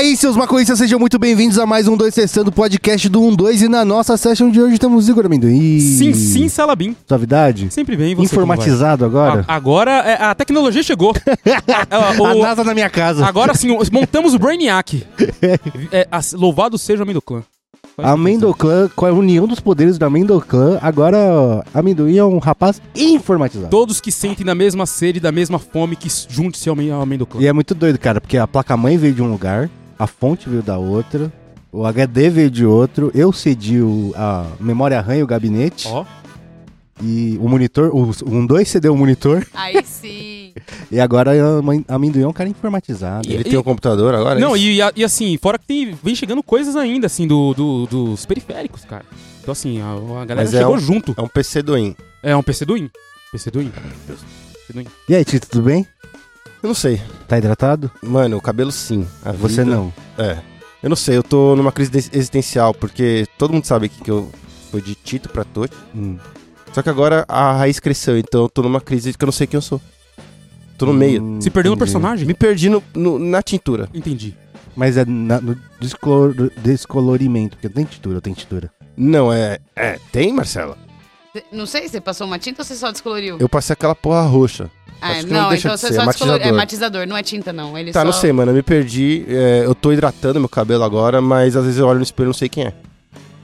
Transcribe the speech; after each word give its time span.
aí, 0.00 0.16
seus 0.16 0.34
maconhistas, 0.34 0.78
sejam 0.78 0.98
muito 0.98 1.18
bem-vindos 1.18 1.58
a 1.58 1.66
mais 1.66 1.86
um 1.86 1.94
2 1.94 2.14
Testando 2.14 2.50
podcast 2.50 3.06
do 3.08 3.36
12 3.36 3.66
e 3.66 3.68
na 3.68 3.84
nossa 3.84 4.16
session 4.16 4.50
de 4.50 4.58
hoje 4.60 4.78
temos 4.78 5.08
Igor 5.10 5.26
Amendoim. 5.26 5.78
Sim, 5.78 6.14
sim, 6.14 6.48
Salabim. 6.48 6.96
Suavidade? 7.06 7.70
Sempre 7.70 7.96
bem. 7.98 8.14
Você, 8.14 8.24
Informatizado 8.24 9.04
agora? 9.04 9.44
A- 9.46 9.54
agora 9.54 9.90
é, 9.90 10.22
a 10.22 10.34
tecnologia 10.34 10.82
chegou. 10.82 11.12
É, 11.90 12.20
o- 12.20 12.24
A 12.24 12.34
NASA 12.34 12.64
na 12.64 12.72
minha 12.74 12.88
casa. 12.88 13.26
agora 13.26 13.54
sim, 13.54 13.76
montamos 13.92 14.32
o 14.34 14.38
Brainiac. 14.38 15.04
É, 15.92 16.08
a- 16.10 16.20
louvado 16.34 16.78
seja 16.78 17.00
o 17.00 17.02
Amendoclã. 17.02 17.42
A 17.98 18.12
Amendoclã, 18.12 18.88
com 18.96 19.04
a 19.04 19.10
união 19.12 19.46
dos 19.46 19.60
poderes 19.60 19.98
da 19.98 20.06
Amendoclã, 20.06 20.78
agora 20.80 21.18
ó, 21.18 21.62
Amendoim 21.74 22.16
é 22.16 22.24
um 22.24 22.38
rapaz 22.38 22.80
informatizado. 22.96 23.68
Todos 23.68 24.00
que 24.00 24.10
sentem 24.10 24.46
da 24.46 24.54
mesma 24.54 24.86
sede, 24.86 25.20
da 25.20 25.30
mesma 25.30 25.58
fome, 25.58 25.96
que 25.96 26.08
junte-se 26.28 26.68
ao 26.68 26.72
Amen- 26.74 26.90
ao 26.90 27.02
Amendoclã. 27.02 27.42
E 27.42 27.46
é 27.46 27.52
muito 27.52 27.74
doido, 27.74 27.98
cara, 27.98 28.18
porque 28.20 28.38
a 28.38 28.46
placa-mãe 28.46 28.96
veio 28.96 29.12
de 29.12 29.22
um 29.22 29.30
lugar, 29.30 29.68
a 30.00 30.06
fonte 30.06 30.48
veio 30.48 30.62
da 30.62 30.78
outra, 30.78 31.32
o 31.72 31.84
HD 31.86 32.28
veio 32.30 32.50
de 32.50 32.64
outro, 32.66 33.10
eu 33.14 33.32
cedi 33.32 33.80
o- 33.80 34.12
a 34.16 34.46
memória 34.58 35.00
RAM 35.00 35.16
e 35.18 35.22
o 35.22 35.26
gabinete, 35.26 35.86
Ó, 35.88 36.04
e 37.02 37.38
o 37.40 37.48
monitor, 37.48 37.90
o, 37.94 38.10
um 38.26 38.44
dois 38.44 38.68
cedeu 38.68 38.92
o 38.92 38.96
monitor, 38.96 39.46
Aí 39.54 39.82
sim. 39.84 40.52
e 40.92 41.00
agora 41.00 41.30
a 41.58 41.62
mãe- 41.62 41.84
a 41.88 41.94
Amendoim 41.94 42.22
é 42.22 42.28
um 42.28 42.32
cara 42.32 42.48
informatizado. 42.48 43.28
E- 43.28 43.32
Ele 43.34 43.44
tem 43.44 43.58
um 43.58 43.62
computador 43.62 44.14
agora? 44.14 44.38
é 44.38 44.42
Não, 44.42 44.54
isso? 44.56 44.66
e, 44.96 45.00
e 45.00 45.04
assim, 45.04 45.38
fora 45.40 45.58
que 45.58 45.66
tem, 45.66 45.94
vem 46.02 46.14
chegando 46.14 46.42
coisas 46.42 46.76
ainda, 46.76 47.06
assim, 47.06 47.26
do, 47.26 47.54
do- 47.54 47.86
dos 47.86 48.26
periféricos, 48.26 48.84
cara. 48.84 49.04
Então, 49.40 49.52
assim, 49.52 49.80
a, 49.80 49.92
a 49.94 50.24
galera 50.26 50.42
Mas 50.46 50.52
é 50.54 50.58
chegou 50.58 50.76
um- 50.76 50.78
junto. 50.78 51.14
É 51.16 51.22
um 51.22 51.28
PC 51.28 51.62
do 51.62 51.78
IN. 51.78 51.94
É 52.22 52.36
um 52.36 52.42
PC 52.42 52.64
do 52.66 52.76
IN. 52.76 52.90
PC 53.32 53.50
do 53.50 53.62
IN. 53.62 53.70
PC 54.06 54.72
do 54.74 54.80
IN. 54.82 54.86
E 55.08 55.14
aí, 55.14 55.24
Tito, 55.24 55.48
tudo 55.48 55.64
bem? 55.64 55.86
Eu 56.62 56.68
não 56.68 56.74
sei. 56.74 57.00
Tá 57.26 57.38
hidratado? 57.38 57.90
Mano, 58.02 58.36
o 58.36 58.40
cabelo 58.40 58.70
sim. 58.70 59.06
A 59.24 59.32
Você 59.32 59.64
vida- 59.64 59.76
não. 59.76 59.92
É. 60.18 60.38
Eu 60.82 60.88
não 60.88 60.96
sei, 60.96 61.16
eu 61.16 61.22
tô 61.22 61.54
numa 61.56 61.72
crise 61.72 61.90
existencial, 62.12 62.72
porque 62.74 63.26
todo 63.38 63.52
mundo 63.52 63.66
sabe 63.66 63.88
que 63.88 64.10
eu 64.10 64.30
fui 64.70 64.80
de 64.80 64.94
Tito 64.94 65.28
pra 65.28 65.44
Totti. 65.44 65.76
Hum. 65.94 66.18
Só 66.72 66.82
que 66.82 66.88
agora 66.88 67.24
a 67.28 67.52
raiz 67.52 67.78
cresceu, 67.80 68.16
então 68.18 68.42
eu 68.42 68.48
tô 68.48 68.62
numa 68.62 68.80
crise 68.80 69.12
que 69.12 69.22
eu 69.22 69.26
não 69.26 69.32
sei 69.32 69.46
quem 69.46 69.58
eu 69.58 69.62
sou. 69.62 69.80
Tô 70.78 70.86
no 70.86 70.94
meio. 70.94 71.22
Hum, 71.22 71.40
Se 71.40 71.50
perdeu 71.50 71.72
no 71.72 71.78
personagem? 71.78 72.26
Me 72.26 72.32
perdi 72.32 72.70
no- 72.70 72.82
no- 72.94 73.18
na 73.18 73.42
tintura. 73.42 73.88
Entendi. 73.92 74.34
Mas 74.74 74.96
é 74.96 75.04
na- 75.04 75.40
no 75.40 75.54
descolor- 75.80 76.50
descolorimento, 76.58 77.56
porque 77.56 77.68
tem 77.68 77.84
tintura, 77.84 78.16
ou 78.16 78.20
tem 78.22 78.32
tintura. 78.32 78.70
Não, 78.96 79.30
é. 79.32 79.58
É, 79.76 79.98
tem, 80.12 80.32
Marcela? 80.32 80.78
Não 81.52 81.66
sei, 81.66 81.86
você 81.88 82.00
passou 82.00 82.26
uma 82.26 82.38
tinta 82.38 82.62
ou 82.62 82.64
você 82.64 82.74
só 82.74 82.90
descoloriu? 82.90 83.36
Eu 83.38 83.48
passei 83.48 83.74
aquela 83.74 83.94
porra 83.94 84.22
roxa. 84.22 84.70
Ah, 85.00 85.14
que 85.14 85.26
não 85.26 85.42
não, 85.42 85.48
deixa 85.50 85.68
então 85.68 85.74
de 85.76 85.80
você 85.80 85.86
ser, 85.88 85.94
só 85.94 86.02
é 86.02 86.06
descoloriu. 86.06 86.34
É 86.48 86.52
matizador. 86.52 86.56
matizador, 86.56 87.06
não 87.06 87.16
é 87.16 87.22
tinta, 87.22 87.52
não. 87.52 87.76
Ele 87.78 87.92
Tá, 87.92 88.00
só... 88.00 88.04
não 88.04 88.12
sei, 88.12 88.32
mano, 88.32 88.50
eu 88.50 88.54
me 88.56 88.62
perdi. 88.62 89.24
é, 89.28 89.62
eu 89.64 89.74
tô 89.74 89.92
hidratando 89.92 90.38
meu 90.40 90.48
cabelo 90.48 90.84
agora, 90.84 91.20
mas 91.20 91.56
às 91.56 91.64
vezes 91.64 91.78
eu 91.78 91.86
olho 91.86 91.98
no 91.98 92.02
espelho 92.04 92.26
e 92.26 92.28
não 92.28 92.34
sei 92.34 92.48
quem 92.48 92.64
é. 92.64 92.72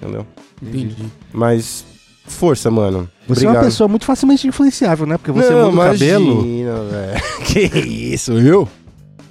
Entendeu? 0.00 0.26
Entendi. 0.62 0.96
Mas. 1.32 1.84
Força, 2.28 2.70
mano. 2.72 3.08
Você 3.28 3.44
é 3.44 3.48
uma 3.48 3.52
Obrigado. 3.52 3.64
pessoa 3.70 3.86
muito 3.88 4.04
facilmente 4.04 4.48
influenciável, 4.48 5.06
né? 5.06 5.16
Porque 5.16 5.30
você 5.30 5.50
não, 5.50 5.70
muda 5.70 5.82
o 5.88 5.92
cabelo. 5.92 6.32
imagina, 6.44 6.74
velho. 6.82 7.22
que 7.46 7.78
isso, 7.78 8.32
eu? 8.32 8.68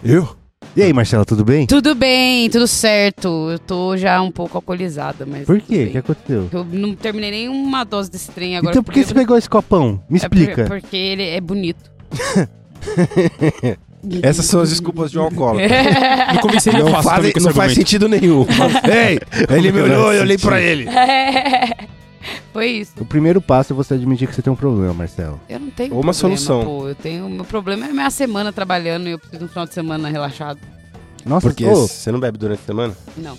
Eu? 0.03 0.35
E 0.77 0.81
aí, 0.81 0.91
Marcela, 0.93 1.25
tudo 1.25 1.43
bem? 1.43 1.65
Tudo 1.67 1.93
bem, 1.95 2.49
tudo 2.49 2.67
certo. 2.67 3.49
Eu 3.51 3.59
tô 3.59 3.97
já 3.97 4.21
um 4.21 4.31
pouco 4.31 4.57
alcoolizada, 4.57 5.25
mas... 5.25 5.45
Por 5.45 5.59
quê? 5.61 5.85
O 5.85 5.91
que 5.91 5.97
aconteceu? 5.97 6.49
Eu 6.51 6.65
não 6.65 6.95
terminei 6.95 7.31
nenhuma 7.31 7.83
dose 7.83 8.09
desse 8.11 8.29
trem 8.31 8.57
agora. 8.57 8.71
então 8.73 8.83
por 8.83 8.93
que 8.93 9.03
você 9.03 9.13
pegou 9.13 9.37
esse 9.37 9.49
copão? 9.49 10.01
Me 10.09 10.17
É 10.19 10.27
por- 10.29 10.37
explica. 10.37 10.65
porque 10.65 10.95
ele 10.97 11.23
é 11.23 11.39
bonito. 11.41 11.91
Essas 14.21 14.45
são 14.45 14.61
as 14.61 14.69
desculpas 14.69 15.11
de 15.11 15.17
um 15.17 15.23
alcoólatra. 15.23 15.67
Me 16.33 16.39
convenceria 16.39 16.83
Não, 16.83 17.01
faz, 17.01 17.33
não 17.41 17.51
faz 17.51 17.73
sentido 17.73 18.07
nenhum. 18.07 18.45
Ei, 18.85 19.19
ele 19.49 19.71
me 19.71 19.81
olhou, 19.81 20.13
eu 20.13 20.21
olhei 20.21 20.37
pra 20.37 20.61
ele. 20.61 20.87
Foi 22.53 22.67
isso. 22.67 22.93
O 22.99 23.05
primeiro 23.05 23.41
passo 23.41 23.73
é 23.73 23.75
você 23.75 23.95
admitir 23.95 24.27
que 24.27 24.35
você 24.35 24.41
tem 24.41 24.53
um 24.53 24.55
problema, 24.55 24.93
Marcelo. 24.93 25.39
Eu 25.49 25.59
não 25.59 25.69
tenho 25.69 25.93
Ou 25.93 26.01
uma 26.01 26.13
problema, 26.13 26.37
solução. 26.37 26.63
Pô, 26.63 26.87
eu 26.87 26.95
tenho... 26.95 27.29
Meu 27.29 27.45
problema 27.45 27.87
é 27.87 27.89
minha 27.91 28.09
semana 28.09 28.53
trabalhando 28.53 29.07
e 29.07 29.11
eu 29.11 29.19
preciso 29.19 29.39
de 29.39 29.45
um 29.45 29.47
final 29.49 29.65
de 29.65 29.73
semana 29.73 30.07
relaxado. 30.07 30.59
Nossa, 31.25 31.47
Porque 31.47 31.65
ô, 31.65 31.87
você 31.87 32.11
não 32.11 32.19
bebe 32.19 32.37
durante 32.37 32.59
a 32.59 32.65
semana? 32.65 32.95
Não. 33.17 33.37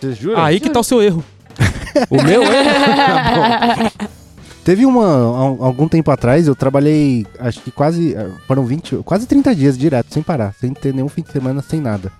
Você 0.00 0.14
jura? 0.14 0.44
Aí 0.44 0.60
que 0.60 0.70
tá 0.70 0.80
o 0.80 0.84
seu 0.84 1.02
erro. 1.02 1.24
o 2.10 2.22
meu 2.22 2.42
é? 2.42 3.90
teve 4.64 4.84
uma. 4.86 5.06
algum 5.64 5.86
tempo 5.88 6.10
atrás, 6.10 6.46
eu 6.48 6.54
trabalhei, 6.54 7.26
acho 7.38 7.60
que 7.60 7.70
quase. 7.70 8.14
eh, 8.14 8.28
Foram 8.46 8.64
20, 8.64 8.96
quase 9.04 9.26
30 9.26 9.54
dias 9.54 9.76
direto, 9.78 10.12
sem 10.12 10.22
parar, 10.22 10.54
sem 10.60 10.72
ter 10.72 10.92
nenhum 10.94 11.08
fim 11.08 11.22
de 11.22 11.30
semana, 11.30 11.62
sem 11.62 11.80
nada. 11.80 12.10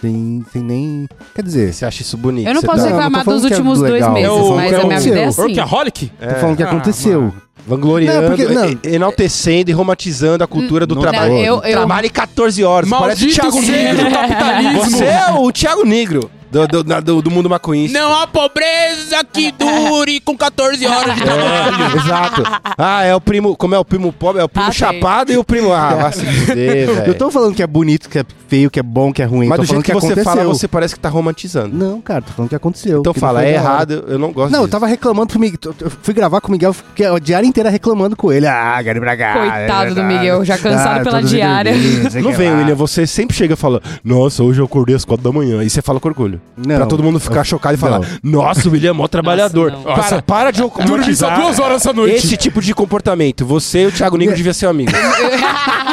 Sem, 0.00 0.42
sem 0.50 0.62
nem. 0.62 1.06
Quer 1.34 1.42
dizer, 1.42 1.74
Você 1.74 1.84
acha 1.84 2.00
isso 2.00 2.16
bonito? 2.16 2.48
Eu 2.48 2.54
não 2.54 2.62
posso 2.62 2.78
Não, 2.78 2.84
eu 2.86 2.90
não 2.90 2.96
tô 2.96 3.02
reclamar 3.02 3.24
falando 3.24 3.40
dos 3.42 3.48
que 3.48 3.52
é 3.52 3.56
últimos 3.56 3.78
dois 3.80 3.92
legal, 3.92 4.12
meses, 4.14 4.28
eu 4.30 4.56
mas 4.56 4.68
que 4.70 4.74
a 4.74 4.84
minha 4.86 5.00
vida 5.00 5.18
é 5.18 5.22
aconteceu. 5.24 5.44
assim. 5.44 5.54
Workaholic? 5.60 6.12
É, 6.18 6.26
tô 6.26 6.40
falando 6.40 6.56
que 6.56 6.62
Ah, 6.62 6.66
aconteceu. 6.70 7.34
Vangloriando, 7.66 8.28
Não, 8.30 8.36
porque- 8.36 8.52
não. 8.52 8.92
enaltecendo 8.92 9.70
e 9.70 9.72
romantizando 9.72 10.42
a 10.44 10.46
cultura 10.46 10.86
do 10.86 10.94
Não, 10.94 11.02
trabalho. 11.02 11.32
Não, 11.32 11.38
eu, 11.40 11.62
eu, 11.62 11.76
Trabalhe 11.78 12.10
14 12.10 12.62
horas, 12.64 12.88
parece 12.90 13.22
o 13.24 13.26
Maldito 13.26 13.40
Thiago 13.40 13.62
Negro. 13.62 14.08
o 14.08 14.12
capitalismo. 14.12 14.84
Você 14.84 15.04
é 15.04 15.30
o 15.32 15.52
Thiago 15.52 15.84
Negro 15.84 16.30
do, 16.50 16.66
do, 16.66 16.82
do, 16.82 17.22
do 17.22 17.30
mundo 17.30 17.48
maconhista. 17.48 17.96
Não 17.96 18.12
há 18.12 18.26
pobreza 18.26 19.22
que 19.32 19.52
dure 19.52 20.18
com 20.20 20.36
14 20.36 20.84
horas 20.84 21.14
de 21.14 21.22
trabalho. 21.22 21.84
É, 21.94 21.96
exato. 21.96 22.42
Ah, 22.76 23.04
é 23.04 23.14
o 23.14 23.20
primo. 23.20 23.56
Como 23.56 23.72
é 23.74 23.78
o 23.78 23.84
primo 23.84 24.12
pobre? 24.12 24.40
É 24.42 24.44
o 24.44 24.48
primo 24.48 24.66
Ah, 24.68 24.72
chapado 24.72 25.30
e 25.32 25.38
o 25.38 25.44
primo. 25.44 25.72
Ah, 25.72 25.94
vai 25.94 26.12
se 26.12 26.26
fuder, 26.26 26.88
Eu 27.06 27.14
tô 27.14 27.30
falando 27.30 27.54
que 27.54 27.62
é 27.62 27.66
bonito, 27.68 28.08
que 28.08 28.18
é 28.18 28.24
feio, 28.48 28.68
que 28.68 28.80
é 28.80 28.82
bom, 28.82 29.12
que 29.12 29.22
é 29.22 29.24
ruim. 29.26 29.46
Mas 29.46 29.58
tô 29.58 29.62
do 29.62 29.68
falando 29.68 29.84
jeito 29.84 29.94
que, 29.96 30.00
você 30.00 30.12
aconteceu. 30.12 30.24
fala, 30.24 30.44
você 30.44 30.66
parece 30.66 30.94
que 30.94 31.00
tá 31.00 31.08
romantizando. 31.08 31.76
Não, 31.76 32.00
cara, 32.00 32.20
tô 32.22 32.32
falando 32.32 32.48
que 32.48 32.56
aconteceu. 32.56 32.98
Então 32.98 33.12
que 33.12 33.20
fala, 33.20 33.44
é 33.44 33.54
errado, 33.54 34.04
eu 34.08 34.18
não 34.18 34.32
gosto 34.32 34.50
Não, 34.50 34.58
eu 34.60 34.64
disso. 34.66 34.72
tava 34.72 34.88
reclamando 34.88 35.28
pro 35.28 35.38
Miguel. 35.38 35.58
Eu 35.80 35.90
fui 36.02 36.12
gravar 36.12 36.40
com 36.40 36.48
o 36.48 36.50
Miguel, 36.50 36.72
fiquei 36.72 37.06
a 37.06 37.16
diária 37.20 37.46
inteira 37.50 37.68
reclamando 37.68 38.16
com 38.16 38.32
ele. 38.32 38.46
Ah, 38.46 38.80
ir 38.82 39.00
pra 39.00 39.16
cá. 39.16 39.34
Coitado 39.34 39.94
do 39.94 40.02
Miguel, 40.02 40.44
já 40.44 40.56
cansado 40.56 41.00
ah, 41.00 41.04
pela 41.04 41.22
diária. 41.22 41.72
dormindo, 41.72 42.20
Não 42.22 42.32
vem, 42.32 42.50
lá. 42.50 42.58
William, 42.58 42.74
você 42.74 43.06
sempre 43.06 43.36
chega 43.36 43.54
e 43.54 43.56
fala, 43.56 43.82
nossa, 44.04 44.42
hoje 44.42 44.60
eu 44.60 44.64
acordei 44.64 44.96
às 44.96 45.04
quatro 45.04 45.24
da 45.24 45.32
manhã. 45.32 45.62
E 45.62 45.70
você 45.70 45.82
fala 45.82 46.00
com 46.00 46.08
orgulho. 46.08 46.40
Não, 46.56 46.76
pra 46.76 46.86
todo 46.86 47.02
mundo 47.02 47.20
ficar 47.20 47.44
chocado 47.44 47.74
e 47.74 47.78
falar, 47.78 48.00
não. 48.22 48.42
nossa, 48.42 48.68
o 48.68 48.72
William 48.72 48.90
é 48.90 48.92
mó 48.92 49.06
trabalhador. 49.06 49.72
não. 49.72 49.82
para, 49.82 50.22
para 50.22 50.50
de 50.50 50.60
Dormi 50.60 51.14
só 51.14 51.30
duas 51.34 51.58
horas 51.58 51.82
essa 51.82 51.92
noite. 51.92 52.26
esse 52.26 52.36
tipo 52.36 52.60
de 52.60 52.74
comportamento. 52.74 53.44
Você 53.44 53.82
e 53.82 53.86
o 53.86 53.92
Thiago 53.92 54.16
Negro 54.16 54.34
deviam 54.36 54.54
ser 54.54 54.66
amigos. 54.66 54.94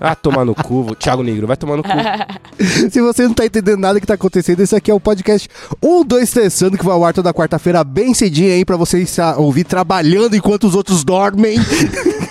ah, 0.00 0.14
tomar 0.14 0.44
no 0.44 0.54
cu, 0.54 0.94
Thiago 0.94 1.22
Negro, 1.22 1.46
vai 1.46 1.56
tomar 1.56 1.76
no 1.76 1.82
cu. 1.82 1.88
Se 2.90 3.00
você 3.00 3.24
não 3.24 3.34
tá 3.34 3.46
entendendo 3.46 3.78
nada 3.78 4.00
que 4.00 4.06
tá 4.06 4.14
acontecendo, 4.14 4.60
esse 4.60 4.74
aqui 4.74 4.90
é 4.90 4.94
o 4.94 5.00
podcast 5.00 5.48
1, 5.82 6.04
2, 6.04 6.30
Testando, 6.30 6.78
que 6.78 6.84
vai 6.84 6.94
ao 6.94 7.04
ar 7.04 7.12
toda 7.12 7.32
quarta-feira 7.34 7.82
bem 7.82 8.14
cedinho 8.14 8.52
aí 8.52 8.64
pra 8.64 8.76
vocês 8.76 9.18
ah, 9.18 9.36
ouvir 9.36 9.64
trabalhando 9.64 10.36
enquanto 10.36 10.64
os 10.64 10.74
outros 10.74 11.04
dormem. 11.04 11.58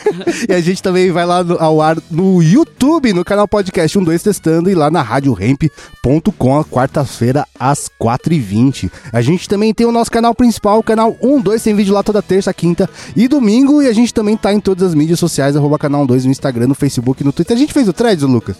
e 0.50 0.53
a 0.53 0.62
gente 0.62 0.81
também 0.81 1.12
vai 1.12 1.25
lá 1.25 1.44
no- 1.44 1.57
ao 1.59 1.81
ar 1.81 1.97
no 2.09 2.41
YouTube, 2.41 3.13
no 3.13 3.24
canal 3.25 3.47
podcast 3.47 3.97
1, 3.97 4.03
2 4.03 4.24
Testando 4.24 4.69
e 4.69 4.75
lá 4.75 4.90
na 4.91 5.02
radioremp.com, 5.02 6.57
a 6.59 6.66
quarta-feira 6.66 7.46
às 7.59 7.90
4h20. 8.02 8.91
A 9.12 9.22
gente 9.22 9.47
também 9.47 9.74
tem 9.74 9.85
o 9.85 9.91
nosso 9.91 10.12
canal 10.12 10.34
principal, 10.35 10.80
o 10.80 10.84
canal 10.84 11.16
1, 11.22 11.41
2, 11.41 11.62
tem 11.63 11.75
vídeo 11.75 11.94
lá 11.94 12.03
toda 12.03 12.22
terça, 12.22 12.53
quinta 12.53 12.90
e 13.16 13.28
domingo. 13.28 13.81
E 13.81 13.88
a 13.88 13.94
gente 13.94 14.13
também 14.13 14.35
tá 14.38 14.53
em 14.53 14.59
todas 14.59 14.84
as 14.90 14.94
mídias 14.96 15.19
sociais, 15.19 15.56
arroba 15.56 15.78
canal 15.78 16.06
12 16.06 16.25
no 16.25 16.31
Instagram, 16.31 16.68
no 16.68 16.75
Facebook 16.75 17.24
no 17.24 17.31
Twitter. 17.34 17.56
A 17.56 17.59
gente 17.59 17.74
fez 17.74 17.88
o 17.88 17.94
threads, 17.94 18.24
Lucas? 18.24 18.57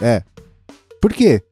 É. 0.00 0.22
Por 1.00 1.12
quê? 1.12 1.42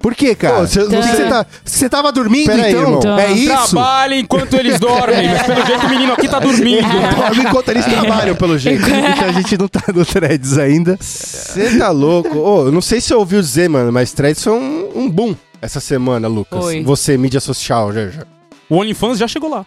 Por 0.00 0.14
quê, 0.14 0.34
cara? 0.34 0.54
Pô, 0.60 0.66
você- 0.66 0.86
que 0.86 0.96
você- 0.96 1.24
tá, 1.28 1.46
você 1.64 1.88
tava 1.88 2.10
dormindo, 2.10 2.46
Pera 2.46 2.64
aí, 2.64 2.72
então? 2.72 2.82
irmão. 3.00 3.18
é 3.18 3.32
isso? 3.32 3.70
Trabalha 3.70 4.18
enquanto 4.18 4.54
eles 4.54 4.80
dormem, 4.80 5.28
mas 5.28 5.42
pelo 5.42 5.66
jeito 5.66 5.86
o 5.86 5.88
menino 5.90 6.12
aqui 6.14 6.26
tá 6.26 6.38
dormindo. 6.38 6.88
Dorme 7.16 7.42
enquanto 7.44 7.68
eles 7.68 7.84
trabalham, 7.84 8.34
pelo 8.34 8.58
jeito. 8.58 8.82
então 8.82 9.28
a 9.28 9.32
gente 9.32 9.58
não 9.58 9.68
tá 9.68 9.82
no 9.94 10.04
threads 10.04 10.56
ainda. 10.56 10.96
Você 10.98 11.76
tá 11.78 11.90
louco? 11.90 12.36
Ô, 12.38 12.66
eu 12.66 12.72
não 12.72 12.80
sei 12.80 13.00
se 13.00 13.08
você 13.08 13.14
ouviu 13.14 13.40
dizer, 13.42 13.68
mano, 13.68 13.92
mas 13.92 14.12
threads 14.12 14.42
foi 14.42 14.54
um, 14.54 14.88
um 14.94 15.10
boom 15.10 15.36
essa 15.60 15.80
semana, 15.80 16.26
Lucas. 16.28 16.58
Foi. 16.58 16.82
Você, 16.82 17.18
mídia 17.18 17.38
social, 17.40 17.92
já, 17.92 18.08
já. 18.08 18.22
O 18.70 18.76
OnlyFans 18.76 19.18
já 19.18 19.28
chegou 19.28 19.50
lá. 19.50 19.66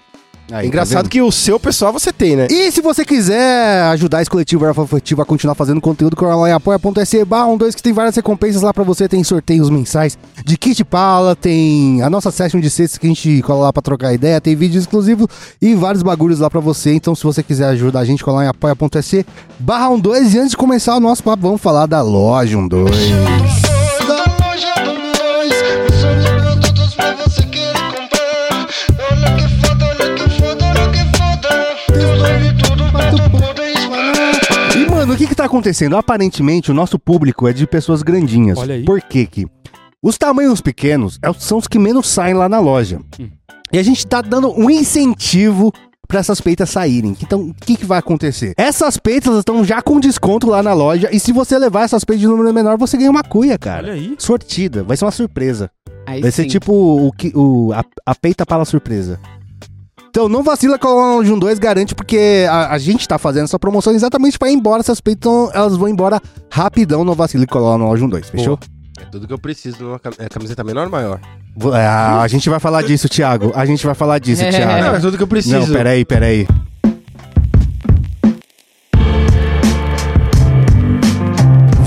Aí, 0.52 0.64
tá 0.64 0.66
Engraçado 0.66 1.04
tá 1.06 1.10
que 1.10 1.22
o 1.22 1.32
seu 1.32 1.60
pessoal 1.60 1.94
você 1.94 2.12
tem, 2.12 2.36
né? 2.36 2.48
E 2.50 2.72
se 2.72 2.82
você 2.82 3.06
quiser 3.06 3.84
ajudar 3.94 4.22
esse 4.22 4.30
coletivo 4.30 4.66
afetivo 4.66 5.22
a 5.22 5.26
continuar 5.26 5.56
fazendo 5.56 5.80
conteúdo, 5.80 6.16
corre 6.16 6.36
lá 6.36 6.50
em 6.50 6.52
apoia.se 6.52 7.24
barra 7.24 7.56
12 7.56 7.76
que 7.76 7.84
tem 7.84 7.94
várias 7.94 8.16
recompensas 8.16 8.62
lá 8.62 8.74
pra 8.74 8.84
você. 8.84 9.08
Tem 9.08 9.24
sorteios 9.24 9.70
mensais 9.70 10.18
de 10.44 10.58
kit 10.58 10.84
pala, 10.84 11.36
tem 11.36 12.02
a 12.02 12.10
nossa 12.10 12.30
session 12.30 12.60
de 12.60 12.70
sexta 12.70 13.00
que 13.00 13.08
a 13.08 13.10
gente 13.10 13.42
cola 13.42 13.64
lá 13.64 13.74
pra 13.74 13.82
trocar 13.82 14.14
ideia, 14.14 14.42
tem 14.42 14.56
vídeo 14.56 14.80
exclusivo 14.80 15.28
e 15.62 15.74
vários 15.76 16.04
bagulhos 16.04 16.40
lá 16.40 16.50
pra 16.50 16.60
você. 16.60 16.94
Então 16.94 17.16
se 17.16 17.24
você 17.24 17.42
quiser 17.42 17.68
ajudar 17.70 18.02
a 18.02 18.06
gente, 18.06 18.24
cola 18.24 18.44
em 18.44 18.48
apoia.se 18.48 19.26
barra 19.60 19.96
12 19.96 20.36
e 20.36 20.40
antes 20.40 20.52
de 20.52 20.58
começar 20.58 20.96
o 20.96 21.00
nosso 21.00 21.24
papo, 21.24 21.44
vamos 21.44 21.62
falar 21.62 21.86
da 21.86 22.02
loja 22.02 22.58
12. 22.68 23.73
O 35.14 35.18
que 35.18 35.28
que 35.28 35.36
tá 35.36 35.46
acontecendo? 35.46 35.96
Aparentemente, 35.96 36.72
o 36.72 36.74
nosso 36.74 36.98
público 37.00 37.48
é 37.48 37.54
de 37.54 37.66
pessoas 37.68 38.02
grandinhas. 38.04 38.58
Olha 38.58 38.76
aí. 38.76 38.84
Por 38.84 39.02
quê 39.02 39.26
que? 39.26 39.46
Os 40.02 40.18
tamanhos 40.18 40.60
pequenos 40.62 41.18
é- 41.24 41.32
são 41.34 41.58
os 41.58 41.68
que 41.68 41.80
menos 41.80 42.08
saem 42.08 42.34
lá 42.34 42.50
na 42.50 42.60
loja. 42.60 43.00
Hum. 43.20 43.30
E 43.72 43.78
a 43.80 43.84
gente 43.84 44.06
tá 44.06 44.22
dando 44.22 44.52
um 44.60 44.70
incentivo 44.70 45.72
pra 46.08 46.20
essas 46.20 46.40
peitas 46.42 46.70
saírem. 46.70 47.16
Então, 47.24 47.42
o 47.50 47.54
que, 47.54 47.76
que 47.78 47.86
vai 47.86 47.98
acontecer? 47.98 48.54
Essas 48.58 48.98
peitas 48.98 49.36
estão 49.38 49.64
já 49.64 49.82
com 49.82 50.00
desconto 50.00 50.48
lá 50.48 50.62
na 50.62 50.74
loja. 50.74 51.10
E 51.12 51.20
se 51.20 51.32
você 51.32 51.58
levar 51.58 51.84
essas 51.84 52.04
peitas 52.04 52.22
de 52.22 52.28
número 52.28 52.54
menor, 52.54 52.78
você 52.78 52.98
ganha 52.98 53.10
uma 53.10 53.24
cuia, 53.24 53.58
cara. 53.58 53.84
Olha 53.88 53.94
aí. 53.94 54.16
Sortida. 54.20 54.84
Vai 54.84 54.96
ser 54.98 55.06
uma 55.06 55.12
surpresa. 55.12 55.72
Aí 56.06 56.22
Vai 56.22 56.32
ser 56.32 56.44
sim. 56.44 56.50
tipo 56.50 56.74
o, 56.74 57.12
que- 57.14 57.32
o, 57.34 57.72
a, 57.74 57.84
a 58.06 58.14
peita 58.14 58.46
para 58.46 58.62
a 58.62 58.66
surpresa. 58.66 59.20
Então, 60.14 60.30
não 60.30 60.44
vacila 60.44 60.78
com 60.78 60.88
a 60.88 60.94
Lounge 60.94 61.36
2, 61.40 61.58
garante, 61.58 61.96
porque 61.96 62.46
a, 62.48 62.72
a 62.74 62.78
gente 62.78 63.08
tá 63.08 63.18
fazendo 63.18 63.46
essa 63.46 63.58
promoção 63.58 63.92
exatamente 63.96 64.38
pra 64.38 64.48
ir 64.48 64.54
embora. 64.54 64.80
Essas 64.82 65.02
peitas, 65.02 65.20
então, 65.28 65.50
elas 65.56 65.76
vão 65.76 65.88
embora 65.90 66.22
rapidão. 66.52 67.04
Não 67.04 67.16
vacile 67.16 67.48
com 67.48 67.58
a 67.58 67.76
Lounge 67.76 68.06
2, 68.08 68.30
fechou? 68.30 68.60
É 69.02 69.06
tudo 69.06 69.26
que 69.26 69.34
eu 69.34 69.40
preciso 69.40 69.84
numa 69.84 69.98
cam- 69.98 70.12
é 70.20 70.30
camiseta 70.30 70.64
menor 70.64 70.86
ou 70.86 70.92
maior? 70.92 71.20
É, 71.74 71.88
a 71.88 72.28
gente 72.28 72.48
vai 72.48 72.60
falar 72.60 72.84
disso, 72.84 73.10
Thiago. 73.10 73.52
A 73.56 73.66
gente 73.66 73.84
vai 73.84 73.96
falar 73.96 74.20
disso, 74.20 74.44
É. 74.46 74.52
Não, 74.52 74.60
é 74.60 74.82
Thiago. 74.82 75.02
tudo 75.02 75.18
que 75.18 75.24
eu 75.24 75.28
preciso. 75.28 75.58
Não, 75.58 75.68
peraí, 75.68 76.06
peraí. 76.06 76.48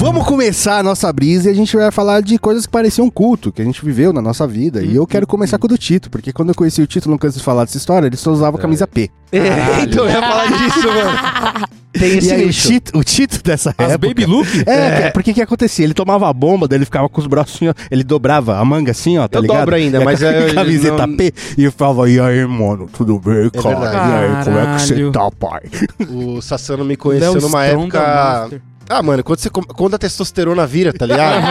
Vamos 0.07 0.25
começar 0.25 0.79
a 0.79 0.83
nossa 0.85 1.13
brisa 1.13 1.49
e 1.49 1.53
a 1.53 1.55
gente 1.55 1.77
vai 1.77 1.91
falar 1.91 2.21
de 2.23 2.39
coisas 2.39 2.65
que 2.65 2.71
pareciam 2.71 3.11
culto, 3.11 3.51
que 3.51 3.61
a 3.61 3.65
gente 3.65 3.85
viveu 3.85 4.13
na 4.13 4.23
nossa 4.23 4.47
vida. 4.47 4.81
E 4.81 4.95
eu 4.95 5.05
quero 5.05 5.27
começar 5.27 5.59
com 5.59 5.67
o 5.67 5.69
do 5.69 5.77
Tito, 5.77 6.09
porque 6.09 6.33
quando 6.33 6.51
eu 6.51 6.55
conheci 6.55 6.81
o 6.81 6.87
Tito, 6.87 7.11
não 7.11 7.19
canso 7.19 7.39
de 7.39 7.45
falar 7.45 7.65
dessa 7.65 7.77
história, 7.77 8.07
ele 8.07 8.17
só 8.17 8.31
usava 8.31 8.57
camisa 8.57 8.87
P. 8.87 9.11
É, 9.33 9.83
então 9.83 10.05
eu 10.05 10.11
ia 10.11 10.21
falar 10.21 10.47
disso, 10.47 10.87
mano. 10.87 11.67
Tem 11.99 12.19
esse 12.19 12.29
e 12.29 12.33
aí, 12.33 12.45
o. 12.47 12.53
Tito, 12.53 12.99
o 12.99 13.03
Tito 13.03 13.43
dessa 13.43 13.75
As 13.77 13.93
época... 13.93 14.09
Baby 14.09 14.27
Look? 14.27 14.47
É, 14.67 15.11
porque 15.11 15.31
o 15.33 15.35
que 15.35 15.43
acontecia? 15.43 15.85
Ele 15.85 15.95
tomava 15.95 16.29
a 16.29 16.33
bomba, 16.33 16.69
daí 16.69 16.77
ele 16.79 16.85
ficava 16.85 17.09
com 17.09 17.21
os 17.21 17.27
braços 17.27 17.57
assim, 17.57 17.69
ó, 17.69 17.75
ele 17.91 18.05
dobrava 18.05 18.59
a 18.59 18.65
manga 18.65 18.91
assim, 18.93 19.17
ó, 19.19 19.27
tá 19.27 19.39
Eu 19.39 19.43
ligado? 19.43 19.59
dobro 19.61 19.75
ainda, 19.75 19.99
E 19.99 20.03
a 20.03 20.05
mas 20.05 20.21
ca- 20.21 20.27
é- 20.27 20.53
camiseta 20.55 21.07
não- 21.07 21.17
P, 21.17 21.33
e 21.59 21.65
eu 21.65 21.73
falava, 21.73 22.09
e 22.09 22.21
aí, 22.21 22.47
mano, 22.47 22.87
tudo 22.93 23.19
bem, 23.19 23.49
cara? 23.51 23.77
verdade. 23.81 23.97
E 23.97 24.15
aí, 24.39 24.45
como 24.45 24.59
é 24.59 24.77
que 24.77 24.83
você 24.83 25.11
tá, 25.11 25.31
pai? 25.33 25.63
O 26.11 26.41
Sassano 26.43 26.85
me 26.85 26.97
conheceu 26.97 27.33
Léo 27.33 27.41
numa 27.43 27.67
Stronda 27.67 27.99
época. 27.99 28.41
Master. 28.41 28.63
Ah, 28.89 29.03
mano, 29.03 29.25
quando, 29.25 29.39
você, 29.41 29.51
quando 29.51 29.95
a 29.95 29.99
testosterona 29.99 30.67
vira, 30.67 30.93
tá 30.93 31.05
ligado? 31.07 31.43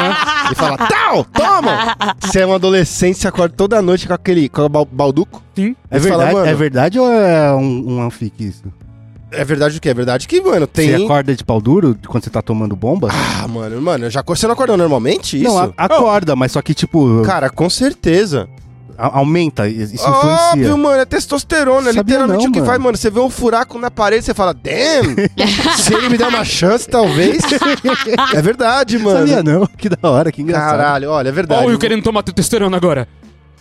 e 0.52 0.56
fala, 0.56 0.78
tal, 0.78 1.24
toma! 1.26 1.96
Você 2.22 2.40
é 2.40 2.48
um 2.48 2.54
adolescente, 2.54 3.18
você 3.20 3.28
acorda 3.28 3.54
toda 3.56 3.82
noite 3.82 4.08
com 4.08 4.14
aquele 4.14 4.48
com 4.48 4.62
o 4.62 4.70
bal- 4.70 4.88
balduco. 4.90 5.44
Sim. 5.56 5.76
É 5.92 6.00
fala, 6.00 6.16
verdade, 6.18 6.34
mano, 6.34 6.48
é 6.48 6.54
verdade 6.56 7.00
ou 7.00 7.12
é 7.12 7.54
um, 7.54 7.96
um 7.98 8.02
anfique 8.02 8.46
isso? 8.46 8.64
É 9.32 9.44
verdade 9.44 9.78
o 9.78 9.82
quê? 9.82 9.90
É 9.90 9.94
verdade 9.94 10.28
que, 10.30 10.40
mano, 10.40 10.66
tem. 10.66 10.92
Você 10.98 11.04
acorda 11.04 11.36
de 11.36 11.44
pau 11.44 11.60
duro 11.60 11.98
quando 12.08 12.24
você 12.24 12.30
tá 12.30 12.42
tomando 12.42 12.74
bomba? 12.76 13.10
Ah, 13.12 13.46
mano, 13.50 13.82
mano, 13.82 14.10
já 14.10 14.24
você 14.26 14.46
não 14.48 14.54
acordou 14.54 14.78
normalmente 14.78 15.36
isso? 15.36 15.50
Não, 15.54 15.58
a- 15.60 15.74
acorda, 15.78 16.36
mas 16.38 16.54
só 16.54 16.62
que, 16.62 16.74
tipo, 16.74 17.22
Cara, 17.26 17.50
com 17.50 17.70
certeza. 17.70 18.48
A- 18.98 19.18
aumenta, 19.20 19.68
isso 19.68 19.94
influencia. 19.96 20.52
Óbvio, 20.52 20.78
mano, 20.78 21.02
é 21.02 21.06
testosterona. 21.06 21.90
É 21.90 21.94
Sabia 21.94 22.02
literalmente 22.18 22.44
não, 22.44 22.50
o 22.50 22.54
que 22.54 22.60
mano. 22.60 22.70
vai, 22.72 22.78
mano. 22.78 22.98
Você 22.98 23.10
vê 23.10 23.20
um 23.20 23.30
furaco 23.30 23.78
na 23.78 23.92
parede, 23.92 24.26
você 24.26 24.34
fala, 24.34 24.54
damn! 24.54 25.16
se 25.78 25.94
ele 25.94 26.10
me 26.10 26.18
der 26.18 26.28
uma 26.28 26.44
chance, 26.44 26.88
talvez. 26.88 27.42
é 28.34 28.42
verdade, 28.42 28.98
mano. 28.98 29.20
Sabia 29.20 29.44
não, 29.44 29.66
que 29.68 29.90
da 29.90 30.10
hora, 30.10 30.32
que 30.32 30.42
engraçado. 30.42 30.78
Caralho, 30.78 31.10
olha, 31.10 31.30
é 31.30 31.32
verdade. 31.32 31.62
Ó, 31.62 31.66
o 31.66 31.70
Will 31.70 31.80
querendo 31.80 32.04
tomar 32.04 32.24
testosterona 32.24 32.76
agora. 32.78 33.08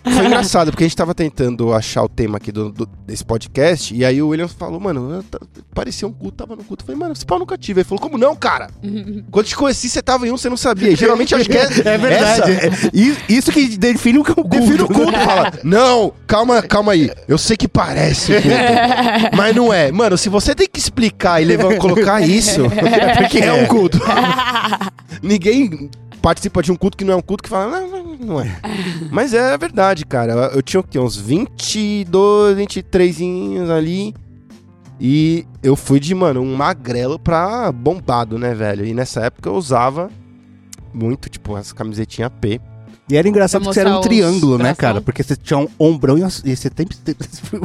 Foi 0.04 0.26
engraçado, 0.26 0.70
porque 0.70 0.84
a 0.84 0.86
gente 0.86 0.96
tava 0.96 1.14
tentando 1.14 1.72
achar 1.72 2.02
o 2.02 2.08
tema 2.08 2.36
aqui 2.36 2.52
do, 2.52 2.70
do- 2.70 2.86
desse 3.06 3.24
podcast, 3.24 3.94
e 3.94 4.04
aí 4.04 4.20
o 4.20 4.28
William 4.28 4.46
falou, 4.48 4.78
mano, 4.78 5.24
parecia 5.74 6.06
um 6.06 6.12
culto, 6.12 6.36
tava 6.36 6.54
no 6.54 6.62
culto. 6.62 6.82
Eu 6.82 6.86
falei, 6.86 7.00
mano, 7.00 7.12
esse 7.14 7.24
pau 7.24 7.38
nunca 7.38 7.56
tive. 7.56 7.80
Ele 7.80 7.88
falou, 7.88 8.00
como 8.00 8.18
não, 8.18 8.36
cara? 8.36 8.68
Quando 9.30 9.44
eu 9.46 9.48
te 9.48 9.56
conheci, 9.56 9.88
você 9.88 10.02
tava 10.02 10.26
em 10.28 10.30
um, 10.30 10.36
você 10.36 10.48
não 10.50 10.56
sabia. 10.56 10.90
E 10.90 10.96
geralmente 10.96 11.34
acho 11.34 11.48
que 11.48 11.56
é. 11.56 11.64
É 11.94 11.98
verdade. 11.98 12.52
essa- 12.52 12.86
é- 12.88 12.90
isso 13.28 13.50
que 13.50 13.76
define 13.78 14.18
o 14.18 14.24
culto. 14.24 14.44
Define 14.48 14.82
o 14.82 14.88
culto, 14.88 15.12
fala. 15.12 15.52
Não, 15.64 16.12
calma, 16.26 16.62
calma 16.62 16.92
aí. 16.92 17.10
Eu 17.26 17.38
sei 17.38 17.56
que 17.56 17.66
parece 17.66 18.32
culto, 18.34 18.48
mas 19.36 19.54
não 19.56 19.72
é. 19.72 19.90
Mano, 19.90 20.18
se 20.18 20.28
você 20.28 20.54
tem 20.54 20.68
que 20.70 20.78
explicar 20.78 21.40
e 21.40 21.44
levar, 21.44 21.76
colocar 21.78 22.20
isso, 22.20 22.62
é 22.66 23.16
porque 23.16 23.38
é 23.38 23.52
um 23.52 23.66
culto. 23.66 23.98
Ninguém 25.22 25.90
participa 26.24 26.62
de 26.62 26.72
um 26.72 26.74
culto 26.74 26.96
que 26.96 27.04
não 27.04 27.12
é 27.12 27.16
um 27.16 27.20
culto 27.20 27.42
que 27.42 27.50
fala, 27.50 27.82
não, 27.86 28.16
não, 28.16 28.40
é. 28.40 28.58
Mas 29.12 29.34
é 29.34 29.58
verdade, 29.58 30.06
cara. 30.06 30.32
Eu, 30.32 30.38
eu 30.52 30.62
tinha 30.62 30.80
o 30.80 30.82
quê? 30.82 30.98
Uns 30.98 31.18
22, 31.18 32.56
23 32.56 33.16
aninhos 33.18 33.68
ali. 33.68 34.14
E 34.98 35.46
eu 35.62 35.76
fui 35.76 36.00
de, 36.00 36.14
mano, 36.14 36.40
um 36.40 36.56
magrelo 36.56 37.18
pra 37.18 37.70
bombado, 37.70 38.38
né, 38.38 38.54
velho? 38.54 38.86
E 38.86 38.94
nessa 38.94 39.26
época 39.26 39.50
eu 39.50 39.54
usava 39.54 40.10
muito, 40.94 41.28
tipo, 41.28 41.56
as 41.56 41.74
camisetinhas 41.74 42.32
P. 42.40 42.58
E 43.06 43.16
era 43.18 43.28
engraçado 43.28 43.60
Pra 43.62 43.70
que 43.70 43.74
você 43.74 43.80
era 43.80 43.90
um 43.98 44.00
triângulo, 44.00 44.56
né, 44.56 44.74
cara? 44.74 45.00
Porque 45.02 45.22
você 45.22 45.36
tinha 45.36 45.58
um 45.58 45.68
ombrão 45.78 46.16
e 46.16 46.22
as- 46.24 46.40
e 46.44 46.56
você 46.56 46.70
tem... 46.70 46.86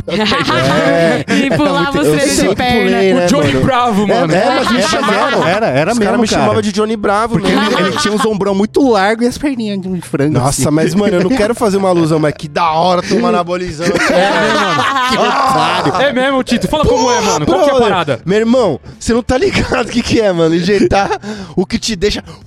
É. 0.09 1.23
E 1.45 1.49
pulava 1.55 1.91
muito- 1.93 2.01
treinos 2.01 2.23
de 2.23 2.29
sempre 2.35 2.55
perna. 2.55 2.79
pulei, 2.81 3.13
né, 3.13 3.25
o 3.25 3.27
Johnny 3.29 3.53
mano? 3.53 3.65
Bravo, 3.65 4.07
mano. 4.07 4.33
É, 4.33 4.45
mas 4.55 4.71
me 4.71 4.77
Era, 4.79 4.87
chamavam. 4.89 5.47
era, 5.47 5.67
era 5.67 5.91
Os 5.91 5.97
mesmo, 5.97 6.05
caras 6.11 6.21
me 6.21 6.27
cara. 6.27 6.41
chamavam 6.41 6.61
de 6.61 6.71
Johnny 6.73 6.95
Bravo, 6.97 7.39
Porque 7.39 7.51
mesmo. 7.55 7.77
ele, 7.79 7.87
ele 7.89 7.97
tinha 7.97 8.13
uns 8.13 8.25
ombrão 8.25 8.53
muito 8.53 8.87
largos 8.89 9.25
e 9.25 9.29
as 9.29 9.37
perninhas 9.37 9.79
de 9.81 10.01
frango. 10.01 10.33
Nossa, 10.33 10.63
assim. 10.63 10.71
mas, 10.71 10.93
mano, 10.93 11.15
eu 11.15 11.23
não 11.23 11.29
quero 11.29 11.55
fazer 11.55 11.77
uma 11.77 11.89
alusão, 11.89 12.19
mas 12.19 12.33
que 12.37 12.47
da 12.49 12.71
hora 12.71 13.01
tomar 13.01 13.29
anabolizão. 13.39 13.87
Que 13.87 15.17
otário. 15.17 15.95
É 16.01 16.13
mesmo, 16.13 16.43
Tito. 16.43 16.67
Fala 16.67 16.83
como 16.85 17.09
é, 17.11 17.21
mano. 17.21 17.45
Qual 17.45 17.63
que 17.63 17.69
é 17.69 17.73
a 17.73 17.79
parada? 17.79 18.19
Meu 18.25 18.37
irmão, 18.39 18.79
você 18.99 19.13
não 19.13 19.23
tá 19.23 19.37
ligado 19.37 19.87
o 19.87 19.89
que, 19.91 20.01
que 20.01 20.19
é, 20.19 20.31
mano. 20.33 20.53
Injetar 20.53 21.09
o 21.55 21.65
que 21.65 21.79
te 21.79 21.95
deixa. 21.95 22.23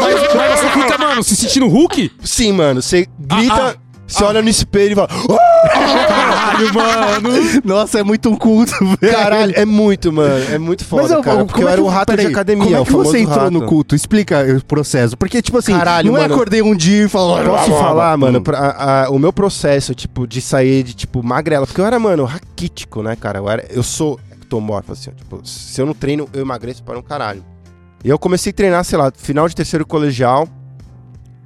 Mas, 0.00 0.34
mas 0.34 0.60
você 0.60 0.68
fica, 0.68 0.98
mano, 0.98 1.22
se 1.22 1.34
sentindo 1.58 1.68
Hulk? 1.68 2.12
Sim, 2.22 2.52
mano. 2.52 2.80
Você 2.82 3.06
grita, 3.18 3.54
Ah, 3.54 3.74
você 4.06 4.24
olha 4.24 4.40
no 4.42 4.48
espelho 4.48 4.92
e 4.92 4.94
fala. 4.94 5.08
"Oh, 5.28 5.36
Caralho, 6.08 6.74
mano. 6.74 7.28
Nossa, 7.64 8.00
é 8.00 8.02
muito 8.02 8.28
um 8.30 8.36
culto, 8.36 8.72
velho. 9.00 9.12
Caralho, 9.12 9.52
é 9.56 9.64
muito, 9.64 10.12
mano. 10.12 10.44
É 10.52 10.58
muito 10.58 10.84
foda, 10.84 11.02
Mas 11.02 11.10
eu, 11.12 11.22
cara. 11.22 11.36
como 11.38 11.46
Porque 11.46 11.60
é 11.60 11.64
eu 11.64 11.68
era 11.68 11.82
um 11.82 11.86
rato 11.88 12.16
de 12.16 12.26
academia, 12.26 12.64
Como 12.64 12.76
é 12.76 12.80
o 12.80 12.84
que 12.84 12.90
famoso 12.90 13.10
você 13.10 13.18
entrou 13.20 13.38
rato. 13.38 13.50
no 13.50 13.62
culto? 13.66 13.94
Explica 13.94 14.44
o 14.56 14.64
processo. 14.64 15.16
Porque, 15.16 15.42
tipo 15.42 15.58
assim, 15.58 15.76
Caralho, 15.76 16.10
não 16.12 16.18
é 16.18 16.22
mano. 16.22 16.34
acordei 16.34 16.62
um 16.62 16.74
dia 16.74 17.04
e 17.04 17.08
falou... 17.08 17.38
Posso 17.44 17.70
falar, 17.72 18.16
mano, 18.16 18.38
Hum. 18.38 18.42
pra- 18.42 18.58
a- 18.58 19.04
a- 19.06 19.10
o 19.10 19.18
meu 19.18 19.32
processo, 19.32 19.94
tipo, 19.94 20.26
de 20.26 20.40
sair 20.40 20.82
de, 20.82 20.94
tipo, 20.94 21.22
magrela, 21.22 21.66
porque 21.66 21.80
eu 21.80 21.86
era, 21.86 21.98
mano, 21.98 22.24
raquítico, 22.24 23.02
né, 23.02 23.16
cara? 23.16 23.38
Eu, 23.40 23.48
era, 23.50 23.64
eu 23.70 23.82
sou 23.82 24.18
ectomorfo, 24.32 24.92
assim, 24.92 25.10
ó, 25.10 25.14
tipo, 25.14 25.40
se 25.46 25.80
eu 25.80 25.86
não 25.86 25.92
treino, 25.94 26.28
eu 26.32 26.40
emagreço 26.40 26.82
para 26.82 26.98
um 26.98 27.02
caralho. 27.02 27.44
E 28.04 28.08
eu 28.08 28.18
comecei 28.18 28.50
a 28.50 28.54
treinar, 28.54 28.84
sei 28.84 28.96
lá, 28.96 29.12
final 29.14 29.48
de 29.48 29.54
terceiro 29.56 29.84
colegial, 29.84 30.48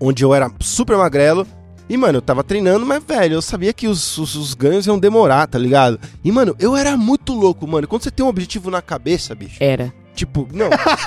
onde 0.04 0.25
eu 0.25 0.35
era 0.35 0.50
super 0.61 0.97
magrelo, 0.97 1.47
e, 1.88 1.97
mano, 1.97 2.18
eu 2.18 2.23
tava 2.23 2.42
treinando, 2.42 2.87
mas, 2.87 3.02
velho, 3.04 3.35
eu 3.35 3.42
sabia 3.42 3.73
que 3.73 3.87
os, 3.87 4.16
os, 4.16 4.35
os 4.35 4.54
ganhos 4.54 4.87
iam 4.87 4.99
demorar, 4.99 5.47
tá 5.47 5.59
ligado? 5.59 6.00
E, 6.25 6.32
mano, 6.32 6.54
eu 6.59 6.75
era 6.75 6.97
muito 6.97 7.35
louco, 7.35 7.66
mano. 7.66 7.87
Quando 7.87 8.02
você 8.02 8.11
tem 8.11 8.25
um 8.25 8.28
objetivo 8.28 8.71
na 8.71 8.80
cabeça, 8.80 9.35
bicho, 9.35 9.56
Era. 9.61 9.92
Tipo, 10.14 10.47
não. 10.52 10.68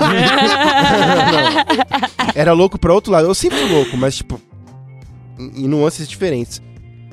Não. 1.32 2.30
Era 2.34 2.52
louco 2.52 2.78
pra 2.78 2.92
outro 2.92 3.12
lado. 3.12 3.26
Eu 3.26 3.34
sempre 3.34 3.58
fui 3.58 3.68
louco, 3.70 3.96
mas, 3.96 4.16
tipo, 4.16 4.40
em 5.38 5.68
nuances 5.68 6.08
diferentes. 6.08 6.60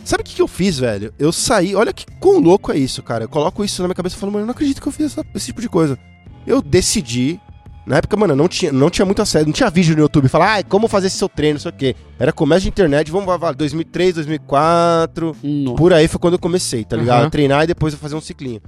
Sabe 0.03 0.21
o 0.21 0.25
que, 0.25 0.35
que 0.35 0.41
eu 0.41 0.47
fiz, 0.47 0.77
velho? 0.79 1.13
Eu 1.17 1.31
saí. 1.31 1.75
Olha 1.75 1.93
que 1.93 2.05
quão 2.19 2.39
louco 2.39 2.71
é 2.71 2.77
isso, 2.77 3.01
cara. 3.01 3.23
Eu 3.25 3.29
coloco 3.29 3.63
isso 3.63 3.81
na 3.81 3.87
minha 3.87 3.95
cabeça 3.95 4.15
e 4.15 4.19
falo, 4.19 4.31
mano, 4.31 4.43
eu 4.43 4.47
não 4.47 4.51
acredito 4.51 4.81
que 4.81 4.87
eu 4.87 4.91
fiz 4.91 5.05
essa- 5.07 5.25
esse 5.33 5.45
tipo 5.47 5.61
de 5.61 5.69
coisa. 5.69 5.97
Eu 6.45 6.61
decidi. 6.61 7.39
Na 7.85 7.97
época, 7.97 8.15
mano, 8.15 8.35
não 8.35 8.47
tinha, 8.47 8.71
não 8.71 8.89
tinha 8.89 9.05
muito 9.05 9.21
acesso, 9.21 9.45
não 9.45 9.51
tinha 9.51 9.69
vídeo 9.69 9.93
no 9.95 10.01
YouTube 10.01 10.29
falar, 10.29 10.59
ah, 10.59 10.63
como 10.63 10.87
fazer 10.87 11.07
esse 11.07 11.17
seu 11.17 11.27
treino, 11.27 11.55
não 11.55 11.59
sei 11.61 11.69
o 11.71 11.73
quê. 11.73 11.95
Era 12.17 12.31
comércio 12.31 12.63
de 12.63 12.69
internet, 12.69 13.11
vamos 13.11 13.27
lá, 13.27 13.51
2003, 13.51 14.15
2004, 14.15 15.35
Nossa. 15.43 15.75
por 15.77 15.91
aí 15.93 16.07
foi 16.07 16.19
quando 16.19 16.33
eu 16.35 16.39
comecei, 16.39 16.85
tá 16.85 16.95
ligado? 16.95 17.25
A 17.25 17.29
treinar 17.29 17.63
e 17.63 17.67
depois 17.67 17.93
fazer 17.95 18.15
um 18.15 18.21
ciclinho. 18.21 18.61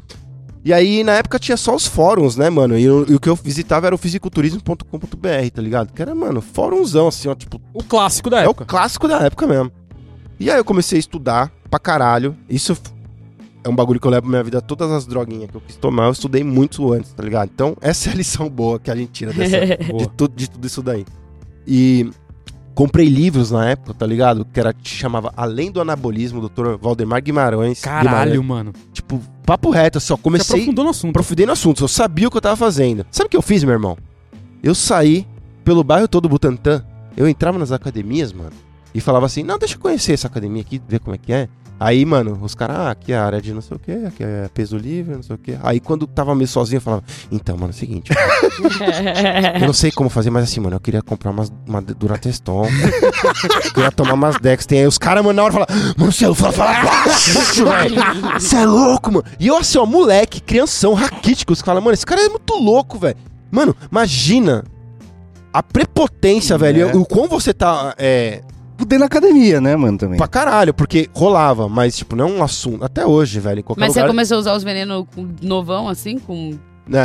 E 0.65 0.74
aí, 0.74 1.03
na 1.03 1.13
época, 1.13 1.38
tinha 1.39 1.55
só 1.55 1.75
os 1.75 1.86
fóruns, 1.86 2.36
né, 2.36 2.50
mano? 2.50 2.77
E, 2.77 2.84
eu- 2.84 3.05
e 3.07 3.13
o 3.15 3.19
que 3.19 3.29
eu 3.29 3.36
visitava 3.36 3.86
era 3.86 3.93
o 3.95 4.00
fisiculturismo.com.br, 4.00 5.50
tá 5.53 5.62
ligado? 5.62 5.93
Que 5.93 6.01
era, 6.01 6.13
mano, 6.15 6.41
fórumzão, 6.41 7.07
assim, 7.07 7.27
ó, 7.29 7.36
tipo, 7.36 7.62
O 7.74 7.84
clássico 7.84 8.29
da 8.29 8.38
é 8.41 8.48
o 8.48 8.50
época. 8.50 8.65
clássico 8.65 9.07
da 9.07 9.19
época 9.19 9.45
mesmo. 9.48 9.72
E 10.39 10.50
aí 10.50 10.57
eu 10.57 10.65
comecei 10.65 10.98
a 10.98 11.00
estudar 11.00 11.51
pra 11.69 11.79
caralho. 11.79 12.36
Isso 12.50 12.75
é 13.65 13.69
um 13.69 13.75
bagulho 13.75 14.00
que 14.00 14.05
eu 14.05 14.12
levo 14.12 14.22
pra 14.22 14.29
minha 14.29 14.43
vida. 14.43 14.62
Todas 14.62 14.91
as 14.91 15.07
droguinhas 15.07 15.50
que 15.50 15.57
eu 15.57 15.62
quis 15.62 15.75
tomar, 15.75 16.05
eu 16.05 16.12
estudei 16.12 16.43
muito 16.43 16.93
antes, 16.93 17.12
tá 17.12 17.24
ligado? 17.24 17.50
Então, 17.51 17.75
essa 17.81 18.10
é 18.10 18.13
a 18.13 18.15
lição 18.15 18.48
boa 18.48 18.79
que 18.79 18.91
a 18.91 18.95
gente 18.95 19.12
tira 19.12 19.34
dessa, 19.34 19.60
de, 19.98 20.07
tudo, 20.15 20.36
de 20.36 20.48
tudo 20.50 20.67
isso 20.67 20.84
daí. 20.84 21.03
E 21.67 22.07
comprei 22.75 23.07
livros 23.07 23.50
na 23.50 23.67
época, 23.67 23.95
tá 23.95 24.05
ligado? 24.05 24.45
Que 24.45 24.60
era, 24.60 24.74
chamava 24.84 25.34
Além 25.36 25.72
do 25.72 25.81
Anabolismo, 25.81 26.48
Dr. 26.48 26.77
Valdemar 26.79 27.24
Guimarães. 27.24 27.81
Caralho, 27.81 28.39
Guimarães. 28.39 28.45
mano. 28.45 28.74
Tipo, 28.93 29.19
papo 29.43 29.72
reto, 29.72 29.98
assim, 29.98 30.13
ó. 30.13 30.15
Você 30.15 30.22
Comecei, 30.22 30.55
aprofundou 30.57 30.86
no 30.86 30.91
assunto. 30.91 31.10
aprofundei 31.10 31.45
no 31.48 31.51
assunto. 31.51 31.84
Eu 31.84 31.88
sabia 31.88 32.27
o 32.27 32.31
que 32.31 32.38
eu 32.38 32.41
tava 32.41 32.55
fazendo. 32.55 33.03
Sabe 33.10 33.25
o 33.27 33.29
que 33.31 33.38
eu 33.38 33.41
fiz, 33.41 33.63
meu 33.63 33.74
irmão? 33.74 33.98
Eu 34.62 34.75
saí 34.75 35.25
pelo 35.63 35.84
bairro 35.84 36.07
todo 36.07 36.29
Butantã. 36.29 36.86
Eu 37.17 37.27
entrava 37.27 37.57
nas 37.57 37.72
academias, 37.72 38.31
mano. 38.31 38.51
E 38.93 39.01
falava 39.01 39.25
assim, 39.25 39.41
não, 39.41 39.57
deixa 39.57 39.74
eu 39.75 39.79
conhecer 39.79 40.13
essa 40.13 40.27
academia 40.27 40.62
aqui, 40.62 40.79
ver 40.88 41.00
como 41.00 41.15
é 41.15 41.17
que 41.17 41.34
é. 41.34 41.50
Aí, 41.77 42.05
mano, 42.05 42.39
os 42.41 42.55
caras, 42.55 42.77
ah, 42.77 42.91
aqui 42.91 43.12
é 43.12 43.17
a 43.17 43.25
área 43.25 43.41
de 43.41 43.53
não 43.53 43.62
sei 43.62 43.75
o 43.75 43.79
que, 43.79 43.91
aqui 43.91 44.24
é 44.24 44.50
peso 44.53 44.77
livre, 44.77 45.13
não 45.13 45.24
sei 45.24 45.36
o 45.36 45.39
que. 45.39 45.58
Aí 45.62 45.82
quando 45.82 46.08
tava 46.08 46.34
meio 46.34 46.48
sozinho, 46.48 46.77
eu 46.77 46.82
falava, 46.82 47.03
então, 47.29 47.58
mano, 47.58 47.72
é 47.72 47.75
o 47.75 47.77
seguinte, 47.77 48.12
mano, 48.13 48.74
eu 49.60 49.67
não 49.67 49.74
sei 49.74 49.91
como 49.91 50.10
fazer, 50.10 50.29
mas 50.29 50.46
assim, 50.46 50.62
mano, 50.62 50.77
eu 50.77 50.79
queria 50.79 51.01
comprar 51.01 51.32
umas, 51.32 51.51
uma 51.67 51.82
Durateston, 51.82 52.65
eu 52.65 53.72
queria 53.74 53.91
tomar 53.91 54.13
umas 54.13 54.38
Dex. 54.39 54.65
Tem 54.65 54.79
aí 54.79 54.88
os 54.88 54.98
caras, 54.98 55.24
mano, 55.24 55.36
na 55.36 55.44
hora 55.44 55.53
falam, 55.53 56.36
fala, 56.36 56.51
fala 56.53 56.84
baixo, 56.84 57.65
velho. 57.65 57.96
Você 58.39 58.55
é 58.55 58.65
louco, 58.65 59.12
mano. 59.12 59.25
E 59.38 59.48
eu, 59.48 59.58
assim, 59.58 59.77
ó, 59.77 59.86
moleque, 59.86 60.41
crianção, 60.41 60.94
raquítico, 60.94 61.51
os 61.51 61.62
caras, 61.62 61.84
mano, 61.84 61.94
esse 61.94 62.05
cara 62.05 62.22
é 62.22 62.29
muito 62.29 62.53
louco, 62.53 62.98
velho. 62.98 63.17
Mano, 63.51 63.75
imagina 63.91 64.63
a 65.51 65.62
prepotência, 65.62 66.58
velho, 66.58 66.89
e 66.89 66.98
o 66.98 67.05
quão 67.05 67.27
você 67.27 67.53
tá, 67.53 67.94
é, 67.98 68.41
Fudendo 68.77 69.00
na 69.00 69.05
academia, 69.05 69.62
né, 69.62 69.75
mano, 69.75 69.98
também. 69.98 70.17
Pra 70.17 70.27
caralho, 70.27 70.74
porque 70.74 71.10
rolava, 71.13 71.70
mas, 71.70 71.96
tipo, 71.98 72.15
não 72.15 72.27
é 72.27 72.32
um 72.32 72.44
assunto. 72.44 72.84
Até 72.84 73.05
hoje, 73.05 73.39
velho, 73.39 73.60
em 73.60 73.63
qualquer 73.63 73.82
Mas 73.82 73.94
você 73.94 74.00
lugar. 74.01 74.10
começou 74.12 74.38
a 74.38 74.39
usar 74.41 74.55
os 74.55 74.63
venenos 74.63 75.05
com- 75.15 75.29
novão, 75.41 75.88
assim, 75.88 76.20
com... 76.20 76.58
É, 76.91 76.98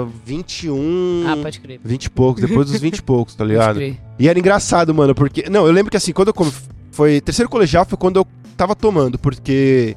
é 0.00 0.06
21. 0.24 1.24
Ah, 1.26 1.36
pode 1.42 1.60
crer. 1.60 1.78
20 1.84 2.04
e 2.06 2.10
poucos, 2.10 2.40
depois 2.42 2.70
dos 2.70 2.80
20 2.80 2.98
e 2.98 3.02
poucos, 3.04 3.34
tá 3.34 3.44
Pode 3.44 3.50
ligado? 3.52 3.76
crer. 3.76 3.98
E 4.18 4.28
era 4.28 4.38
engraçado, 4.38 4.94
mano, 4.94 5.14
porque. 5.14 5.44
Não, 5.50 5.66
eu 5.66 5.72
lembro 5.72 5.90
que 5.90 5.96
assim, 5.98 6.10
quando 6.12 6.28
eu. 6.28 6.34
come- 6.34 6.50
Foi. 6.90 7.20
Terceiro 7.20 7.50
colegial 7.50 7.84
foi 7.84 7.98
quando 7.98 8.16
eu 8.16 8.26
tava 8.56 8.74
tomando, 8.74 9.18
porque. 9.18 9.94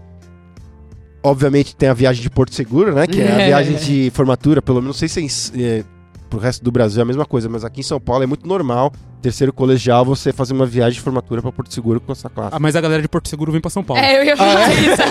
Obviamente 1.24 1.74
tem 1.76 1.88
a 1.90 1.94
viagem 1.94 2.22
de 2.22 2.30
Porto 2.30 2.54
Seguro, 2.54 2.94
né? 2.94 3.08
Que 3.08 3.22
é 3.22 3.32
a 3.32 3.38
viagem 3.48 3.78
de 3.78 4.12
formatura, 4.14 4.62
pelo 4.62 4.82
menos, 4.82 5.02
não 5.02 5.08
sei 5.08 5.30
se 5.30 5.64
é, 5.64 5.84
pro 6.30 6.40
resto 6.40 6.64
do 6.64 6.72
Brasil 6.72 7.00
é 7.00 7.04
a 7.04 7.06
mesma 7.06 7.26
coisa, 7.26 7.50
mas 7.50 7.66
aqui 7.66 7.82
em 7.82 7.84
São 7.84 8.00
Paulo 8.00 8.24
é 8.24 8.28
muito 8.28 8.48
normal, 8.48 8.94
terceiro 9.22 9.52
colegial, 9.52 10.06
você 10.06 10.32
fazer 10.32 10.54
uma 10.54 10.66
viagem 10.66 10.94
de 10.94 11.02
formatura 11.02 11.42
pra 11.42 11.52
Porto 11.52 11.74
Seguro 11.74 12.00
com 12.00 12.12
essa 12.12 12.30
classe. 12.30 12.56
Ah, 12.56 12.60
mas 12.60 12.76
a 12.76 12.82
galera 12.82 13.02
de 13.02 13.08
Porto 13.08 13.28
Seguro 13.28 13.52
vem 13.52 13.60
pra 13.60 13.70
São 13.70 13.84
Paulo. 13.84 14.02
É, 14.02 14.20
eu 14.20 14.24
ia 14.24 14.38
falar 14.38 14.70
isso. 14.74 15.02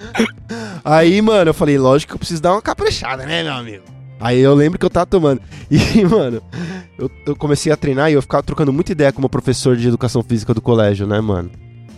Aí, 0.84 1.20
mano, 1.20 1.50
eu 1.50 1.54
falei, 1.54 1.78
lógico 1.78 2.10
que 2.10 2.14
eu 2.16 2.18
preciso 2.18 2.42
dar 2.42 2.52
uma 2.52 2.62
caprichada, 2.62 3.24
né, 3.24 3.42
meu 3.42 3.52
amigo? 3.52 3.84
Aí 4.18 4.38
eu 4.38 4.54
lembro 4.54 4.78
que 4.78 4.84
eu 4.84 4.90
tava 4.90 5.06
tomando. 5.06 5.40
E, 5.70 6.04
mano, 6.04 6.42
eu, 6.98 7.10
eu 7.24 7.36
comecei 7.36 7.70
a 7.70 7.76
treinar 7.76 8.10
e 8.10 8.14
eu 8.14 8.22
ficava 8.22 8.42
trocando 8.42 8.72
muita 8.72 8.92
ideia 8.92 9.12
com 9.12 9.18
o 9.18 9.22
meu 9.22 9.28
professor 9.28 9.76
de 9.76 9.86
educação 9.86 10.22
física 10.22 10.52
do 10.52 10.60
colégio, 10.60 11.06
né, 11.06 11.20
mano? 11.20 11.50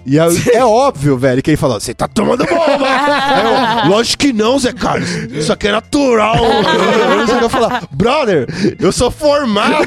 E 0.05 0.19
aí, 0.19 0.37
é 0.53 0.65
óbvio, 0.65 1.17
velho, 1.17 1.43
que 1.43 1.51
ele 1.51 1.57
falou, 1.57 1.81
você 1.81 1.95
tá 1.95 2.09
tomando 2.09 2.45
bomba! 2.45 2.63
Eu, 3.85 3.91
Lógico 3.91 4.23
que 4.25 4.33
não, 4.33 4.59
Zé 4.59 4.73
Carlos. 4.73 5.09
Isso 5.31 5.53
aqui 5.53 5.69
é 5.69 5.73
natural. 5.73 6.37
Eu 6.37 7.41
eu 7.43 7.49
falar. 7.49 7.87
Brother, 7.93 8.47
eu 8.79 8.93
sou 8.93 9.11
formado 9.11 9.87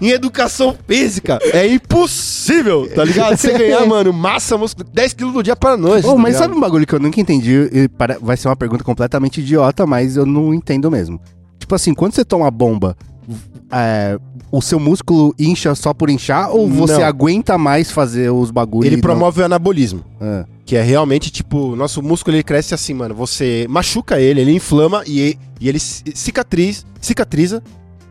em 0.00 0.10
educação 0.10 0.76
física. 0.86 1.38
É 1.52 1.66
impossível, 1.66 2.88
tá 2.94 3.04
ligado? 3.04 3.36
Você 3.36 3.52
ganhar, 3.56 3.86
mano, 3.86 4.12
massa 4.12 4.56
muscular, 4.56 4.88
10 4.92 5.12
quilos 5.14 5.34
do 5.34 5.42
dia 5.42 5.56
pra 5.56 5.76
noite. 5.76 6.06
Ô, 6.06 6.12
tá 6.12 6.16
mas 6.16 6.34
ligado? 6.34 6.42
sabe 6.42 6.54
um 6.56 6.60
bagulho 6.60 6.86
que 6.86 6.94
eu 6.94 7.00
nunca 7.00 7.20
entendi? 7.20 7.88
Para- 7.96 8.18
Vai 8.20 8.36
ser 8.36 8.48
uma 8.48 8.56
pergunta 8.56 8.84
completamente 8.84 9.40
idiota, 9.40 9.86
mas 9.86 10.16
eu 10.16 10.26
não 10.26 10.52
entendo 10.54 10.90
mesmo. 10.90 11.20
Tipo 11.58 11.74
assim, 11.74 11.94
quando 11.94 12.14
você 12.14 12.24
toma 12.24 12.50
bomba, 12.50 12.96
é, 13.72 14.18
o 14.50 14.60
seu 14.60 14.80
músculo 14.80 15.34
incha 15.38 15.74
só 15.74 15.92
por 15.94 16.10
inchar 16.10 16.50
ou 16.50 16.68
você 16.68 16.98
Não. 16.98 17.04
aguenta 17.04 17.56
mais 17.58 17.90
fazer 17.90 18.30
os 18.30 18.50
bagulhos? 18.50 18.92
Ele 18.92 19.00
promove 19.00 19.40
o 19.42 19.44
anabolismo. 19.44 20.04
Ah. 20.20 20.44
Que 20.64 20.76
é 20.76 20.82
realmente, 20.82 21.30
tipo, 21.30 21.74
nosso 21.76 22.02
músculo 22.02 22.36
ele 22.36 22.42
cresce 22.44 22.74
assim, 22.74 22.94
mano. 22.94 23.14
Você 23.14 23.66
machuca 23.68 24.20
ele, 24.20 24.40
ele 24.40 24.52
inflama 24.52 25.02
e, 25.06 25.36
e 25.60 25.68
ele 25.68 25.78
ci- 25.78 26.04
cicatriz, 26.14 26.84
cicatriza. 27.00 27.62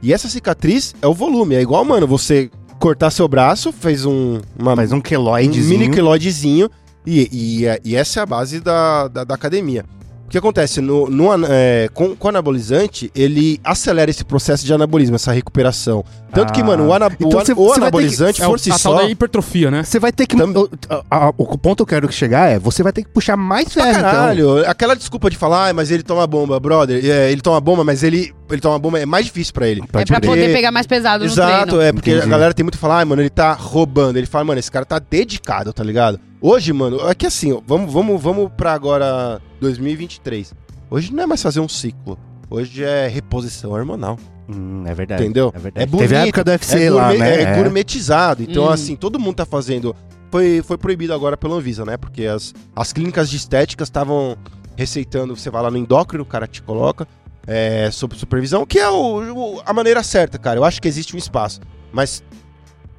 E 0.01 0.13
essa 0.13 0.27
cicatriz 0.29 0.93
é 1.01 1.07
o 1.07 1.13
volume. 1.13 1.55
É 1.55 1.61
igual, 1.61 1.83
mano, 1.85 2.07
você 2.07 2.49
cortar 2.79 3.11
seu 3.11 3.27
braço, 3.27 3.71
fez 3.73 4.05
um, 4.05 4.39
uma, 4.57 4.75
Mas 4.75 4.91
um 4.91 4.97
um 4.97 5.01
queloidezinho. 5.01 5.79
mini 5.79 5.93
queloidezinho. 5.93 6.69
E, 7.05 7.29
e, 7.31 7.65
é- 7.65 7.79
e 7.83 7.95
essa 7.95 8.19
é 8.19 8.23
a 8.23 8.25
base 8.25 8.59
da, 8.59 9.07
da, 9.07 9.23
da 9.23 9.35
academia. 9.35 9.83
O 10.29 10.31
que 10.31 10.37
acontece? 10.37 10.79
No, 10.79 11.09
no 11.09 11.27
é, 11.47 11.89
com, 11.91 12.15
com 12.15 12.27
o 12.27 12.29
anabolizante, 12.29 13.09
ele 13.15 13.59
acelera 13.63 14.11
esse 14.11 14.23
processo 14.23 14.63
de 14.63 14.71
anabolismo, 14.71 15.15
essa 15.15 15.31
recuperação. 15.31 16.05
Tanto 16.31 16.53
que, 16.53 16.61
Ah. 16.61 16.65
mano, 16.65 16.85
o, 16.85 16.93
ana, 16.93 17.07
Então 17.07 17.29
o, 17.29 17.37
an- 17.39 17.43
você- 17.45 17.53
o 17.53 17.71
que- 17.73 17.79
anabolizante, 17.79 18.43
É 18.43 18.45
por 18.45 18.59
si 18.59 18.71
a 18.71 18.77
só... 18.77 19.07
hipertrofia, 19.07 19.71
né? 19.71 19.81
Você 19.83 19.97
vai 19.99 20.11
ter 20.11 20.27
que. 20.27 20.37
Tam- 20.37 20.51
o, 20.51 20.69
a- 20.87 21.25
a- 21.29 21.33
o 21.35 21.57
ponto 21.57 21.77
que 21.77 21.81
eu 21.95 21.99
quero 22.01 22.11
chegar 22.13 22.47
é: 22.51 22.59
você 22.59 22.83
vai 22.83 22.93
ter 22.93 23.01
que 23.01 23.09
puxar 23.09 23.35
mais 23.35 23.69
Pra 23.69 23.83
ferro. 23.85 23.97
então. 23.97 24.11
caralho, 24.11 24.69
aquela 24.69 24.95
desculpa 24.95 25.31
de 25.31 25.35
falar, 25.37 25.69
ah, 25.69 25.73
mas 25.73 25.89
ele 25.89 26.03
toma 26.03 26.27
bomba, 26.27 26.59
brother. 26.59 27.03
É, 27.03 27.31
ele 27.31 27.41
toma 27.41 27.59
bomba, 27.59 27.83
mas 27.83 28.03
ele, 28.03 28.31
ele 28.51 28.61
toma 28.61 28.77
bomba 28.77 28.99
é 28.99 29.07
mais 29.07 29.25
difícil 29.25 29.51
pra 29.51 29.67
ele. 29.67 29.81
É 29.81 29.87
Pode 29.91 30.05
pra 30.11 30.21
poder 30.21 30.53
pegar 30.53 30.71
mais 30.71 30.85
pesado 30.85 31.25
no 31.25 31.31
Exato, 31.31 31.65
treino. 31.65 31.81
é, 31.81 31.91
porque 31.91 32.11
Entendi. 32.11 32.27
a 32.27 32.29
galera 32.29 32.53
tem 32.53 32.63
muito 32.63 32.75
que 32.75 32.81
falar, 32.81 33.01
ah, 33.01 33.05
mano, 33.05 33.23
ele 33.23 33.31
tá 33.31 33.53
roubando. 33.53 34.17
Ele 34.17 34.27
fala, 34.27 34.43
mano, 34.45 34.59
esse 34.59 34.69
cara 34.71 34.85
tá 34.85 34.99
dedicado, 34.99 35.73
tá 35.73 35.83
ligado? 35.83 36.19
Hoje, 36.41 36.71
mano, 36.71 37.07
é 37.09 37.13
que 37.13 37.25
assim, 37.25 37.61
vamos, 37.67 37.91
vamos, 37.91 38.21
vamos 38.21 38.49
pra 38.55 38.73
agora 38.73 39.41
2023. 39.59 40.53
Hoje 40.89 41.13
não 41.13 41.23
é 41.23 41.27
mais 41.27 41.41
fazer 41.41 41.59
um 41.59 41.67
ciclo. 41.67 42.17
Hoje 42.49 42.83
é 42.83 43.07
reposição 43.07 43.71
hormonal. 43.71 44.17
Hum, 44.49 44.83
é 44.87 44.93
verdade. 44.93 45.23
Entendeu? 45.23 45.51
É 45.53 45.59
verdade. 45.59 45.83
É 45.83 45.85
bonito, 45.85 46.01
Teve 46.07 46.15
a 46.15 46.23
época 46.23 46.43
do 46.43 46.51
UFC 46.51 46.83
é, 46.85 46.89
lá, 46.89 47.13
né? 47.13 47.41
é 47.43 47.55
gourmetizado. 47.55 48.41
Então, 48.41 48.65
Hum. 48.65 48.69
assim, 48.69 48.95
todo 48.95 49.19
mundo 49.19 49.35
tá 49.35 49.45
fazendo. 49.45 49.95
Foi, 50.31 50.61
foi 50.63 50.77
proibido 50.77 51.13
agora 51.13 51.35
pela 51.35 51.55
Anvisa, 51.55 51.83
né? 51.85 51.97
Porque 51.97 52.25
as, 52.25 52.53
as 52.75 52.93
clínicas 52.93 53.29
de 53.29 53.35
estética 53.37 53.83
estavam 53.83 54.37
receitando. 54.77 55.35
Você 55.35 55.49
vai 55.49 55.61
lá 55.61 55.69
no 55.69 55.77
endócrino, 55.77 56.23
o 56.23 56.27
cara 56.27 56.47
te 56.47 56.61
coloca. 56.63 57.07
É, 57.45 57.89
sob 57.91 58.15
supervisão, 58.15 58.65
que 58.65 58.77
é 58.79 58.87
o, 58.89 59.33
o- 59.57 59.61
a 59.65 59.73
maneira 59.73 60.03
certa, 60.03 60.37
cara. 60.37 60.57
Eu 60.59 60.63
acho 60.63 60.81
que 60.81 60.87
existe 60.87 61.15
um 61.15 61.19
espaço. 61.19 61.59
Mas 61.91 62.23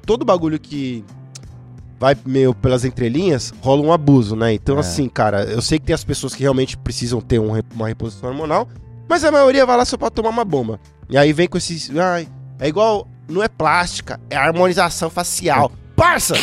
todo 0.05 0.25
bagulho 0.25 0.59
que 0.59 1.03
vai 2.01 2.17
meio 2.25 2.51
pelas 2.55 2.83
entrelinhas, 2.83 3.53
rola 3.61 3.83
um 3.83 3.93
abuso, 3.93 4.35
né? 4.35 4.51
Então, 4.51 4.77
É. 4.77 4.79
assim, 4.79 5.07
cara, 5.07 5.43
eu 5.43 5.61
sei 5.61 5.77
que 5.77 5.85
tem 5.85 5.93
as 5.93 6.03
pessoas 6.03 6.33
que 6.33 6.41
realmente 6.41 6.75
precisam 6.75 7.21
ter 7.21 7.37
um 7.39 7.51
uma 7.75 7.87
reposição 7.87 8.27
hormonal, 8.29 8.67
mas 9.07 9.23
a 9.23 9.31
maioria 9.31 9.67
vai 9.67 9.77
lá 9.77 9.85
só 9.85 9.95
pra 9.97 10.09
tomar 10.09 10.29
uma 10.31 10.43
bomba. 10.43 10.79
E 11.07 11.15
aí 11.15 11.31
vem 11.31 11.47
com 11.47 11.59
esses. 11.59 11.95
Ai, 11.95 12.27
é 12.59 12.67
igual. 12.67 13.07
Não 13.29 13.43
é 13.43 13.47
plástica, 13.47 14.19
é 14.31 14.35
harmonização 14.35 15.11
facial. 15.11 15.71
Parça! 15.95 16.33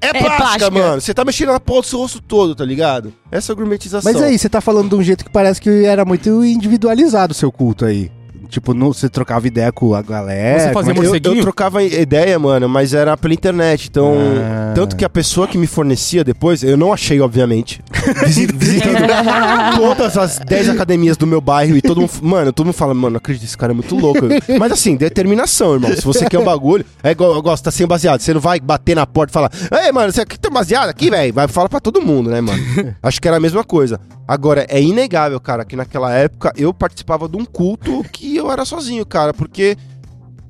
É 0.00 0.12
plástica, 0.12 0.36
plástica. 0.38 0.70
mano. 0.70 0.98
Você 1.00 1.12
tá 1.12 1.26
mexendo 1.26 1.52
na 1.52 1.60
porra 1.60 1.82
do 1.82 1.86
seu 1.86 1.98
rosto 1.98 2.22
todo, 2.22 2.54
tá 2.54 2.64
ligado? 2.64 3.12
Essa 3.30 3.52
é 3.52 3.54
a 3.54 3.56
gourmetização. 3.56 4.10
Mas 4.10 4.22
aí, 4.22 4.38
você 4.38 4.48
tá 4.48 4.62
falando 4.62 4.88
de 4.88 4.94
um 4.94 5.02
jeito 5.02 5.22
que 5.26 5.30
parece 5.30 5.60
que 5.60 5.84
era 5.84 6.06
muito 6.06 6.42
individualizado 6.42 7.32
o 7.32 7.34
seu 7.36 7.52
culto 7.52 7.84
aí. 7.84 8.10
Tipo, 8.50 8.74
não, 8.74 8.92
você 8.92 9.08
trocava 9.08 9.46
ideia 9.46 9.70
com 9.72 9.94
a 9.94 10.02
galera. 10.02 10.58
Você 10.60 10.72
fazia 10.72 10.74
como 10.74 10.90
é 10.90 10.94
que- 10.94 10.98
eu, 11.00 11.04
morceguinho? 11.04 11.36
eu 11.38 11.42
trocava 11.42 11.82
ideia, 11.82 12.38
mano, 12.38 12.68
mas 12.68 12.92
era 12.92 13.16
pela 13.16 13.32
internet. 13.32 13.88
Então, 13.90 14.14
Ah. 14.42 14.72
tanto 14.74 14.96
que 14.96 15.04
a 15.04 15.08
pessoa 15.08 15.46
que 15.46 15.56
me 15.56 15.66
fornecia 15.66 16.22
depois, 16.24 16.62
eu 16.62 16.76
não 16.76 16.92
achei, 16.92 17.20
obviamente. 17.20 17.80
Visi- 18.24 18.46
Visitando 18.52 19.76
todas 19.76 20.16
as 20.16 20.38
10 20.38 20.68
academias 20.68 21.16
do 21.16 21.26
meu 21.26 21.40
bairro 21.40 21.76
e 21.76 21.82
todo 21.82 22.00
mundo. 22.00 22.10
Mano, 22.22 22.52
todo 22.52 22.66
mundo 22.66 22.74
fala, 22.74 22.92
mano, 22.94 23.16
acredito, 23.16 23.44
esse 23.44 23.56
cara 23.56 23.72
é 23.72 23.74
muito 23.74 23.94
louco. 23.96 24.20
Mas 24.58 24.72
assim, 24.72 24.96
determinação, 24.96 25.74
irmão. 25.74 25.90
Se 25.94 26.02
você 26.04 26.26
quer 26.28 26.38
um 26.38 26.44
bagulho, 26.44 26.84
é 27.02 27.10
igual 27.10 27.34
eu 27.34 27.42
gosto, 27.42 27.64
tá 27.64 27.70
sem 27.70 27.86
baseado. 27.86 28.20
Você 28.20 28.34
não 28.34 28.40
vai 28.40 28.58
bater 28.60 28.94
na 28.94 29.06
porta 29.06 29.30
e 29.30 29.34
falar, 29.34 29.50
ei, 29.84 29.92
mano, 29.92 30.12
você 30.12 30.22
aqui 30.22 30.38
tem 30.38 30.50
baseado 30.50 30.88
aqui, 30.88 31.10
velho? 31.10 31.32
Vai 31.32 31.48
falar 31.48 31.68
pra 31.68 31.80
todo 31.80 32.00
mundo, 32.02 32.30
né, 32.30 32.40
mano? 32.40 32.60
Acho 33.02 33.20
que 33.20 33.28
era 33.28 33.36
a 33.36 33.40
mesma 33.40 33.62
coisa. 33.64 34.00
Agora, 34.26 34.64
é 34.68 34.80
inegável, 34.80 35.40
cara, 35.40 35.64
que 35.64 35.74
naquela 35.74 36.12
época 36.12 36.52
eu 36.56 36.72
participava 36.72 37.28
de 37.28 37.36
um 37.36 37.44
culto 37.44 38.04
que 38.12 38.36
eu 38.40 38.50
era 38.50 38.64
sozinho, 38.64 39.04
cara, 39.06 39.32
porque 39.32 39.76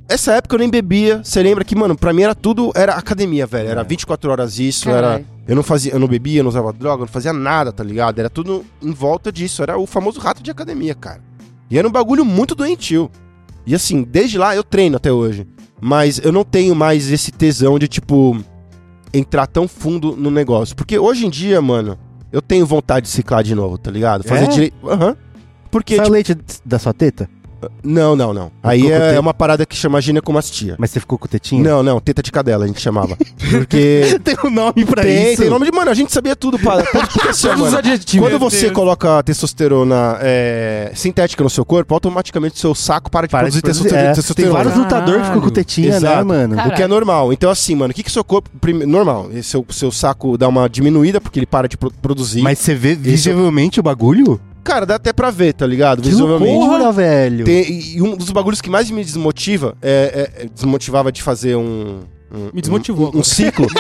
essa 0.09 0.33
época 0.33 0.55
eu 0.57 0.59
nem 0.59 0.69
bebia. 0.71 1.21
Você 1.23 1.43
lembra 1.43 1.65
que, 1.65 1.77
mano, 1.77 1.97
pra 1.97 2.13
mim 2.13 2.23
era 2.23 2.35
tudo, 2.35 2.73
era 2.75 2.95
academia, 2.95 3.47
velho. 3.47 3.69
Era 3.69 3.83
24 3.85 4.31
horas 4.31 4.59
isso, 4.59 4.91
era. 4.91 5.23
Eu 5.47 5.57
não 5.57 5.63
fazia, 5.63 5.93
eu 5.93 5.99
não 5.99 6.07
bebia, 6.09 6.41
eu 6.41 6.45
não 6.45 6.49
usava 6.49 6.73
droga, 6.73 7.03
eu 7.03 7.07
não 7.07 7.13
fazia 7.13 7.33
nada, 7.33 7.73
tá 7.73 7.83
ligado? 7.83 8.19
Era 8.19 8.31
tudo 8.31 8.65
em 8.83 8.93
volta 8.93 9.33
disso. 9.33 9.63
Era 9.63 9.79
o 9.79 9.87
famoso 9.87 10.21
rato 10.21 10.43
de 10.43 10.51
academia, 10.51 10.95
cara. 10.95 11.21
E 11.71 11.79
era 11.79 11.87
um 11.87 11.91
bagulho 11.91 12.25
muito 12.25 12.55
doentio. 12.55 13.11
E 13.67 13.75
assim, 13.75 14.03
desde 14.03 14.39
lá 14.39 14.55
eu 14.57 14.63
treino 14.65 14.97
até 14.97 15.13
hoje. 15.13 15.47
Mas 15.81 16.19
eu 16.19 16.31
não 16.33 16.45
tenho 16.45 16.75
mais 16.75 17.11
esse 17.11 17.33
tesão 17.33 17.79
de, 17.79 17.89
tipo, 17.89 18.37
entrar 19.15 19.47
tão 19.47 19.67
fundo 19.67 20.15
no 20.17 20.31
negócio. 20.31 20.77
Porque 20.77 20.99
hoje 20.99 21.27
em 21.27 21.31
dia, 21.31 21.61
mano, 21.63 21.99
eu 22.33 22.43
tenho 22.43 22.67
vontade 22.67 23.07
de 23.07 23.13
ciclar 23.13 23.43
de 23.43 23.55
novo, 23.55 23.79
tá 23.79 23.91
ligado? 23.91 24.25
Fazer 24.25 24.45
É? 24.45 24.49
direito. 24.49 24.89
Aham. 24.89 25.17
Porque, 25.71 25.97
Sai 25.97 26.05
tipo, 26.05 26.13
leite 26.13 26.37
da 26.65 26.79
sua 26.79 26.93
teta? 26.93 27.29
Não, 27.83 28.15
não, 28.17 28.33
não. 28.33 28.51
Aí 28.63 28.91
é 28.91 29.13
te- 29.15 29.19
uma 29.19 29.35
parada 29.35 29.65
que 29.67 29.77
chama 29.77 30.01
ginecomastia. 30.01 30.77
Mas 30.79 30.91
você 30.91 31.01
ficou 31.01 31.19
com 31.19 31.27
tetinha? 31.27 31.63
Não, 31.63 31.83
não, 31.83 32.01
teta 32.01 32.23
de 32.23 32.31
cadela 32.33 32.65
a 32.65 32.67
gente 32.69 32.81
chamava. 32.81 33.17
Porque. 33.51 34.03
Tem 34.25 34.37
um 34.45 34.51
nome 34.51 34.85
pra 34.85 35.03
tem, 35.03 35.33
isso. 35.33 35.43
tem 35.43 35.51
nome 35.51 35.67
de. 35.67 35.73
Mano, 35.73 35.91
a 35.91 35.95
gente 35.95 36.13
sabia 36.13 36.35
tudo. 36.37 36.59
Pra, 36.59 36.75
assim, 36.81 36.89
Todos 37.23 37.39
os 37.43 37.59
mano, 37.59 37.79
adjetivos. 37.79 38.29
quando 38.29 38.39
você 38.39 38.63
Deus. 38.63 38.73
coloca 38.73 39.23
testosterona 39.23 40.19
é, 40.21 40.93
sintética 40.95 41.43
no 41.43 41.51
seu 41.51 41.65
corpo, 41.65 41.93
automaticamente 41.95 42.59
seu 42.59 42.75
saco 42.75 43.11
para 43.11 43.27
de 43.27 43.33
Para 43.33 43.49
de 43.51 43.61
produzir 43.61 43.63
produzir, 43.63 43.83
testosterona. 43.85 44.03
é. 44.11 44.13
Tem 44.13 44.23
testosterona. 44.23 44.55
vários 44.55 44.77
lutadores 44.77 45.21
que 45.23 45.27
ficam 45.29 45.41
com 45.41 45.51
tetinha, 45.51 45.91
né, 45.91 45.97
Exato. 45.97 46.27
mano? 46.27 46.57
Cara, 46.57 46.69
O 46.69 46.75
que 46.75 46.83
é 46.83 46.87
normal. 46.87 47.33
Então, 47.33 47.51
assim, 47.51 47.75
mano, 47.75 47.91
o 47.93 47.95
que 47.95 48.03
que 48.03 48.11
seu 48.13 48.25
corpo. 48.25 48.49
prime- 48.61 48.85
Normal. 48.87 49.29
Seu, 49.43 49.65
seu 49.71 49.91
saco 49.91 50.37
dá 50.39 50.49
uma 50.49 50.69
diminuída 50.69 51.21
porque 51.21 51.39
ele 51.39 51.47
para 51.47 51.69
de 51.69 51.77
pro- 51.77 51.93
produzir. 52.03 52.43
Mas 52.43 52.59
você 52.59 52.75
vê 52.75 52.95
visivelmente 52.95 53.81
o 53.81 53.83
bagulho? 53.83 54.41
Cara, 54.63 54.85
dá 54.87 54.97
até 54.97 55.13
pra 55.13 55.31
ver, 55.31 55.55
tá 55.55 55.67
ligado? 55.67 56.03
Que 56.03 56.09
Visualmente. 56.09 56.53
loucura, 56.53 56.93
velho. 56.93 57.45
Tem- 57.45 57.81
e 57.97 58.03
um 58.03 58.17
dos 58.17 58.31
bagulhos 58.31 58.61
que 58.61 58.69
mais 58.71 58.91
me 58.91 59.03
desmotiva, 59.05 59.75
é, 59.81 60.31
é- 60.39 60.43
é- 60.45 60.49
desmotivava 60.55 61.11
de 61.11 61.23
fazer 61.23 61.57
um, 61.57 62.01
Me 62.53 62.61
desmotivou. 62.61 63.11
Um, 63.13 63.19
um 63.21 63.25
ciclo. 63.25 63.67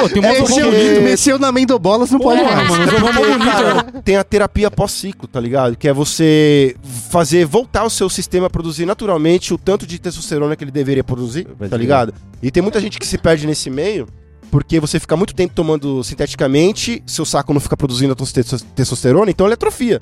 Pô, 0.00 0.08
tem 0.08 0.20
um 0.20 0.24
É, 0.24 0.40
mexeu, 0.40 0.70
bonito. 0.70 1.02
mexeu 1.02 1.38
na 1.38 1.52
Mendobolas, 1.52 2.10
não 2.10 2.18
pode 2.18 2.40
Porra, 2.40 2.56
mais. 2.56 2.68
mano. 2.68 3.38
Cara, 3.44 3.82
tem 4.02 4.16
a 4.16 4.24
terapia 4.24 4.68
pós-ciclo, 4.70 5.28
tá 5.28 5.38
ligado? 5.38 5.76
Que 5.76 5.86
é 5.88 5.92
você 5.92 6.74
fazer 7.10 7.44
voltar 7.44 7.84
o 7.84 7.90
seu 7.90 8.08
sistema 8.08 8.48
a 8.48 8.50
produzir 8.50 8.84
naturalmente 8.86 9.54
o 9.54 9.58
tanto 9.58 9.86
de 9.86 9.98
testosterona 10.00 10.56
que 10.56 10.64
ele 10.64 10.72
deveria 10.72 11.04
produzir, 11.04 11.44
Pode 11.44 11.58
tá 11.58 11.68
crer. 11.68 11.78
ligado? 11.80 12.14
E 12.42 12.50
tem 12.50 12.62
muita 12.62 12.80
gente 12.80 12.98
que 12.98 13.06
se 13.06 13.16
perde 13.16 13.46
nesse 13.46 13.70
meio 13.70 14.08
porque 14.52 14.78
você 14.78 15.00
fica 15.00 15.16
muito 15.16 15.34
tempo 15.34 15.54
tomando 15.54 16.04
sinteticamente, 16.04 17.02
seu 17.06 17.24
saco 17.24 17.54
não 17.54 17.60
fica 17.60 17.74
produzindo 17.74 18.12
a 18.12 18.14
tos- 18.14 18.32
tes- 18.32 18.60
testosterona, 18.76 19.30
então 19.30 19.46
ele 19.46 19.54
atrofia. 19.54 19.98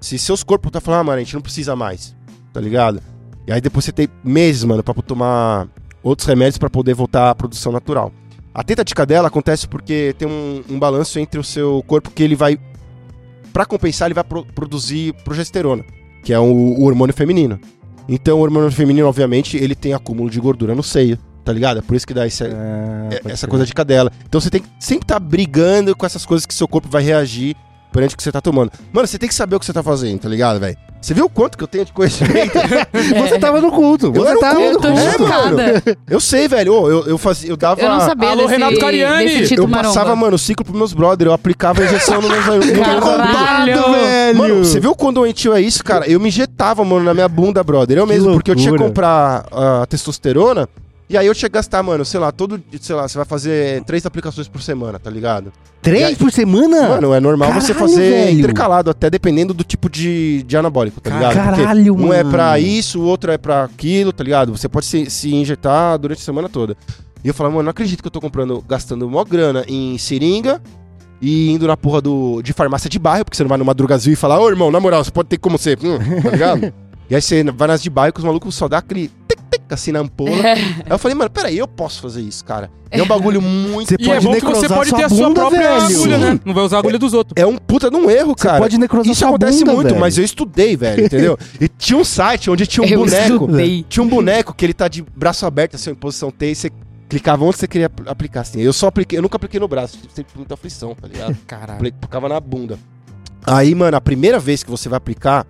Se 0.00 0.18
seus 0.18 0.42
corpos 0.42 0.72
tá 0.72 0.80
falando, 0.80 1.00
ah, 1.00 1.04
mano, 1.04 1.18
a 1.18 1.20
gente 1.22 1.34
não 1.34 1.42
precisa 1.42 1.76
mais, 1.76 2.16
tá 2.50 2.58
ligado? 2.62 3.02
E 3.46 3.52
aí 3.52 3.60
depois 3.60 3.84
você 3.84 3.92
tem 3.92 4.08
meses, 4.24 4.64
mano, 4.64 4.82
pra 4.82 4.94
tomar 4.94 5.68
outros 6.02 6.26
remédios 6.26 6.56
pra 6.56 6.70
poder 6.70 6.94
voltar 6.94 7.28
à 7.28 7.34
produção 7.34 7.70
natural. 7.70 8.10
A 8.54 8.64
teta 8.64 8.82
de 8.82 8.94
cadela 8.94 9.28
acontece 9.28 9.68
porque 9.68 10.14
tem 10.18 10.26
um, 10.26 10.64
um 10.70 10.78
balanço 10.78 11.18
entre 11.18 11.38
o 11.38 11.44
seu 11.44 11.84
corpo 11.86 12.10
que 12.10 12.22
ele 12.22 12.34
vai. 12.34 12.58
Pra 13.52 13.66
compensar, 13.66 14.06
ele 14.06 14.14
vai 14.14 14.24
pro- 14.24 14.46
produzir 14.46 15.12
progesterona, 15.24 15.84
que 16.24 16.32
é 16.32 16.38
o, 16.38 16.44
o 16.44 16.84
hormônio 16.84 17.14
feminino. 17.14 17.60
Então, 18.08 18.38
o 18.38 18.42
hormônio 18.42 18.70
feminino, 18.72 19.06
obviamente, 19.06 19.58
ele 19.58 19.74
tem 19.74 19.92
acúmulo 19.92 20.30
de 20.30 20.40
gordura 20.40 20.74
no 20.74 20.82
seio, 20.82 21.18
tá 21.50 21.54
ligado? 21.54 21.78
É 21.78 21.82
por 21.82 21.94
isso 21.96 22.06
que 22.06 22.14
dá 22.14 22.26
esse, 22.26 22.44
É, 22.44 22.48
é- 22.48 23.32
essa 23.32 23.46
coisa 23.48 23.66
de 23.66 23.74
cadela. 23.74 24.10
Então, 24.28 24.40
você 24.40 24.48
tem 24.50 24.60
que 24.62 24.68
sempre 24.78 25.04
estar 25.04 25.18
brigando 25.18 25.94
com 25.96 26.06
essas 26.06 26.24
coisas 26.24 26.46
que 26.46 26.54
seu 26.54 26.68
corpo 26.68 26.88
vai 26.88 27.02
reagir 27.02 27.56
perante 27.92 28.14
o 28.14 28.16
que 28.16 28.22
você 28.22 28.30
tá 28.30 28.40
tomando. 28.40 28.70
Mano, 28.92 29.06
você 29.06 29.18
tem 29.18 29.28
que 29.28 29.34
saber 29.34 29.56
o 29.56 29.60
que 29.60 29.66
você 29.66 29.72
tá 29.72 29.82
fazendo, 29.82 30.20
tá 30.20 30.28
ligado, 30.28 30.60
velho? 30.60 30.76
Você 31.02 31.14
viu 31.14 31.24
o 31.24 31.30
quanto 31.30 31.56
que 31.56 31.64
eu 31.64 31.66
tenho 31.66 31.82
de 31.86 31.94
conhecimento? 31.94 32.52
Você 33.26 33.38
tava 33.38 33.58
no 33.58 33.72
culto. 33.72 34.08
Eu 34.08 34.12
Você 34.12 34.34
o 34.34 34.38
tava 34.38 34.56
culto, 34.60 34.86
no 34.86 34.88
Eu 34.88 34.94
tô 34.94 35.00
É, 35.00 35.14
culto. 35.16 35.24
chocada. 35.24 35.82
eu 36.10 36.20
sei, 36.20 36.46
velho. 36.46 36.74
Ô, 36.74 36.90
Eu, 36.90 37.06
eu, 37.06 37.16
fazia, 37.16 37.48
eu 37.48 37.56
dava. 37.56 37.80
Eu 37.80 37.88
não 37.88 38.00
sabia 38.00 38.28
Alô, 38.28 38.42
desse, 38.42 38.52
Renato 38.52 38.78
Cariani. 38.78 39.24
desse 39.24 39.54
Eu 39.54 39.66
passava, 39.66 39.94
Maromba. 40.08 40.16
mano, 40.16 40.36
o 40.36 40.38
ciclo 40.38 40.62
pros 40.62 40.76
meus 40.76 40.92
brother. 40.92 41.28
Eu 41.28 41.32
aplicava 41.32 41.80
a 41.80 41.86
injeção 41.86 42.20
meus 42.20 42.44
meus 42.46 42.66
Caralho. 42.78 43.92
velho. 43.92 44.38
Mano, 44.38 44.62
você 44.62 44.78
viu 44.78 44.94
quão 44.94 45.10
doentio 45.10 45.54
é 45.54 45.60
isso, 45.62 45.82
cara? 45.82 46.06
Eu 46.06 46.20
me 46.20 46.28
injetava, 46.28 46.84
mano, 46.84 47.02
na 47.06 47.14
minha 47.14 47.28
bunda, 47.28 47.64
brother. 47.64 47.96
Eu 47.96 48.06
mesmo, 48.06 48.34
porque 48.34 48.50
eu 48.50 48.54
tinha 48.56 48.70
que 48.72 48.78
comprar 48.78 49.46
a 49.50 49.86
testosterona. 49.88 50.68
E 51.10 51.16
aí 51.16 51.26
eu 51.26 51.34
tinha 51.34 51.50
que 51.50 51.54
gastar, 51.54 51.82
mano, 51.82 52.04
sei 52.04 52.20
lá, 52.20 52.30
todo. 52.30 52.62
Sei 52.80 52.94
lá, 52.94 53.08
você 53.08 53.18
vai 53.18 53.24
fazer 53.24 53.82
três 53.82 54.06
aplicações 54.06 54.46
por 54.46 54.62
semana, 54.62 54.96
tá 54.96 55.10
ligado? 55.10 55.52
Três 55.82 56.16
por 56.16 56.30
semana? 56.30 56.88
Mano, 56.88 57.12
é 57.12 57.18
normal 57.18 57.52
você 57.52 57.74
Caralho, 57.74 57.90
fazer 57.90 58.10
velho. 58.10 58.38
intercalado, 58.38 58.90
até 58.90 59.10
dependendo 59.10 59.52
do 59.52 59.64
tipo 59.64 59.90
de, 59.90 60.44
de 60.44 60.56
anabólico, 60.56 61.00
tá 61.00 61.10
ligado? 61.10 61.34
Porque 61.34 61.62
Caralho, 61.62 61.96
um 61.96 62.12
é 62.12 62.18
mano. 62.18 62.30
pra 62.30 62.60
isso, 62.60 63.00
o 63.00 63.04
outro 63.04 63.32
é 63.32 63.36
pra 63.36 63.64
aquilo, 63.64 64.12
tá 64.12 64.22
ligado? 64.22 64.56
Você 64.56 64.68
pode 64.68 64.86
se, 64.86 65.10
se 65.10 65.34
injetar 65.34 65.98
durante 65.98 66.18
a 66.18 66.24
semana 66.24 66.48
toda. 66.48 66.76
E 67.24 67.28
eu 67.28 67.34
falava, 67.34 67.56
mano, 67.56 67.64
não 67.64 67.70
acredito 67.70 68.02
que 68.02 68.06
eu 68.06 68.12
tô 68.12 68.20
comprando, 68.20 68.64
gastando 68.68 69.10
mó 69.10 69.24
grana 69.24 69.64
em 69.66 69.98
seringa 69.98 70.62
e 71.20 71.50
indo 71.50 71.66
na 71.66 71.76
porra 71.76 72.00
do, 72.00 72.40
de 72.40 72.52
farmácia 72.52 72.88
de 72.88 73.00
bairro, 73.00 73.24
porque 73.24 73.36
você 73.36 73.42
não 73.42 73.48
vai 73.48 73.58
numa 73.58 73.74
drogazil 73.74 74.12
e 74.12 74.16
falar, 74.16 74.38
ô 74.38 74.48
irmão, 74.48 74.70
na 74.70 74.78
moral, 74.78 75.02
você 75.02 75.10
pode 75.10 75.28
ter 75.28 75.38
como 75.38 75.58
você, 75.58 75.76
hum, 75.82 76.22
tá 76.22 76.30
ligado? 76.30 76.72
e 77.10 77.16
aí 77.16 77.20
você 77.20 77.42
vai 77.42 77.66
nas 77.66 77.82
de 77.82 77.90
bairro 77.90 78.12
que 78.12 78.20
os 78.20 78.24
malucos 78.24 78.54
só 78.54 78.68
dá 78.68 78.78
aquele 78.78 79.10
assim 79.74 79.92
na 79.92 80.00
ampola. 80.00 80.30
aí 80.44 80.74
eu 80.88 80.98
falei, 80.98 81.14
mano, 81.16 81.30
peraí, 81.30 81.58
eu 81.58 81.66
posso 81.68 82.00
fazer 82.02 82.20
isso, 82.22 82.44
cara. 82.44 82.70
E 82.92 82.98
é 82.98 83.02
um 83.02 83.06
bagulho 83.06 83.40
muito... 83.40 83.88
Você 83.88 83.96
E 84.00 84.10
é 84.10 84.14
pode 84.14 84.26
bom 84.26 84.32
que 84.34 84.40
você 84.40 84.46
necrosar 84.68 84.78
pode 84.78 84.90
ter 84.92 85.04
a 85.04 85.08
sua 85.08 85.28
bunda, 85.28 85.40
própria 85.40 85.78
velho. 85.80 85.94
agulha, 85.96 86.18
né? 86.18 86.40
Não 86.44 86.52
vai 86.54 86.64
usar 86.64 86.76
a 86.76 86.78
agulha 86.80 86.98
dos 86.98 87.12
outros. 87.14 87.34
É 87.40 87.46
um 87.46 87.56
puta 87.56 87.88
de 87.90 87.96
um 87.96 88.10
erro, 88.10 88.34
Você 88.36 88.48
cara. 88.48 88.58
pode 88.58 88.78
necrosar 88.78 89.10
Isso 89.12 89.20
sua 89.20 89.28
acontece 89.28 89.60
bunda, 89.60 89.72
muito, 89.74 89.88
velho. 89.88 90.00
mas 90.00 90.18
eu 90.18 90.24
estudei, 90.24 90.76
velho, 90.76 91.04
entendeu? 91.04 91.38
E 91.60 91.68
tinha 91.68 91.96
um 91.98 92.04
site 92.04 92.50
onde 92.50 92.66
tinha 92.66 92.84
um 92.84 92.88
Eu 92.88 92.98
boneco. 93.00 93.32
estudei. 93.44 93.84
Tinha 93.88 94.02
um 94.02 94.08
boneco 94.08 94.52
que 94.54 94.64
ele 94.66 94.74
tá 94.74 94.88
de 94.88 95.02
braço 95.02 95.46
aberto, 95.46 95.76
assim, 95.76 95.90
em 95.90 95.94
posição 95.94 96.30
T, 96.32 96.50
e 96.50 96.54
você 96.54 96.70
clicava 97.08 97.44
onde 97.44 97.58
você 97.58 97.68
queria 97.68 97.86
apl- 97.86 98.08
aplicar, 98.08 98.40
assim. 98.40 98.60
Eu 98.60 98.72
só 98.72 98.88
apliquei, 98.88 99.18
eu 99.18 99.22
nunca 99.22 99.36
apliquei 99.36 99.60
no 99.60 99.68
braço, 99.68 99.96
sempre 100.12 100.32
muita 100.36 100.54
aflição, 100.54 100.92
tá 100.94 101.06
ligado? 101.06 101.36
Caralho. 101.46 101.86
Aplicava 101.88 102.28
na 102.28 102.40
bunda. 102.40 102.76
Aí, 103.46 103.74
mano, 103.74 103.96
a 103.96 104.00
primeira 104.00 104.38
vez 104.38 104.62
que 104.62 104.70
você 104.70 104.88
vai 104.88 104.96
aplicar, 104.98 105.46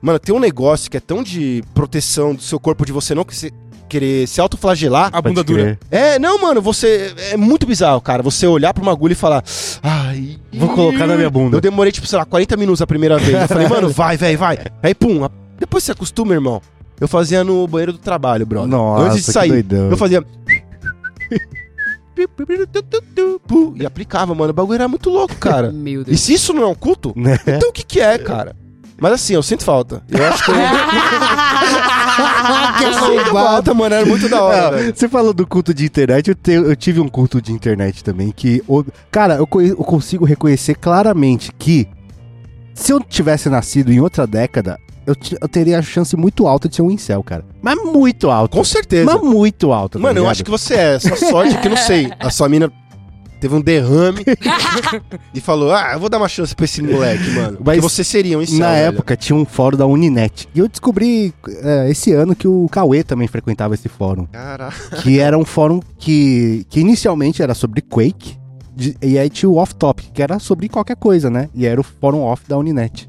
mano, 0.00 0.18
tem 0.18 0.34
um 0.34 0.38
negócio 0.38 0.90
que 0.90 0.96
é 0.96 1.00
tão 1.00 1.22
de 1.22 1.62
proteção 1.74 2.34
do 2.34 2.42
seu 2.42 2.60
corpo, 2.60 2.84
de 2.86 2.92
você 2.92 3.14
não 3.14 3.24
que- 3.24 3.34
se- 3.34 3.52
querer 3.92 4.26
se 4.26 4.40
autoflagelar. 4.40 5.10
A 5.12 5.20
bunda 5.20 5.44
dura. 5.44 5.78
É, 5.90 6.18
não, 6.18 6.40
mano, 6.40 6.60
você. 6.62 7.12
É 7.30 7.36
muito 7.36 7.66
bizarro, 7.66 8.00
cara. 8.00 8.22
Você 8.22 8.46
olhar 8.46 8.72
pra 8.72 8.82
uma 8.82 8.92
agulha 8.92 9.12
e 9.12 9.16
falar. 9.16 9.44
Ai. 9.82 10.38
Vou 10.52 10.68
colocar 10.70 11.06
na 11.06 11.14
minha 11.16 11.28
bunda. 11.30 11.56
Eu 11.56 11.60
demorei, 11.60 11.92
tipo, 11.92 12.06
sei 12.06 12.18
lá, 12.18 12.24
40 12.24 12.56
minutos 12.56 12.80
a 12.82 12.86
primeira 12.86 13.18
vez. 13.18 13.42
Eu 13.42 13.48
falei, 13.48 13.68
mano, 13.68 13.88
vai, 13.90 14.16
vai, 14.16 14.36
vai. 14.36 14.58
Aí, 14.82 14.94
pum. 14.94 15.24
a- 15.24 15.30
Depois 15.58 15.84
você 15.84 15.92
acostuma, 15.92 16.32
irmão. 16.34 16.60
Eu 17.00 17.06
fazia 17.08 17.42
no 17.44 17.66
banheiro 17.66 17.92
do 17.92 17.98
trabalho, 17.98 18.46
brother. 18.46 18.68
Nossa, 18.70 19.04
Antes 19.06 19.18
de 19.20 19.24
que 19.26 19.32
sair. 19.32 19.48
doidão. 19.50 19.90
Eu 19.90 19.96
fazia. 19.96 20.24
E 23.76 23.86
aplicava, 23.86 24.34
mano. 24.34 24.50
O 24.50 24.54
bagulho 24.54 24.74
era 24.76 24.88
muito 24.88 25.10
louco, 25.10 25.34
cara. 25.36 25.70
Meu 25.72 26.02
E 26.02 26.04
Deus. 26.04 26.20
se 26.20 26.34
isso 26.34 26.52
não 26.52 26.62
é 26.62 26.66
um 26.66 26.74
culto, 26.74 27.12
Né? 27.16 27.38
então 27.46 27.70
o 27.70 27.72
que 27.72 27.82
que 27.82 28.00
é, 28.00 28.18
cara? 28.18 28.54
Mas 29.02 29.12
assim, 29.14 29.34
eu 29.34 29.42
sinto 29.42 29.64
falta. 29.64 30.00
Eu 30.08 30.24
acho 30.24 30.44
que 30.44 30.50
eu... 30.52 30.54
que 32.78 32.84
eu 32.84 32.94
sinto 32.94 33.30
falta, 33.32 33.74
mano. 33.74 33.94
Era 33.96 34.06
muito 34.06 34.28
da 34.28 34.40
hora, 34.40 34.76
velho. 34.76 34.94
você 34.96 35.08
falou 35.08 35.32
do 35.34 35.44
culto 35.44 35.74
de 35.74 35.84
internet, 35.84 36.28
eu, 36.28 36.34
te- 36.36 36.52
eu 36.52 36.76
tive 36.76 37.00
um 37.00 37.08
culto 37.08 37.42
de 37.42 37.50
internet 37.50 38.04
também 38.04 38.30
que, 38.30 38.62
cara, 39.10 39.34
eu, 39.34 39.48
eu 39.60 39.76
consigo 39.78 40.24
reconhecer 40.24 40.76
claramente 40.76 41.50
que 41.58 41.88
se 42.74 42.92
eu 42.92 43.00
tivesse 43.00 43.48
nascido 43.48 43.92
em 43.92 43.98
outra 44.00 44.24
década, 44.24 44.78
eu, 45.04 45.16
eu 45.40 45.48
teria 45.48 45.80
a 45.80 45.82
chance 45.82 46.16
muito 46.16 46.46
alta 46.46 46.68
de 46.68 46.76
ser 46.76 46.82
um 46.82 46.90
incel, 46.90 47.24
cara. 47.24 47.44
Mas 47.60 47.74
muito 47.82 48.30
alta. 48.30 48.56
Com 48.56 48.62
certeza. 48.62 49.04
Mas 49.12 49.20
muito 49.20 49.72
alta. 49.72 49.98
tá 49.98 50.02
Mano, 50.02 50.20
eu 50.20 50.28
acho 50.28 50.44
que 50.44 50.50
você 50.50 50.74
é. 50.74 50.98
Sua 51.00 51.16
sorte 51.16 51.56
é 51.56 51.58
que 51.60 51.68
não 51.68 51.76
sei. 51.76 52.12
A 52.20 52.30
sua 52.30 52.48
mina 52.48 52.70
teve 53.42 53.54
um 53.56 53.60
derrame 53.60 54.24
e 55.34 55.40
falou: 55.40 55.72
Ah, 55.74 55.90
eu 55.94 56.00
vou 56.00 56.08
dar 56.08 56.18
uma 56.18 56.28
chance 56.28 56.54
pra 56.54 56.64
esse 56.64 56.80
moleque, 56.80 57.28
mano. 57.30 57.58
Mas 57.64 57.80
você 57.82 58.04
seria 58.04 58.38
um 58.38 58.42
incel, 58.42 58.60
Na 58.60 58.70
velho. 58.72 58.88
época 58.94 59.16
tinha 59.16 59.36
um 59.36 59.44
fórum 59.44 59.76
da 59.76 59.84
Uninet. 59.84 60.48
E 60.54 60.60
eu 60.60 60.68
descobri 60.68 61.34
é, 61.62 61.90
esse 61.90 62.12
ano 62.12 62.34
que 62.36 62.46
o 62.46 62.68
Cauê 62.70 63.02
também 63.02 63.26
frequentava 63.26 63.74
esse 63.74 63.88
fórum. 63.88 64.26
Caraca. 64.26 64.96
que 65.02 65.18
era 65.18 65.36
um 65.36 65.44
fórum 65.44 65.80
que, 65.98 66.64
que 66.70 66.80
inicialmente 66.80 67.42
era 67.42 67.54
sobre 67.54 67.80
Quake, 67.82 68.36
de- 68.74 68.96
e 69.02 69.18
aí 69.18 69.28
tinha 69.28 69.50
o 69.50 69.56
Off 69.56 69.74
Topic, 69.74 70.12
que 70.12 70.22
era 70.22 70.38
sobre 70.38 70.68
qualquer 70.68 70.96
coisa, 70.96 71.28
né? 71.28 71.48
E 71.54 71.66
era 71.66 71.80
o 71.80 71.84
fórum 71.84 72.20
off 72.22 72.44
da 72.48 72.56
Uninet. 72.56 73.08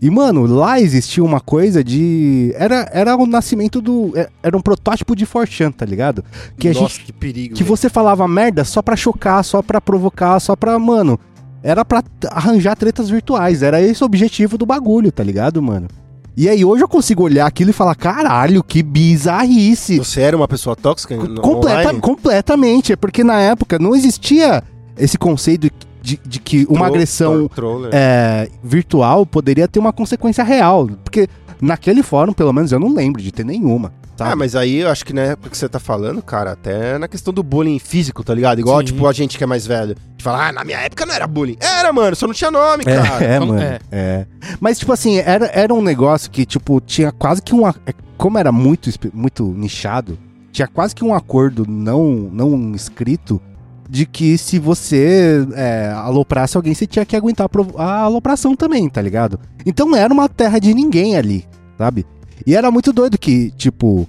E, 0.00 0.08
mano, 0.10 0.46
lá 0.46 0.80
existia 0.80 1.24
uma 1.24 1.40
coisa 1.40 1.82
de. 1.82 2.52
Era, 2.56 2.88
era 2.92 3.16
o 3.16 3.26
nascimento 3.26 3.80
do. 3.82 4.12
é- 4.16 4.28
Era 4.42 4.56
um 4.56 4.60
protótipo 4.60 5.16
de 5.16 5.26
4chan, 5.26 5.72
tá 5.72 5.84
ligado? 5.84 6.24
Que 6.56 6.68
a 6.68 6.72
Nossa, 6.72 6.88
gente. 6.94 7.04
que 7.06 7.12
perigo. 7.12 7.54
Que 7.56 7.64
velho. 7.64 7.76
você 7.76 7.88
falava 7.88 8.28
merda 8.28 8.64
só 8.64 8.80
pra 8.80 8.94
chocar, 8.94 9.42
só 9.44 9.60
pra 9.60 9.80
provocar, 9.80 10.38
só 10.40 10.54
pra. 10.54 10.78
Mano. 10.78 11.18
Era 11.60 11.84
pra 11.84 12.04
arranjar 12.30 12.76
tretas 12.76 13.10
virtuais. 13.10 13.62
Era 13.64 13.82
esse 13.82 14.02
o 14.04 14.06
objetivo 14.06 14.56
do 14.56 14.64
bagulho, 14.64 15.10
tá 15.10 15.24
ligado, 15.24 15.60
mano? 15.60 15.88
E 16.36 16.48
aí 16.48 16.64
hoje 16.64 16.84
eu 16.84 16.88
consigo 16.88 17.24
olhar 17.24 17.46
aquilo 17.46 17.70
e 17.70 17.72
falar: 17.72 17.96
caralho, 17.96 18.62
que 18.62 18.80
bizarrice. 18.84 19.98
Você 19.98 20.20
era 20.20 20.36
uma 20.36 20.46
pessoa 20.46 20.76
tóxica 20.76 21.16
Completa- 21.16 21.80
online? 21.80 22.00
completamente, 22.00 22.92
é 22.92 22.96
porque 22.96 23.24
na 23.24 23.40
época 23.40 23.76
não 23.80 23.96
existia 23.96 24.62
esse 24.96 25.18
conceito 25.18 25.68
de, 26.16 26.20
de 26.26 26.38
que 26.40 26.64
uma 26.68 26.78
Tro- 26.80 26.84
agressão 26.86 27.50
é, 27.92 28.48
virtual 28.62 29.26
poderia 29.26 29.68
ter 29.68 29.78
uma 29.78 29.92
consequência 29.92 30.42
real. 30.44 30.86
Porque 31.04 31.28
naquele 31.60 32.02
fórum, 32.02 32.32
pelo 32.32 32.52
menos, 32.52 32.72
eu 32.72 32.78
não 32.80 32.92
lembro 32.94 33.20
de 33.20 33.30
ter 33.32 33.44
nenhuma. 33.44 33.92
Sabe? 34.16 34.32
Ah, 34.32 34.36
mas 34.36 34.56
aí 34.56 34.78
eu 34.78 34.88
acho 34.90 35.04
que 35.04 35.12
na 35.12 35.20
época 35.22 35.48
que 35.50 35.56
você 35.56 35.68
tá 35.68 35.78
falando, 35.78 36.20
cara, 36.20 36.50
até 36.52 36.98
na 36.98 37.06
questão 37.06 37.32
do 37.32 37.40
bullying 37.40 37.78
físico, 37.78 38.24
tá 38.24 38.34
ligado? 38.34 38.58
Igual, 38.58 38.78
Sim. 38.80 38.86
tipo, 38.86 39.06
a 39.06 39.12
gente 39.12 39.38
que 39.38 39.44
é 39.44 39.46
mais 39.46 39.64
velho. 39.64 39.94
De 40.16 40.24
falar, 40.24 40.48
ah, 40.48 40.52
na 40.52 40.64
minha 40.64 40.78
época 40.78 41.06
não 41.06 41.14
era 41.14 41.24
bullying. 41.26 41.56
Era, 41.60 41.92
mano, 41.92 42.16
só 42.16 42.26
não 42.26 42.34
tinha 42.34 42.50
nome, 42.50 42.82
É, 42.84 42.96
cara. 42.96 43.24
é, 43.24 43.38
mano. 43.38 43.60
é. 43.60 43.78
É. 43.92 44.26
Mas, 44.60 44.78
tipo 44.78 44.92
assim, 44.92 45.18
era, 45.18 45.46
era 45.54 45.72
um 45.72 45.80
negócio 45.82 46.30
que, 46.32 46.44
tipo, 46.44 46.80
tinha 46.80 47.12
quase 47.12 47.40
que 47.40 47.54
uma. 47.54 47.72
é, 47.86 47.92
Como 48.16 48.36
era 48.38 48.50
muito, 48.50 48.90
muito 49.14 49.44
nichado, 49.56 50.18
tinha 50.50 50.66
quase 50.66 50.96
que 50.96 51.04
um 51.04 51.14
acordo 51.14 51.64
não, 51.68 52.04
não 52.32 52.74
escrito 52.74 53.40
de 53.88 54.04
que 54.04 54.36
se 54.36 54.58
você 54.58 55.46
é, 55.54 55.90
aloprasse 55.94 56.56
alguém, 56.56 56.74
você 56.74 56.86
tinha 56.86 57.06
que 57.06 57.16
aguentar 57.16 57.48
a 57.76 58.00
alopração 58.02 58.54
também, 58.54 58.88
tá 58.88 59.00
ligado? 59.00 59.38
Então 59.64 59.94
era 59.96 60.12
uma 60.12 60.28
terra 60.28 60.58
de 60.58 60.74
ninguém 60.74 61.16
ali, 61.16 61.46
sabe? 61.78 62.04
E 62.46 62.54
era 62.54 62.70
muito 62.70 62.92
doido 62.92 63.18
que, 63.18 63.50
tipo. 63.52 64.06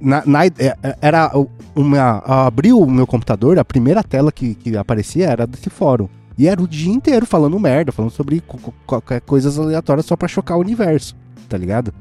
Na, 0.00 0.22
na- 0.26 0.46
é- 0.46 0.52
é- 0.82 0.96
era 1.00 1.30
uma. 1.76 2.18
Abriu 2.26 2.80
o 2.80 2.90
meu 2.90 3.06
computador, 3.06 3.58
a 3.58 3.64
primeira 3.64 4.02
tela 4.02 4.32
que, 4.32 4.54
que 4.54 4.76
aparecia 4.76 5.26
era 5.28 5.46
desse 5.46 5.70
fórum. 5.70 6.08
E 6.36 6.48
era 6.48 6.60
o 6.60 6.66
dia 6.66 6.92
inteiro 6.92 7.26
falando 7.26 7.58
merda, 7.60 7.92
falando 7.92 8.10
sobre 8.10 8.40
co- 8.40 8.72
co- 8.86 9.02
coisas 9.26 9.58
aleatórias 9.58 10.06
só 10.06 10.16
pra 10.16 10.26
chocar 10.26 10.56
o 10.56 10.60
universo, 10.60 11.14
tá 11.48 11.56
ligado? 11.58 11.92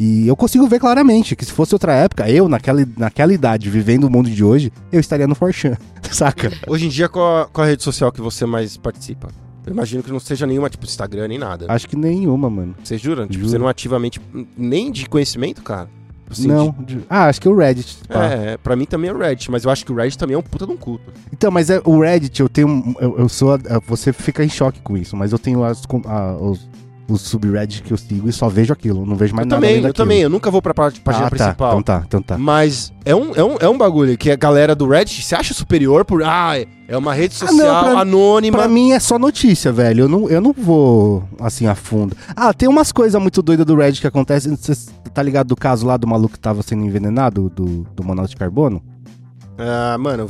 E 0.00 0.28
eu 0.28 0.36
consigo 0.36 0.66
ver 0.68 0.78
claramente 0.78 1.34
que 1.34 1.44
se 1.44 1.50
fosse 1.50 1.74
outra 1.74 1.92
época, 1.92 2.30
eu, 2.30 2.48
naquela, 2.48 2.86
naquela 2.96 3.32
idade, 3.34 3.68
vivendo 3.68 4.04
o 4.04 4.10
mundo 4.10 4.30
de 4.30 4.44
hoje, 4.44 4.72
eu 4.92 5.00
estaria 5.00 5.26
no 5.26 5.34
Forchan, 5.34 5.76
saca? 6.12 6.52
Hoje 6.68 6.86
em 6.86 6.88
dia, 6.88 7.08
qual, 7.08 7.42
a- 7.42 7.46
qual 7.46 7.64
a 7.66 7.68
rede 7.70 7.82
social 7.82 8.12
que 8.12 8.20
você 8.20 8.46
mais 8.46 8.76
participa? 8.76 9.28
Eu 9.66 9.72
imagino 9.72 10.00
que 10.02 10.12
não 10.12 10.20
seja 10.20 10.46
nenhuma, 10.46 10.70
tipo, 10.70 10.84
Instagram 10.86 11.26
nem 11.26 11.36
nada. 11.38 11.66
Acho 11.68 11.88
que 11.88 11.96
nenhuma, 11.96 12.48
mano. 12.48 12.76
Você 12.82 12.96
jura? 12.96 13.22
Tipo, 13.22 13.34
Juro. 13.34 13.48
você 13.48 13.58
não 13.58 13.66
ativamente. 13.68 14.20
Nem 14.56 14.90
de 14.92 15.06
conhecimento, 15.06 15.62
cara? 15.62 15.90
Assim, 16.30 16.46
Não. 16.46 16.74
de- 16.86 17.00
Ah, 17.10 17.26
acho 17.26 17.40
que 17.40 17.48
é 17.48 17.50
o 17.50 17.56
Reddit. 17.56 17.98
pá. 18.08 18.24
É, 18.26 18.56
pra 18.56 18.76
mim 18.76 18.84
também 18.84 19.10
é 19.10 19.12
o 19.12 19.18
Reddit, 19.18 19.50
mas 19.50 19.64
eu 19.64 19.70
acho 19.70 19.84
que 19.84 19.90
o 19.90 19.94
Reddit 19.96 20.16
também 20.16 20.34
é 20.36 20.38
um 20.38 20.42
puta 20.42 20.64
de 20.64 20.72
um 20.72 20.76
culto. 20.76 21.12
Então, 21.32 21.50
mas 21.50 21.70
é, 21.70 21.82
o 21.84 22.00
Reddit, 22.00 22.40
eu 22.40 22.48
tenho. 22.48 22.94
Eu, 23.00 23.18
eu 23.18 23.28
sou. 23.28 23.54
a- 23.54 23.58
Você 23.86 24.12
fica 24.12 24.44
em 24.44 24.48
choque 24.48 24.80
com 24.80 24.96
isso, 24.96 25.16
mas 25.16 25.32
eu 25.32 25.38
tenho 25.38 25.64
as, 25.64 25.82
a- 26.06 26.36
os, 26.36 26.68
os 27.08 27.22
subreddits 27.22 27.80
que 27.80 27.92
eu 27.92 27.96
sigo 27.96 28.28
e 28.28 28.32
só 28.32 28.48
vejo 28.48 28.72
aquilo. 28.72 29.06
Não 29.06 29.16
vejo 29.16 29.34
mais 29.34 29.46
eu 29.46 29.50
nada 29.50 29.56
também, 29.60 29.76
eu 29.76 29.82
daquilo. 29.82 29.94
também, 29.94 30.20
eu 30.20 30.28
nunca 30.30 30.50
vou 30.50 30.60
pra 30.60 30.74
pá- 30.74 30.92
página 31.02 31.26
ah, 31.26 31.30
tá. 31.30 31.36
principal. 31.36 31.70
Então 31.70 31.82
tá, 31.82 32.02
então 32.06 32.22
tá. 32.22 32.36
Mas 32.38 32.92
é 33.04 33.14
um, 33.14 33.34
é, 33.34 33.42
um, 33.42 33.56
é 33.60 33.68
um 33.68 33.78
bagulho 33.78 34.16
que 34.18 34.30
a 34.30 34.36
galera 34.36 34.74
do 34.74 34.86
Reddit 34.86 35.22
se 35.22 35.34
acha 35.34 35.54
superior 35.54 36.04
por. 36.04 36.22
Ah, 36.22 36.52
é 36.86 36.96
uma 36.96 37.12
rede 37.14 37.34
Ah, 37.40 37.44
não, 37.46 37.52
social 37.56 37.84
pra- 37.92 38.00
anônima. 38.00 38.58
Pra 38.58 38.68
mim 38.68 38.92
é 38.92 39.00
só 39.00 39.18
notícia, 39.18 39.72
velho. 39.72 40.04
Eu 40.04 40.08
não, 40.08 40.28
eu 40.28 40.40
não 40.40 40.52
vou, 40.52 41.24
assim, 41.40 41.66
a 41.66 41.74
fundo. 41.74 42.16
Ah, 42.36 42.52
tem 42.52 42.68
umas 42.68 42.92
coisas 42.92 43.20
muito 43.20 43.42
doidas 43.42 43.64
do 43.66 43.74
Reddit 43.76 44.00
que 44.00 44.06
acontecem. 44.06 44.54
Você 44.54 44.74
tá 45.12 45.22
ligado 45.22 45.48
do 45.48 45.56
caso 45.56 45.86
lá 45.86 45.96
do 45.96 46.06
maluco 46.06 46.34
que 46.34 46.40
tava 46.40 46.62
sendo 46.62 46.84
envenenado, 46.84 47.50
do, 47.54 47.86
do 47.96 48.04
monóxido 48.04 48.30
de 48.30 48.36
carbono? 48.36 48.82
Ah, 49.60 49.96
mano, 49.98 50.28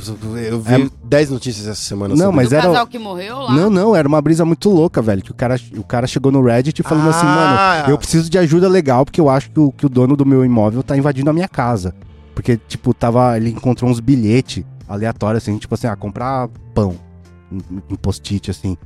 eu- 0.50 0.58
vi 0.60 0.82
É- 0.86 0.90
10 1.04 1.28
notícias 1.30 1.66
essa 1.66 1.80
semana. 1.82 2.14
Não, 2.14 2.24
sobre 2.26 2.36
mas 2.36 2.48
Do 2.48 2.54
era- 2.54 2.64
casal 2.64 2.86
que 2.86 2.98
morreu 2.98 3.36
lá. 3.40 3.52
Não, 3.52 3.68
não, 3.68 3.94
era 3.94 4.08
uma 4.08 4.22
brisa 4.22 4.42
muito 4.44 4.70
louca, 4.70 5.02
velho. 5.02 5.22
Que 5.22 5.30
o 5.30 5.34
cara, 5.34 5.56
o 5.76 5.84
cara 5.84 6.06
chegou 6.06 6.32
no 6.32 6.42
Reddit 6.42 6.82
falando 6.82 7.10
assim, 7.10 7.26
Ah. 7.26 7.80
mano, 7.82 7.90
eu 7.92 7.98
preciso 7.98 8.30
de 8.30 8.38
ajuda 8.38 8.68
legal 8.68 9.04
porque 9.04 9.20
eu 9.20 9.28
acho 9.28 9.50
que 9.50 9.60
o, 9.60 9.70
que 9.70 9.84
o 9.84 9.88
dono 9.88 10.16
do 10.16 10.24
meu 10.24 10.44
imóvel 10.46 10.82
tá 10.82 10.96
invadindo 10.96 11.28
a 11.28 11.32
minha 11.34 11.48
casa. 11.48 11.94
Porque, 12.34 12.56
tipo, 12.68 12.94
tava. 12.94 13.36
Ele 13.36 13.50
encontrou 13.50 13.90
uns 13.90 14.00
bilhetes 14.00 14.64
aleatórios, 14.88 15.42
assim, 15.42 15.58
tipo 15.58 15.74
assim, 15.74 15.86
ah, 15.88 15.96
comprar 15.96 16.48
pão. 16.74 16.94
Um, 17.52 17.96
post-it, 18.00 18.50
assim. 18.50 18.76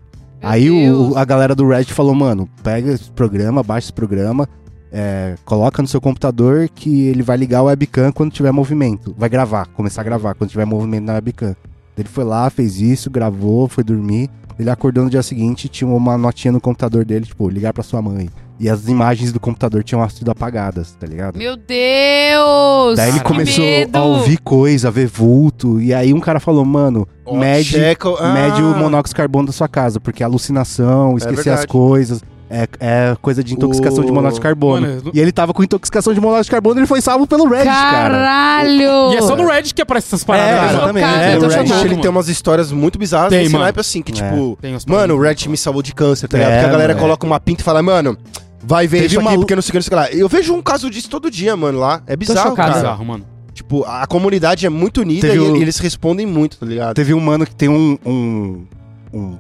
Meu 0.41 0.51
Aí 0.51 0.91
o- 0.91 1.17
a 1.17 1.25
galera 1.25 1.55
do 1.55 1.69
Reddit 1.69 1.93
falou, 1.93 2.15
mano, 2.15 2.49
pega 2.65 2.91
esse 2.93 3.11
programa, 3.13 3.63
baixa 3.63 3.87
esse 3.87 3.93
programa, 3.93 4.49
é, 4.93 5.37
coloca 5.45 5.81
no 5.81 5.89
seu 5.89 6.01
computador 6.01 6.69
que 6.69 7.07
ele 7.09 7.23
vai 7.23 7.37
ligar 7.37 7.63
o 7.63 7.67
webcam 7.67 8.13
quando 8.13 8.31
tiver 8.33 8.53
movimento. 8.53 9.15
Vai 9.17 9.29
gravar, 9.29 9.67
começar 9.69 10.03
a 10.03 10.05
gravar 10.05 10.35
quando 10.35 10.51
tiver 10.51 10.67
movimento 10.67 11.05
na 11.05 11.15
webcam. 11.15 11.57
Ele 11.97 12.09
foi 12.09 12.25
lá, 12.25 12.49
fez 12.51 12.81
isso, 12.81 13.11
gravou, 13.11 13.69
foi 13.69 13.83
dormir. 13.83 14.29
Ele 14.59 14.69
acordou 14.69 15.05
no 15.05 15.11
dia 15.11 15.23
seguinte 15.23 15.69
tinha 15.69 15.89
uma 15.89 16.17
notinha 16.19 16.53
no 16.53 16.61
computador 16.61 17.05
dele, 17.05 17.25
tipo, 17.25 17.49
ligar 17.49 17.73
pra 17.73 17.83
sua 17.83 18.03
mãe. 18.03 18.29
E 18.61 18.69
as 18.69 18.87
imagens 18.87 19.33
do 19.33 19.41
computador 19.41 19.83
tinham 19.83 20.07
sido 20.09 20.31
apagadas, 20.31 20.93
tá 20.93 21.07
ligado? 21.07 21.37
Meu 21.37 21.57
Deus! 21.57 22.97
Daí 22.97 23.09
ele 23.11 23.19
que 23.19 23.25
começou 23.25 23.65
medo. 23.65 23.97
a 23.97 24.03
ouvir 24.05 24.39
coisa, 24.39 24.89
a 24.89 24.91
ver 24.91 25.07
vulto. 25.07 25.81
E 25.81 25.93
aí 25.93 26.13
um 26.15 26.21
cara 26.21 26.39
falou, 26.39 26.65
mano, 26.65 27.09
Ó, 27.25 27.37
mede, 27.37 27.71
checa- 27.71 28.15
ah. 28.21 28.33
mede 28.33 28.63
o 28.63 28.77
monóxido 28.77 29.09
de 29.09 29.15
carbono 29.17 29.47
da 29.47 29.53
sua 29.53 29.67
casa, 29.69 29.99
porque 29.99 30.23
é 30.23 30.27
alucinação, 30.27 31.17
esquecer 31.17 31.41
as 31.41 31.45
verdade. 31.47 31.67
coisas. 31.69 32.23
É, 32.55 32.69
é 32.81 33.17
coisa 33.23 33.43
de 33.43 33.55
intoxicação 33.55 34.03
O- 34.03 34.07
de 34.07 34.13
monóxido 34.13 34.41
de 34.41 34.43
carbono. 34.43 34.87
Mano, 34.87 35.11
E 35.15 35.19
ele 35.19 35.33
tava 35.33 35.55
com 35.55 35.63
intoxicação 35.63 36.13
de 36.13 36.21
monóxido 36.21 36.45
de 36.45 36.51
carbono 36.51 36.77
e 36.77 36.81
ele 36.81 36.87
foi 36.87 37.01
salvo 37.01 37.27
pelo 37.27 37.49
Reddit, 37.49 37.65
cara. 37.67 38.11
Caralho! 38.15 39.13
E 39.13 39.17
é 39.17 39.23
só 39.23 39.35
no 39.35 39.47
Reddit 39.47 39.75
que 39.75 39.81
aparece 39.81 40.09
essas 40.09 40.23
paradas. 40.23 40.51
É, 40.51 40.61
né? 40.61 40.69
exatamente. 40.75 41.05
Cara, 41.05 41.23
É, 41.23 41.37
tô 41.39 41.47
o 41.47 41.49
Reddit 41.49 41.73
ele 41.79 41.89
mano. 41.89 42.03
tem 42.03 42.11
umas 42.11 42.29
histórias 42.29 42.71
muito 42.71 42.99
bizarras 42.99 43.31
Tem, 43.31 43.39
nesse 43.41 43.53
mano. 43.53 43.65
naipe 43.65 43.81
assim, 43.81 44.03
que 44.03 44.13
É. 44.13 44.15
tipo, 44.15 44.59
mano, 44.87 45.15
o 45.15 45.21
Reddit 45.21 45.49
me 45.49 45.57
salvou 45.57 45.83
de 45.83 45.95
câncer, 45.95 46.29
tá 46.29 46.37
ligado? 46.37 46.53
É, 46.53 46.57
Porque 46.57 46.69
a 46.69 46.73
galera 46.73 46.95
coloca 46.95 47.27
uma 47.27 47.41
pinta 47.41 47.63
e 47.63 47.65
fala, 47.65 47.83
mano, 47.83 48.19
vai 48.63 48.87
ver 48.87 48.99
Teve 49.03 49.17
isso 49.17 49.21
aqui 49.27 49.37
porque 49.39 49.55
não 49.55 49.63
sei 49.63 49.69
o 49.71 49.73
que, 49.73 49.79
não 49.79 49.83
sei 49.83 49.89
o 49.89 49.91
que 49.91 49.97
lá. 49.97 50.13
Eu 50.13 50.29
vejo 50.29 50.53
um 50.55 50.61
caso 50.61 50.91
disso 50.91 51.09
todo 51.09 51.31
dia, 51.31 51.57
mano, 51.57 51.79
lá. 51.79 52.03
É 52.07 52.15
bizarro, 52.15 52.51
chocado. 52.51 52.69
cara. 52.69 52.75
Bizarro, 52.83 53.05
mano. 53.07 53.25
Tipo, 53.55 53.83
a 53.85 54.07
comunidade 54.07 54.67
é 54.67 54.69
muito 54.69 55.01
unida 55.01 55.27
Teve 55.27 55.37
e, 55.39 55.41
o- 55.41 55.57
e 55.57 55.63
eles 55.63 55.79
respondem 55.79 56.27
muito, 56.27 56.59
tá 56.59 56.67
ligado? 56.67 56.95
Teve 56.95 57.15
um 57.15 57.21
mano 57.21 57.47
que 57.47 57.55
tem 57.55 57.69
um, 57.71 57.97
um, 58.05 58.65
um, 59.13 59.37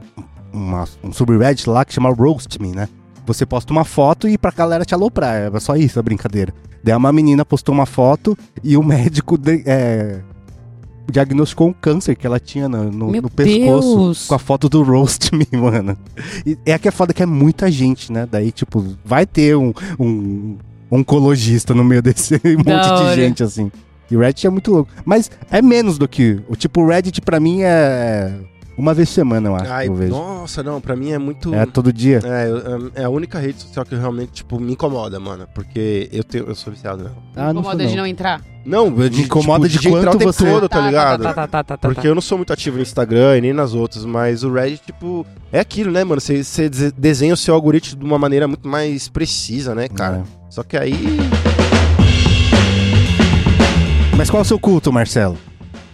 uma- 0.52 0.84
um 1.04 1.12
subreddit 1.12 1.68
lá 1.68 1.84
que 1.84 1.92
chama 1.92 2.10
Roast 2.10 2.58
Me, 2.58 2.68
né? 2.72 2.88
Você 3.26 3.46
posta 3.46 3.72
uma 3.72 3.84
foto 3.84 4.28
e 4.28 4.36
pra 4.36 4.50
galera 4.50 4.84
te 4.84 4.94
aloprar. 4.94 5.52
É 5.54 5.60
só 5.60 5.76
isso 5.76 5.98
a 5.98 6.02
brincadeira. 6.02 6.52
Daí 6.82 6.94
uma 6.96 7.12
menina 7.12 7.44
postou 7.44 7.74
uma 7.74 7.86
foto 7.86 8.36
e 8.64 8.76
o 8.76 8.82
médico 8.82 9.38
de- 9.38 9.62
é, 9.64 10.20
diagnosticou 11.10 11.68
um 11.68 11.72
câncer 11.72 12.16
que 12.16 12.26
ela 12.26 12.40
tinha 12.40 12.68
no, 12.68 12.90
no- 12.90 13.12
no 13.12 13.30
pescoço. 13.30 13.96
Deus. 13.96 14.26
Com 14.26 14.34
a 14.34 14.38
foto 14.38 14.68
do 14.68 14.82
Roast 14.82 15.30
Me, 15.34 15.46
mano. 15.52 15.96
E 16.46 16.56
é 16.66 16.78
que 16.78 16.88
é 16.88 16.90
foda 16.90 17.12
que 17.12 17.22
é 17.22 17.26
muita 17.26 17.70
gente, 17.70 18.12
né? 18.12 18.26
Daí, 18.30 18.50
tipo, 18.50 18.84
vai 19.04 19.24
ter 19.26 19.56
um, 19.56 19.72
um 19.98 20.56
oncologista 20.90 21.74
no 21.74 21.84
meio 21.84 22.02
desse 22.02 22.34
monte 22.56 22.64
de 22.66 22.70
hora. 23.02 23.14
gente, 23.14 23.42
assim. 23.42 23.70
E 24.10 24.16
o 24.16 24.20
Reddit 24.20 24.46
é 24.46 24.50
muito 24.50 24.70
louco. 24.72 24.90
Mas 25.04 25.30
é 25.50 25.62
menos 25.62 25.96
do 25.98 26.06
que. 26.08 26.40
O 26.48 26.54
tipo, 26.56 26.82
o 26.82 26.86
Reddit 26.88 27.20
pra 27.20 27.38
mim 27.40 27.60
é. 27.62 28.34
Uma 28.76 28.94
vez 28.94 29.08
por 29.10 29.14
semana, 29.16 29.48
eu 29.50 29.54
acho. 29.56 29.70
Ai, 29.70 29.88
eu 29.88 29.94
vejo. 29.94 30.12
nossa, 30.12 30.62
não, 30.62 30.80
pra 30.80 30.96
mim 30.96 31.10
é 31.12 31.18
muito. 31.18 31.54
É 31.54 31.66
todo 31.66 31.92
dia. 31.92 32.20
É, 32.24 32.48
eu- 32.48 32.90
é 32.94 33.04
a 33.04 33.08
única 33.10 33.38
rede 33.38 33.60
social 33.60 33.84
que 33.84 33.94
realmente, 33.94 34.32
tipo, 34.32 34.58
me 34.58 34.72
incomoda, 34.72 35.20
mano. 35.20 35.46
Porque 35.54 36.08
eu, 36.10 36.24
tenho, 36.24 36.46
eu 36.46 36.54
sou 36.54 36.72
viciado, 36.72 37.04
né? 37.04 37.10
Ah, 37.36 37.52
não, 37.52 37.60
Incomoda 37.60 37.78
sou, 37.82 37.86
de 37.90 37.96
não. 37.96 38.02
não 38.02 38.06
entrar? 38.06 38.40
Não, 38.64 38.90
de, 38.90 39.10
Me 39.18 39.22
incomoda 39.24 39.68
tipo, 39.68 39.82
de 39.82 39.88
entrar 39.88 40.00
o 40.00 40.04
quanto 40.04 40.18
tempo 40.20 40.32
você- 40.32 40.46
todo, 40.50 40.68
tá, 40.68 40.80
ligado? 40.86 41.22
Tá, 41.22 41.34
tá, 41.34 41.46
tá, 41.48 41.64
tá, 41.64 41.76
tá, 41.76 41.88
Porque 41.88 42.00
tá. 42.02 42.08
eu 42.08 42.14
não 42.14 42.22
sou 42.22 42.38
muito 42.38 42.52
ativo 42.52 42.76
no 42.76 42.82
Instagram 42.82 43.36
e 43.36 43.40
nem 43.42 43.52
nas 43.52 43.74
outras, 43.74 44.04
mas 44.06 44.42
o 44.42 44.50
Reddit, 44.52 44.82
tipo, 44.86 45.26
é 45.52 45.60
aquilo, 45.60 45.90
né, 45.92 46.02
mano? 46.02 46.20
Você, 46.20 46.42
você 46.42 46.68
dese- 46.70 46.92
desenha 46.96 47.34
o 47.34 47.36
seu 47.36 47.54
algoritmo 47.54 48.00
de 48.00 48.06
uma 48.06 48.18
maneira 48.18 48.48
muito 48.48 48.66
mais 48.66 49.06
precisa, 49.08 49.74
né, 49.74 49.86
cara? 49.88 50.18
É. 50.18 50.22
Só 50.48 50.62
que 50.62 50.76
aí. 50.78 51.18
Mas 54.16 54.30
qual 54.30 54.40
é 54.40 54.42
o 54.42 54.46
seu 54.46 54.58
culto, 54.58 54.92
Marcelo? 54.92 55.36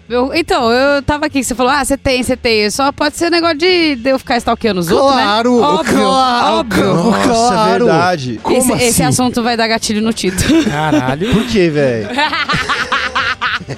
Eu- 0.09 0.33
então, 0.35 0.73
eu 0.73 1.03
tava 1.03 1.27
aqui, 1.27 1.45
você 1.45 1.55
falou, 1.55 1.71
ah, 1.71 1.85
você 1.85 1.97
tem, 1.99 2.23
você 2.23 2.37
tem. 2.37 2.71
Só 2.71 2.91
pode 2.91 3.17
ser 3.17 3.31
negócio 3.31 3.59
de, 3.59 3.95
de 3.97 4.09
eu 4.11 4.19
ficar 4.19 4.39
stalkeando 4.39 4.81
os 4.81 4.91
outros, 4.91 5.17
né? 5.17 5.23
Claro, 5.23 5.61
Óbvio, 5.61 5.97
claro, 5.99 6.57
óbvio. 6.57 6.95
Nossa, 6.95 7.29
claro. 7.29 7.75
é 7.75 7.79
verdade. 7.79 8.41
Como 8.43 8.57
esse, 8.57 8.73
assim? 8.73 8.85
esse 8.87 9.03
assunto 9.03 9.43
vai 9.43 9.57
dar 9.57 9.69
gatilho 9.69 10.01
no 10.01 10.13
Tito. 10.13 10.43
Caralho. 10.65 11.31
Por 11.33 11.45
quê, 11.47 11.69
velho? 11.69 12.09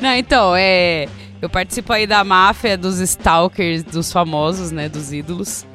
Não, 0.00 0.14
então, 0.14 0.54
é. 0.56 1.08
Eu 1.40 1.50
participo 1.50 1.92
aí 1.92 2.06
da 2.06 2.24
máfia 2.24 2.76
dos 2.78 2.98
stalkers, 3.00 3.82
dos 3.82 4.12
famosos, 4.12 4.70
né? 4.70 4.88
Dos 4.88 5.12
ídolos. 5.12 5.66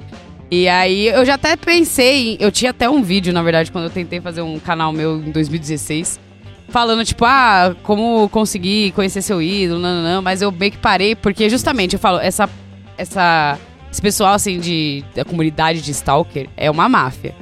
E 0.49 0.67
aí 0.67 1.07
eu 1.07 1.23
já 1.25 1.35
até 1.35 1.55
pensei, 1.55 2.35
eu 2.39 2.51
tinha 2.51 2.71
até 2.71 2.89
um 2.89 3.01
vídeo, 3.01 3.31
na 3.31 3.41
verdade, 3.43 3.71
quando 3.71 3.85
eu 3.85 3.89
tentei 3.89 4.19
fazer 4.19 4.41
um 4.41 4.59
canal 4.59 4.91
meu 4.91 5.17
em 5.17 5.31
2016, 5.31 6.19
falando, 6.71 7.05
tipo, 7.05 7.23
ah, 7.25 7.75
como 7.83 8.27
conseguir 8.29 8.91
conhecer 8.93 9.21
seu 9.21 9.41
ídolo, 9.41 9.79
não, 9.79 9.95
não, 9.95 10.03
não, 10.15 10.21
mas 10.21 10.41
eu 10.41 10.51
meio 10.51 10.71
que 10.71 10.77
parei, 10.77 11.15
porque 11.15 11.49
justamente 11.49 11.93
eu 11.93 11.99
falo, 11.99 12.19
essa. 12.19 12.49
essa 12.97 13.57
esse 13.91 14.01
pessoal, 14.01 14.33
assim, 14.33 14.57
de, 14.57 15.03
da 15.13 15.25
comunidade 15.25 15.81
de 15.81 15.91
stalker 15.91 16.47
é 16.55 16.71
uma 16.71 16.87
máfia. 16.87 17.35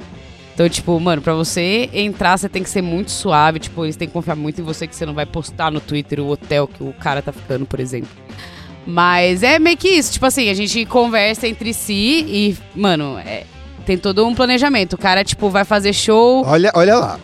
Então, 0.52 0.68
tipo, 0.68 0.98
mano, 0.98 1.22
pra 1.22 1.32
você 1.32 1.88
entrar, 1.92 2.36
você 2.36 2.48
tem 2.48 2.62
que 2.62 2.68
ser 2.68 2.82
muito 2.82 3.10
suave. 3.10 3.60
Tipo, 3.60 3.84
eles 3.84 3.96
têm 3.96 4.08
que 4.08 4.12
confiar 4.12 4.34
muito 4.36 4.60
em 4.60 4.64
você 4.64 4.86
que 4.86 4.94
você 4.94 5.06
não 5.06 5.14
vai 5.14 5.24
postar 5.24 5.70
no 5.70 5.80
Twitter 5.80 6.20
o 6.20 6.28
hotel 6.28 6.66
que 6.66 6.82
o 6.82 6.92
cara 6.92 7.22
tá 7.22 7.32
ficando, 7.32 7.64
por 7.64 7.78
exemplo. 7.80 8.10
Mas 8.86 9.42
é 9.42 9.58
meio 9.58 9.76
que 9.76 9.88
isso. 9.88 10.12
Tipo 10.12 10.26
assim, 10.26 10.50
a 10.50 10.54
gente 10.54 10.84
conversa 10.84 11.46
entre 11.46 11.72
si 11.72 12.24
e, 12.28 12.56
mano, 12.74 13.16
é- 13.24 13.44
tem 13.84 13.98
todo 13.98 14.26
um 14.26 14.34
planejamento. 14.34 14.94
O 14.94 14.98
cara, 14.98 15.24
tipo, 15.24 15.48
vai 15.50 15.64
fazer 15.64 15.92
show. 15.92 16.44
Olha, 16.46 16.70
olha 16.74 16.96
lá. 16.96 17.20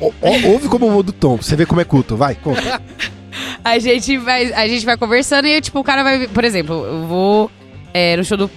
Ó, 0.00 0.10
ó, 0.20 0.48
ouve 0.52 0.68
como 0.68 0.90
muda 0.90 1.10
o 1.10 1.12
tom, 1.12 1.36
pra 1.36 1.46
você 1.46 1.56
ver 1.56 1.66
como 1.66 1.80
é 1.80 1.84
culto. 1.84 2.16
Vai, 2.16 2.34
conta. 2.34 2.80
A 3.64 3.78
gente 3.78 4.16
vai, 4.18 4.52
a 4.52 4.66
gente 4.66 4.84
vai 4.84 4.96
conversando 4.96 5.46
e, 5.46 5.60
tipo, 5.60 5.78
o 5.78 5.84
cara 5.84 6.02
vai. 6.02 6.26
Por 6.26 6.44
exemplo, 6.44 6.84
eu 6.84 7.06
vou 7.06 7.50
é, 7.92 8.16
no 8.16 8.24
show 8.24 8.36
do, 8.36 8.50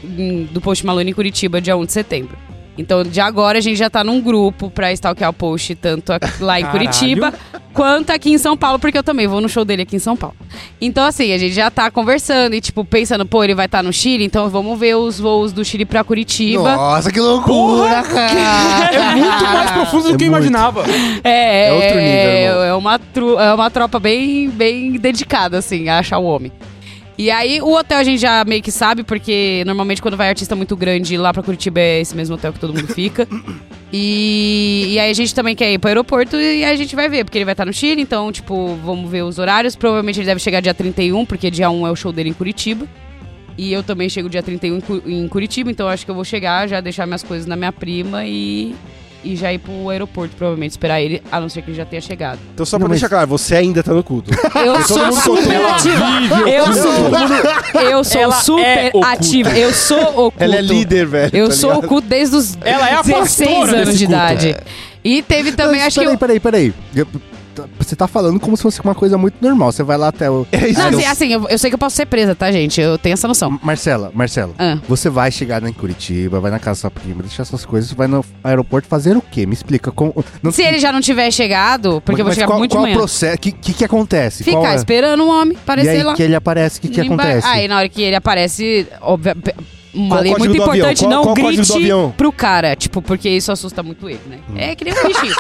do 0.52 0.62
Post 0.62 0.86
Malone 0.86 1.12
em 1.12 1.14
Curitiba, 1.14 1.62
dia 1.62 1.76
1 1.76 1.86
de 1.86 1.92
setembro. 1.92 2.38
Então, 2.78 3.04
de 3.04 3.20
agora, 3.20 3.58
a 3.58 3.62
gente 3.62 3.78
já 3.78 3.90
tá 3.90 4.04
num 4.04 4.22
grupo 4.22 4.70
pra 4.70 4.92
stalkear 4.94 5.30
o 5.30 5.34
Post, 5.34 5.76
tanto 5.76 6.14
aqui- 6.14 6.42
lá 6.42 6.58
em 6.60 6.64
Caralho. 6.64 6.80
Curitiba, 6.86 7.34
quanto 7.74 8.12
aqui 8.12 8.32
em 8.32 8.38
São 8.38 8.56
Paulo, 8.56 8.80
porque 8.80 8.98
eu 8.98 9.04
também 9.04 9.28
vou 9.28 9.42
no 9.42 9.50
show 9.50 9.66
dele 9.66 9.82
aqui 9.82 9.98
em 9.98 10.00
São 10.00 10.16
Paulo. 10.16 10.36
Então, 10.80 11.06
assim, 11.06 11.34
a 11.34 11.38
gente 11.38 11.54
já 11.54 11.70
tá 11.70 11.92
conversando 11.92 12.56
e, 12.56 12.62
tipo, 12.62 12.84
pensando, 12.86 13.26
pô, 13.26 13.44
ele 13.44 13.54
vai 13.54 13.66
estar 13.66 13.84
no 13.84 13.92
Chile, 13.92 14.24
então 14.24 14.50
vamos 14.50 14.80
ver 14.80 14.96
os 14.96 15.20
voos 15.20 15.52
do 15.52 15.66
Chile 15.66 15.86
pra 15.86 16.04
Curitiba. 16.04 16.76
Nossa, 16.76 17.12
que 17.12 17.20
loucura, 17.20 18.02
cara! 18.04 18.90
É 18.96 19.16
muito 19.16 19.44
mais 19.44 19.72
profundo 19.72 20.04
do 20.10 20.16
É 20.16 20.18
que 20.18 20.24
eu 20.24 20.28
imaginava. 20.28 20.84
É, 21.24 21.68
É 21.68 21.74
outro 21.74 21.96
nível, 22.00 22.42
irmão. 22.52 22.64
é 22.64 22.74
uma, 22.74 22.98
tru- 23.00 23.40
é 23.40 23.54
uma 23.54 23.70
tropa 23.70 24.00
bem, 24.00 24.50
bem 24.50 24.94
dedicada, 24.94 25.58
assim, 25.58 25.90
a 25.90 26.00
achar 26.00 26.18
o 26.20 26.24
homem. 26.24 26.52
E 27.22 27.30
aí, 27.30 27.62
o 27.62 27.72
hotel 27.72 28.00
a 28.00 28.04
gente 28.04 28.20
já 28.20 28.44
meio 28.44 28.64
que 28.64 28.72
sabe, 28.72 29.04
porque 29.04 29.62
normalmente 29.64 30.02
quando 30.02 30.18
vai 30.18 30.28
artista 30.30 30.56
muito 30.56 30.76
grande 30.76 31.16
lá 31.18 31.32
pra 31.32 31.44
Curitiba 31.44 31.80
é 31.80 32.02
esse 32.02 32.16
mesmo 32.16 32.34
hotel 32.34 32.52
que 32.52 32.60
todo 32.60 32.74
mundo 32.74 32.88
fica. 32.88 33.28
E, 33.94 34.94
e 34.94 35.00
aí 35.00 35.12
a 35.12 35.14
gente 35.14 35.36
também 35.36 35.54
quer 35.54 35.70
ir 35.70 35.78
pro 35.78 35.90
aeroporto 35.90 36.38
e 36.38 36.64
aí 36.64 36.72
a 36.72 36.76
gente 36.78 36.96
vai 36.96 37.10
ver, 37.10 37.26
porque 37.26 37.38
ele 37.38 37.44
vai 37.44 37.52
estar 37.52 37.66
no 37.66 37.74
Chile, 37.74 38.02
então, 38.02 38.32
tipo, 38.32 38.80
vamos 38.86 39.12
ver 39.12 39.22
os 39.22 39.38
horários. 39.38 39.76
Provavelmente 39.76 40.18
ele 40.18 40.26
deve 40.28 40.40
chegar 40.40 40.62
dia 40.62 40.74
31, 40.74 41.26
porque 41.26 41.52
dia 41.52 41.70
1 41.70 41.86
é 41.88 41.92
o 41.92 41.96
show 41.98 42.14
dele 42.14 42.30
em 42.30 42.34
Curitiba. 42.34 42.88
E 43.58 43.74
eu 43.74 43.84
também 43.84 44.08
chego 44.08 44.30
dia 44.30 44.42
31 44.42 44.78
em 44.78 44.80
Cu- 44.80 45.04
em 45.06 45.28
Curitiba, 45.28 45.70
então 45.70 45.90
acho 45.90 46.06
que 46.06 46.10
eu 46.12 46.16
vou 46.16 46.24
chegar, 46.24 46.70
já 46.70 46.80
deixar 46.80 47.06
minhas 47.06 47.22
coisas 47.22 47.46
na 47.46 47.58
minha 47.58 47.74
prima 47.74 48.26
e, 48.26 48.74
e 49.24 49.36
já 49.36 49.54
ir 49.54 49.60
pro 49.60 49.90
aeroporto, 49.90 50.36
provavelmente, 50.36 50.72
esperar 50.72 51.02
ele, 51.02 51.22
a 51.32 51.40
não 51.40 51.48
ser 51.50 51.62
que 51.62 51.70
ele 51.72 51.78
já 51.78 51.86
tenha 51.86 52.02
chegado. 52.02 52.40
Então, 52.54 52.66
só 52.66 52.78
Não, 52.78 52.82
pra 52.82 52.90
mas- 52.90 53.00
deixar 53.00 53.10
claro, 53.10 53.28
você 53.28 53.56
ainda 53.56 53.82
tá 53.84 53.94
no 53.94 54.04
culto. 54.04 54.32
Eu 54.56 54.82
sou 54.84 55.12
super 55.12 55.66
ativa. 55.66 56.50
Eu 56.50 56.74
sou, 56.74 57.82
eu 57.82 58.04
sou 58.04 58.22
Ela 58.22 58.36
super 58.42 58.66
é 58.66 58.92
ativa. 59.04 59.50
Eu 59.58 59.74
sou 59.74 60.02
oculto. 60.10 60.44
Ela 60.44 60.56
é 60.56 60.62
líder, 60.62 61.06
velho. 61.06 61.32
Eu 61.36 61.50
tá 61.50 61.54
sou 61.56 61.70
ligado? 61.72 61.86
oculto 61.86 62.08
desde 62.08 62.36
os 62.36 62.58
Ela 62.62 62.90
é 62.90 62.94
a 62.96 63.02
16 63.02 63.20
pastora 63.50 63.82
anos 63.82 63.98
de 63.98 64.06
culto. 64.06 64.20
idade. 64.22 64.56
E 65.04 65.22
teve 65.24 65.52
também, 65.54 65.82
Mas 65.82 65.88
acho 65.88 66.00
que. 66.00 66.18
peraí, 66.18 66.40
eu- 66.40 66.40
peraí, 66.40 66.40
peraí. 66.40 66.74
Tá- 67.06 67.20
você 67.80 67.96
tá 67.96 68.08
falando 68.08 68.40
como 68.40 68.56
se 68.56 68.64
fosse 68.64 68.82
uma 68.82 68.96
coisa 68.96 69.18
muito 69.18 69.36
normal. 69.42 69.72
Você 69.72 69.84
vai 69.84 69.98
lá 69.98 70.08
até 70.10 70.30
o. 70.30 70.46
É 70.52 70.68
isso. 70.70 70.80
Não, 70.80 70.88
assim, 70.90 71.06
assim, 71.06 71.34
eu, 71.34 71.48
eu 71.50 71.58
sei 71.58 71.70
que 71.70 71.76
eu 71.76 71.80
posso 71.80 71.96
ser 71.96 72.06
presa, 72.06 72.34
tá, 72.36 72.52
gente? 72.52 72.80
Eu 72.80 72.98
tenho 72.98 73.14
essa 73.14 73.28
noção. 73.28 73.60
Marcela, 73.64 74.12
Marcela, 74.14 74.54
Ah. 74.60 74.78
você 74.88 75.10
vai 75.10 75.32
chegar 75.32 75.62
em 75.64 75.74
Curitiba, 75.74 76.40
vai 76.40 76.52
na 76.52 76.60
casa 76.60 76.78
da 76.78 76.82
sua 76.82 76.92
prima, 76.92 77.22
deixar 77.22 77.46
suas 77.46 77.66
coisas, 77.66 77.92
vai 77.92 78.08
no 78.08 78.24
aeroporto 78.44 78.88
fazer 78.88 79.16
o 79.18 79.22
quê? 79.22 79.46
Me 79.46 79.54
explica. 79.54 79.92
Com, 79.92 80.14
não, 80.42 80.52
Se 80.52 80.62
ele 80.64 80.80
já 80.80 80.92
não 80.92 81.02
tiver 81.02 81.32
chegado, 81.32 82.02
porque 82.06 82.22
eu 82.22 82.26
vou 82.26 82.30
mas 82.32 82.36
chegar 82.36 82.48
qual, 82.48 82.60
muito 82.60 82.72
qual 82.72 82.84
manhã. 82.84 82.96
o 82.96 82.98
processo? 83.00 83.36
O 83.36 83.40
que, 83.40 83.52
que, 83.52 83.74
que 83.74 83.86
acontece? 83.86 84.44
Qual 84.44 84.62
Ficar 84.62 84.74
é? 84.74 84.76
esperando 84.76 85.24
um 85.24 85.30
homem 85.30 85.56
E 85.56 85.60
aparecer 85.62 85.90
aí 85.90 86.04
lá. 86.04 86.14
que 86.14 86.24
ele 86.24 86.36
aparece, 86.36 86.80
o 86.80 86.82
que, 86.82 86.88
que 86.90 87.02
acontece? 87.02 87.48
Aí 87.48 87.68
na 87.68 87.78
hora 87.78 87.90
que 87.90 88.02
ele 88.02 88.16
aparece, 88.16 88.88
uma 89.94 90.16
Qual 90.16 90.22
lei 90.24 90.36
muito 90.38 90.56
importante, 90.58 91.00
Qual- 91.04 91.12
não 91.12 91.24
qual 91.24 91.36
grite 91.36 91.72
pro 92.18 92.32
cara, 92.32 92.76
tipo, 92.76 93.02
porque 93.02 93.30
isso 93.30 93.52
assusta 93.52 93.84
muito 93.84 94.10
ele, 94.10 94.22
né? 94.30 94.38
Hum. 94.50 94.54
É 94.58 94.76
que 94.76 94.86
nem 94.86 94.94
um 94.94 95.08
bichinho. 95.08 95.34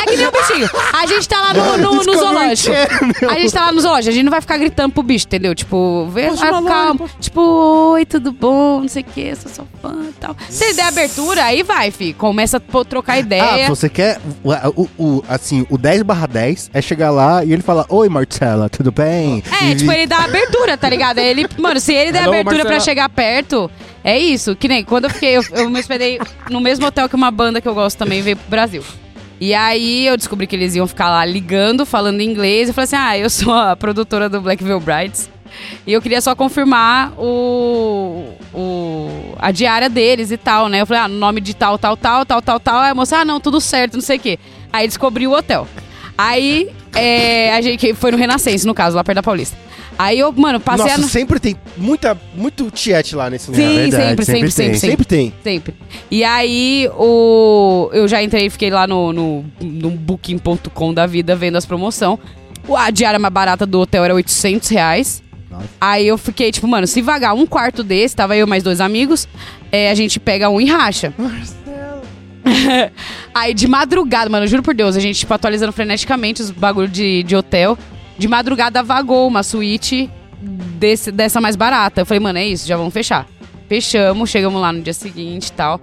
é 0.00 0.04
que 0.06 0.16
nem 0.16 0.26
um 0.26 0.30
bichinho. 0.30 0.70
A 0.92 1.06
gente 1.06 1.28
tá 1.28 1.40
lá 1.40 1.54
no, 1.54 1.78
no, 1.78 1.94
no 2.04 2.14
zoológico. 2.14 2.74
A 3.30 3.34
gente 3.38 3.52
tá 3.52 3.66
lá 3.66 3.72
no 3.72 3.80
zoológico, 3.80 4.10
a 4.10 4.12
gente 4.12 4.24
não 4.24 4.30
vai 4.30 4.40
ficar 4.40 4.56
gritando 4.58 4.92
pro 4.92 5.02
bicho, 5.02 5.26
entendeu? 5.26 5.54
Tipo, 5.54 6.06
vê, 6.12 6.30
vai, 6.30 6.50
posso- 6.96 7.16
Tipo, 7.20 7.40
oi, 7.92 8.04
tudo 8.04 8.32
bom, 8.32 8.80
não 8.80 8.88
sei 8.88 9.02
o 9.02 9.04
que, 9.06 9.34
sou 9.36 9.50
sua 9.50 9.64
fã 9.80 9.94
e 10.08 10.12
tal. 10.20 10.36
Se 10.48 10.64
ele 10.64 10.74
der 10.74 10.84
abertura, 10.86 11.44
aí 11.44 11.62
vai, 11.62 11.90
fi. 11.90 12.12
Começa 12.12 12.58
a 12.58 12.84
trocar 12.84 13.14
Ah, 13.14 13.18
ideia. 13.18 13.68
você 13.68 13.88
quer. 13.88 14.18
O, 14.44 14.52
o- 14.82 14.88
o- 14.98 15.24
assim, 15.28 15.66
o 15.70 15.78
10 15.78 16.02
barra 16.02 16.26
10 16.26 16.70
é 16.74 16.80
chegar 16.82 17.10
lá 17.10 17.44
e 17.44 17.52
ele 17.52 17.62
fala: 17.62 17.86
Oi, 17.88 18.08
Marcela, 18.08 18.68
tudo 18.68 18.92
bem? 18.92 19.42
É, 19.62 19.70
E- 19.70 19.74
tipo, 19.76 19.90
ele 19.92 20.06
dá 20.06 20.18
abertura, 20.24 20.76
tá 20.76 20.88
ligado? 20.88 21.18
Ele, 21.18 21.46
mano, 21.58 21.80
se 21.80 21.92
ele 21.94 22.12
der 22.12 22.22
Alô, 22.24 22.32
abertura 22.32 22.60
pra 22.62 22.70
Marcela. 22.72 22.80
chegar 22.84 23.08
perto, 23.08 23.70
é 24.02 24.18
isso. 24.18 24.56
Que 24.56 24.68
nem 24.68 24.84
quando 24.84 25.04
eu 25.04 25.10
fiquei, 25.10 25.36
eu, 25.36 25.44
eu 25.52 25.70
me 25.70 25.80
hospedei 25.80 26.20
no 26.50 26.60
mesmo 26.60 26.86
hotel 26.86 27.08
que 27.08 27.16
uma 27.16 27.30
banda 27.30 27.60
que 27.60 27.68
eu 27.68 27.74
gosto 27.74 27.98
também 27.98 28.22
veio 28.22 28.36
pro 28.36 28.48
Brasil. 28.48 28.84
E 29.40 29.54
aí 29.54 30.06
eu 30.06 30.16
descobri 30.16 30.46
que 30.46 30.56
eles 30.56 30.74
iam 30.74 30.86
ficar 30.86 31.10
lá 31.10 31.24
ligando, 31.24 31.86
falando 31.86 32.20
inglês. 32.20 32.68
Eu 32.68 32.74
falei 32.74 32.84
assim: 32.84 32.96
ah, 32.96 33.18
eu 33.18 33.30
sou 33.30 33.52
a 33.54 33.76
produtora 33.76 34.28
do 34.28 34.40
Black 34.40 34.62
Veil 34.62 34.80
Brides. 34.80 35.30
E 35.86 35.92
eu 35.92 36.02
queria 36.02 36.20
só 36.20 36.34
confirmar 36.34 37.12
o, 37.18 38.34
o, 38.52 39.34
a 39.38 39.50
diária 39.50 39.88
deles 39.88 40.30
e 40.30 40.36
tal, 40.36 40.68
né? 40.68 40.82
Eu 40.82 40.86
falei, 40.86 41.02
ah, 41.02 41.08
nome 41.08 41.40
de 41.40 41.54
tal, 41.54 41.78
tal, 41.78 41.96
tal, 41.96 42.24
tal, 42.26 42.42
tal, 42.42 42.60
tal. 42.60 42.80
Aí 42.80 42.90
a 42.90 42.94
moça, 42.94 43.18
ah, 43.18 43.24
não, 43.24 43.40
tudo 43.40 43.60
certo, 43.60 43.94
não 43.94 44.02
sei 44.02 44.18
o 44.18 44.20
quê. 44.20 44.38
Aí 44.72 44.86
descobri 44.86 45.26
o 45.26 45.32
hotel. 45.32 45.66
Aí 46.16 46.70
é, 46.94 47.52
a 47.54 47.60
gente 47.60 47.94
foi 47.94 48.10
no 48.10 48.16
Renascença, 48.16 48.66
no 48.66 48.74
caso, 48.74 48.96
lá 48.96 49.04
perto 49.04 49.16
da 49.16 49.22
Paulista. 49.22 49.56
Aí 49.98 50.16
eu, 50.18 50.30
mano, 50.32 50.60
passei 50.60 50.84
Nossa, 50.84 50.94
a. 50.96 50.98
no- 50.98 51.08
sempre 51.08 51.40
tem 51.40 51.56
muita, 51.76 52.16
muito 52.34 52.70
tiete 52.70 53.16
lá 53.16 53.28
nesse 53.28 53.50
lugar. 53.50 53.62
Sim, 53.68 53.74
verdade, 53.90 54.06
sempre, 54.06 54.24
sempre 54.24 54.50
sempre, 54.50 54.78
sempre, 54.78 55.04
tem. 55.04 55.24
sempre, 55.26 55.32
Sempre 55.42 55.72
tem. 55.72 55.74
sempre. 55.74 55.74
E 56.08 56.22
aí, 56.22 56.88
o... 56.96 57.90
eu 57.92 58.06
já 58.06 58.22
entrei 58.22 58.46
e 58.46 58.50
fiquei 58.50 58.70
lá 58.70 58.86
no, 58.86 59.12
no, 59.12 59.44
no 59.60 59.90
booking.com 59.90 60.94
da 60.94 61.04
vida 61.04 61.34
vendo 61.34 61.56
as 61.56 61.66
promoções. 61.66 62.18
A 62.76 62.90
diária 62.90 63.18
mais 63.18 63.32
barata 63.34 63.66
do 63.66 63.80
hotel 63.80 64.04
era 64.04 64.14
800 64.14 64.68
reais. 64.68 65.22
Nossa. 65.50 65.64
Aí 65.80 66.06
eu 66.06 66.16
fiquei, 66.18 66.52
tipo, 66.52 66.68
mano, 66.68 66.86
se 66.86 67.00
vagar 67.02 67.34
um 67.34 67.44
quarto 67.46 67.82
desse, 67.82 68.14
tava 68.14 68.36
eu 68.36 68.46
e 68.46 68.48
mais 68.48 68.62
dois 68.62 68.80
amigos, 68.80 69.26
é, 69.72 69.90
a 69.90 69.94
gente 69.94 70.20
pega 70.20 70.48
um 70.50 70.60
e 70.60 70.66
racha. 70.66 71.12
Aí 73.34 73.54
de 73.54 73.66
madrugada, 73.66 74.30
mano, 74.30 74.46
juro 74.46 74.62
por 74.62 74.74
Deus, 74.74 74.96
a 74.96 75.00
gente, 75.00 75.20
tipo, 75.20 75.32
atualizando 75.32 75.72
freneticamente 75.72 76.42
os 76.42 76.50
bagulho 76.50 76.88
de, 76.88 77.22
de 77.22 77.36
hotel. 77.36 77.78
De 78.18 78.26
madrugada 78.26 78.82
vagou 78.82 79.28
uma 79.28 79.42
suíte 79.42 80.10
desse, 80.40 81.12
dessa 81.12 81.40
mais 81.40 81.56
barata. 81.56 82.00
Eu 82.00 82.06
falei, 82.06 82.20
mano, 82.20 82.38
é 82.38 82.46
isso, 82.46 82.66
já 82.66 82.76
vamos 82.76 82.92
fechar. 82.92 83.26
Fechamos, 83.68 84.30
chegamos 84.30 84.60
lá 84.60 84.72
no 84.72 84.80
dia 84.80 84.94
seguinte 84.94 85.48
e 85.48 85.52
tal. 85.52 85.80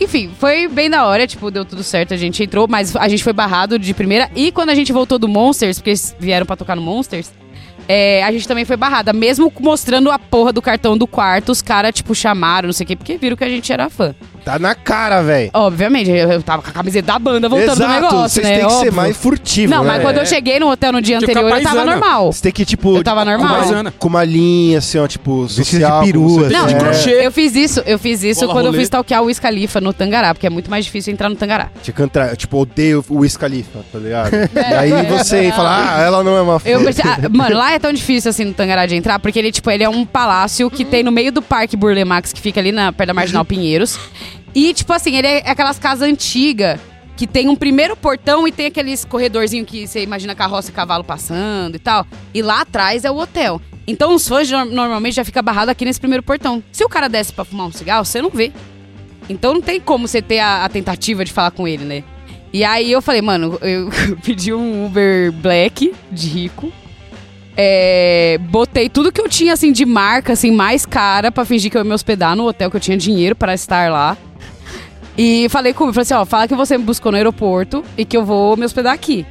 Enfim, 0.00 0.30
foi 0.38 0.66
bem 0.66 0.90
da 0.90 1.06
hora, 1.06 1.26
tipo, 1.26 1.50
deu 1.50 1.64
tudo 1.64 1.82
certo, 1.82 2.14
a 2.14 2.16
gente 2.16 2.42
entrou, 2.42 2.66
mas 2.68 2.96
a 2.96 3.08
gente 3.08 3.22
foi 3.22 3.32
barrado 3.32 3.78
de 3.78 3.94
primeira. 3.94 4.30
E 4.34 4.50
quando 4.50 4.70
a 4.70 4.74
gente 4.74 4.92
voltou 4.92 5.18
do 5.18 5.28
Monsters, 5.28 5.78
porque 5.78 5.90
eles 5.90 6.16
vieram 6.18 6.44
pra 6.44 6.56
tocar 6.56 6.74
no 6.74 6.82
Monsters, 6.82 7.32
é, 7.88 8.22
a 8.24 8.32
gente 8.32 8.48
também 8.48 8.64
foi 8.64 8.76
barrada. 8.76 9.12
Mesmo 9.12 9.52
mostrando 9.60 10.10
a 10.10 10.18
porra 10.18 10.52
do 10.52 10.60
cartão 10.60 10.98
do 10.98 11.06
quarto, 11.06 11.52
os 11.52 11.62
caras, 11.62 11.92
tipo, 11.94 12.14
chamaram, 12.14 12.66
não 12.66 12.72
sei 12.72 12.84
o 12.84 12.86
quê, 12.88 12.96
porque 12.96 13.16
viram 13.16 13.36
que 13.36 13.44
a 13.44 13.48
gente 13.48 13.72
era 13.72 13.88
fã. 13.88 14.14
Tá 14.44 14.58
na 14.58 14.74
cara, 14.74 15.22
velho. 15.22 15.50
Obviamente, 15.54 16.10
eu, 16.10 16.30
eu 16.32 16.42
tava 16.42 16.60
com 16.62 16.68
a 16.68 16.72
camiseta 16.72 17.06
da 17.12 17.18
banda 17.18 17.48
voltando 17.48 17.78
no 17.80 17.88
negócio, 17.88 18.28
vocês 18.28 18.46
né? 18.46 18.56
têm 18.58 18.66
que 18.66 18.72
ser 18.72 18.76
Óbvio. 18.78 18.92
mais 18.92 19.16
furtivo, 19.16 19.70
Não, 19.72 19.82
né? 19.82 19.88
mas 19.92 20.02
quando 20.02 20.18
eu 20.18 20.26
cheguei 20.26 20.60
no 20.60 20.70
hotel 20.70 20.92
no 20.92 21.00
dia 21.00 21.18
Tinha 21.18 21.26
que 21.26 21.32
anterior, 21.32 21.50
eu 21.50 21.56
ficar 21.56 21.70
tava 21.70 21.80
paisana. 21.86 22.00
normal. 22.00 22.32
Você 22.32 22.42
tem 22.42 22.52
que, 22.52 22.64
tipo... 22.66 22.96
Eu 22.96 23.02
tava 23.02 23.24
normal. 23.24 23.62
Com 23.62 23.70
uma, 23.72 23.90
com 23.92 24.08
uma 24.08 24.24
linha, 24.24 24.78
assim, 24.78 24.98
ó, 24.98 25.06
tipo, 25.08 25.42
Vestido 25.46 25.64
de 25.64 25.70
social. 25.70 25.90
como 26.00 26.04
perua, 26.12 26.28
você- 26.48 26.52
Não, 26.52 26.66
de 26.66 26.74
é. 26.74 26.78
crochê. 26.78 27.10
eu 27.26 27.32
fiz 27.32 27.56
isso, 27.56 27.82
eu 27.86 27.98
fiz 27.98 28.22
isso 28.22 28.40
Bola 28.40 28.52
quando 28.52 28.66
eu 28.66 28.70
rolê. 28.72 28.78
fui 28.78 28.84
stalkear 28.84 29.22
o 29.22 29.26
Wiz 29.26 29.38
Khalifa 29.38 29.80
no 29.80 29.92
Tangará, 29.94 30.34
porque 30.34 30.46
é 30.46 30.50
muito 30.50 30.70
mais 30.70 30.84
difícil 30.84 31.12
entrar 31.12 31.30
no 31.30 31.36
Tangará. 31.36 31.70
Tinha 31.82 31.94
que 31.94 32.02
entrar, 32.02 32.36
tipo, 32.36 32.58
odeio 32.58 33.02
o 33.08 33.20
Wiz 33.20 33.36
Khalifa, 33.36 33.80
tá 33.90 33.98
ligado? 33.98 34.30
e 34.54 34.74
aí 34.74 35.06
você 35.06 35.50
fala, 35.52 35.94
ah, 35.96 36.00
ela 36.02 36.22
não 36.22 36.36
é 36.36 36.42
uma. 36.42 36.60
Eu 36.66 36.84
pensei- 36.84 37.04
ah, 37.10 37.18
mano, 37.30 37.56
lá 37.56 37.72
é 37.72 37.78
tão 37.78 37.92
difícil 37.92 38.28
assim 38.30 38.44
no 38.44 38.52
Tangará 38.52 38.84
de 38.84 38.94
entrar, 38.94 39.18
porque 39.18 39.38
ele, 39.38 39.50
tipo, 39.50 39.70
ele 39.70 39.84
é 39.84 39.88
um 39.88 40.04
palácio 40.04 40.68
que 40.70 40.84
tem 40.84 41.02
no 41.02 41.10
meio 41.10 41.32
do 41.32 41.40
Parque 41.40 41.76
Burle 41.76 42.04
Max, 42.04 42.30
que 42.32 42.40
fica 42.42 42.60
ali 42.60 42.72
na, 42.72 42.92
perto 42.92 43.08
da 43.08 43.14
Marginal 43.14 43.44
Pinheiros. 43.44 43.98
E, 44.54 44.72
tipo 44.72 44.92
assim, 44.92 45.16
ele 45.16 45.26
é 45.26 45.50
aquelas 45.50 45.78
casas 45.78 46.08
antigas 46.08 46.78
que 47.16 47.26
tem 47.26 47.48
um 47.48 47.56
primeiro 47.56 47.96
portão 47.96 48.46
e 48.46 48.52
tem 48.52 48.66
aqueles 48.66 49.04
corredorzinho 49.04 49.64
que 49.64 49.86
você 49.86 50.02
imagina 50.02 50.34
carroça 50.34 50.70
e 50.70 50.72
cavalo 50.72 51.04
passando 51.04 51.76
e 51.76 51.78
tal. 51.78 52.06
E 52.32 52.42
lá 52.42 52.60
atrás 52.62 53.04
é 53.04 53.10
o 53.10 53.16
hotel. 53.16 53.60
Então 53.86 54.14
os 54.14 54.26
fãs 54.26 54.50
no- 54.50 54.64
normalmente 54.64 55.14
já 55.14 55.24
ficam 55.24 55.42
barrados 55.42 55.68
aqui 55.70 55.84
nesse 55.84 56.00
primeiro 56.00 56.22
portão. 56.22 56.62
Se 56.72 56.84
o 56.84 56.88
cara 56.88 57.08
desce 57.08 57.32
pra 57.32 57.44
fumar 57.44 57.66
um 57.66 57.72
cigarro, 57.72 58.04
você 58.04 58.20
não 58.22 58.30
vê. 58.30 58.52
Então 59.28 59.54
não 59.54 59.60
tem 59.60 59.80
como 59.80 60.06
você 60.08 60.20
ter 60.22 60.38
a, 60.40 60.64
a 60.64 60.68
tentativa 60.68 61.24
de 61.24 61.32
falar 61.32 61.50
com 61.50 61.66
ele, 61.68 61.84
né? 61.84 62.04
E 62.52 62.62
aí 62.64 62.90
eu 62.92 63.02
falei, 63.02 63.20
mano, 63.22 63.58
eu 63.62 63.90
pedi 64.24 64.52
um 64.52 64.86
Uber 64.86 65.32
Black 65.32 65.92
de 66.10 66.28
rico. 66.28 66.72
É, 67.56 68.38
botei 68.50 68.88
tudo 68.88 69.12
que 69.12 69.20
eu 69.20 69.28
tinha, 69.28 69.52
assim, 69.52 69.70
de 69.72 69.84
marca, 69.86 70.32
assim, 70.32 70.50
mais 70.50 70.84
cara 70.84 71.30
pra 71.30 71.44
fingir 71.44 71.70
que 71.70 71.76
eu 71.76 71.80
ia 71.80 71.84
me 71.84 71.92
hospedar 71.94 72.34
no 72.34 72.46
hotel, 72.48 72.70
que 72.70 72.76
eu 72.76 72.80
tinha 72.80 72.96
dinheiro 72.96 73.36
para 73.36 73.54
estar 73.54 73.90
lá. 73.90 74.16
E 75.16 75.46
falei 75.50 75.72
com 75.72 75.84
ele, 75.84 75.92
falei 75.92 76.02
assim, 76.02 76.14
ó, 76.14 76.24
fala 76.24 76.48
que 76.48 76.54
você 76.56 76.76
me 76.76 76.82
buscou 76.84 77.12
no 77.12 77.16
aeroporto 77.16 77.84
e 77.96 78.04
que 78.04 78.16
eu 78.16 78.24
vou 78.24 78.56
me 78.56 78.64
hospedar 78.64 78.92
aqui. 78.92 79.24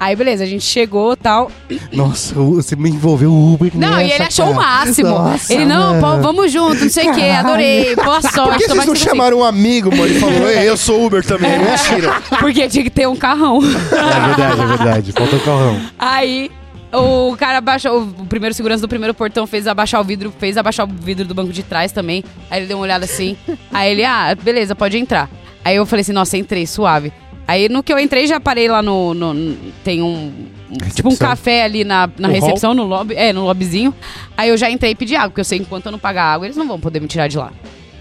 Aí, 0.00 0.16
beleza, 0.16 0.42
a 0.44 0.46
gente 0.46 0.64
chegou 0.64 1.12
e 1.12 1.16
tal. 1.16 1.52
Nossa, 1.92 2.36
o- 2.40 2.54
você 2.56 2.74
me 2.74 2.88
envolveu 2.90 3.30
o 3.30 3.52
Uber 3.54 3.70
Não, 3.74 4.00
e 4.00 4.04
nessa, 4.04 4.14
ele 4.14 4.22
achou 4.24 4.46
o 4.46 4.54
cara. 4.54 4.60
máximo. 4.66 5.08
Nossa, 5.10 5.52
ele, 5.54 5.64
não, 5.66 6.00
pô, 6.00 6.16
vamos 6.22 6.50
junto, 6.50 6.82
não 6.82 6.90
sei 6.90 7.08
o 7.10 7.14
quê, 7.14 7.24
adorei, 7.26 7.94
boa 7.94 8.20
sorte. 8.22 8.32
Por 8.34 8.56
que 8.58 8.68
vocês 8.68 8.86
não 8.86 8.94
chamaram 8.96 9.38
um 9.40 9.44
amigo, 9.44 9.90
mano? 9.90 10.06
Ele 10.06 10.18
falou, 10.18 10.48
Ei, 10.48 10.68
eu 10.68 10.76
sou 10.76 11.04
Uber 11.06 11.22
também, 11.24 11.50
mentira. 11.58 12.14
Porque 12.40 12.66
tinha 12.68 12.82
que 12.82 12.90
ter 12.90 13.06
um 13.06 13.14
carrão. 13.14 13.58
É 13.62 14.26
verdade, 14.26 14.60
é 14.62 14.66
verdade. 14.66 15.12
Faltou 15.12 15.38
o 15.38 15.42
carrão. 15.42 15.80
Aí 15.98 16.50
o 16.92 17.36
cara 17.36 17.58
abaixou, 17.58 18.02
o 18.02 18.26
primeiro 18.26 18.54
segurança 18.54 18.80
do 18.82 18.88
primeiro 18.88 19.14
portão 19.14 19.46
fez 19.46 19.66
abaixar 19.66 20.00
o 20.00 20.04
vidro, 20.04 20.32
fez 20.38 20.56
abaixar 20.56 20.86
o 20.86 20.92
vidro 20.92 21.24
do 21.26 21.34
banco 21.34 21.52
de 21.52 21.62
trás 21.62 21.92
também. 21.92 22.24
Aí 22.50 22.60
ele 22.60 22.66
deu 22.66 22.76
uma 22.78 22.82
olhada 22.84 23.04
assim. 23.04 23.36
aí 23.72 23.92
ele, 23.92 24.04
ah, 24.04 24.34
beleza, 24.40 24.74
pode 24.74 24.98
entrar. 24.98 25.28
Aí 25.64 25.76
eu 25.76 25.86
falei 25.86 26.00
assim, 26.02 26.12
nossa, 26.12 26.36
entrei, 26.36 26.66
suave. 26.66 27.12
Aí 27.46 27.68
no 27.68 27.82
que 27.82 27.92
eu 27.92 27.98
entrei, 27.98 28.26
já 28.26 28.38
parei 28.40 28.68
lá 28.68 28.80
no. 28.82 29.12
no- 29.14 29.34
no- 29.34 29.56
tem 29.84 30.02
um. 30.02 30.06
um- 30.06 30.78
Tipo 30.94 31.08
um 31.08 31.10
Recepção. 31.10 31.28
café 31.28 31.64
ali 31.64 31.82
na, 31.82 32.08
na 32.18 32.28
No 32.28 32.34
recepção, 32.34 32.72
no 32.74 32.84
lobby. 32.84 33.14
É, 33.16 33.32
no 33.32 33.44
lobbyzinho. 33.44 33.92
Aí 34.36 34.48
eu 34.50 34.56
já 34.56 34.70
entrei 34.70 34.92
e 34.92 34.94
pedi 34.94 35.16
água, 35.16 35.30
porque 35.30 35.40
eu 35.40 35.44
sei 35.44 35.58
que 35.58 35.64
enquanto 35.64 35.86
eu 35.86 35.92
não 35.92 35.98
pagar 35.98 36.24
água, 36.32 36.46
eles 36.46 36.56
não 36.56 36.66
vão 36.68 36.78
poder 36.78 37.00
me 37.00 37.08
tirar 37.08 37.26
de 37.26 37.36
lá. 37.38 37.50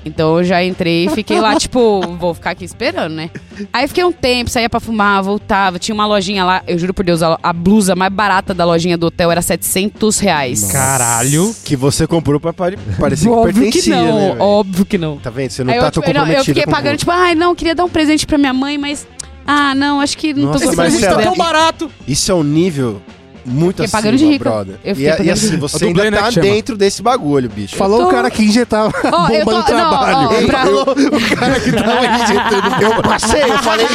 Então 0.10 0.38
eu 0.38 0.44
já 0.44 0.64
entrei 0.64 1.06
e 1.06 1.10
fiquei 1.10 1.40
lá, 1.40 1.56
tipo, 1.60 2.02
vou 2.18 2.34
ficar 2.34 2.52
aqui 2.52 2.66
esperando, 2.66 3.14
né? 3.14 3.30
Aí 3.72 3.88
fiquei 3.88 4.04
um 4.04 4.12
tempo, 4.12 4.50
saía 4.50 4.70
pra 4.70 4.80
fumar, 4.80 5.22
voltava. 5.24 5.80
Tinha 5.80 5.94
uma 5.96 6.06
lojinha 6.06 6.44
lá, 6.44 6.62
eu 6.68 6.78
juro 6.78 6.94
por 6.94 7.06
Deus, 7.06 7.22
a, 7.24 7.38
a 7.42 7.54
blusa 7.54 7.96
mais 7.96 8.12
barata 8.12 8.54
da 8.54 8.66
lojinha 8.66 8.98
do 8.98 9.08
hotel 9.08 9.32
era 9.32 9.42
700 9.42 10.20
reais. 10.20 10.72
Caralho. 10.72 11.56
Que 11.64 11.76
você 11.76 12.06
comprou 12.08 12.40
pra 12.40 12.52
pare- 12.54 12.78
parecer 13.00 13.26
que 13.26 13.30
Óbvio 13.30 13.54
que 13.54 13.62
pertencia, 13.62 13.96
não, 13.96 14.36
né, 14.36 14.36
óbvio 14.40 14.86
que 14.86 14.98
não. 14.98 15.18
Tá 15.18 15.30
vendo? 15.30 15.52
Você 15.52 15.64
não 15.64 15.74
Aí 15.74 15.80
tá 15.80 15.88
eu, 15.88 15.92
tão 15.92 16.02
tipo, 16.04 16.14
não, 16.14 16.22
comprometido 16.22 16.42
eu 16.42 16.46
fiquei 16.46 16.64
com 16.64 16.72
pagando, 16.72 16.98
tipo, 16.98 17.12
ai, 17.12 17.36
não, 17.36 17.56
queria 17.56 17.76
dar 17.76 17.86
um 17.86 17.90
presente 17.90 18.26
pra 18.26 18.38
minha 18.38 18.54
mãe, 18.54 18.78
mas. 18.78 19.08
Ah, 19.46 19.74
não, 19.74 20.00
acho 20.00 20.16
que 20.18 20.34
não 20.34 20.48
Nossa, 20.48 20.60
tô 20.60 20.66
Esse 20.66 20.76
presente 20.76 21.06
tá 21.08 21.18
tão 21.18 21.36
barato. 21.36 21.90
Isso 22.08 22.32
é 22.32 22.36
um 22.36 22.44
nível 22.44 23.02
muito 23.46 23.84
acima, 23.84 24.02
pagando 24.02 24.18
de 24.18 24.26
rica. 24.26 24.44
brother. 24.50 24.76
Eu 24.84 24.92
e, 24.92 24.96
fiquei 24.96 25.08
e 25.08 25.12
pagando 25.12 25.26
de 25.26 25.32
assim, 25.32 25.58
você 25.58 25.86
ainda 25.86 26.12
né, 26.12 26.18
tá 26.18 26.28
que 26.28 26.34
chama. 26.34 26.46
dentro 26.48 26.78
desse 26.78 27.02
bagulho, 27.02 27.50
bicho. 27.50 27.76
Falou 27.76 28.00
tô- 28.02 28.08
o 28.08 28.12
cara 28.12 28.30
que 28.30 28.44
injetava 28.44 28.92
Ó, 29.12 29.28
eu 29.30 29.46
bomba 29.46 29.52
tô- 29.52 29.58
no 29.58 29.64
trabalho. 29.64 30.18
não, 30.18 30.26
ó, 30.44 30.46
pra- 30.48 30.60
Falou 30.64 30.82
o 30.92 31.36
cara 31.36 31.60
que 31.60 31.72
tava 31.72 32.06
injetando 32.06 32.84
Eu 32.84 33.02
passei, 33.04 33.44
eu 33.44 33.58
falei... 33.60 33.86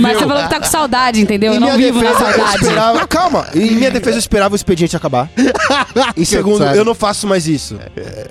Mas 0.00 0.18
você 0.18 0.26
falou 0.26 0.42
que 0.42 0.50
tá 0.50 0.58
com 0.60 0.66
saudade, 0.66 1.20
entendeu? 1.20 1.52
Eu 1.52 1.56
Em 1.56 1.60
não 1.60 1.66
minha 1.76 1.78
vivo 1.92 2.02
na 2.02 2.10
defesa, 2.10 2.30
eu 2.30 2.34
saudade. 2.36 2.62
esperava... 2.64 3.06
Calma, 3.06 3.46
em 3.54 3.70
minha 3.72 3.90
defesa 3.90 4.16
eu 4.16 4.20
esperava 4.20 4.54
o 4.54 4.56
expediente 4.56 4.96
acabar. 4.96 5.28
Em 6.16 6.24
segundo, 6.24 6.58
Sabe. 6.58 6.78
eu 6.78 6.84
não 6.84 6.94
faço 6.94 7.26
mais 7.26 7.46
isso. 7.46 7.78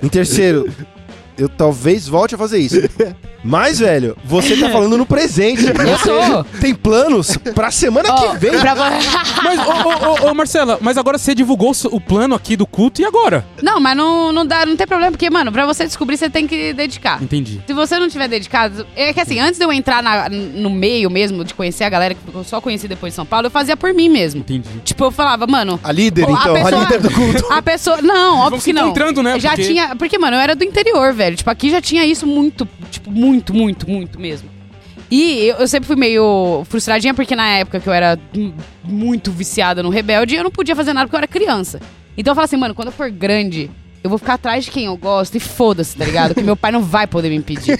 Em 0.02 0.08
terceiro, 0.08 0.68
eu 1.38 1.48
talvez 1.48 2.06
volte 2.08 2.34
a 2.34 2.38
fazer 2.38 2.58
isso. 2.58 2.76
Mas, 3.44 3.78
velho, 3.78 4.16
você 4.24 4.56
tá 4.56 4.70
falando 4.70 4.96
no 4.96 5.04
presente. 5.04 5.64
Eu 5.68 5.98
tô. 5.98 6.44
Tem 6.60 6.74
planos 6.74 7.36
pra 7.54 7.70
semana 7.70 8.08
Ó, 8.10 8.30
que 8.32 8.38
vem. 8.38 8.58
pra 8.58 8.74
vo- 8.74 8.82
Mas, 9.44 9.58
ô, 9.60 9.72
ô, 10.24 10.26
ô, 10.28 10.30
ô, 10.30 10.34
Marcela, 10.34 10.78
mas 10.80 10.96
agora 10.96 11.18
você 11.18 11.34
divulgou 11.34 11.70
o 11.70 11.74
seu- 11.74 11.90
o 11.94 12.00
plano 12.00 12.34
aqui 12.34 12.56
do 12.56 12.66
culto 12.66 13.02
e 13.02 13.04
agora? 13.04 13.44
Não, 13.62 13.78
mas 13.78 13.94
não, 13.96 14.32
não 14.32 14.46
dá, 14.46 14.64
não 14.64 14.74
tem 14.76 14.86
problema, 14.86 15.10
porque, 15.12 15.28
mano, 15.28 15.52
pra 15.52 15.66
você 15.66 15.84
descobrir, 15.84 16.16
você 16.16 16.30
tem 16.30 16.46
que 16.46 16.72
dedicar. 16.72 17.22
Entendi. 17.22 17.60
Se 17.66 17.74
você 17.74 17.98
não 17.98 18.08
tiver 18.08 18.26
dedicado, 18.28 18.86
é 18.96 19.12
que 19.12 19.20
assim, 19.20 19.38
antes 19.38 19.58
de 19.58 19.64
eu 19.64 19.72
entrar 19.72 20.02
na- 20.02 20.28
no 20.30 20.70
meio 20.70 21.10
mesmo, 21.10 21.44
de 21.44 21.52
conhecer 21.52 21.84
a 21.84 21.88
galera 21.90 22.14
que 22.14 22.20
eu 22.34 22.42
só 22.44 22.60
conheci 22.60 22.88
depois 22.88 23.12
de 23.12 23.16
São 23.16 23.26
Paulo, 23.26 23.46
eu 23.48 23.50
fazia 23.50 23.76
por 23.76 23.92
mim 23.92 24.08
mesmo. 24.08 24.40
Entendi. 24.40 24.68
Tipo, 24.84 25.04
eu 25.04 25.10
falava, 25.10 25.46
mano. 25.46 25.78
A 25.84 25.92
líder, 25.92 26.26
a 26.26 26.30
então. 26.32 26.54
pessoa- 26.54 26.80
A 26.80 26.84
líder 26.84 27.00
do 27.00 27.10
culto. 27.10 27.44
A 27.52 27.60
pessoa. 27.62 28.00
Não, 28.00 28.38
óbvio 28.38 28.60
se 28.60 28.70
que 28.70 28.72
não. 28.72 28.84
encontrando, 28.86 29.22
né? 29.22 29.38
Já 29.38 29.50
Porque- 29.50 29.64
tinha. 29.64 29.94
Porque, 29.96 30.18
mano, 30.18 30.36
eu 30.36 30.40
era 30.40 30.54
do 30.56 30.64
interior, 30.64 31.12
velho. 31.12 31.36
Tipo, 31.36 31.50
aqui 31.50 31.70
já 31.70 31.80
tinha 31.82 32.04
isso 32.06 32.26
muito, 32.26 32.66
tipo, 32.90 33.10
muito, 33.34 33.54
muito, 33.54 33.90
muito 33.90 34.20
mesmo. 34.20 34.48
E 35.10 35.46
eu, 35.46 35.56
eu 35.56 35.68
sempre 35.68 35.86
fui 35.86 35.96
meio 35.96 36.64
frustradinha, 36.68 37.14
porque 37.14 37.36
na 37.36 37.48
época 37.58 37.80
que 37.80 37.88
eu 37.88 37.92
era 37.92 38.18
hum, 38.36 38.52
muito 38.82 39.30
viciada 39.30 39.82
no 39.82 39.90
Rebelde, 39.90 40.34
eu 40.34 40.44
não 40.44 40.50
podia 40.50 40.76
fazer 40.76 40.92
nada 40.92 41.06
porque 41.06 41.16
eu 41.16 41.18
era 41.18 41.26
criança. 41.26 41.80
Então 42.16 42.32
eu 42.32 42.34
falava 42.34 42.46
assim, 42.46 42.56
mano, 42.56 42.74
quando 42.74 42.88
eu 42.88 42.92
for 42.92 43.10
grande, 43.10 43.70
eu 44.04 44.10
vou 44.10 44.18
ficar 44.18 44.34
atrás 44.34 44.66
de 44.66 44.70
quem 44.70 44.84
eu 44.84 44.96
gosto 44.98 45.34
e 45.34 45.40
foda-se, 45.40 45.96
tá 45.96 46.04
ligado? 46.04 46.28
Porque 46.34 46.42
meu 46.42 46.54
pai 46.54 46.70
não 46.70 46.82
vai 46.82 47.06
poder 47.06 47.30
me 47.30 47.36
impedir. 47.36 47.78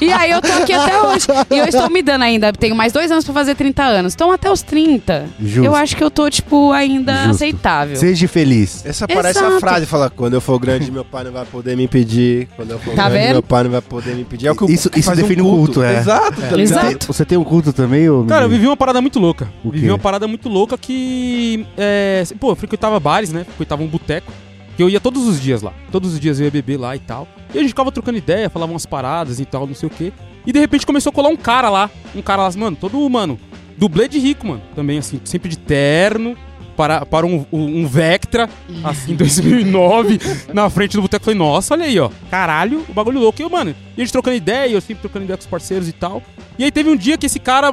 e 0.00 0.10
aí 0.10 0.30
eu 0.30 0.40
tô 0.40 0.50
aqui 0.50 0.72
até 0.72 0.98
hoje. 1.02 1.26
E 1.50 1.58
eu 1.58 1.66
estou 1.66 1.90
me 1.90 2.00
dando 2.00 2.22
ainda, 2.22 2.50
tenho 2.50 2.74
mais 2.74 2.94
dois 2.94 3.10
anos 3.12 3.26
pra 3.26 3.34
fazer 3.34 3.54
30 3.54 3.82
anos. 3.82 4.14
Então 4.14 4.32
até 4.32 4.50
os 4.50 4.62
30, 4.62 5.26
Justo. 5.38 5.62
eu 5.64 5.74
acho 5.74 5.96
que 5.96 6.02
eu 6.02 6.10
tô, 6.10 6.30
tipo, 6.30 6.72
ainda 6.72 7.12
Justo. 7.12 7.30
aceitável. 7.32 7.94
Seja 7.96 8.26
feliz. 8.26 8.86
Essa 8.86 9.06
parece 9.06 9.38
a 9.38 9.42
Exato. 9.42 9.60
frase, 9.60 9.84
fala, 9.84 10.08
quando 10.08 10.32
eu 10.32 10.40
for 10.40 10.58
grande, 10.58 10.90
meu 10.90 11.04
pai 11.04 11.24
não 11.24 11.32
vai 11.32 11.44
poder 11.44 11.76
me 11.76 11.84
impedir. 11.84 12.48
Quando 12.56 12.70
eu 12.70 12.78
for 12.78 12.94
Tá 12.94 13.10
grande, 13.10 13.24
vendo? 13.26 13.32
meu 13.34 13.42
pai 13.42 13.64
não 13.64 13.70
vai 13.70 13.82
poder 13.82 14.14
me 14.14 14.22
impedir. 14.22 14.46
É 14.46 14.50
o 14.52 14.56
que 14.56 14.64
Isso- 14.72 14.88
que 14.88 15.00
isso 15.00 15.06
faz 15.06 15.18
um 15.18 15.22
define 15.22 15.42
o 15.42 15.44
culto, 15.44 15.82
é. 15.82 15.98
Exato, 15.98 16.40
tá 16.40 16.56
ligado? 16.56 16.86
Exato. 16.88 17.06
Você 17.12 17.22
tem 17.26 17.36
um 17.36 17.44
culto 17.44 17.70
também, 17.70 18.08
ô 18.08 18.24
Cara, 18.24 18.46
eu 18.46 18.48
vivi 18.48 18.66
uma 18.66 18.78
parada 18.78 19.02
muito 19.02 19.18
louca. 19.18 19.46
O 19.62 19.70
vivi 19.70 19.84
quê? 19.84 19.92
uma 19.92 19.98
parada 19.98 20.26
muito 20.26 20.48
louca 20.48 20.78
que. 20.78 21.66
É, 21.76 22.22
pô, 22.40 22.52
eu 22.52 22.56
frequentava 22.56 22.98
bares, 22.98 23.30
né? 23.30 23.44
Frequentava 23.44 23.82
um 23.82 23.86
boteco. 23.86 24.32
Que 24.76 24.82
eu 24.82 24.88
ia 24.90 25.00
todos 25.00 25.26
os 25.26 25.40
dias 25.40 25.62
lá. 25.62 25.72
Todos 25.90 26.12
os 26.12 26.20
dias 26.20 26.40
eu 26.40 26.46
ia 26.46 26.50
beber 26.50 26.78
lá 26.78 26.96
e 26.96 26.98
tal. 26.98 27.28
E 27.52 27.58
a 27.58 27.60
gente 27.60 27.70
ficava 27.70 27.92
trocando 27.92 28.18
ideia, 28.18 28.50
falava 28.50 28.72
umas 28.72 28.86
paradas 28.86 29.38
e 29.38 29.44
tal, 29.44 29.66
não 29.66 29.74
sei 29.74 29.86
o 29.86 29.90
quê. 29.90 30.12
E 30.46 30.52
de 30.52 30.58
repente 30.58 30.84
começou 30.84 31.10
a 31.10 31.12
colar 31.12 31.28
um 31.28 31.36
cara 31.36 31.70
lá. 31.70 31.90
Um 32.14 32.22
cara 32.22 32.42
lá, 32.42 32.52
mano, 32.56 32.76
todo, 32.78 33.08
mano, 33.08 33.38
dublê 33.76 34.08
de 34.08 34.18
rico, 34.18 34.46
mano. 34.46 34.62
Também, 34.74 34.98
assim, 34.98 35.20
sempre 35.24 35.48
de 35.48 35.58
terno. 35.58 36.36
Para, 36.76 37.06
para 37.06 37.24
um, 37.24 37.46
um 37.52 37.86
Vectra, 37.86 38.50
assim, 38.82 39.12
em 39.12 39.14
2009, 39.14 40.18
na 40.52 40.68
frente 40.68 40.96
do 40.96 41.02
boteco. 41.02 41.24
Falei, 41.24 41.38
nossa, 41.38 41.72
olha 41.72 41.84
aí, 41.84 42.00
ó. 42.00 42.10
Caralho, 42.28 42.84
o 42.88 42.92
bagulho 42.92 43.20
louco. 43.20 43.40
E 43.40 43.44
eu, 43.44 43.48
mano, 43.48 43.70
e 43.96 44.00
a 44.00 44.04
gente 44.04 44.10
trocando 44.10 44.36
ideia, 44.36 44.72
eu 44.72 44.80
sempre 44.80 45.02
trocando 45.02 45.24
ideia 45.24 45.36
com 45.36 45.42
os 45.42 45.46
parceiros 45.46 45.88
e 45.88 45.92
tal. 45.92 46.20
E 46.58 46.64
aí 46.64 46.72
teve 46.72 46.90
um 46.90 46.96
dia 46.96 47.16
que 47.16 47.26
esse 47.26 47.38
cara, 47.38 47.72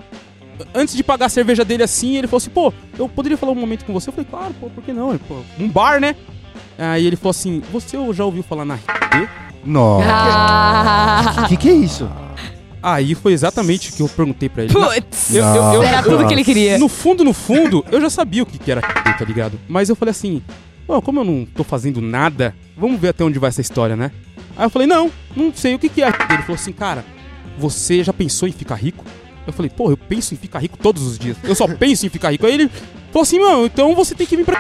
antes 0.72 0.96
de 0.96 1.04
pagar 1.04 1.26
a 1.26 1.30
cerveja 1.30 1.66
dele 1.66 1.82
assim, 1.82 2.16
ele 2.16 2.28
falou 2.28 2.38
assim, 2.38 2.52
pô, 2.52 2.72
eu 3.00 3.10
poderia 3.10 3.40
falar 3.40 3.54
um 3.54 3.56
momento 3.56 3.86
com 3.86 3.94
você? 3.94 4.10
Eu 4.10 4.14
falei, 4.14 4.28
claro, 4.30 4.54
pô, 4.60 4.70
por 4.70 4.84
que 4.84 4.94
não? 4.94 5.10
Ele, 5.10 5.22
pô, 5.28 5.38
um 5.60 5.68
bar, 5.68 6.00
né? 6.00 6.16
Aí 6.78 7.06
ele 7.06 7.16
falou 7.16 7.32
assim, 7.32 7.62
você 7.72 7.98
já 8.14 8.26
ouviu 8.26 8.44
falar 8.44 8.66
na 8.66 8.76
RD? 8.76 9.28
Nossa. 9.66 10.08
Ah, 10.10 11.44
O 11.46 11.48
que, 11.50 11.58
que 11.58 11.70
é 11.70 11.74
isso? 11.74 12.10
Aí 12.84 13.14
foi 13.14 13.34
exatamente 13.34 13.92
o 13.92 13.94
que 13.94 14.02
eu 14.02 14.10
perguntei 14.10 14.50
pra 14.50 14.64
ele. 14.64 14.74
Na- 14.74 14.88
Putz! 14.88 15.36
eu- 15.36 15.44
eu- 15.44 15.74
eu- 15.76 15.84
Era 15.84 15.98
eu- 16.00 16.04
tudo 16.18 16.28
que 16.28 16.34
ele 16.34 16.44
queria. 16.44 16.80
No 16.80 16.88
fundo, 16.88 17.24
no 17.24 17.32
fundo, 17.34 17.86
eu 17.92 18.02
já 18.02 18.10
sabia 18.10 18.42
o 18.42 18.46
que, 18.46 18.58
que 18.58 18.72
era 18.72 18.82
RD, 18.82 19.14
tá 19.20 19.26
ligado? 19.26 19.60
Mas 19.70 19.90
eu 19.90 19.96
falei 19.96 20.12
assim, 20.12 20.42
Pô, 20.88 21.00
como 21.02 21.20
eu 21.22 21.24
não 21.24 21.46
tô 21.46 21.64
fazendo 21.64 22.02
nada, 22.02 22.54
vamos 22.76 23.00
ver 23.00 23.10
até 23.10 23.24
onde 23.24 23.38
vai 23.40 23.48
essa 23.50 23.62
história, 23.62 23.96
né? 23.96 24.12
Aí 24.58 24.66
eu 24.66 24.70
falei, 24.70 24.88
não, 24.88 25.10
não 25.38 25.54
sei 25.54 25.76
o 25.76 25.80
que, 25.80 25.88
que 25.88 26.02
é 26.02 26.08
RD. 26.10 26.34
Ele 26.34 26.42
falou 26.42 26.56
assim, 26.56 26.74
cara, 26.74 27.06
você 27.58 28.04
já 28.04 28.12
pensou 28.12 28.50
em 28.50 28.52
ficar 28.52 28.76
rico? 28.76 29.06
Eu 29.48 29.54
falei, 29.54 29.70
pô, 29.74 29.90
eu 29.92 29.96
penso 29.96 30.34
em 30.34 30.38
ficar 30.38 30.60
rico 30.60 30.78
todos 30.78 31.04
os 31.04 31.18
dias. 31.20 31.38
Eu 31.44 31.56
só 31.56 31.68
penso 31.68 32.06
em 32.06 32.10
ficar 32.10 32.32
rico. 32.32 32.46
Aí 32.46 32.54
ele 32.56 32.70
falou 33.12 33.24
assim, 33.24 33.40
mano, 33.40 33.66
então 33.66 33.94
você 33.94 34.16
tem 34.16 34.26
que 34.26 34.36
vir 34.38 34.46
pra. 34.46 34.60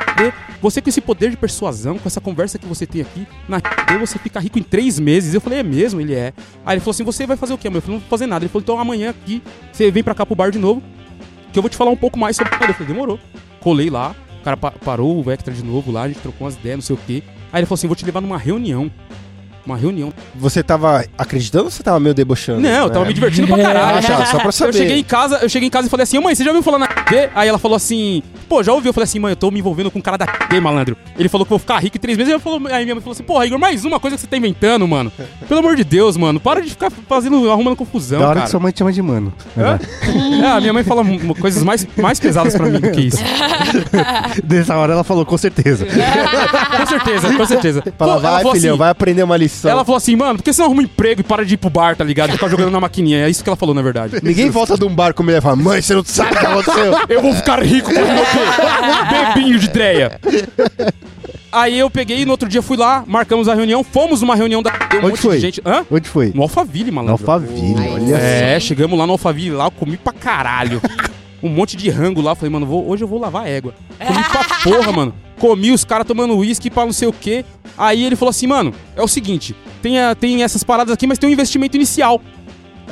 Você 0.61 0.79
com 0.81 0.89
esse 0.89 1.01
poder 1.01 1.31
de 1.31 1.37
persuasão, 1.37 1.97
com 1.97 2.07
essa 2.07 2.21
conversa 2.21 2.59
que 2.59 2.67
você 2.67 2.85
tem 2.85 3.01
aqui, 3.01 3.25
na 3.49 3.59
você 3.99 4.19
fica 4.19 4.39
rico 4.39 4.59
em 4.59 4.63
três 4.63 4.99
meses. 4.99 5.33
Eu 5.33 5.41
falei, 5.41 5.59
é 5.59 5.63
mesmo? 5.63 5.99
Ele 5.99 6.13
é. 6.13 6.33
Aí 6.65 6.75
ele 6.75 6.79
falou 6.81 6.91
assim, 6.91 7.03
você 7.03 7.25
vai 7.25 7.35
fazer 7.35 7.53
o 7.53 7.57
quê? 7.57 7.67
Eu 7.67 7.71
falei, 7.81 7.87
não 7.87 7.99
vou 7.99 8.09
fazer 8.09 8.27
nada. 8.27 8.45
Ele 8.45 8.49
falou, 8.49 8.61
então 8.61 8.79
amanhã 8.79 9.09
aqui, 9.09 9.41
você 9.71 9.89
vem 9.89 10.03
pra 10.03 10.13
cá 10.13 10.25
pro 10.25 10.35
bar 10.35 10.51
de 10.51 10.59
novo, 10.59 10.83
que 11.51 11.57
eu 11.57 11.63
vou 11.63 11.69
te 11.69 11.75
falar 11.77 11.89
um 11.91 11.97
pouco 11.97 12.19
mais 12.19 12.35
sobre 12.35 12.53
o 12.53 12.55
Eu 12.63 12.73
falei, 12.73 12.87
demorou. 12.93 13.19
Colei 13.59 13.89
lá, 13.89 14.15
o 14.39 14.43
cara 14.43 14.55
pa- 14.57 14.71
parou 14.71 15.17
o 15.17 15.23
Vectra 15.23 15.53
de 15.53 15.63
novo 15.63 15.91
lá, 15.91 16.03
a 16.03 16.07
gente 16.07 16.19
trocou 16.19 16.45
umas 16.45 16.55
ideias, 16.55 16.77
não 16.77 16.81
sei 16.83 16.95
o 16.95 16.99
quê. 17.07 17.23
Aí 17.51 17.59
ele 17.61 17.65
falou 17.65 17.75
assim, 17.75 17.87
vou 17.87 17.95
te 17.95 18.05
levar 18.05 18.21
numa 18.21 18.37
reunião. 18.37 18.91
Uma 19.65 19.77
reunião. 19.77 20.11
Você 20.35 20.63
tava 20.63 21.05
acreditando 21.17 21.65
ou 21.65 21.71
você 21.71 21.83
tava 21.83 21.99
meio 21.99 22.13
debochando? 22.15 22.61
Não, 22.61 22.69
eu 22.85 22.89
tava 22.89 23.05
É. 23.05 23.07
me 23.07 23.13
divertindo 23.13 23.47
pra 23.47 23.57
caralho. 23.61 23.97
Ah, 23.99 24.01
tá, 24.01 24.25
só 24.25 24.39
pra 24.39 24.51
saber. 24.51 24.69
Eu 24.69 24.73
cheguei 24.73 24.97
em 24.99 25.03
casa, 25.03 25.39
eu 25.41 25.49
cheguei 25.49 25.67
em 25.67 25.71
casa 25.71 25.87
e 25.87 25.89
falei 25.89 26.03
assim, 26.03 26.17
"Ô, 26.17 26.21
mãe, 26.21 26.33
você 26.35 26.43
já 26.43 26.49
ouviu 26.49 26.63
falar 26.63 26.79
na 26.79 26.87
D? 26.87 27.29
Aí 27.35 27.47
ela 27.47 27.59
falou 27.59 27.75
assim, 27.75 28.23
pô, 28.49 28.63
já 28.63 28.73
ouviu? 28.73 28.89
Eu 28.89 28.93
falei 28.93 29.03
assim, 29.05 29.19
mãe, 29.19 29.31
eu 29.31 29.35
tô 29.35 29.51
me 29.51 29.59
envolvendo 29.59 29.91
com 29.91 29.99
um 29.99 30.01
cara 30.01 30.17
da 30.17 30.25
D, 30.49 30.59
malandro. 30.59 30.97
Ele 31.17 31.29
falou 31.29 31.45
que 31.45 31.53
eu 31.53 31.57
vou 31.57 31.59
ficar 31.59 31.77
rico 31.79 31.97
em 31.97 31.99
três 31.99 32.17
meses. 32.17 32.31
Aí, 32.33 32.35
eu 32.35 32.39
falou, 32.39 32.59
aí 32.71 32.83
minha 32.83 32.95
mãe 32.95 33.01
falou 33.03 33.13
assim, 33.13 33.23
porra, 33.23 33.45
Igor, 33.45 33.59
mais 33.59 33.85
uma 33.85 33.99
coisa 33.99 34.15
que 34.15 34.21
você 34.21 34.27
tá 34.27 34.35
inventando, 34.37 34.87
mano. 34.87 35.11
Pelo 35.47 35.59
amor 35.59 35.75
de 35.75 35.83
Deus, 35.83 36.17
mano, 36.17 36.39
para 36.39 36.61
de 36.61 36.69
ficar 36.71 36.91
fazendo, 37.07 37.49
arrumando 37.51 37.75
confusão, 37.75 38.19
da 38.19 38.25
hora 38.25 38.33
cara. 38.35 38.45
que 38.45 38.51
sua 38.51 38.59
mãe 38.59 38.71
te 38.71 38.79
chama 38.79 38.91
de 38.91 39.01
mano. 39.01 39.31
Hã? 39.57 39.79
É, 40.43 40.47
a 40.47 40.59
minha 40.59 40.73
mãe 40.73 40.83
fala 40.83 41.03
coisas 41.39 41.63
mais, 41.63 41.87
mais 41.97 42.19
pesadas 42.19 42.55
pra 42.55 42.65
mim 42.67 42.79
do 42.79 42.91
que 42.91 43.01
isso. 43.01 43.17
Dessa 44.43 44.75
hora 44.75 44.93
ela 44.93 45.03
falou, 45.03 45.25
com 45.25 45.37
certeza. 45.37 45.85
Com 46.81 46.85
certeza, 46.87 47.37
com 47.37 47.45
certeza. 47.45 47.83
Fala, 47.97 48.15
Pô, 48.15 48.19
vai, 48.21 48.39
filhão, 48.53 48.71
assim- 48.73 48.77
vai 48.77 48.89
aprender 48.89 49.23
uma 49.23 49.37
lição. 49.37 49.50
Ela 49.63 49.83
falou 49.85 49.97
assim, 49.97 50.15
mano, 50.15 50.37
por 50.37 50.43
que 50.43 50.51
você 50.53 50.61
não 50.61 50.67
arruma 50.67 50.81
um 50.81 50.85
emprego 50.85 51.21
e 51.21 51.23
para 51.23 51.45
de 51.45 51.53
ir 51.53 51.57
pro 51.57 51.69
bar, 51.69 51.95
tá 51.95 52.03
ligado? 52.03 52.31
Ficar 52.31 52.47
jogando 52.47 52.71
na 52.71 52.79
maquininha. 52.79 53.25
É 53.25 53.29
isso 53.29 53.43
que 53.43 53.49
ela 53.49 53.55
falou, 53.57 53.73
na 53.75 53.81
verdade. 53.81 54.17
Ninguém 54.23 54.49
volta 54.49 54.77
de 54.77 54.83
um 54.85 54.93
bar 54.93 55.13
comigo 55.13 55.37
e 55.37 55.41
fala, 55.41 55.55
mãe, 55.55 55.81
você 55.81 55.93
não 55.95 56.03
sabe 56.03 56.35
o 56.35 56.39
que 56.39 56.45
aconteceu. 56.45 56.93
Eu 57.09 57.21
vou 57.21 57.33
ficar 57.33 57.61
rico 57.63 57.93
com 57.93 57.99
o 57.99 58.03
quê? 58.03 59.33
Bebinho 59.35 59.59
de 59.59 59.67
dreia. 59.69 60.19
Aí 61.51 61.77
eu 61.77 61.89
peguei 61.89 62.21
e 62.21 62.25
no 62.25 62.31
outro 62.31 62.47
dia 62.47 62.61
fui 62.61 62.77
lá, 62.77 63.03
marcamos 63.05 63.49
a 63.49 63.53
reunião, 63.53 63.83
fomos 63.83 64.21
numa 64.21 64.35
reunião 64.35 64.63
da. 64.63 64.69
Deu 64.71 65.01
um 65.01 65.03
Onde 65.03 65.11
monte 65.11 65.21
foi? 65.21 65.35
de 65.35 65.41
gente. 65.41 65.61
Hã? 65.65 65.85
Onde 65.91 66.07
foi? 66.07 66.31
No 66.33 66.43
Alphaville, 66.43 66.91
malandro. 66.91 67.13
Alphaville, 67.29 67.75
Ai, 67.77 67.89
olha. 67.93 68.15
É, 68.15 68.59
chegamos 68.59 68.97
lá 68.97 69.05
no 69.05 69.11
Alphaville 69.13 69.49
lá, 69.51 69.65
eu 69.65 69.71
comi 69.71 69.97
pra 69.97 70.13
caralho. 70.13 70.81
Um 71.43 71.49
monte 71.49 71.75
de 71.75 71.89
rango 71.89 72.21
lá. 72.21 72.35
Falei, 72.35 72.49
mano, 72.51 72.65
vou- 72.65 72.87
hoje 72.89 73.03
eu 73.03 73.07
vou 73.07 73.19
lavar 73.19 73.47
égua. 73.49 73.73
Comi 73.99 74.23
pra 74.23 74.43
porra, 74.63 74.91
mano. 74.93 75.13
Comi 75.41 75.71
os 75.71 75.83
caras 75.83 76.05
tomando 76.05 76.37
uísque 76.37 76.69
pra 76.69 76.85
não 76.85 76.93
sei 76.93 77.07
o 77.07 77.13
quê. 77.13 77.43
Aí 77.75 78.03
ele 78.05 78.15
falou 78.15 78.29
assim, 78.29 78.45
mano, 78.45 78.71
é 78.95 79.01
o 79.01 79.07
seguinte: 79.07 79.55
tem, 79.81 79.99
a- 79.99 80.13
tem 80.13 80.43
essas 80.43 80.63
paradas 80.63 80.93
aqui, 80.93 81.07
mas 81.07 81.17
tem 81.17 81.27
um 81.27 81.33
investimento 81.33 81.75
inicial. 81.75 82.21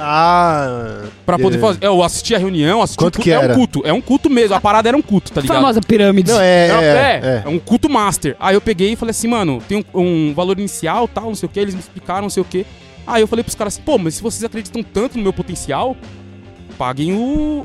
Ah, 0.01 1.03
Pra 1.25 1.37
poder 1.37 1.57
É. 1.57 1.59
fazer. 1.59 1.79
Eu 1.83 2.01
assisti 2.01 2.33
a 2.33 2.37
reunião, 2.39 2.81
assisti 2.81 2.97
Quanto 2.97 3.15
o 3.15 3.17
culto. 3.17 3.23
que 3.23 3.31
é 3.31 3.35
era? 3.43 3.53
um 3.53 3.55
culto, 3.55 3.81
é 3.85 3.93
um 3.93 4.01
culto 4.01 4.29
mesmo. 4.29 4.55
A 4.55 4.61
parada 4.61 4.87
era 4.89 4.97
um 4.97 5.01
culto, 5.01 5.31
tá 5.31 5.41
ligado? 5.41 5.57
Famosa 5.57 5.81
pirâmide. 5.81 6.31
não, 6.31 6.39
é, 6.39 6.67
É, 6.67 6.71
é, 6.71 6.71
é, 6.71 7.19
é. 7.23 7.43
é 7.45 7.49
um 7.49 7.59
culto 7.59 7.89
master. 7.89 8.35
Aí 8.39 8.55
eu 8.55 8.61
peguei 8.61 8.93
e 8.93 8.95
falei 8.95 9.11
assim, 9.11 9.27
mano, 9.27 9.61
tem 9.67 9.85
um, 9.93 10.01
um 10.29 10.33
valor 10.33 10.57
inicial, 10.57 11.07
tal, 11.07 11.25
não 11.25 11.35
sei 11.35 11.47
o 11.47 11.51
que, 11.51 11.59
eles 11.59 11.73
me 11.75 11.81
explicaram, 11.81 12.23
não 12.23 12.29
sei 12.29 12.41
o 12.41 12.45
que. 12.45 12.65
Aí 13.05 13.21
eu 13.21 13.27
falei 13.27 13.43
pros 13.43 13.55
caras 13.55 13.73
assim, 13.75 13.83
pô, 13.83 13.97
mas 13.97 14.15
se 14.15 14.21
vocês 14.23 14.43
acreditam 14.43 14.81
tanto 14.81 15.17
no 15.17 15.23
meu 15.23 15.33
potencial, 15.33 15.95
paguem 16.77 17.11
o, 17.11 17.17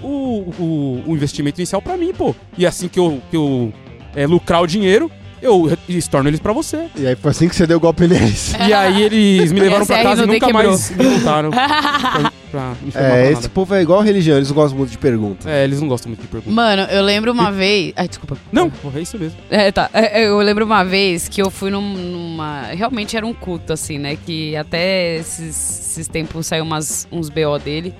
o, 0.03 0.55
o, 0.59 1.03
o 1.07 1.12
investimento 1.14 1.61
inicial 1.61 1.81
pra 1.81 1.97
mim, 1.97 2.12
pô. 2.12 2.35
E 2.59 2.66
assim 2.66 2.88
que 2.88 2.99
eu, 2.99 3.20
que 3.31 3.37
eu 3.37 3.73
é, 4.14 4.27
lucrar 4.27 4.62
o 4.62 4.66
dinheiro, 4.66 5.11
eu 5.42 5.70
estorno 5.88 6.29
eles 6.31 6.40
pra 6.40 6.53
você. 6.53 6.87
E 6.96 7.07
aí 7.07 7.14
foi 7.16 7.31
assim 7.31 7.48
que 7.48 7.55
você 7.55 7.66
deu 7.66 7.79
golpe 7.79 8.07
neles. 8.09 8.55
E 8.66 8.72
aí 8.72 9.03
eles 9.03 9.53
me 9.53 9.61
levaram 9.61 9.85
pra 9.85 9.96
SR 9.98 10.03
casa 10.03 10.22
e 10.22 10.27
nunca 10.27 10.46
quebrou. 10.46 10.64
mais 10.70 10.90
me 10.90 11.05
voltaram 11.05 11.50
pra, 12.50 12.72
me 12.83 12.90
É, 12.94 13.00
nada. 13.09 13.31
esse 13.33 13.48
povo 13.50 13.74
é 13.74 13.83
igual 13.83 14.00
religião, 14.00 14.37
eles 14.37 14.48
não 14.48 14.55
gostam 14.55 14.79
muito 14.79 14.90
de 14.90 14.98
pergunta. 14.98 15.50
É, 15.50 15.64
eles 15.64 15.81
não 15.81 15.88
gostam 15.88 16.09
muito 16.11 16.22
de 16.22 16.29
perguntas. 16.29 16.55
Mano, 16.55 16.83
eu 16.85 17.03
lembro 17.03 17.31
uma 17.33 17.50
vez. 17.53 17.92
Ai, 17.96 18.09
desculpa. 18.09 18.37
Não, 18.53 18.70
porra, 18.70 18.98
é 19.00 19.03
isso 19.03 19.18
mesmo. 19.18 19.37
É, 19.50 19.70
tá. 19.70 19.90
É, 19.92 20.24
Eu 20.27 20.38
lembro 20.38 20.64
uma 20.64 20.83
vez 20.85 21.29
que 21.29 21.42
eu 21.42 21.50
fui 21.50 21.70
num- 21.70 21.92
numa. 21.94 22.62
Realmente 22.72 23.16
era 23.16 23.27
um 23.27 23.35
culto, 23.35 23.72
assim, 23.72 23.98
né? 23.98 24.16
Que 24.24 24.57
até 24.57 25.16
esses, 25.16 25.48
esses 25.90 26.09
tempos 26.09 26.46
saiu 26.46 26.64
umas, 26.64 27.07
uns 27.12 27.29
BO 27.29 27.59
dele. 27.62 27.92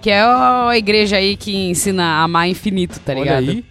Que 0.00 0.10
é 0.10 0.20
a 0.22 0.72
igreja 0.76 1.16
aí 1.16 1.36
que 1.36 1.54
ensina 1.54 2.02
a 2.04 2.22
amar 2.24 2.48
infinito, 2.48 2.98
tá 3.00 3.12
Olha 3.12 3.20
ligado? 3.38 3.50
aí. 3.50 3.64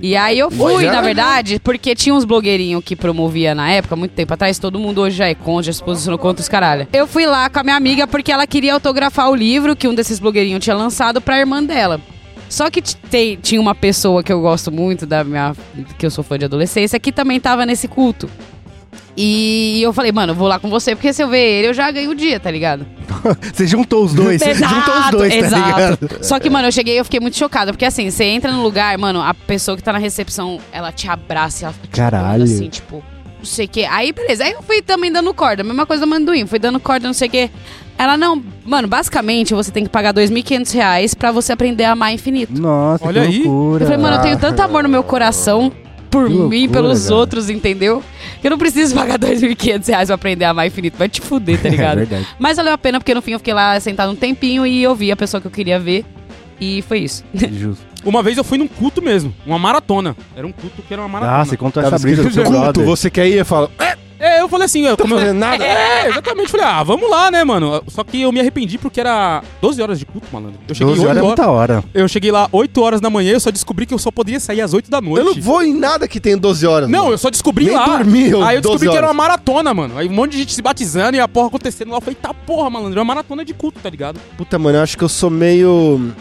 E 0.00 0.16
aí 0.16 0.38
eu 0.38 0.50
fui, 0.50 0.84
na 0.86 1.00
verdade, 1.02 1.60
porque 1.62 1.94
tinha 1.94 2.14
uns 2.14 2.24
blogueirinhos 2.24 2.82
que 2.84 2.96
promovia 2.96 3.54
na 3.54 3.70
época, 3.70 3.94
muito 3.96 4.12
tempo 4.12 4.32
atrás, 4.34 4.58
todo 4.58 4.78
mundo 4.78 5.00
hoje 5.00 5.16
já 5.16 5.26
é 5.26 5.34
contra, 5.34 5.64
já 5.64 5.72
se 5.72 5.82
posicionou 5.82 6.18
contra 6.18 6.40
os 6.42 6.48
caralho. 6.48 6.86
Eu 6.92 7.06
fui 7.06 7.26
lá 7.26 7.48
com 7.50 7.58
a 7.58 7.62
minha 7.62 7.76
amiga 7.76 8.06
porque 8.06 8.32
ela 8.32 8.46
queria 8.46 8.74
autografar 8.74 9.30
o 9.30 9.34
livro 9.34 9.76
que 9.76 9.86
um 9.88 9.94
desses 9.94 10.18
blogueirinhos 10.18 10.62
tinha 10.64 10.76
lançado 10.76 11.20
pra 11.20 11.38
irmã 11.38 11.62
dela. 11.62 12.00
Só 12.48 12.70
que 12.70 12.80
t- 12.80 12.96
tem- 13.10 13.36
tinha 13.36 13.60
uma 13.60 13.74
pessoa 13.74 14.22
que 14.22 14.32
eu 14.32 14.40
gosto 14.40 14.72
muito, 14.72 15.04
da 15.04 15.22
minha, 15.22 15.54
que 15.98 16.06
eu 16.06 16.10
sou 16.10 16.24
fã 16.24 16.38
de 16.38 16.46
adolescência, 16.46 16.98
que 16.98 17.12
também 17.12 17.38
tava 17.38 17.66
nesse 17.66 17.86
culto. 17.86 18.28
E 19.16 19.82
eu 19.82 19.92
falei, 19.92 20.12
mano, 20.12 20.32
eu 20.32 20.36
vou 20.36 20.46
lá 20.46 20.58
com 20.58 20.68
você, 20.70 20.94
porque 20.94 21.12
se 21.12 21.22
eu 21.22 21.28
ver 21.28 21.38
ele, 21.38 21.68
eu 21.68 21.74
já 21.74 21.90
ganho 21.90 22.10
o 22.10 22.14
dia, 22.14 22.38
tá 22.38 22.50
ligado? 22.50 22.86
Você 23.52 23.66
juntou 23.66 24.04
os 24.04 24.14
dois, 24.14 24.40
você 24.40 24.54
juntou 24.54 24.94
os 24.94 25.10
dois, 25.10 25.50
tá 25.50 25.58
ligado? 25.58 25.98
Só 26.22 26.38
que, 26.38 26.48
mano, 26.48 26.68
eu 26.68 26.72
cheguei 26.72 26.94
e 26.94 26.98
eu 26.98 27.04
fiquei 27.04 27.18
muito 27.18 27.36
chocada. 27.36 27.72
Porque 27.72 27.84
assim, 27.84 28.10
você 28.10 28.24
entra 28.24 28.52
no 28.52 28.62
lugar, 28.62 28.96
mano, 28.96 29.20
a 29.20 29.34
pessoa 29.34 29.76
que 29.76 29.82
tá 29.82 29.92
na 29.92 29.98
recepção, 29.98 30.60
ela 30.70 30.92
te 30.92 31.08
abraça 31.08 31.62
e 31.62 31.64
ela 31.64 31.72
fica 31.72 31.96
Caralho. 31.96 32.44
assim, 32.44 32.68
tipo, 32.68 33.02
sei 33.48 33.66
o 33.66 33.68
quê. 33.68 33.86
Aí, 33.90 34.12
beleza. 34.12 34.44
Aí 34.44 34.52
eu 34.52 34.62
fui 34.62 34.82
também 34.82 35.10
dando 35.10 35.32
corda. 35.34 35.64
Mesma 35.64 35.86
coisa 35.86 36.04
do 36.04 36.12
amendoim. 36.12 36.46
Fui 36.46 36.58
dando 36.58 36.78
corda, 36.78 37.06
não 37.06 37.14
sei 37.14 37.28
o 37.28 37.30
quê. 37.30 37.50
Ela, 37.96 38.16
não... 38.16 38.42
Mano, 38.64 38.86
basicamente, 38.86 39.54
você 39.54 39.72
tem 39.72 39.84
que 39.84 39.90
pagar 39.90 40.14
2.500 40.14 40.72
reais 40.72 41.14
pra 41.14 41.32
você 41.32 41.52
aprender 41.52 41.84
a 41.84 41.92
amar 41.92 42.12
infinito. 42.12 42.60
Nossa, 42.60 43.04
Olha 43.06 43.22
que 43.22 43.26
aí. 43.28 43.42
loucura. 43.42 43.84
Eu 43.84 43.88
falei, 43.88 44.02
mano, 44.02 44.16
eu 44.16 44.22
tenho 44.22 44.38
tanto 44.38 44.60
amor 44.60 44.82
no 44.82 44.88
meu 44.88 45.02
coração 45.02 45.72
por 46.10 46.26
Que 46.26 46.32
mim, 46.32 46.38
loucura, 46.38 46.68
pelos 46.82 47.02
cara. 47.04 47.14
outros, 47.16 47.50
entendeu? 47.50 48.02
Que 48.40 48.46
eu 48.46 48.50
não 48.50 48.58
preciso 48.58 48.94
pagar 48.94 49.18
2.500 49.20 49.86
reais 49.88 50.06
pra 50.08 50.14
aprender 50.14 50.44
a 50.44 50.50
amar 50.50 50.66
infinito. 50.66 50.96
Vai 50.98 51.08
te 51.08 51.20
fuder, 51.20 51.60
tá 51.60 51.68
É 51.68 51.70
ligado? 51.70 51.96
verdade. 51.98 52.26
Mas 52.38 52.56
valeu 52.56 52.72
a 52.72 52.78
pena, 52.78 52.98
porque 52.98 53.14
no 53.14 53.22
fim 53.22 53.32
eu 53.32 53.38
fiquei 53.38 53.54
lá 53.54 53.78
sentado 53.80 54.10
um 54.12 54.16
tempinho 54.16 54.66
e 54.66 54.82
eu 54.82 54.94
vi 54.94 55.10
a 55.12 55.16
pessoa 55.16 55.40
que 55.40 55.46
eu 55.46 55.50
queria 55.50 55.78
ver. 55.78 56.04
E 56.60 56.82
foi 56.82 57.00
isso. 57.00 57.24
Justo. 57.34 57.86
Uma 58.04 58.22
vez 58.22 58.36
eu 58.38 58.44
fui 58.44 58.58
num 58.58 58.68
culto 58.68 59.02
mesmo, 59.02 59.34
uma 59.44 59.58
maratona. 59.58 60.16
Era 60.36 60.46
um 60.46 60.52
culto 60.52 60.82
que 60.82 60.92
era 60.92 61.02
uma 61.02 61.08
maratona. 61.08 61.38
Ah, 61.40 61.44
você 61.44 61.56
contou 61.56 61.82
Tava 61.82 61.96
essa 61.96 62.02
brisa 62.02 62.22
do 62.22 62.32
seu 62.32 62.42
escrito 62.42 62.60
culto, 62.62 62.72
brother. 62.80 62.86
você 62.86 63.10
quer 63.10 63.28
ir? 63.28 63.34
Eu 63.38 63.44
falo, 63.44 63.70
é, 63.78 63.96
É, 64.18 64.40
eu 64.40 64.48
falei 64.48 64.64
assim, 64.66 64.84
eu, 64.84 64.96
tô 64.96 65.06
fazendo 65.06 65.38
nada. 65.38 65.64
É, 65.64 66.08
exatamente. 66.08 66.50
Falei, 66.50 66.66
ah, 66.66 66.82
vamos 66.82 67.08
lá, 67.10 67.30
né, 67.30 67.44
mano? 67.44 67.82
Só 67.88 68.02
que 68.02 68.22
eu 68.22 68.32
me 68.32 68.40
arrependi 68.40 68.78
porque 68.78 69.00
era 69.00 69.42
12 69.60 69.80
horas 69.80 69.98
de 69.98 70.04
culto, 70.06 70.26
malandro. 70.32 70.58
Eu 70.68 70.74
cheguei 70.74 70.94
12 70.94 71.06
horas 71.06 71.16
8 71.16 71.24
é 71.24 71.26
muita 71.26 71.48
hora. 71.50 71.84
Eu 71.94 72.08
cheguei 72.08 72.30
lá 72.32 72.48
8 72.52 72.80
horas 72.82 73.00
da 73.00 73.08
manhã, 73.10 73.32
eu 73.32 73.40
só 73.40 73.50
descobri 73.50 73.86
que 73.86 73.94
eu 73.94 73.98
só 73.98 74.10
poderia 74.10 74.40
sair 74.40 74.60
às 74.60 74.74
8 74.74 74.90
da 74.90 75.00
noite. 75.00 75.18
Eu 75.26 75.34
não 75.34 75.40
vou 75.42 75.62
em 75.62 75.74
nada 75.74 76.08
que 76.08 76.18
tem 76.20 76.36
12 76.36 76.66
horas. 76.66 76.88
Não, 76.88 77.00
mano. 77.04 77.14
eu 77.14 77.18
só 77.18 77.30
descobri 77.30 77.66
Nem 77.66 77.74
lá. 77.76 77.86
dormi, 77.86 78.28
eu- 78.30 78.42
Aí 78.42 78.56
eu 78.56 78.62
12 78.62 78.74
descobri 78.78 78.88
que 78.90 78.96
era 78.96 79.06
uma 79.06 79.14
maratona, 79.14 79.72
mano. 79.72 79.96
Aí 79.98 80.08
um 80.08 80.12
monte 80.12 80.32
de 80.32 80.38
gente 80.38 80.54
se 80.54 80.62
batizando 80.62 81.16
e 81.16 81.20
a 81.20 81.28
porra 81.28 81.48
acontecendo 81.48 81.90
lá. 81.90 81.98
Eu 81.98 82.00
falei, 82.00 82.16
tá 82.20 82.32
porra, 82.34 82.68
malandro, 82.70 82.98
é 82.98 83.02
uma 83.02 83.14
maratona 83.14 83.44
de 83.44 83.54
culto, 83.54 83.78
tá 83.80 83.88
ligado? 83.90 84.18
Puta, 84.36 84.58
mano, 84.58 84.78
eu 84.78 84.82
acho 84.82 84.96
que 84.98 85.04
eu 85.04 85.08
sou 85.08 85.30
meio 85.30 86.12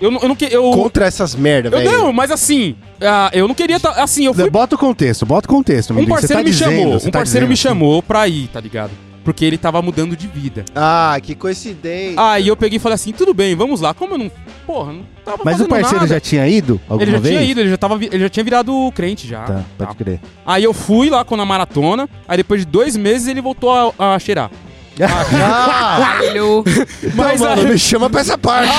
Eu 0.00 0.12
eu 0.12 0.28
não 0.28 0.36
que- 0.36 0.48
eu, 0.50 0.70
contra 0.70 1.06
essas 1.06 1.34
merda, 1.34 1.68
eu 1.68 1.78
velho. 1.78 1.90
não, 1.90 2.12
mas 2.12 2.30
assim, 2.30 2.76
ah, 3.00 3.30
eu 3.32 3.48
não 3.48 3.54
queria 3.54 3.80
tá, 3.80 3.90
assim, 4.02 4.26
eu 4.26 4.34
fui 4.34 4.48
Bota 4.48 4.74
o 4.76 4.78
contexto, 4.78 5.26
bota 5.26 5.46
o 5.46 5.50
contexto. 5.50 5.90
um 5.92 5.96
amigo. 5.96 6.08
Você 6.14 6.20
parceiro 6.20 6.42
tá 6.42 6.44
me 6.44 6.50
dizendo, 6.50 6.70
chamou, 6.70 6.94
um 6.94 6.98
tá 6.98 7.10
parceiro 7.18 7.24
dizendo 7.24 7.48
me 7.48 7.54
assim. 7.54 7.62
chamou 7.62 8.02
pra 8.02 8.28
ir, 8.28 8.48
tá 8.48 8.60
ligado? 8.60 8.90
Porque 9.24 9.44
ele 9.44 9.58
tava 9.58 9.82
mudando 9.82 10.16
de 10.16 10.26
vida. 10.26 10.64
Ah, 10.74 11.18
que 11.22 11.34
coincidência. 11.34 12.14
Aí 12.16 12.48
eu 12.48 12.56
peguei 12.56 12.76
e 12.76 12.80
falei 12.80 12.94
assim, 12.94 13.12
tudo 13.12 13.34
bem, 13.34 13.54
vamos 13.54 13.80
lá. 13.80 13.92
Como 13.92 14.14
eu 14.14 14.18
não, 14.18 14.30
porra, 14.66 14.92
não 14.94 15.02
tava 15.24 15.42
Mas 15.44 15.56
o 15.56 15.58
fazendo 15.58 15.68
parceiro 15.68 15.96
nada. 15.96 16.06
já 16.06 16.20
tinha 16.20 16.48
ido 16.48 16.80
alguma 16.88 17.02
Ele 17.02 17.12
já 17.12 17.18
vez? 17.18 17.34
tinha 17.36 17.50
ido, 17.50 17.60
ele 17.60 17.68
já, 17.70 17.76
tava, 17.76 17.98
vi- 17.98 18.08
ele 18.10 18.20
já 18.22 18.28
tinha 18.30 18.44
virado 18.44 18.92
crente 18.94 19.26
já. 19.28 19.42
Tá, 19.42 19.64
pode 19.76 19.90
Tá. 19.90 19.94
crer. 19.96 20.20
Aí 20.46 20.64
eu 20.64 20.72
fui 20.72 21.10
lá 21.10 21.24
com 21.26 21.34
a 21.38 21.44
maratona, 21.44 22.08
aí 22.26 22.38
depois 22.38 22.60
de 22.60 22.66
dois 22.66 22.96
meses 22.96 23.26
ele 23.28 23.42
voltou 23.42 23.94
a, 23.98 24.14
a 24.14 24.18
cheirar. 24.18 24.50
Caralho. 24.98 26.64
Mas 27.14 27.40
não, 27.40 27.48
mano, 27.48 27.68
me 27.68 27.78
chama 27.78 28.10
pra 28.10 28.20
essa 28.20 28.36
parte. 28.36 28.72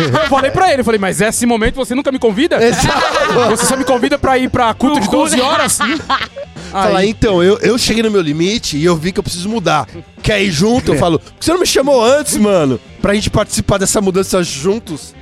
eu 0.00 0.28
falei 0.28 0.50
pra 0.50 0.70
ele, 0.70 0.80
eu 0.80 0.84
falei, 0.84 0.98
mas 0.98 1.20
esse 1.20 1.46
momento 1.46 1.76
você 1.76 1.94
nunca 1.94 2.12
me 2.12 2.18
convida? 2.18 2.58
Você 3.48 3.66
só 3.66 3.76
me 3.76 3.84
convida 3.84 4.18
pra 4.18 4.38
ir 4.38 4.50
pra 4.50 4.72
culto 4.74 5.00
de 5.00 5.08
12 5.08 5.40
horas? 5.40 5.78
Falar, 6.70 6.98
Aí, 6.98 7.10
então, 7.10 7.40
eu, 7.42 7.56
eu 7.58 7.78
cheguei 7.78 8.02
no 8.02 8.10
meu 8.10 8.20
limite 8.20 8.76
e 8.76 8.84
eu 8.84 8.96
vi 8.96 9.12
que 9.12 9.20
eu 9.20 9.22
preciso 9.22 9.48
mudar. 9.48 9.86
Quer 10.22 10.42
ir 10.42 10.50
junto? 10.50 10.92
Eu 10.92 10.98
falo, 10.98 11.20
por 11.20 11.34
que 11.34 11.44
você 11.44 11.52
não 11.52 11.60
me 11.60 11.66
chamou 11.66 12.02
antes, 12.02 12.36
mano? 12.36 12.80
Pra 13.00 13.14
gente 13.14 13.30
participar 13.30 13.78
dessa 13.78 14.00
mudança 14.00 14.42
juntos. 14.42 15.14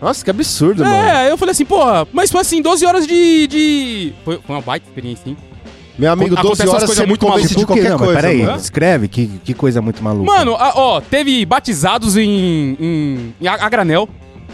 Nossa, 0.00 0.24
que 0.24 0.30
absurdo, 0.30 0.84
mano. 0.84 0.94
é, 0.94 1.30
eu 1.30 1.36
falei 1.36 1.50
assim, 1.50 1.64
porra, 1.64 2.06
mas 2.12 2.30
foi 2.30 2.40
assim, 2.40 2.62
12 2.62 2.86
horas 2.86 3.06
de. 3.06 3.46
de... 3.48 4.12
Foi, 4.24 4.38
foi 4.46 4.56
uma 4.56 4.62
baita 4.62 4.86
experiência, 4.86 5.28
hein? 5.28 5.36
Meu 6.00 6.12
amigo, 6.12 6.34
Acontece 6.34 6.48
12 6.48 6.62
umas 6.62 6.68
horas 6.70 6.84
coisas 6.86 6.96
você 6.96 7.06
muito 7.06 7.26
convence 7.26 7.54
de 7.54 7.66
qualquer 7.66 7.90
Não, 7.90 7.98
mas 7.98 8.06
coisa, 8.06 8.20
peraí, 8.20 8.42
mano. 8.42 8.56
escreve 8.58 9.08
que, 9.08 9.26
que 9.44 9.54
coisa 9.54 9.82
muito 9.82 10.02
maluca. 10.02 10.24
Mano, 10.32 10.54
a- 10.56 10.72
ó, 10.74 11.00
teve 11.00 11.44
batizados 11.44 12.16
em. 12.16 12.76
em, 12.80 13.34
em 13.40 13.46
a, 13.46 13.54
a 13.54 13.68
granel. 13.68 14.08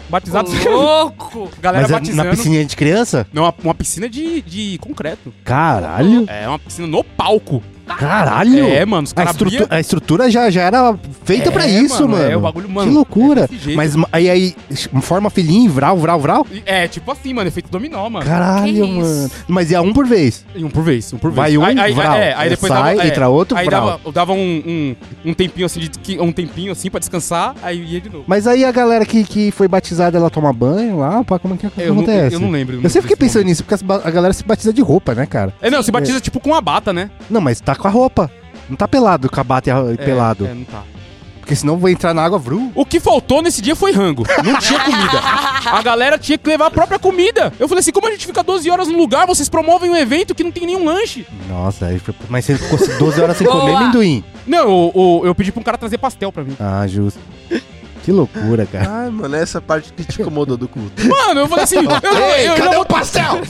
Batizados. 0.09 0.53
Louco. 0.63 1.49
Galera 1.61 1.83
Mas 1.83 1.91
é 1.91 1.93
batizando. 1.95 2.23
na 2.23 2.29
piscininha 2.29 2.63
de 2.65 2.75
criança? 2.77 3.27
Não, 3.33 3.43
uma, 3.43 3.53
uma 3.63 3.75
piscina 3.75 4.07
de, 4.09 4.41
de 4.41 4.77
concreto. 4.79 5.33
Caralho, 5.43 6.23
É, 6.27 6.47
uma 6.47 6.59
piscina 6.59 6.87
no 6.87 7.03
palco. 7.03 7.61
Caralho. 7.95 8.67
É, 8.67 8.85
mano, 8.85 9.03
os 9.03 9.11
a, 9.11 9.15
caras 9.15 9.31
estrutura, 9.31 9.63
abriam- 9.63 9.77
a 9.77 9.79
estrutura 9.79 10.31
já, 10.31 10.49
já 10.49 10.61
era 10.63 10.97
feita 11.23 11.49
É, 11.49 11.51
pra 11.51 11.67
isso, 11.67 12.07
mano. 12.07 12.31
É, 12.31 12.35
o 12.37 12.41
bagulho, 12.41 12.69
mano. 12.69 12.87
que 12.89 12.93
loucura. 12.95 13.49
é. 13.67 13.75
Mas 13.75 13.93
aí, 14.11 14.29
aí, 14.29 14.55
forma 15.01 15.29
filhinho, 15.29 15.71
vral, 15.71 15.97
vral, 15.97 16.19
vral? 16.19 16.47
É, 16.65 16.87
tipo 16.87 17.11
assim, 17.11 17.33
mano, 17.33 17.47
efeito 17.47 17.69
dominó, 17.69 18.09
mano. 18.09 18.25
Caralho, 18.25 18.63
Que 18.65 18.79
isso? 18.79 18.87
mano. 18.87 19.31
Mas 19.47 19.71
ia 19.71 19.81
um 19.81 19.93
por 19.93 20.05
vez. 20.05 20.45
E 20.55 20.63
um 20.63 20.69
por 20.69 20.83
vez, 20.83 21.11
um 21.13 21.17
por 21.17 21.31
vez. 21.31 21.35
Vai 21.37 21.57
um, 21.57 21.63
aí, 21.63 21.79
aí, 21.79 21.93
vral. 21.93 22.17
É, 22.17 22.33
aí 22.33 22.49
depois 22.49 22.71
Sai, 22.71 22.95
dava, 22.95 23.07
é, 23.07 23.09
entra 23.11 23.29
outro, 23.29 23.57
Aí 23.57 23.65
vral. 23.65 23.85
dava, 24.03 24.11
dava 24.11 24.33
um, 24.33 24.63
um, 24.65 24.95
um 25.25 25.33
tempinho 25.33 25.65
assim, 25.65 25.79
de, 25.79 26.19
um 26.19 26.31
tempinho 26.31 26.71
assim 26.71 26.89
pra 26.89 26.99
descansar, 26.99 27.55
aí 27.61 27.83
ia 27.83 28.01
de 28.01 28.09
novo. 28.09 28.23
Mas 28.27 28.47
aí 28.47 28.65
a 28.65 28.71
galera 28.71 29.05
que, 29.05 29.23
que 29.23 29.51
foi 29.51 29.67
batizada, 29.67 30.17
ela 30.17 30.29
toma 30.29 30.51
banho 30.51 30.97
lá? 30.99 31.23
Pá, 31.23 31.39
como 31.39 31.53
é 31.53 31.57
que 31.57 31.65
Eu 31.81 31.93
não, 31.93 32.03
acontece? 32.03 32.35
eu 32.35 32.39
não 32.39 32.51
lembro. 32.51 32.79
Eu 32.83 32.89
sempre 32.89 33.03
fiquei 33.09 33.15
pensando 33.15 33.43
momento. 33.43 33.47
nisso, 33.47 33.63
porque 33.63 34.07
a 34.07 34.11
galera 34.11 34.33
se 34.33 34.43
batiza 34.43 34.73
de 34.73 34.81
roupa, 34.81 35.13
né, 35.13 35.25
cara? 35.25 35.53
É, 35.61 35.69
não, 35.69 35.81
se 35.81 35.91
batiza 35.91 36.19
tipo 36.19 36.39
com 36.39 36.53
a 36.53 36.61
bata, 36.61 36.91
né? 36.91 37.09
Não, 37.29 37.39
mas 37.41 37.59
tá 37.61 37.75
com 37.77 37.87
a 37.87 37.91
roupa. 37.91 38.31
Não 38.69 38.75
tá 38.75 38.87
pelado, 38.87 39.29
com 39.29 39.39
a 39.39 39.43
bata 39.43 39.69
e 39.69 39.71
a- 39.71 39.79
e 39.91 39.93
É, 39.93 39.97
pelado. 39.97 40.45
É, 40.45 40.53
não 40.53 40.63
tá. 40.65 40.83
Porque 41.39 41.55
senão 41.55 41.77
vai 41.77 41.93
entrar 41.93 42.13
na 42.13 42.21
água, 42.21 42.37
vru. 42.37 42.73
O 42.75 42.85
que 42.85 42.99
faltou 42.99 43.41
nesse 43.41 43.61
dia 43.61 43.73
foi 43.73 43.93
rango. 43.93 44.23
Não 44.43 44.59
tinha 44.59 44.77
comida. 44.81 45.17
A 45.71 45.81
galera 45.81 46.17
tinha 46.17 46.37
que 46.37 46.45
levar 46.49 46.65
a 46.65 46.71
própria 46.71 46.99
comida. 46.99 47.53
Eu 47.57 47.69
falei 47.69 47.79
assim, 47.79 47.93
como 47.93 48.05
a 48.05 48.11
gente 48.11 48.25
fica 48.25 48.43
12 48.43 48.69
horas 48.69 48.89
no 48.89 48.97
lugar, 48.97 49.25
vocês 49.25 49.47
promovem 49.47 49.89
um 49.89 49.95
evento 49.95 50.35
que 50.35 50.43
não 50.43 50.51
tem 50.51 50.65
nenhum 50.65 50.83
lanche. 50.83 51.25
Nossa, 51.47 51.87
mas 52.27 52.43
você 52.43 52.57
ficou 52.57 52.77
12 52.99 53.21
horas 53.21 53.37
sem 53.37 53.47
comer 53.47 53.75
amendoim. 53.75 54.25
Não, 54.45 54.59
eu, 54.59 54.91
eu, 54.93 55.21
eu 55.27 55.35
pedi 55.35 55.53
pra 55.53 55.61
um 55.61 55.63
cara 55.63 55.77
trazer 55.77 55.97
pastel 55.97 56.33
pra 56.33 56.43
mim. 56.43 56.53
Ah, 56.59 56.85
justo. 56.85 57.17
Que 58.07 58.11
loucura, 58.13 58.65
cara. 58.65 58.89
Ai, 58.89 59.09
mano, 59.09 59.35
essa 59.35 59.59
parte 59.59 59.91
que 59.91 60.01
te 60.01 60.21
incomodou 60.21 60.55
do 60.55 60.65
culto. 60.65 60.93
Mano, 61.05 61.41
eu 61.41 61.47
falei 61.49 61.65
assim, 61.65 61.75
eu, 61.75 61.83
eu, 61.83 62.17
Ei, 62.37 62.47
eu 62.47 62.55
já 62.55 62.63
cadê 62.63 62.75
vou, 62.75 62.83
o 62.83 62.87
pastel? 62.87 63.41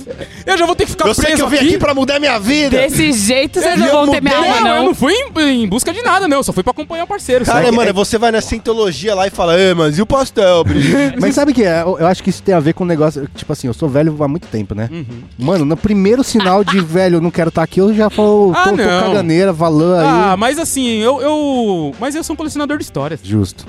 eu 0.48 0.58
já 0.58 0.66
vou 0.66 0.76
ter 0.76 0.86
que 0.86 0.92
ficar 0.94 1.08
Eu 1.08 1.14
sei 1.14 1.26
preso 1.26 1.38
que 1.38 1.44
eu 1.44 1.48
vim 1.48 1.58
aqui 1.68 1.78
pra 1.78 1.94
mudar 1.94 2.20
minha 2.20 2.40
vida. 2.40 2.76
Desse 2.76 3.14
jeito 3.14 3.60
vocês 3.62 3.80
não 3.80 3.88
vão 3.88 4.08
ter 4.10 4.20
minha 4.20 4.36
alma, 4.36 4.60
Não, 4.62 4.68
eu 4.70 4.76
não. 4.78 4.86
não 4.86 4.96
fui 4.96 5.14
em, 5.14 5.62
em 5.62 5.68
busca 5.68 5.94
de 5.94 6.02
nada, 6.02 6.28
não. 6.28 6.38
Eu 6.38 6.44
só 6.44 6.52
fui 6.52 6.64
pra 6.64 6.72
acompanhar 6.72 7.04
o 7.04 7.08
parceiro. 7.08 7.46
Cara, 7.46 7.66
sabe? 7.66 7.78
mano, 7.78 7.94
você 7.94 8.18
vai 8.18 8.32
na 8.32 8.42
cientologia 8.42 9.14
lá 9.14 9.28
e 9.28 9.30
fala, 9.30 9.60
ei, 9.60 9.76
mas 9.76 9.96
e 10.00 10.02
o 10.02 10.08
pastel, 10.08 10.64
Brigitte? 10.64 11.18
Mas 11.22 11.36
sabe 11.36 11.52
o 11.52 11.54
que 11.54 11.64
é? 11.64 11.84
Eu 11.84 12.00
eu 12.00 12.08
acho 12.08 12.24
que 12.24 12.32
isso 12.32 12.42
tem 12.42 12.56
a 12.56 12.60
ver 12.60 12.74
com 12.74 12.84
um 12.84 12.88
negócio. 12.88 13.30
Tipo 13.36 13.54
assim, 13.54 13.68
eu 13.68 13.76
sou 13.76 13.88
velho 13.88 14.16
há 14.24 14.28
muito 14.28 14.48
tempo, 14.48 14.74
né? 14.74 14.90
Uhum. 14.92 15.06
Mano, 15.38 15.66
no 15.66 15.78
primeiro 15.78 16.24
sinal 16.24 16.64
de 16.64 16.80
velho, 16.82 17.18
eu 17.18 17.22
não 17.22 17.30
quero 17.30 17.50
estar 17.50 17.62
aqui, 17.62 17.80
eu 17.80 17.94
já 17.94 18.10
falo, 18.10 18.54
Ah, 18.56 18.64
tô, 18.64 18.70
tô 18.72 18.76
não. 18.78 19.02
caganeira, 19.04 19.54
valão 19.54 20.00
aí. 20.00 20.06
Ah, 20.08 20.36
mas 20.36 20.58
assim, 20.58 20.98
eu, 20.98 21.22
eu. 21.22 21.94
Mas 22.00 22.16
eu 22.16 22.24
sou 22.24 22.34
um 22.34 22.38
colecionador 22.38 22.78
de 22.80 22.84
histórias. 22.86 23.20
Justo. 23.24 23.64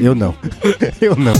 Eu 0.00 0.14
não. 0.14 0.29
eu 1.00 1.16
não. 1.16 1.32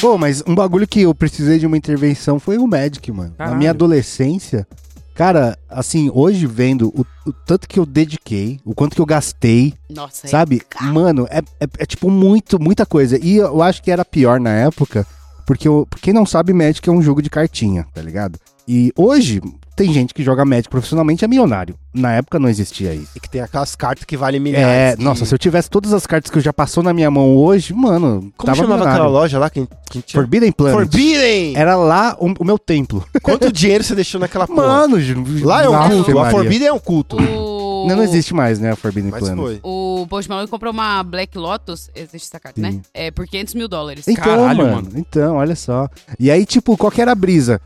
Pô, 0.00 0.18
mas 0.18 0.42
um 0.46 0.54
bagulho 0.54 0.86
que 0.86 1.02
eu 1.02 1.14
precisei 1.14 1.60
de 1.60 1.66
uma 1.66 1.76
intervenção 1.76 2.40
foi 2.40 2.58
o 2.58 2.66
Magic, 2.66 3.12
mano. 3.12 3.30
Na 3.30 3.36
Caralho. 3.36 3.56
minha 3.56 3.70
adolescência, 3.70 4.66
cara, 5.14 5.56
assim, 5.68 6.10
hoje 6.12 6.44
vendo 6.44 6.88
o, 6.88 7.06
o 7.24 7.32
tanto 7.32 7.68
que 7.68 7.78
eu 7.78 7.86
dediquei, 7.86 8.58
o 8.64 8.74
quanto 8.74 8.96
que 8.96 9.00
eu 9.00 9.06
gastei, 9.06 9.74
Nossa, 9.88 10.26
sabe? 10.26 10.60
Mano, 10.80 11.28
é, 11.30 11.38
é, 11.60 11.68
é 11.78 11.86
tipo 11.86 12.10
muito, 12.10 12.60
muita 12.60 12.84
coisa. 12.84 13.16
E 13.22 13.36
eu 13.36 13.62
acho 13.62 13.80
que 13.80 13.92
era 13.92 14.04
pior 14.04 14.40
na 14.40 14.50
época, 14.50 15.06
porque 15.46 15.68
eu, 15.68 15.86
quem 16.00 16.12
não 16.12 16.26
sabe, 16.26 16.52
Magic 16.52 16.88
é 16.88 16.92
um 16.92 17.00
jogo 17.00 17.22
de 17.22 17.30
cartinha, 17.30 17.86
tá 17.94 18.02
ligado? 18.02 18.40
E 18.66 18.92
hoje, 18.96 19.40
tem 19.74 19.92
gente 19.92 20.12
que 20.14 20.22
joga 20.22 20.44
Magic 20.44 20.68
profissionalmente, 20.68 21.24
é 21.24 21.28
milionário. 21.28 21.74
Na 21.94 22.12
época 22.12 22.38
não 22.38 22.48
existia 22.48 22.94
isso. 22.94 23.10
E 23.16 23.20
que 23.20 23.28
tem 23.28 23.40
aquelas 23.40 23.74
cartas 23.76 24.04
que 24.04 24.16
valem 24.16 24.38
É, 24.38 24.42
milhares. 24.42 24.98
nossa, 25.04 25.24
se 25.26 25.34
eu 25.34 25.38
tivesse 25.38 25.68
todas 25.68 25.92
as 25.92 26.06
cartas 26.06 26.30
que 26.30 26.40
já 26.40 26.52
passou 26.52 26.82
na 26.82 26.92
minha 26.92 27.10
mão 27.10 27.36
hoje, 27.36 27.74
mano, 27.74 28.32
Como 28.36 28.46
tava 28.46 28.56
chamava 28.56 28.74
milionário. 28.74 28.92
aquela 29.02 29.08
loja 29.08 29.38
lá 29.38 29.50
que, 29.50 29.66
que 29.90 30.02
tinha... 30.02 30.20
Forbidden 30.22 30.52
Planet. 30.52 30.74
Forbidden! 30.76 31.56
Era 31.56 31.76
lá 31.76 32.16
o, 32.18 32.32
o 32.38 32.44
meu 32.44 32.58
templo. 32.58 33.04
Quanto 33.22 33.52
dinheiro 33.52 33.84
você 33.84 33.94
deixou 33.94 34.20
naquela 34.20 34.46
porra? 34.46 34.62
Mano, 34.66 34.96
Lá 35.42 35.62
é 35.62 35.68
um 35.68 35.74
Ave 35.74 35.94
culto, 35.96 36.18
a. 36.18 36.30
Forbidden 36.30 36.68
é 36.68 36.72
um 36.72 36.78
culto. 36.78 37.16
O... 37.16 37.86
Não, 37.88 37.96
não 37.96 38.02
existe 38.04 38.32
mais, 38.32 38.58
né, 38.60 38.70
a 38.70 38.76
Forbidden 38.76 39.10
Mas 39.10 39.20
Planet. 39.20 39.38
foi. 39.38 39.60
O 39.62 40.06
Post 40.08 40.28
Malone 40.28 40.48
comprou 40.48 40.72
uma 40.72 41.02
Black 41.02 41.36
Lotus, 41.36 41.90
existe 41.94 42.28
essa 42.28 42.38
carta, 42.38 42.60
Sim. 42.60 42.76
né? 42.76 42.80
É 42.94 43.10
por 43.10 43.26
500 43.26 43.54
mil 43.54 43.68
dólares. 43.68 44.06
Então, 44.06 44.22
Caralho, 44.24 44.58
mano, 44.58 44.74
mano. 44.76 44.88
Então, 44.94 45.36
olha 45.36 45.56
só. 45.56 45.88
E 46.18 46.30
aí, 46.30 46.46
tipo, 46.46 46.76
qual 46.76 46.92
que 46.92 47.02
era 47.02 47.10
a 47.12 47.14
brisa? 47.14 47.60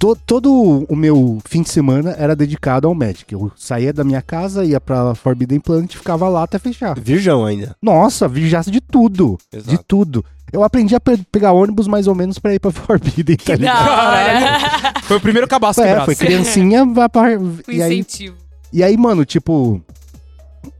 To- 0.00 0.16
todo 0.16 0.86
o 0.88 0.96
meu 0.96 1.38
fim 1.44 1.60
de 1.62 1.68
semana 1.68 2.14
era 2.18 2.34
dedicado 2.34 2.88
ao 2.88 2.94
Magic. 2.94 3.32
Eu 3.34 3.52
saía 3.54 3.92
da 3.92 4.02
minha 4.02 4.22
casa, 4.22 4.64
ia 4.64 4.80
pra 4.80 5.14
Forbidden 5.14 5.60
Planet 5.60 5.92
e 5.94 5.98
ficava 5.98 6.26
lá 6.26 6.42
até 6.42 6.58
fechar. 6.58 6.98
Virgão 6.98 7.44
ainda. 7.44 7.76
Nossa, 7.82 8.26
vigiasse 8.26 8.70
de 8.70 8.80
tudo. 8.80 9.36
Exato. 9.52 9.70
De 9.70 9.78
tudo. 9.86 10.24
Eu 10.50 10.64
aprendi 10.64 10.94
a 10.96 11.00
pe- 11.00 11.20
pegar 11.30 11.52
ônibus 11.52 11.86
mais 11.86 12.06
ou 12.06 12.14
menos 12.14 12.38
pra 12.38 12.54
ir 12.54 12.58
pra 12.58 12.70
Forbidden, 12.72 13.36
tá 13.36 13.54
ligado? 13.54 15.02
Foi 15.02 15.18
o 15.18 15.20
primeiro 15.20 15.46
cabaço 15.46 15.82
É, 15.82 16.02
foi 16.04 16.16
criancinha, 16.16 16.84
vai 16.86 17.08
pra... 17.08 17.38
Fui 17.62 17.76
E 17.76 17.82
aí, 17.82 17.98
incentivo. 17.98 18.36
e 18.72 18.82
aí, 18.82 18.96
mano, 18.96 19.24
tipo... 19.26 19.82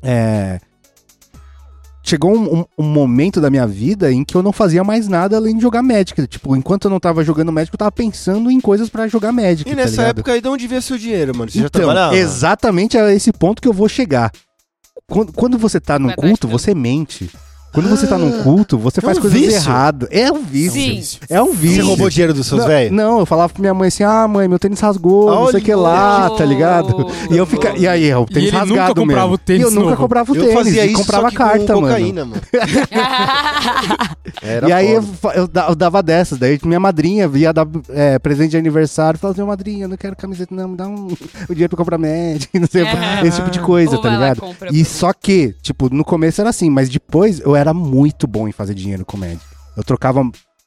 É... 0.02 0.58
Chegou 2.02 2.34
um, 2.34 2.60
um- 2.60 2.64
um 2.78 2.82
momento 2.84 3.40
da 3.40 3.50
minha 3.50 3.66
vida 3.66 4.10
em 4.10 4.24
que 4.24 4.34
eu 4.34 4.42
não 4.42 4.52
fazia 4.52 4.82
mais 4.82 5.06
nada 5.06 5.36
além 5.36 5.54
de 5.56 5.62
jogar 5.62 5.82
Magic. 5.82 6.26
Tipo, 6.26 6.56
enquanto 6.56 6.86
eu 6.86 6.90
não 6.90 6.98
tava 6.98 7.22
jogando 7.22 7.52
Magic, 7.52 7.72
eu 7.74 7.78
tava 7.78 7.92
pensando 7.92 8.50
em 8.50 8.58
coisas 8.60 8.88
pra 8.88 9.06
jogar 9.06 9.32
Magic, 9.32 9.68
E 9.68 9.70
tá 9.70 9.76
nessa 9.76 9.90
ligado? 10.02 10.08
época 10.08 10.32
aí, 10.32 10.40
de 10.40 10.48
onde 10.48 10.66
via 10.66 10.80
seu 10.80 10.96
dinheiro, 10.96 11.36
mano? 11.36 11.50
Você 11.50 11.58
já 11.60 11.66
Então, 11.66 11.80
trabalhava? 11.82 12.16
exatamente 12.16 12.96
a 12.96 13.12
esse 13.12 13.30
ponto 13.32 13.60
que 13.60 13.68
eu 13.68 13.72
vou 13.72 13.88
chegar. 13.88 14.32
Quando, 15.06 15.32
quando 15.32 15.58
você 15.58 15.78
tá 15.78 15.98
num 15.98 16.12
culto, 16.14 16.48
você 16.48 16.74
mente. 16.74 17.30
Quando 17.72 17.88
você 17.88 18.06
tá 18.06 18.18
num 18.18 18.42
culto, 18.42 18.76
você 18.76 18.98
É 18.98 19.02
faz 19.02 19.18
um 19.18 19.20
coisas 19.20 19.38
vício. 19.40 19.56
erradas. 19.56 20.08
É 20.10 20.30
um 20.32 20.42
vício. 20.42 20.72
Sim. 20.72 21.18
É 21.28 21.40
um 21.40 21.52
vício. 21.52 21.76
Você 21.76 21.82
roubou 21.82 22.10
dinheiro 22.10 22.34
dos 22.34 22.46
seus 22.46 22.64
velhos? 22.64 22.92
não, 22.92 23.20
eu 23.20 23.26
falava 23.26 23.52
pra 23.52 23.60
minha 23.60 23.72
mãe 23.72 23.88
assim: 23.88 24.02
ah, 24.02 24.26
mãe, 24.26 24.48
meu 24.48 24.58
tênis 24.58 24.80
rasgou, 24.80 25.30
não 25.30 25.50
sei 25.50 25.60
o 25.60 25.62
que 25.62 25.74
lá, 25.74 26.30
tá 26.30 26.44
ligado? 26.44 27.06
E 27.30 27.36
eu 27.36 27.46
fica, 27.46 27.76
e 27.76 27.86
aí, 27.86 28.12
o 28.14 28.26
tênis 28.26 28.48
ele 28.48 28.58
nunca 28.58 28.80
rasgado 28.80 29.00
comprava 29.00 29.22
mesmo. 29.22 29.34
o 29.34 29.38
tênis 29.38 29.62
e 29.62 29.64
eu 29.66 29.70
nunca 29.70 29.84
novo. 29.90 29.96
comprava 29.96 30.32
o 30.32 30.36
Eu 30.36 30.40
tênis, 30.42 30.54
fazia 30.54 30.84
e 30.84 30.88
isso 30.88 30.96
comprava 30.96 31.22
só 31.24 31.30
que 31.30 31.36
carta, 31.36 31.74
com 31.74 31.80
mano. 31.80 31.94
cocaína, 31.94 32.24
mano. 32.24 32.42
Era 34.42 34.68
e 34.68 34.72
aí 34.72 34.90
eu, 34.92 35.04
eu, 35.34 35.48
da- 35.48 35.68
eu 35.68 35.74
dava 35.74 36.02
dessas, 36.02 36.38
daí 36.38 36.58
minha 36.64 36.80
madrinha 36.80 37.28
via 37.28 37.52
dar 37.52 37.66
é, 37.90 38.18
presente 38.18 38.50
de 38.52 38.56
aniversário 38.56 39.16
e 39.16 39.20
falava 39.20 39.34
assim, 39.36 39.42
"Ô, 39.42 39.46
madrinha, 39.46 39.84
eu 39.84 39.88
não 39.88 39.96
quero 39.96 40.16
camiseta, 40.16 40.54
não, 40.54 40.68
me 40.68 40.76
dá 40.76 40.86
um, 40.88 41.08
o 41.48 41.52
dinheiro 41.54 41.68
pra 41.70 41.76
comprar 41.76 41.98
médico, 41.98 42.50
não 42.58 42.66
sei, 42.70 42.84
É. 42.84 43.26
esse 43.26 43.36
tipo 43.36 43.50
de 43.50 43.60
coisa, 43.60 43.96
Ou 43.96 44.02
tá 44.02 44.08
ligado? 44.10 44.42
E 44.72 44.84
só 44.84 45.12
que, 45.12 45.54
tipo, 45.62 45.92
no 45.94 46.04
começo 46.04 46.40
era 46.40 46.50
assim, 46.50 46.70
mas 46.70 46.88
depois 46.88 47.40
eu 47.40 47.54
era 47.56 47.59
muito 47.74 48.26
bom 48.26 48.48
em 48.48 48.52
fazer 48.52 48.74
dinheiro 48.74 49.04
com 49.04 49.16
médico. 49.16 49.44
Eu 49.76 49.84
trocava, 49.84 50.22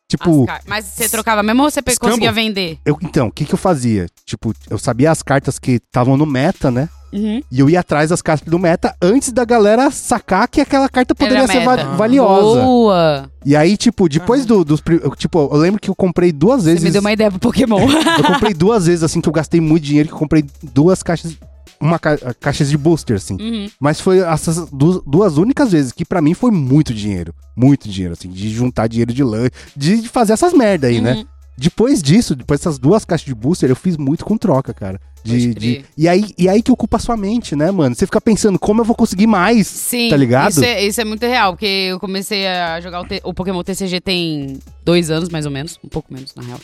tipo, 0.09 0.45
Mas 0.67 0.85
você 0.85 1.09
trocava 1.09 1.41
mesmo 1.43 1.63
ou 1.63 1.69
você 1.71 1.81
conseguia 1.99 2.31
vender? 2.31 2.77
eu, 2.85 2.97
então, 3.01 3.27
o 3.27 3.31
que 3.31 3.45
que 3.45 3.53
eu 3.53 3.57
fazia? 3.57 4.07
Tipo, 4.25 4.53
eu 4.69 4.77
sabia 4.77 5.11
as 5.11 5.21
cartas 5.21 5.57
que 5.59 5.73
estavam 5.73 6.15
no 6.17 6.25
meta, 6.25 6.69
né? 6.71 6.87
Uhum. 7.11 7.41
E 7.51 7.59
eu 7.59 7.69
ia 7.69 7.79
atrás 7.81 8.09
das 8.09 8.23
cartas 8.23 8.47
do 8.49 8.57
meta 8.57 8.95
antes 8.99 9.31
da 9.31 9.45
galera 9.45 9.91
sacar 9.91 10.47
que 10.47 10.59
aquela 10.59 10.89
carta 10.89 11.13
poderia 11.13 11.43
Era 11.43 11.47
ser 11.47 11.63
va- 11.63 11.95
valiosa. 11.95 12.61
Boa! 12.63 13.29
E 13.45 13.55
aí, 13.55 13.77
tipo, 13.77 14.09
depois 14.09 14.47
do, 14.47 14.65
dos. 14.65 14.81
Tipo, 15.17 15.47
eu 15.51 15.57
lembro 15.59 15.79
que 15.79 15.91
eu 15.91 15.95
comprei 15.95 16.31
duas 16.31 16.63
Você 16.63 16.69
vezes. 16.71 16.83
me 16.83 16.89
deu 16.89 17.01
uma 17.01 17.13
ideia 17.13 17.29
pro 17.29 17.39
Pokémon. 17.39 17.77
Eu 18.17 18.23
comprei 18.23 18.51
duas 18.55 18.87
vezes, 18.87 19.03
assim, 19.03 19.21
que 19.21 19.29
eu 19.29 19.33
gastei 19.33 19.61
muito 19.61 19.83
dinheiro, 19.83 20.07
que 20.09 20.15
eu 20.15 20.17
comprei 20.19 20.43
duas 20.63 21.03
caixas. 21.03 21.37
Uma 21.83 21.99
ca 21.99 22.17
caixas 22.39 22.69
de 22.69 22.77
booster, 22.77 23.17
assim. 23.17 23.37
Uhum. 23.39 23.69
Mas 23.79 23.99
foi 23.99 24.19
essas 24.19 24.69
duas, 24.71 25.01
duas 25.05 25.37
únicas 25.37 25.71
vezes 25.71 25.91
que 25.91 26.05
pra 26.05 26.21
mim 26.21 26.33
foi 26.33 26.51
muito 26.51 26.93
dinheiro. 26.93 27.33
Muito 27.55 27.87
dinheiro, 27.89 28.13
assim, 28.13 28.29
de 28.29 28.49
juntar 28.49 28.87
dinheiro 28.87 29.13
de 29.13 29.23
lã, 29.23 29.47
de 29.75 30.01
de 30.01 30.07
fazer 30.09 30.33
essas 30.33 30.53
merda 30.53 30.87
aí, 30.87 30.99
né? 31.01 31.13
Uhum. 31.13 31.25
Depois 31.55 32.01
disso, 32.01 32.35
depois 32.35 32.59
dessas 32.59 32.79
duas 32.79 33.05
caixas 33.05 33.27
de 33.27 33.35
booster, 33.35 33.69
eu 33.69 33.75
fiz 33.75 33.95
muito 33.95 34.25
com 34.25 34.35
troca, 34.37 34.73
cara. 34.73 34.99
De, 35.23 35.53
de- 35.53 35.85
e, 35.95 36.09
aí, 36.09 36.25
e 36.37 36.49
aí 36.49 36.61
que 36.63 36.71
ocupa 36.71 36.97
a 36.97 36.99
sua 36.99 37.15
mente, 37.15 37.55
né, 37.55 37.69
mano? 37.71 37.95
Você 37.95 38.05
fica 38.07 38.19
pensando, 38.19 38.57
como 38.59 38.81
eu 38.81 38.85
vou 38.85 38.95
conseguir 38.95 39.27
mais? 39.27 39.67
Sim, 39.67 40.09
Tá 40.09 40.17
ligado? 40.17 40.49
Isso 40.49 40.63
é, 40.65 40.83
isso 40.83 40.99
é 40.99 41.05
muito 41.05 41.25
real, 41.25 41.53
porque 41.53 41.65
eu 41.91 41.99
comecei 41.99 42.47
a 42.47 42.81
jogar 42.81 43.01
o, 43.03 43.05
o 43.29 43.33
Pokémon 43.35 43.63
TCG 43.63 44.01
tem 44.01 44.57
dois 44.83 45.11
anos, 45.11 45.29
mais 45.29 45.45
ou 45.45 45.51
menos. 45.51 45.79
Um 45.83 45.87
pouco 45.87 46.11
menos, 46.13 46.33
na 46.35 46.41
real. 46.43 46.59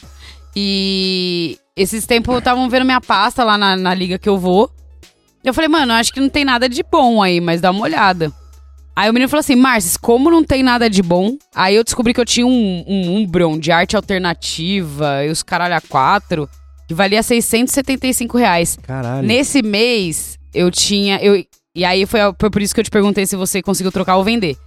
E 0.55 1.57
esses 1.76 2.05
tempos 2.05 2.38
estavam 2.38 2.70
vendo 2.70 2.84
minha 2.86 2.99
pasta 2.99 3.43
lá 3.43 3.57
na, 3.57 3.78
na 3.78 3.93
liga 3.93 4.17
que 4.17 4.28
eu 4.28 4.38
vou. 4.38 4.70
Eu 5.49 5.53
falei, 5.53 5.67
mano, 5.67 5.93
acho 5.93 6.13
que 6.13 6.19
não 6.19 6.29
tem 6.29 6.45
nada 6.45 6.69
de 6.69 6.83
bom 6.83 7.23
aí, 7.23 7.41
mas 7.41 7.59
dá 7.59 7.71
uma 7.71 7.81
olhada. 7.81 8.31
Aí 8.95 9.09
o 9.09 9.13
menino 9.13 9.29
falou 9.29 9.39
assim, 9.39 9.55
Marcis, 9.55 9.97
como 9.97 10.29
não 10.29 10.43
tem 10.43 10.61
nada 10.61 10.89
de 10.89 11.01
bom? 11.01 11.37
Aí 11.55 11.75
eu 11.75 11.83
descobri 11.83 12.13
que 12.13 12.19
eu 12.19 12.25
tinha 12.25 12.45
um, 12.45 12.83
um 12.85 13.15
Umbron 13.15 13.57
de 13.57 13.71
arte 13.71 13.95
alternativa 13.95 15.25
e 15.25 15.29
os 15.29 15.41
caralho 15.41 15.75
a 15.75 15.81
quatro, 15.81 16.49
que 16.87 16.93
valia 16.93 17.23
675 17.23 18.37
reais. 18.37 18.77
Caralho. 18.81 19.25
Nesse 19.25 19.61
mês, 19.63 20.37
eu 20.53 20.69
tinha. 20.69 21.17
Eu, 21.19 21.43
e 21.73 21.85
aí 21.85 22.05
foi, 22.05 22.19
foi 22.39 22.49
por 22.49 22.61
isso 22.61 22.73
que 22.73 22.81
eu 22.81 22.83
te 22.83 22.91
perguntei 22.91 23.25
se 23.25 23.35
você 23.35 23.61
conseguiu 23.61 23.91
trocar 23.91 24.17
ou 24.17 24.23
vender. 24.23 24.57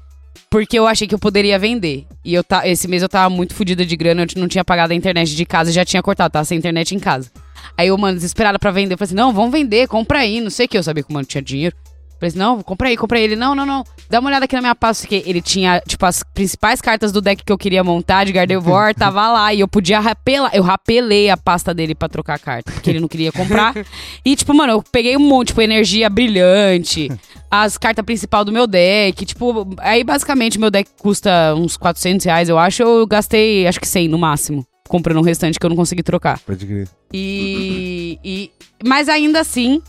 Porque 0.50 0.78
eu 0.78 0.86
achei 0.86 1.06
que 1.06 1.14
eu 1.14 1.18
poderia 1.18 1.58
vender. 1.58 2.06
E 2.24 2.34
eu 2.34 2.44
tá, 2.44 2.66
esse 2.68 2.86
mês 2.86 3.02
eu 3.02 3.08
tava 3.08 3.34
muito 3.34 3.54
fodida 3.54 3.84
de 3.84 3.96
grana, 3.96 4.22
eu 4.22 4.40
não 4.40 4.48
tinha 4.48 4.64
pagado 4.64 4.92
a 4.92 4.96
internet 4.96 5.34
de 5.34 5.44
casa, 5.46 5.72
já 5.72 5.84
tinha 5.84 6.02
cortado, 6.02 6.32
tava 6.32 6.44
sem 6.44 6.58
internet 6.58 6.94
em 6.94 6.98
casa. 6.98 7.30
Aí 7.76 7.88
eu, 7.88 7.96
mano, 7.96 8.16
desesperada 8.16 8.58
pra 8.58 8.70
vender, 8.70 8.94
eu 8.94 8.98
falei 8.98 9.08
assim: 9.08 9.14
não, 9.14 9.32
vamos 9.32 9.52
vender, 9.52 9.88
compra 9.88 10.20
aí. 10.20 10.40
Não 10.40 10.50
sei 10.50 10.66
o 10.66 10.68
que, 10.68 10.76
eu 10.78 10.82
sabia 10.82 11.02
que 11.02 11.10
o 11.10 11.12
mano 11.12 11.26
tinha 11.26 11.42
dinheiro. 11.42 11.74
Falei 12.22 12.28
assim, 12.28 12.38
não, 12.38 12.62
compra 12.62 12.86
aí, 12.88 12.96
compra 12.96 13.18
aí. 13.18 13.24
Ele, 13.24 13.34
não, 13.34 13.52
não, 13.52 13.66
não. 13.66 13.82
Dá 14.08 14.20
uma 14.20 14.28
olhada 14.28 14.44
aqui 14.44 14.54
na 14.54 14.60
minha 14.60 14.74
pasta, 14.76 15.02
porque 15.02 15.28
ele 15.28 15.42
tinha, 15.42 15.80
tipo, 15.84 16.06
as 16.06 16.22
principais 16.22 16.80
cartas 16.80 17.10
do 17.10 17.20
deck 17.20 17.42
que 17.44 17.50
eu 17.52 17.58
queria 17.58 17.82
montar, 17.82 18.22
de 18.22 18.30
Gardevoir, 18.32 18.94
tava 18.96 19.28
lá. 19.28 19.52
E 19.52 19.58
eu 19.58 19.66
podia 19.66 19.98
rapelar. 19.98 20.52
Eu 20.54 20.62
rapelei 20.62 21.30
a 21.30 21.36
pasta 21.36 21.74
dele 21.74 21.96
pra 21.96 22.08
trocar 22.08 22.34
a 22.34 22.38
carta, 22.38 22.70
porque 22.70 22.88
ele 22.90 23.00
não 23.00 23.08
queria 23.08 23.32
comprar. 23.32 23.74
E, 24.24 24.36
tipo, 24.36 24.54
mano, 24.54 24.74
eu 24.74 24.82
peguei 24.92 25.16
um 25.16 25.20
monte, 25.20 25.48
tipo, 25.48 25.60
energia 25.60 26.08
brilhante, 26.08 27.10
as 27.50 27.76
cartas 27.76 28.04
principal 28.04 28.44
do 28.44 28.52
meu 28.52 28.68
deck. 28.68 29.24
Tipo, 29.26 29.66
aí 29.78 30.04
basicamente 30.04 30.60
meu 30.60 30.70
deck 30.70 30.88
custa 31.00 31.54
uns 31.56 31.76
400 31.76 32.24
reais, 32.24 32.48
eu 32.48 32.56
acho. 32.56 32.82
Eu 32.84 33.04
gastei, 33.04 33.66
acho 33.66 33.80
que 33.80 33.88
100 33.88 34.06
no 34.06 34.16
máximo, 34.18 34.64
comprando 34.88 35.18
o 35.18 35.22
restante 35.22 35.58
que 35.58 35.66
eu 35.66 35.70
não 35.70 35.76
consegui 35.76 36.04
trocar. 36.04 36.38
Pode 36.40 36.64
crer. 36.64 36.88
E, 37.12 38.18
e- 38.24 38.50
Mas 38.86 39.08
ainda 39.08 39.40
assim, 39.40 39.82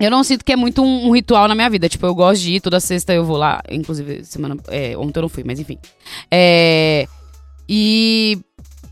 eu 0.00 0.10
não 0.10 0.24
sinto 0.24 0.44
que 0.44 0.52
é 0.52 0.56
muito 0.56 0.82
um, 0.82 1.08
um 1.08 1.12
ritual 1.14 1.46
na 1.46 1.54
minha 1.54 1.68
vida. 1.68 1.88
Tipo, 1.88 2.06
eu 2.06 2.14
gosto 2.14 2.42
de 2.42 2.54
ir, 2.54 2.60
toda 2.60 2.80
sexta 2.80 3.12
eu 3.12 3.24
vou 3.24 3.36
lá. 3.36 3.60
Inclusive, 3.70 4.24
semana. 4.24 4.56
é, 4.68 4.96
ontem 4.96 5.18
eu 5.18 5.22
não 5.22 5.28
fui, 5.28 5.44
mas 5.44 5.60
enfim. 5.60 5.78
É. 6.30 7.06
E. 7.68 8.38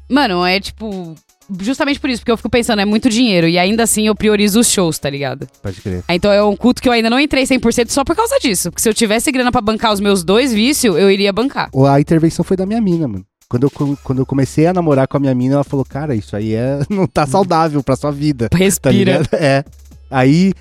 Mano, 0.09 0.45
é 0.45 0.61
tipo. 0.61 1.15
Justamente 1.61 1.99
por 1.99 2.11
isso, 2.11 2.21
porque 2.21 2.31
eu 2.31 2.37
fico 2.37 2.51
pensando, 2.51 2.81
é 2.81 2.85
muito 2.85 3.09
dinheiro. 3.09 3.49
E 3.49 3.59
ainda 3.59 3.83
assim 3.83 4.07
eu 4.07 4.15
priorizo 4.15 4.61
os 4.61 4.71
shows, 4.71 4.99
tá 4.99 5.09
ligado? 5.09 5.49
Pode 5.63 5.81
crer. 5.81 6.05
Então 6.11 6.31
é 6.31 6.45
um 6.45 6.55
culto 6.55 6.83
que 6.83 6.89
eu 6.89 6.93
ainda 6.93 7.09
não 7.09 7.19
entrei 7.19 7.45
100% 7.45 7.89
só 7.89 8.05
por 8.05 8.15
causa 8.15 8.39
disso. 8.39 8.71
Porque 8.71 8.83
se 8.83 8.89
eu 8.89 8.93
tivesse 8.93 9.33
grana 9.33 9.51
pra 9.51 9.63
bancar 9.63 9.95
os 9.95 9.99
meus 9.99 10.23
dois 10.23 10.53
vícios, 10.53 10.95
eu 10.95 11.11
iria 11.11 11.33
bancar. 11.33 11.71
A 11.91 11.99
intervenção 11.99 12.45
foi 12.45 12.55
da 12.55 12.67
minha 12.67 12.83
mina, 12.83 13.09
mano. 13.09 13.25
Quando 13.49 13.63
eu, 13.63 13.97
quando 14.05 14.19
eu 14.19 14.27
comecei 14.27 14.67
a 14.67 14.75
namorar 14.75 15.09
com 15.09 15.17
a 15.17 15.21
minha 15.21 15.35
mina, 15.35 15.55
ela 15.55 15.65
falou, 15.65 15.87
cara, 15.87 16.15
isso 16.15 16.37
aí 16.37 16.53
é, 16.53 16.81
não 16.91 17.07
tá 17.07 17.27
saudável 17.27 17.83
pra 17.83 17.97
sua 17.97 18.11
vida. 18.13 18.51
Tá 18.51 18.59
Respira. 18.59 18.93
ligado? 18.93 19.29
É. 19.33 19.65
Aí, 20.11 20.53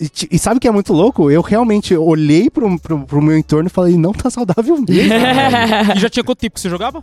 e, 0.00 0.10
e 0.32 0.38
sabe 0.38 0.58
o 0.58 0.60
que 0.60 0.66
é 0.68 0.72
muito 0.72 0.92
louco? 0.92 1.30
Eu 1.30 1.40
realmente 1.42 1.94
olhei 1.96 2.50
pro, 2.50 2.78
pro, 2.80 3.06
pro 3.06 3.22
meu 3.22 3.36
entorno 3.38 3.68
e 3.68 3.70
falei, 3.70 3.96
não 3.96 4.12
tá 4.12 4.28
saudável 4.30 4.76
mesmo. 4.76 4.86
E 5.96 5.98
já 6.00 6.08
tinha 6.10 6.24
quanto 6.24 6.38
tempo 6.40 6.54
que 6.54 6.60
você 6.60 6.68
jogava? 6.68 7.02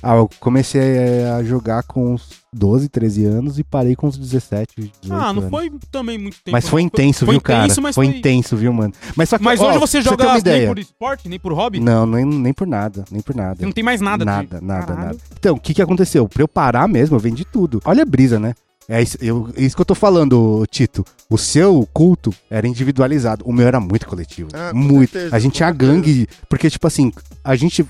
ah, 0.00 0.14
eu 0.14 0.30
comecei 0.38 0.80
é, 0.80 1.28
a 1.30 1.42
jogar 1.42 1.82
com 1.82 2.14
uns 2.14 2.28
12, 2.52 2.88
13 2.88 3.24
anos 3.24 3.58
e 3.58 3.64
parei 3.64 3.96
com 3.96 4.06
uns 4.06 4.16
17, 4.16 4.92
18 5.02 5.12
Ah, 5.12 5.32
não 5.32 5.40
anos. 5.42 5.50
foi 5.50 5.72
também 5.90 6.16
muito 6.16 6.34
tempo. 6.36 6.52
Mas 6.52 6.68
foi 6.68 6.82
intenso, 6.82 7.24
foi 7.26 7.34
viu, 7.34 7.40
cara? 7.40 7.64
intenso, 7.64 7.82
mas 7.82 7.94
foi, 7.96 8.06
foi- 8.06 8.16
intenso, 8.16 8.56
viu, 8.56 8.72
mano? 8.72 8.92
Mas, 9.16 9.28
só 9.28 9.38
que, 9.38 9.42
Mas 9.44 9.60
ó, 9.60 9.70
hoje 9.70 9.78
você 9.78 10.00
joga 10.00 10.22
uma 10.24 10.32
nem 10.34 10.40
ideia. 10.40 10.68
por 10.68 10.78
esporte, 10.78 11.28
nem 11.28 11.40
por 11.40 11.52
hobby? 11.52 11.80
Não, 11.80 12.06
nem, 12.06 12.24
nem 12.24 12.52
por 12.52 12.64
nada, 12.66 13.04
nem 13.10 13.20
por 13.20 13.34
nada. 13.34 13.56
Você 13.58 13.64
não 13.66 13.72
tem 13.72 13.82
mais 13.82 14.00
nada. 14.00 14.18
de- 14.24 14.30
Nada, 14.30 14.60
nada, 14.60 14.86
Caralho. 14.86 15.06
nada. 15.08 15.18
Então, 15.36 15.56
o 15.56 15.60
que 15.60 15.74
que 15.74 15.82
aconteceu? 15.82 16.28
Pra 16.28 16.42
eu 16.44 16.48
parar 16.48 16.86
mesmo, 16.86 17.16
eu 17.16 17.20
vendi 17.20 17.44
tudo. 17.44 17.80
Olha 17.84 18.04
a 18.04 18.06
brisa, 18.06 18.38
né? 18.38 18.54
É 18.88 19.02
isso, 19.02 19.18
eu- 19.20 19.50
é 19.56 19.62
isso 19.62 19.76
que 19.76 19.82
eu 19.82 19.86
tô 19.86 19.94
falando, 19.94 20.64
Tito. 20.70 21.04
O 21.28 21.36
seu 21.36 21.86
culto 21.92 22.32
era 22.50 22.66
individualizado. 22.66 23.44
O 23.46 23.52
meu 23.52 23.66
era 23.66 23.78
muito 23.78 24.06
coletivo. 24.06 24.48
Ah, 24.54 24.72
muito. 24.74 25.12
certeza, 25.12 25.36
a 25.36 25.38
gente 25.38 25.54
tinha 25.54 25.68
certeza. 25.68 25.92
gangue. 25.92 26.26
Porque, 26.48 26.70
tipo 26.70 26.86
assim, 26.86 27.12
a 27.44 27.54
gente 27.54 27.86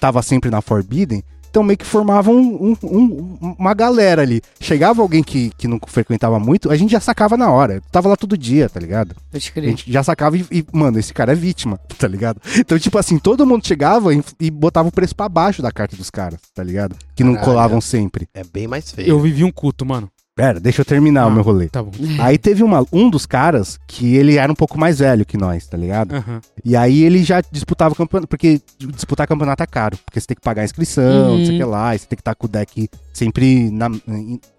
tava 0.00 0.20
sempre 0.22 0.50
na 0.50 0.60
Forbidden. 0.60 1.22
Então 1.50 1.64
meio 1.64 1.76
que 1.76 1.84
formava 1.84 2.30
um- 2.30 2.72
um- 2.72 2.76
um- 2.84 3.54
uma 3.58 3.74
galera 3.74 4.22
ali. 4.22 4.40
Chegava 4.60 5.02
alguém 5.02 5.20
que, 5.20 5.50
que 5.58 5.66
não 5.66 5.80
frequentava 5.84 6.38
muito, 6.38 6.70
a 6.70 6.76
gente 6.76 6.90
já 6.92 7.00
sacava 7.00 7.36
na 7.36 7.50
hora. 7.50 7.74
Eu 7.74 7.82
tava 7.90 8.08
lá 8.08 8.14
todo 8.16 8.38
dia, 8.38 8.68
tá 8.68 8.78
ligado? 8.78 9.16
Pode 9.32 9.48
A 9.48 9.52
crer. 9.52 9.70
gente 9.70 9.90
já 9.92 10.00
sacava 10.02 10.36
e, 10.36 10.46
e, 10.50 10.64
mano, 10.72 10.96
esse 11.00 11.12
cara 11.12 11.32
é 11.32 11.34
vítima, 11.34 11.76
tá 11.98 12.06
ligado? 12.06 12.40
Então, 12.56 12.78
tipo 12.78 12.96
assim, 12.98 13.18
todo 13.18 13.44
mundo 13.44 13.66
chegava 13.66 14.14
e, 14.14 14.22
e 14.38 14.48
botava 14.48 14.88
o 14.88 14.92
preço 14.92 15.14
pra 15.16 15.28
baixo 15.28 15.60
da 15.60 15.72
carta 15.72 15.96
dos 15.96 16.08
caras, 16.08 16.38
tá 16.54 16.62
ligado? 16.62 16.94
Que 17.16 17.24
não 17.24 17.32
Caralho. 17.34 17.50
colavam 17.52 17.80
sempre. 17.80 18.28
É 18.32 18.44
bem 18.44 18.68
mais 18.68 18.92
feio. 18.92 19.08
Eu 19.08 19.18
vivi 19.20 19.42
um 19.42 19.50
culto, 19.50 19.84
mano. 19.84 20.08
Pera, 20.40 20.60
deixa 20.60 20.80
eu 20.80 20.84
terminar 20.84 21.26
o 21.26 21.28
Ah, 21.28 21.30
meu 21.32 21.42
rolê. 21.42 21.68
Tá 21.68 21.82
bom. 21.82 21.90
Aí 22.20 22.38
teve 22.38 22.62
uma, 22.62 22.84
um 22.92 23.08
dos 23.10 23.26
caras 23.26 23.78
que 23.86 24.14
ele 24.16 24.36
era 24.36 24.50
um 24.50 24.54
pouco 24.54 24.78
mais 24.78 24.98
velho 25.00 25.24
que 25.26 25.36
nós, 25.36 25.66
tá 25.66 25.76
ligado? 25.76 26.14
Aham. 26.16 26.40
E 26.64 26.76
aí 26.76 27.02
ele 27.04 27.22
já 27.22 27.40
disputava 27.52 27.92
o 27.92 27.96
campeonato, 27.96 28.28
porque 28.28 28.60
disputar 28.78 29.26
campeonato 29.26 29.62
é 29.62 29.66
caro, 29.66 29.98
porque 30.04 30.20
você 30.20 30.26
tem 30.26 30.34
que 30.34 30.40
pagar 30.42 30.62
a 30.62 30.64
inscrição, 30.64 31.36
não 31.38 31.44
sei 31.44 31.54
o 31.54 31.58
que 31.58 31.64
lá, 31.64 31.94
e 31.94 31.98
você 31.98 32.06
tem 32.06 32.16
que 32.16 32.20
estar 32.22 32.34
com 32.34 32.46
o 32.46 32.48
deck 32.50 32.88
sempre 33.12 33.70
na- 33.70 33.90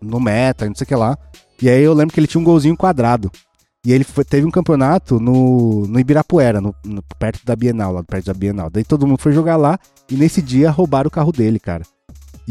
no 0.01 0.19
meta, 0.19 0.65
não 0.67 0.75
sei 0.75 0.85
o 0.85 0.87
que 0.87 0.95
lá. 0.95 1.17
E 1.61 1.69
aí 1.69 1.81
eu 1.83 1.93
lembro 1.93 2.13
que 2.13 2.19
ele 2.19 2.27
tinha 2.27 2.41
um 2.41 2.43
golzinho 2.45 2.75
quadrado. 2.77 3.31
E 3.85 3.91
ele 3.91 4.03
foi- 4.03 4.23
teve 4.23 4.45
um 4.45 4.51
campeonato 4.51 5.19
no, 5.19 5.87
no 5.87 5.99
Ibirapuera, 5.99 6.61
no, 6.61 6.73
no- 6.85 7.03
perto 7.17 7.43
da 7.43 7.55
Bienal, 7.55 7.91
lá 7.93 8.03
perto 8.03 8.25
da 8.27 8.33
Bienal. 8.33 8.69
Daí 8.69 8.83
todo 8.83 9.07
mundo 9.07 9.19
foi 9.19 9.31
jogar 9.31 9.55
lá 9.57 9.79
e 10.09 10.15
nesse 10.15 10.39
dia 10.41 10.69
roubaram 10.69 11.07
o 11.07 11.11
carro 11.11 11.31
dele, 11.31 11.59
cara. 11.59 11.83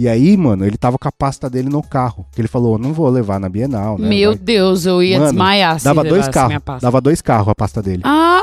E 0.00 0.08
aí, 0.08 0.34
mano, 0.34 0.64
ele 0.64 0.78
tava 0.78 0.96
com 0.96 1.06
a 1.06 1.12
pasta 1.12 1.50
dele 1.50 1.68
no 1.68 1.82
carro. 1.82 2.24
Que 2.32 2.40
ele 2.40 2.48
falou, 2.48 2.78
não 2.78 2.90
vou 2.90 3.06
levar 3.10 3.38
na 3.38 3.50
Bienal, 3.50 3.98
né? 3.98 4.08
Meu 4.08 4.30
Vai- 4.30 4.38
Deus, 4.38 4.86
eu 4.86 5.02
ia 5.02 5.18
Mano, 5.18 5.30
desmaiar 5.30 5.78
se 5.78 5.84
Dava 5.84 6.02
dois 6.02 6.26
carros. 6.26 6.80
Dava 6.80 7.00
dois 7.02 7.20
carros 7.20 7.48
a 7.48 7.54
pasta 7.54 7.82
dele. 7.82 8.00
Ah! 8.02 8.40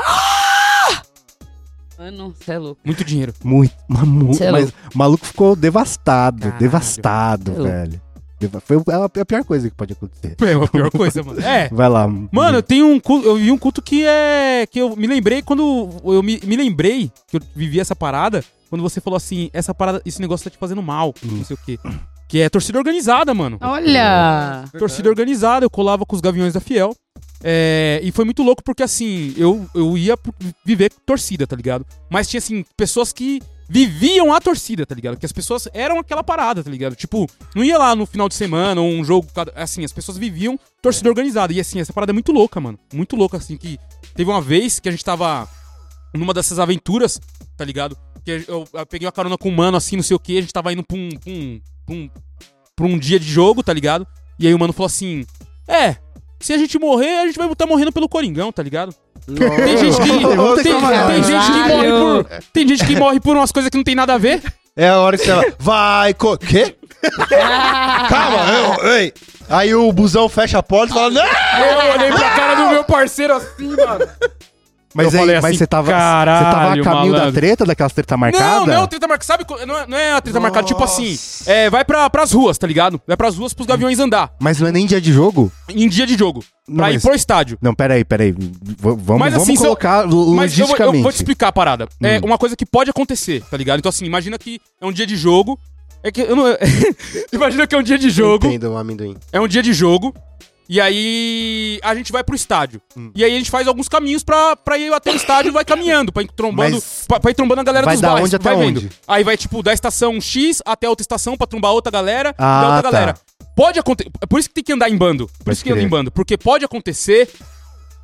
Mano, 1.98 2.32
você 2.38 2.52
é 2.52 2.58
louco. 2.58 2.80
Muito 2.84 3.02
dinheiro. 3.04 3.34
Muito, 3.42 3.74
mas, 3.88 4.40
é 4.40 4.52
mas 4.52 4.68
o 4.70 4.72
maluco 4.94 5.26
ficou 5.26 5.56
devastado, 5.56 6.42
Caralho. 6.42 6.58
devastado, 6.60 7.50
é 7.50 7.62
velho. 7.64 8.02
Foi 8.60 8.76
a, 8.94 9.04
a 9.06 9.24
pior 9.24 9.42
coisa 9.42 9.68
que 9.68 9.74
pode 9.74 9.94
acontecer. 9.94 10.36
É 10.40 10.52
a 10.52 10.68
pior 10.68 10.90
coisa, 10.92 11.24
mano. 11.24 11.40
É. 11.40 11.68
Vai 11.70 11.88
lá. 11.88 12.06
Mano, 12.06 12.58
eu 12.58 12.62
tenho 12.62 12.86
um 12.86 13.00
culto, 13.00 13.26
eu 13.26 13.34
vi 13.34 13.50
um 13.50 13.58
culto 13.58 13.82
que 13.82 14.06
é. 14.06 14.64
que 14.70 14.78
eu 14.80 14.94
me 14.94 15.08
lembrei 15.08 15.42
quando. 15.42 15.88
Eu 16.04 16.22
me, 16.22 16.40
me 16.44 16.56
lembrei 16.56 17.10
que 17.26 17.36
eu 17.36 17.40
vivi 17.56 17.80
essa 17.80 17.96
parada, 17.96 18.44
quando 18.68 18.82
você 18.82 19.00
falou 19.00 19.16
assim, 19.16 19.50
essa 19.52 19.74
parada, 19.74 20.00
esse 20.04 20.20
negócio 20.20 20.44
tá 20.44 20.50
te 20.50 20.58
fazendo 20.58 20.82
mal, 20.82 21.14
Hum. 21.24 21.38
não 21.38 21.44
sei 21.44 21.54
o 21.54 21.58
quê. 21.64 21.78
Que 22.28 22.40
é 22.40 22.48
torcida 22.50 22.78
organizada, 22.78 23.32
mano. 23.32 23.56
Olha! 23.60 24.64
Torcida 24.78 25.08
organizada, 25.08 25.64
eu 25.64 25.70
colava 25.70 26.04
com 26.04 26.14
os 26.14 26.20
Gaviões 26.20 26.52
da 26.52 26.60
Fiel. 26.60 26.94
É, 27.42 28.00
e 28.02 28.10
foi 28.12 28.24
muito 28.24 28.42
louco 28.42 28.62
porque, 28.62 28.82
assim, 28.82 29.32
eu, 29.36 29.66
eu 29.74 29.96
ia 29.96 30.16
viver 30.64 30.92
torcida, 31.06 31.46
tá 31.46 31.56
ligado? 31.56 31.86
Mas 32.10 32.28
tinha, 32.28 32.38
assim, 32.38 32.64
pessoas 32.76 33.12
que 33.12 33.40
viviam 33.68 34.32
a 34.32 34.40
torcida, 34.40 34.84
tá 34.84 34.94
ligado? 34.94 35.16
Que 35.18 35.26
as 35.26 35.32
pessoas 35.32 35.68
eram 35.72 35.98
aquela 35.98 36.22
parada, 36.24 36.62
tá 36.64 36.70
ligado? 36.70 36.94
Tipo, 36.96 37.26
não 37.54 37.62
ia 37.62 37.78
lá 37.78 37.94
no 37.94 38.06
final 38.06 38.28
de 38.28 38.34
semana 38.34 38.80
ou 38.80 38.88
um 38.90 39.04
jogo, 39.04 39.28
assim, 39.54 39.84
as 39.84 39.92
pessoas 39.92 40.18
viviam 40.18 40.58
torcida 40.82 41.08
organizada. 41.08 41.52
E 41.52 41.60
assim, 41.60 41.78
essa 41.80 41.92
parada 41.92 42.12
é 42.12 42.14
muito 42.14 42.32
louca, 42.32 42.60
mano. 42.60 42.78
Muito 42.92 43.14
louca, 43.14 43.36
assim, 43.36 43.56
que 43.56 43.78
teve 44.14 44.30
uma 44.30 44.40
vez 44.40 44.78
que 44.80 44.88
a 44.88 44.92
gente 44.92 45.04
tava 45.04 45.46
numa 46.14 46.34
dessas 46.34 46.58
aventuras, 46.58 47.20
tá 47.56 47.64
ligado? 47.64 47.96
Que 48.24 48.44
eu, 48.48 48.66
eu 48.72 48.86
peguei 48.86 49.06
uma 49.06 49.12
carona 49.12 49.38
com 49.38 49.48
um 49.48 49.54
mano, 49.54 49.76
assim, 49.76 49.96
não 49.96 50.02
sei 50.02 50.16
o 50.16 50.20
que, 50.20 50.38
a 50.38 50.40
gente 50.40 50.52
tava 50.52 50.72
indo 50.72 50.82
pra 50.82 50.96
um, 50.96 51.08
pra 51.10 51.32
um, 51.32 51.60
pra 51.86 51.94
um, 51.94 52.10
pra 52.76 52.86
um 52.86 52.98
dia 52.98 53.18
de 53.18 53.28
jogo, 53.28 53.62
tá 53.62 53.72
ligado? 53.72 54.06
E 54.38 54.46
aí 54.46 54.54
o 54.54 54.58
mano 54.58 54.72
falou 54.72 54.86
assim: 54.86 55.26
É, 55.66 55.96
se 56.40 56.52
a 56.52 56.58
gente 56.58 56.78
morrer, 56.78 57.18
a 57.18 57.26
gente 57.26 57.38
vai 57.38 57.50
estar 57.50 57.66
morrendo 57.66 57.92
pelo 57.92 58.08
Coringão, 58.08 58.52
tá 58.52 58.62
ligado? 58.62 58.94
Tem 59.26 59.76
gente 59.78 60.00
que. 60.00 60.08
Tem, 60.62 60.80
tem 61.12 61.24
gente 61.24 61.52
que 61.52 61.68
morre 61.68 61.90
por. 61.90 62.42
Tem 62.52 62.68
gente 62.68 62.86
que 62.86 62.96
morre 62.96 63.20
por 63.20 63.36
umas 63.36 63.52
coisas 63.52 63.68
que 63.68 63.76
não 63.76 63.84
tem 63.84 63.94
nada 63.94 64.14
a 64.14 64.18
ver. 64.18 64.42
É 64.76 64.90
a 64.90 65.00
hora 65.00 65.18
que 65.18 65.24
você 65.24 65.32
fala, 65.32 65.56
vai, 65.58 66.14
co... 66.14 66.38
Quê? 66.38 66.76
Calma, 68.08 68.46
eu, 68.52 68.92
ei. 68.92 69.12
Aí 69.48 69.74
o 69.74 69.92
busão 69.92 70.28
fecha 70.28 70.58
a 70.58 70.62
porta 70.62 70.92
e 70.92 70.94
fala, 70.94 71.10
não! 71.10 71.24
Eu 71.24 71.94
olhei 71.94 72.12
pra 72.12 72.30
cara 72.30 72.54
do 72.54 72.70
meu 72.70 72.84
parceiro 72.84 73.34
assim, 73.34 73.74
mano. 73.74 74.06
Mas 74.94 75.06
Eu 75.12 75.12
aí, 75.12 75.18
falei 75.26 75.36
mas 75.36 75.44
assim, 75.44 75.56
você 75.58 75.66
tava, 75.66 75.86
você 75.88 75.92
"Caralho, 75.92 76.44
tava 76.52 76.64
a 76.80 76.82
caminho 76.82 77.12
da 77.12 77.18
malandro." 77.18 77.32
treta, 77.40 77.64
daquelas 77.66 77.92
treta 77.92 78.16
marcada? 78.16 78.44
Não, 78.66 78.80
não, 78.80 78.86
treta 78.86 79.06
marcada. 79.06 79.24
Sabe, 79.26 79.44
não 79.66 79.78
é, 79.78 79.86
não 79.86 79.98
é 79.98 80.12
a 80.14 80.20
treta 80.20 80.40
marcada, 80.40 80.66
tipo 80.66 80.82
assim, 80.82 81.18
é, 81.46 81.68
vai 81.68 81.84
pra, 81.84 82.08
pras 82.08 82.32
ruas, 82.32 82.56
tá 82.56 82.66
ligado? 82.66 83.00
Vai 83.06 83.16
pras 83.16 83.36
ruas 83.36 83.52
pros 83.52 83.66
gaviões 83.66 83.98
andar. 83.98 84.32
Mas 84.40 84.58
não 84.60 84.68
é 84.68 84.72
nem 84.72 84.86
dia 84.86 85.00
de 85.00 85.12
jogo? 85.12 85.52
Em 85.68 85.88
dia 85.88 86.06
de 86.06 86.16
jogo. 86.16 86.42
Não, 86.66 86.76
Pra 86.76 86.90
ir 86.90 86.94
mas- 86.94 87.02
pro 87.02 87.14
estádio. 87.14 87.58
Não, 87.60 87.74
peraí, 87.74 88.04
peraí. 88.04 88.32
V- 88.32 88.38
vamos 88.80 89.18
Mas 89.18 89.32
vamos 89.34 89.42
assim, 89.48 89.54
eu- 89.54 89.60
colocar 89.62 90.04
Mas 90.04 90.12
eu 90.12 90.18
vou, 90.18 90.34
logisticamente. 90.34 90.96
eu 90.96 91.02
vou 91.02 91.12
te 91.12 91.16
explicar 91.16 91.48
a 91.48 91.52
parada. 91.52 91.86
É 92.02 92.18
Hum. 92.18 92.22
uma 92.24 92.38
coisa 92.38 92.56
que 92.56 92.64
pode 92.66 92.88
acontecer, 92.90 93.42
tá 93.50 93.56
ligado? 93.56 93.78
Então, 93.78 93.90
assim, 93.90 94.04
imagina 94.06 94.38
que 94.38 94.58
é 94.80 94.86
um 94.86 94.92
dia 94.92 95.06
de 95.06 95.16
jogo. 95.16 95.58
É 96.02 96.10
que 96.12 96.20
eu 96.22 96.34
não. 96.36 96.44
imagina 97.32 97.66
que 97.66 97.74
é 97.74 97.78
um 97.78 97.82
dia 97.82 97.98
de 97.98 98.08
jogo. 98.10 98.46
Entendo, 98.46 98.76
amendoim. 98.76 99.16
É 99.32 99.40
um 99.40 99.48
dia 99.48 99.62
de 99.62 99.72
jogo. 99.72 100.14
E 100.68 100.80
aí 100.80 101.80
a 101.82 101.94
gente 101.94 102.12
vai 102.12 102.22
pro 102.22 102.36
estádio. 102.36 102.80
Hum. 102.96 103.10
E 103.14 103.24
aí 103.24 103.34
a 103.34 103.38
gente 103.38 103.50
faz 103.50 103.66
alguns 103.66 103.88
caminhos 103.88 104.22
pra, 104.22 104.54
pra 104.54 104.76
ir 104.76 104.92
até 104.92 105.10
o 105.10 105.16
estádio 105.16 105.48
e 105.48 105.52
vai 105.52 105.64
caminhando, 105.64 106.12
pra 106.12 106.22
ir 106.22 106.30
trombando, 106.36 106.78
pra, 107.06 107.18
pra 107.18 107.30
ir 107.30 107.34
trombando 107.34 107.62
a 107.62 107.64
galera 107.64 107.86
vai 107.86 107.94
dos 107.94 108.02
da 108.02 108.08
bairros. 108.08 108.28
onde 108.28 108.36
até 108.36 108.54
vai 108.54 108.56
vendo. 108.66 108.76
onde? 108.80 108.90
Aí 109.06 109.24
vai, 109.24 109.36
tipo, 109.36 109.62
da 109.62 109.72
estação 109.72 110.20
X 110.20 110.60
até 110.66 110.86
outra 110.88 111.02
estação 111.02 111.36
pra 111.38 111.46
trombar 111.46 111.72
outra 111.72 111.90
galera 111.90 112.34
Ah, 112.36 112.60
da 112.60 112.66
outra 112.76 112.82
tá. 112.82 112.90
galera. 112.90 113.14
Pode 113.56 113.78
acontecer. 113.78 114.10
É 114.20 114.26
por 114.26 114.38
isso 114.38 114.48
que 114.48 114.54
tem 114.56 114.64
que 114.64 114.72
andar 114.72 114.90
em 114.90 114.96
bando. 114.96 115.26
Por 115.26 115.44
Pode 115.44 115.54
isso 115.54 115.64
que 115.64 115.70
anda 115.70 115.78
crer. 115.78 115.86
em 115.86 115.90
bando. 115.90 116.10
Porque 116.12 116.36
pode 116.36 116.64
acontecer 116.64 117.28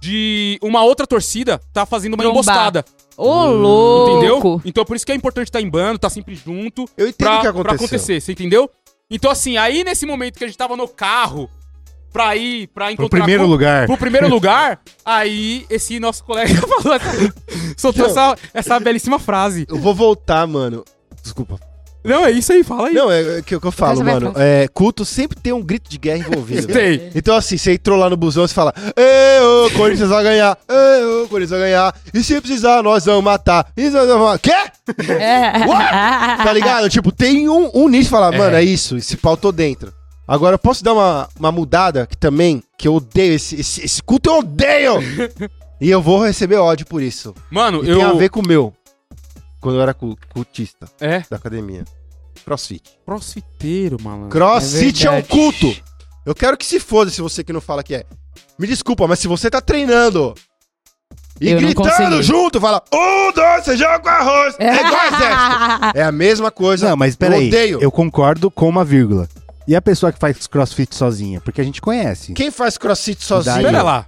de 0.01 0.59
uma 0.63 0.83
outra 0.83 1.07
torcida 1.07 1.61
tá 1.73 1.87
fazendo 1.87 2.15
uma 2.15 2.23
Trombar. 2.23 2.43
emboscada. 2.43 2.85
Ô, 3.17 3.45
louco. 3.47 4.11
Entendeu? 4.19 4.63
Então 4.65 4.85
por 4.85 4.97
isso 4.97 5.07
que 5.07 5.13
é 5.13 5.15
importante 5.15 5.49
estar 5.49 5.61
em 5.61 5.69
bando, 5.69 5.99
tá 5.99 6.11
sempre 6.11 6.35
junto. 6.35 6.89
Eu 6.97 7.09
entendo 7.09 7.27
pra, 7.29 7.35
o 7.35 7.37
que 7.37 7.43
pra 7.43 7.51
aconteceu. 7.51 7.75
acontecer, 7.87 8.21
você 8.21 8.33
entendeu? 8.33 8.71
Então, 9.11 9.31
assim, 9.31 9.57
aí 9.57 9.85
nesse 9.85 10.05
momento 10.07 10.39
que 10.39 10.45
a 10.45 10.47
gente 10.47 10.57
tava 10.57 10.77
no 10.77 10.89
carro 10.89 11.49
pra 12.15 12.37
ir, 12.37 12.69
pra 12.69 12.85
Pro 12.85 12.93
encontrar. 12.95 13.19
primeiro 13.19 13.43
com- 13.43 13.51
lugar. 13.51 13.87
Pro 13.87 13.97
primeiro 13.99 14.29
lugar, 14.29 14.81
aí 15.05 15.67
esse 15.69 15.99
nosso 15.99 16.23
colega 16.23 16.55
falou 16.81 16.95
essa, 16.97 17.35
soltou 17.77 18.07
essa, 18.07 18.37
essa 18.55 18.79
belíssima 18.79 19.19
frase. 19.19 19.67
Eu 19.69 19.79
vou 19.79 19.93
voltar, 19.93 20.47
mano. 20.47 20.85
Desculpa. 21.21 21.59
Não, 22.05 22.25
é 22.27 22.31
isso 22.33 22.53
aí, 22.53 22.63
fala 22.63 22.89
aí. 22.89 22.95
Não, 22.95 23.11
é 23.11 23.39
o 23.39 23.43
que, 23.43 23.59
que 23.59 23.67
eu 23.67 23.73
falo, 23.73 24.05
mano. 24.05 24.35
É, 24.37 24.69
culto 24.69 25.07
sempre 25.07 25.41
tem 25.41 25.55
um 25.55 25.63
grito 25.63 25.89
de 25.91 25.97
guerra 25.97 26.19
envolvido. 26.19 26.67
Tem. 26.67 27.11
Então, 27.15 27.35
assim, 27.35 27.57
você 27.57 27.73
entrou 27.73 27.99
lá 27.99 28.11
no 28.11 28.17
busão 28.17 28.45
e 28.45 28.49
você 28.49 28.53
fala: 28.55 28.75
Ê, 28.95 29.41
ô, 29.41 29.71
Corinthians 29.71 30.11
vai 30.11 30.23
ganhar, 30.23 30.59
Ê, 30.69 31.03
ô, 31.03 31.29
Corinthians 31.29 31.59
vai 31.59 31.61
ganhar, 31.71 31.95
e 32.13 32.23
se 32.23 32.39
precisar, 32.43 32.83
nós 32.83 33.07
vamos 33.07 33.25
matar. 33.25 33.73
E 33.75 33.89
nós 33.89 34.07
vamos 34.07 34.27
matar. 34.27 34.39
Quê? 34.39 34.71
Tá 36.45 36.53
ligado? 36.53 36.91
Tipo, 36.91 37.11
tem 37.11 37.49
um, 37.49 37.71
um 37.75 37.89
nisso 37.89 38.05
que 38.05 38.11
fala, 38.11 38.31
mano, 38.37 38.55
é 38.55 38.63
isso, 38.63 38.99
esse 38.99 39.17
pau 39.17 39.35
tô 39.35 39.51
dentro. 39.51 39.91
Agora, 40.27 40.55
eu 40.55 40.59
posso 40.59 40.83
dar 40.83 40.93
uma, 40.95 41.29
uma 41.39 41.53
mudada 41.53 42.07
que 42.07 42.17
também, 42.17 42.63
que 42.79 42.89
eu 42.89 42.95
odeio, 42.95 43.35
esse, 43.35 43.61
esse, 43.61 43.85
esse 43.85 44.03
culto 44.03 44.31
eu 44.31 44.39
odeio! 44.39 44.95
e 45.81 45.91
eu 45.91 46.01
vou 46.01 46.25
receber 46.25 46.57
ódio 46.57 46.87
por 46.87 47.03
isso. 47.03 47.35
Mano, 47.51 47.85
E 47.85 47.89
eu. 47.91 47.97
tem 47.99 48.05
a 48.05 48.13
ver 48.13 48.31
com 48.31 48.41
o 48.41 48.47
meu, 48.47 48.73
quando 49.61 49.77
eu 49.77 49.83
era 49.83 49.93
cu- 49.93 50.17
cultista 50.33 50.87
É, 51.01 51.23
da 51.31 51.37
academia. 51.37 51.85
Crossfit. 52.45 52.83
crossfiteiro, 53.05 53.97
malandro. 54.03 54.29
Crossfit 54.31 55.07
é, 55.07 55.11
um 55.11 55.15
verdade. 55.15 55.29
culto. 55.29 55.77
Eu 56.27 56.35
quero 56.35 56.57
que 56.57 56.65
se 56.67 56.81
foda 56.81 57.11
se 57.11 57.21
você 57.21 57.45
que 57.45 57.53
não 57.53 57.61
fala 57.61 57.83
que 57.83 57.95
é. 57.95 58.05
Me 58.59 58.67
desculpa, 58.67 59.07
mas 59.07 59.19
se 59.19 59.29
você 59.29 59.51
tá 59.51 59.61
treinando 59.61 60.35
e 61.41 61.51
Eu 61.51 61.59
gritando 61.59 62.23
junto, 62.23 62.61
fala 62.61 62.83
um, 62.93 63.33
dois, 63.33 63.65
feijão 63.65 63.99
com 64.01 64.09
arroz. 64.09 64.55
É 64.59 64.75
igual 64.75 65.07
exército. 65.07 65.93
É 65.99 66.03
a 66.03 66.13
mesma 66.13 66.51
coisa. 66.51 66.89
Não, 66.91 66.97
mas 66.97 67.15
peraí. 67.17 67.43
Eu 67.43 67.49
odeio. 67.49 67.79
Eu 67.83 67.91
concordo 67.91 68.51
com 68.51 68.69
uma 68.69 68.85
vírgula. 68.85 69.29
E 69.67 69.75
a 69.75 69.81
pessoa 69.83 70.13
que 70.13 70.19
faz 70.19 70.47
crossfit 70.47 70.95
sozinha? 70.95 71.41
Porque 71.41 71.61
a 71.61 71.65
gente 71.65 71.81
conhece. 71.81 72.33
Quem 72.35 72.51
faz 72.51 72.77
crossfit 72.77 73.25
sozinho? 73.25 73.63
Pera 73.63 73.83
lá. 73.83 74.07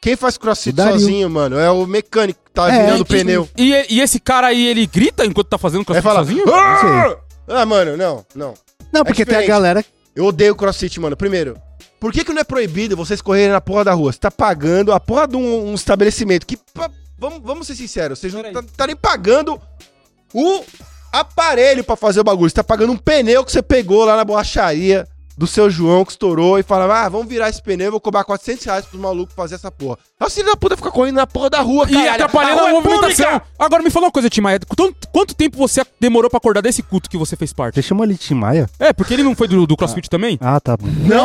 Quem 0.00 0.14
faz 0.16 0.36
crossfit 0.38 0.76
sozinho, 0.80 1.28
mano? 1.30 1.58
É 1.58 1.70
o 1.70 1.86
mecânico 1.86 2.38
que 2.44 2.50
tá 2.52 2.72
É, 2.72 2.84
virando 2.84 3.00
o 3.02 3.04
que- 3.04 3.16
pneu. 3.16 3.48
E, 3.56 3.72
e 3.88 4.00
esse 4.00 4.20
cara 4.20 4.48
aí, 4.48 4.66
ele 4.66 4.86
grita 4.86 5.24
enquanto 5.24 5.48
tá 5.48 5.58
fazendo 5.58 5.84
crossfit 5.84 6.04
fala. 6.04 6.20
sozinho? 6.20 6.44
"Ah!" 6.54 7.16
Ah, 7.48 7.66
mano, 7.66 7.96
não, 7.96 8.24
não. 8.34 8.54
Não, 8.92 9.04
porque 9.04 9.24
tem 9.24 9.36
a 9.38 9.46
galera. 9.46 9.84
Eu 10.14 10.26
odeio 10.26 10.54
crossfit, 10.54 11.00
mano. 11.00 11.16
Primeiro, 11.16 11.56
por 11.98 12.12
que, 12.12 12.22
que 12.24 12.32
não 12.32 12.40
é 12.40 12.44
proibido 12.44 12.96
vocês 12.96 13.20
correrem 13.22 13.50
na 13.52 13.60
porra 13.60 13.84
da 13.84 13.94
rua? 13.94 14.12
Você 14.12 14.18
tá 14.18 14.30
pagando 14.30 14.92
a 14.92 15.00
porra 15.00 15.26
de 15.26 15.36
um, 15.36 15.70
um 15.70 15.74
estabelecimento 15.74 16.46
que. 16.46 16.56
pa- 16.74 16.90
vamos, 17.18 17.40
vamos 17.42 17.66
ser 17.66 17.74
sinceros, 17.74 18.18
vocês 18.18 18.32
não 18.34 18.42
tá- 18.52 18.60
estarem 18.60 18.94
pagando 18.94 19.60
o 20.34 20.62
aparelho 21.12 21.84
pra 21.84 21.96
fazer 21.96 22.20
o 22.20 22.24
bagulho. 22.24 22.48
Você 22.50 22.54
tá 22.56 22.64
pagando 22.64 22.92
um 22.92 22.96
pneu 22.96 23.44
que 23.44 23.52
você 23.52 23.62
pegou 23.62 24.04
lá 24.04 24.16
na 24.16 24.24
borracharia 24.24 25.06
do 25.36 25.46
seu 25.46 25.70
João 25.70 26.04
que 26.04 26.10
estourou 26.10 26.58
e 26.58 26.64
fala: 26.64 27.04
Ah, 27.04 27.08
vamos 27.08 27.28
virar 27.28 27.48
esse 27.48 27.62
pneu, 27.62 27.86
eu 27.86 27.90
vou 27.92 28.00
cobrar 28.00 28.24
400 28.24 28.64
reais 28.64 28.84
pros 28.84 29.00
malucos 29.00 29.34
fazer 29.36 29.54
essa 29.54 29.70
porra. 29.70 29.96
Aí 30.18 30.26
o 30.26 30.30
filho 30.30 30.46
da 30.46 30.56
puta 30.56 30.76
fica 30.76 30.90
correndo 30.90 31.14
na 31.14 31.28
porra 31.28 31.48
da 31.48 31.60
rua, 31.60 31.86
E 31.88 31.92
caralho. 31.92 32.10
atrapalhando 32.14 32.54
rua 32.58 32.66
a 32.66 32.70
é 32.70 32.72
movimentação. 32.72 33.26
pública! 33.30 33.46
Agora 33.56 33.82
me 33.84 33.88
fala 33.90 34.06
uma 34.06 34.10
coisa, 34.12 34.28
Tim 34.28 34.40
Maia. 34.40 34.58
Quanto, 34.76 35.08
quanto 35.12 35.34
tempo 35.36 35.56
você 35.56 35.82
demorou 36.00 36.28
pra 36.28 36.38
acordar 36.38 36.60
desse 36.60 36.82
culto 36.82 37.08
que 37.08 37.16
você 37.16 37.36
fez 37.36 37.52
parte? 37.52 37.76
Você 37.76 37.82
chamou 37.82 38.04
ele 38.04 38.14
de 38.14 38.18
Tim 38.20 38.34
Maia? 38.34 38.68
É, 38.80 38.92
porque 38.92 39.14
ele 39.14 39.22
não 39.22 39.36
foi 39.36 39.46
do, 39.46 39.64
do 39.64 39.76
crossfit 39.76 40.10
também? 40.10 40.36
Ah, 40.40 40.58
tá 40.58 40.76
bom. 40.76 40.88
Não, 40.88 41.24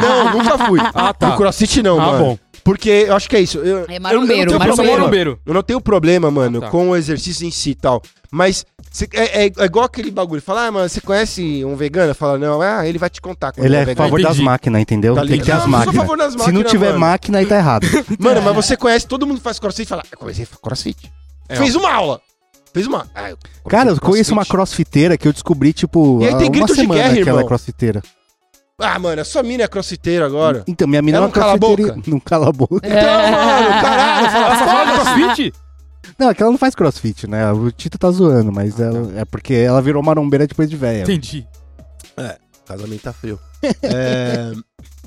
não, 0.00 0.38
nunca 0.38 0.58
fui. 0.66 0.80
Ah, 0.92 1.14
tá. 1.14 1.28
No 1.28 1.36
crossfit 1.36 1.82
não, 1.82 2.00
Ah, 2.00 2.06
mano. 2.06 2.24
bom. 2.24 2.38
Porque 2.64 2.90
eu 3.08 3.14
acho 3.16 3.28
que 3.30 3.36
é 3.36 3.40
isso. 3.40 3.58
Eu, 3.58 3.86
É 3.88 3.96
eu- 3.96 4.00
marombeiro, 4.00 4.50
eu 4.52 4.52
não 4.52 4.58
tenho 4.58 4.70
Eu 4.72 4.76
sou 4.76 4.84
problema. 4.84 5.38
Eu 5.46 5.54
não 5.54 5.62
tenho 5.62 5.80
problema, 5.80 6.30
mano, 6.30 6.58
Ah, 6.58 6.62
tá. 6.62 6.68
com 6.70 6.90
o 6.90 6.96
exercício 6.96 7.46
em 7.46 7.50
si 7.50 7.70
e 7.70 7.74
tal. 7.76 8.02
Mas 8.34 8.64
cê- 8.90 9.06
é, 9.12 9.44
é- 9.44 9.52
é 9.58 9.64
igual 9.64 9.84
aquele 9.84 10.10
bagulho. 10.10 10.40
Fala, 10.40 10.66
ah, 10.66 10.72
mano, 10.72 10.88
você 10.88 11.02
conhece 11.02 11.62
um 11.66 11.76
vegano? 11.76 12.14
Fala, 12.14 12.38
não, 12.38 12.62
ah, 12.62 12.86
ele 12.86 12.96
vai 12.98 13.10
te 13.10 13.20
contar. 13.20 13.52
Ele 13.58 13.76
é 13.76 13.82
a 13.82 13.84
vegano. 13.84 14.08
favor 14.08 14.22
das 14.22 14.38
máquinas, 14.40 14.80
entendeu? 14.80 15.14
Tá 15.14 15.26
Tem 15.26 15.38
que 15.38 15.44
ter 15.44 15.52
as 15.52 15.58
Não, 15.58 15.64
a 15.64 15.68
máquinas. 15.68 16.32
Se 16.44 16.50
não 16.52 16.64
tiver 16.64 16.86
mano. 16.88 17.00
máquina, 17.00 17.38
aí 17.38 17.46
tá 17.46 17.56
errado. 17.56 17.86
Mano, 18.18 18.40
mas 18.40 18.54
você 18.56 18.74
conhece, 18.76 19.06
todo 19.06 19.26
mundo 19.26 19.38
faz 19.40 19.58
crossfit 19.58 19.86
e 19.86 19.88
fala, 19.88 20.02
eu 20.10 20.16
comecei 20.18 20.44
a 20.44 20.46
fazer 20.46 20.60
crossfit. 20.62 21.12
É, 21.48 21.56
Fez 21.56 21.74
uma 21.76 21.92
aula. 21.92 22.20
Fez 22.72 22.86
uma. 22.86 23.06
Ah, 23.14 23.28
eu 23.30 23.36
Cara, 23.68 23.90
eu 23.90 23.96
crossfit. 23.96 24.00
conheço 24.00 24.32
uma 24.32 24.46
crossfiteira 24.46 25.18
que 25.18 25.28
eu 25.28 25.32
descobri, 25.34 25.74
tipo, 25.74 26.20
E 26.22 26.24
aí 26.26 26.30
tem 26.36 26.44
uma 26.46 26.50
grito 26.52 26.66
de 26.68 26.74
semana 26.80 27.02
guerra, 27.02 27.14
que 27.14 27.20
ela 27.20 27.28
é 27.28 27.32
irmão. 27.32 27.46
crossfiteira. 27.48 28.02
Ah, 28.80 28.98
mano, 28.98 29.20
a 29.20 29.24
sua 29.26 29.42
mina 29.42 29.64
é 29.64 29.68
crossfiteira 29.68 30.24
agora. 30.24 30.64
Então, 30.66 30.88
minha 30.88 31.02
mina 31.02 31.16
é 31.16 31.18
Ela 31.18 31.26
uma 31.26 31.28
não 31.28 31.34
cala 31.34 31.52
a 31.54 31.58
crossfiteira. 31.58 31.94
boca? 31.96 32.10
Não 32.10 32.18
cala 32.20 32.48
a 32.48 32.52
boca. 32.52 32.76
Então, 32.76 32.96
mano, 32.96 33.82
caralho, 33.82 34.30
fala, 34.30 34.56
fala 34.56 34.92
crossfit? 34.94 35.52
Não, 36.22 36.30
é 36.30 36.34
que 36.34 36.42
ela 36.42 36.52
não 36.52 36.58
faz 36.58 36.74
crossfit, 36.74 37.26
né? 37.26 37.50
O 37.52 37.70
Tito 37.72 37.98
tá 37.98 38.10
zoando, 38.10 38.52
mas 38.52 38.78
ela, 38.78 39.12
é 39.20 39.24
porque 39.24 39.54
ela 39.54 39.82
virou 39.82 40.02
marombeira 40.02 40.46
depois 40.46 40.70
de 40.70 40.76
velha. 40.76 41.02
Entendi. 41.02 41.46
Casamento 42.66 43.02
tá 43.02 43.12
frio. 43.12 43.38
É... 43.82 44.52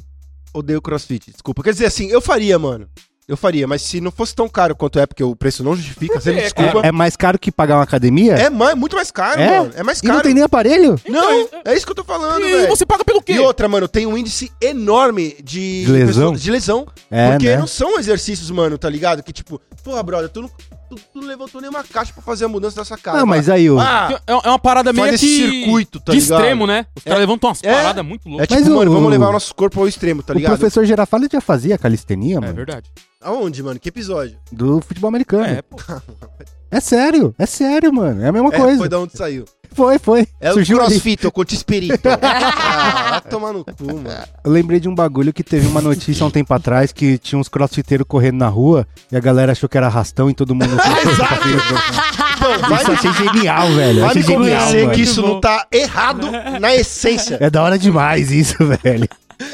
Odeio 0.54 0.82
crossfit, 0.82 1.32
desculpa. 1.32 1.64
Quer 1.64 1.72
dizer 1.74 1.86
assim, 1.86 2.08
eu 2.10 2.22
faria, 2.22 2.58
mano. 2.60 2.88
Eu 3.28 3.36
faria, 3.36 3.66
mas 3.68 3.82
se 3.82 4.00
não 4.00 4.12
fosse 4.12 4.36
tão 4.36 4.48
caro 4.48 4.76
quanto 4.76 5.00
é, 5.00 5.06
porque 5.08 5.24
o 5.24 5.36
preço 5.36 5.64
não 5.64 5.76
justifica, 5.76 6.20
você 6.22 6.32
me 6.32 6.40
É, 6.40 6.44
desculpa. 6.44 6.82
É 6.86 6.92
mais 6.92 7.16
caro 7.16 7.40
que 7.40 7.52
pagar 7.52 7.78
uma 7.78 7.84
academia? 7.84 8.36
É, 8.36 8.52
mais, 8.52 8.76
muito 8.76 8.96
mais 8.96 9.10
caro, 9.10 9.42
É? 9.42 9.60
mano. 9.62 9.72
É 9.76 9.82
mais 9.82 10.00
E 10.00 10.06
não 10.06 10.12
caro. 10.16 10.24
tem 10.26 10.34
nem 10.36 10.44
aparelho? 10.44 11.00
Não, 11.10 11.50
é 11.66 11.74
isso 11.76 11.86
que 11.88 11.92
eu 11.92 11.96
tô 11.96 12.04
falando, 12.04 12.46
E 12.46 12.52
velho. 12.54 12.68
você 12.68 12.86
paga 12.86 13.04
pelo 13.04 13.24
quê? 13.24 13.34
E 13.34 13.40
outra, 13.40 13.68
mano, 13.68 13.88
tem 13.88 14.06
um 14.06 14.16
índice 14.16 14.52
enorme 14.62 15.36
de... 15.44 15.86
De 15.86 15.92
lesão? 15.92 16.08
pessoas- 16.34 16.42
De 16.44 16.52
lesão. 16.52 16.88
É, 17.10 17.32
porque 17.32 17.48
né? 17.48 17.58
não 17.58 17.66
são 17.66 17.98
exercícios, 17.98 18.52
mano, 18.52 18.78
tá 18.78 18.88
ligado? 18.92 19.24
Que 19.24 19.34
tipo, 19.34 19.60
porra, 19.84 20.04
brother, 20.04 20.30
tu 20.30 20.44
não, 20.44 20.52
tu, 20.96 21.02
tu 21.14 21.20
não 21.22 21.28
levantou 21.28 21.62
nenhuma 21.62 21.84
caixa 21.84 22.12
pra 22.14 22.22
fazer 22.24 22.46
a 22.46 22.48
mudança 22.48 22.76
dessa 22.80 22.98
casa. 22.98 23.20
Não, 23.20 23.26
mas 23.26 23.50
aí 23.50 23.70
o... 23.70 23.80
Ah, 23.80 24.20
É 24.26 24.32
é 24.32 24.50
uma 24.50 24.60
parada 24.60 24.92
meio 24.94 25.10
que... 25.12 25.18
circuito, 25.18 26.00
tá 26.00 26.12
de 26.14 26.20
ligado? 26.20 26.40
extremo, 26.40 26.66
né? 26.66 26.86
Os 26.96 27.04
caras 27.04 27.18
É. 27.18 27.22
levantam 27.22 27.50
umas 27.50 27.64
É. 27.64 27.72
paradas 27.74 28.06
muito 28.06 28.28
é 28.28 28.30
loucas. 28.32 28.48
tipo, 28.48 28.60
Mas 28.62 28.70
o- 28.70 28.76
mano, 28.76 28.92
vamos 28.92 29.10
levar 29.12 29.30
o 29.30 29.34
nosso 29.34 29.54
corpo 29.54 29.80
ao 29.80 29.88
extremo, 29.88 30.24
tá 30.24 30.34
o 30.34 30.36
ligado? 30.38 30.58
professor 30.58 30.86
Girafales 30.86 31.30
já 31.32 31.42
fazia 31.42 31.78
calistenia, 31.78 32.38
É 32.38 32.40
mano. 32.40 32.54
verdade. 32.54 32.90
Aonde, 33.26 33.64
mano? 33.64 33.80
Que 33.80 33.90
episódio? 33.90 34.38
Do 34.52 34.80
futebol 34.82 35.08
americano. 35.10 35.46
É, 35.46 35.58
É, 35.58 35.62
pô. 35.64 35.78
sério, 36.80 37.34
é 37.40 37.46
sério, 37.48 37.92
mano. 37.92 38.24
É 38.24 38.28
a 38.28 38.32
mesma 38.32 38.50
É, 38.54 38.58
coisa. 38.58 38.78
foi 38.78 38.88
da 38.90 39.00
onde 39.00 39.18
saiu. 39.18 39.46
Foi, 39.74 39.98
foi. 40.00 40.28
É 40.40 40.52
Surgiu 40.54 40.78
o 40.78 40.82
ali. 40.82 40.90
crossfit, 40.92 41.26
o 41.28 41.32
coach 41.32 41.54
espírito. 41.56 42.08
ah, 42.22 43.10
vai 43.20 43.22
tomar 43.22 43.52
no 43.52 43.66
cu, 43.66 43.74
mano. 43.88 44.10
Eu 44.44 44.52
lembrei 44.52 44.80
de 44.80 44.88
um 44.88 44.94
bagulho 44.96 45.34
que 45.34 45.44
teve 45.44 45.68
uma 45.68 45.82
notícia 45.82 46.24
há 46.24 46.28
um 46.28 46.32
tempo 46.32 46.54
atrás 46.54 46.92
que 46.94 47.18
tinha 47.18 47.38
uns 47.40 47.50
crossfiteiros 47.50 48.06
correndo 48.08 48.38
na 48.38 48.48
rua 48.48 48.88
e 49.12 49.18
a 49.18 49.20
galera 49.20 49.52
achou 49.54 49.68
que 49.68 49.76
era 49.78 49.88
arrastão 49.88 50.30
e 50.30 50.34
todo 50.34 50.54
mundo. 50.56 50.76
Vai, 52.70 52.82
Isso 52.84 52.92
achei 52.92 53.12
genial, 53.14 53.68
velho. 53.72 54.02
vai 54.02 54.10
achei 54.12 54.22
me 54.22 54.28
genial, 54.28 54.60
convencer 54.60 54.82
mano. 54.84 54.96
que 54.96 55.02
isso 55.02 55.22
não 55.22 55.40
tá 55.42 55.66
errado 55.72 56.30
na 56.60 56.76
essência. 56.76 57.38
É 57.42 57.50
da 57.50 57.64
hora 57.64 57.78
demais 57.80 58.32
isso, 58.32 58.56
velho. 58.84 59.08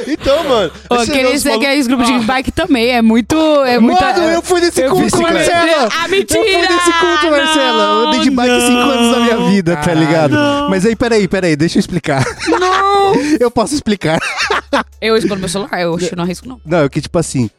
Então, 0.08 0.44
mano. 0.44 0.72
Queria 1.06 1.16
negócio 1.16 1.32
dizer 1.34 1.60
que 1.60 1.66
esse 1.66 1.88
grupo 1.88 2.04
de 2.04 2.20
bike 2.20 2.52
também 2.52 2.90
é 2.90 3.02
muito. 3.02 3.36
É 3.64 3.80
muita, 3.80 4.14
Mano, 4.14 4.24
eu 4.30 4.42
fui 4.42 4.62
nesse 4.62 4.82
eu 4.82 4.92
culto, 4.92 5.22
Marcela. 5.22 5.90
Ah, 5.92 6.08
mentira! 6.08 6.40
Eu 6.40 6.46
fui 6.68 6.76
nesse 6.76 6.94
culto, 7.00 7.32
Marcela. 7.32 7.84
Eu 7.84 8.08
andei 8.08 8.20
de 8.22 8.30
bike 8.30 8.52
Não, 8.52 8.68
cinco 8.68 8.80
anos 8.90 9.16
da 9.16 9.20
minha 9.22 9.50
vida, 9.50 9.78
tá 9.78 9.94
ligado? 9.94 10.36
Mas 10.70 10.86
aí, 10.86 10.96
peraí, 10.96 11.28
peraí, 11.28 11.56
deixa 11.56 11.78
eu 11.78 11.80
explicar. 11.80 12.24
Não! 12.48 13.14
Eu 13.40 13.50
posso 13.52 13.74
explicar. 13.74 14.20
Eu 15.02 15.18
escondo 15.18 15.40
meu 15.40 15.50
celular, 15.50 15.82
eu 15.82 15.98
não 16.16 16.24
arrisco 16.24 16.48
não. 16.48 16.62
Não, 16.66 16.84
é 16.84 16.90
que 16.90 17.02
tipo 17.02 17.18
assim, 17.18 17.50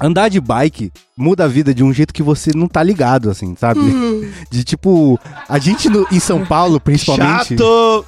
andar 0.00 0.28
de 0.28 0.40
bike 0.40 0.90
muda 1.16 1.44
a 1.44 1.48
vida 1.48 1.74
de 1.74 1.82
um 1.84 1.92
jeito 1.92 2.14
que 2.14 2.22
você 2.22 2.50
não 2.54 2.66
tá 2.68 2.82
ligado, 2.82 3.28
assim, 3.30 3.54
sabe? 3.58 3.80
De 4.50 4.64
tipo, 4.64 5.18
a 5.48 5.58
gente 5.58 5.88
no- 5.88 6.06
em 6.10 6.20
São 6.20 6.44
Paulo, 6.46 6.80
principalmente. 6.80 7.56
Chato. 7.58 8.06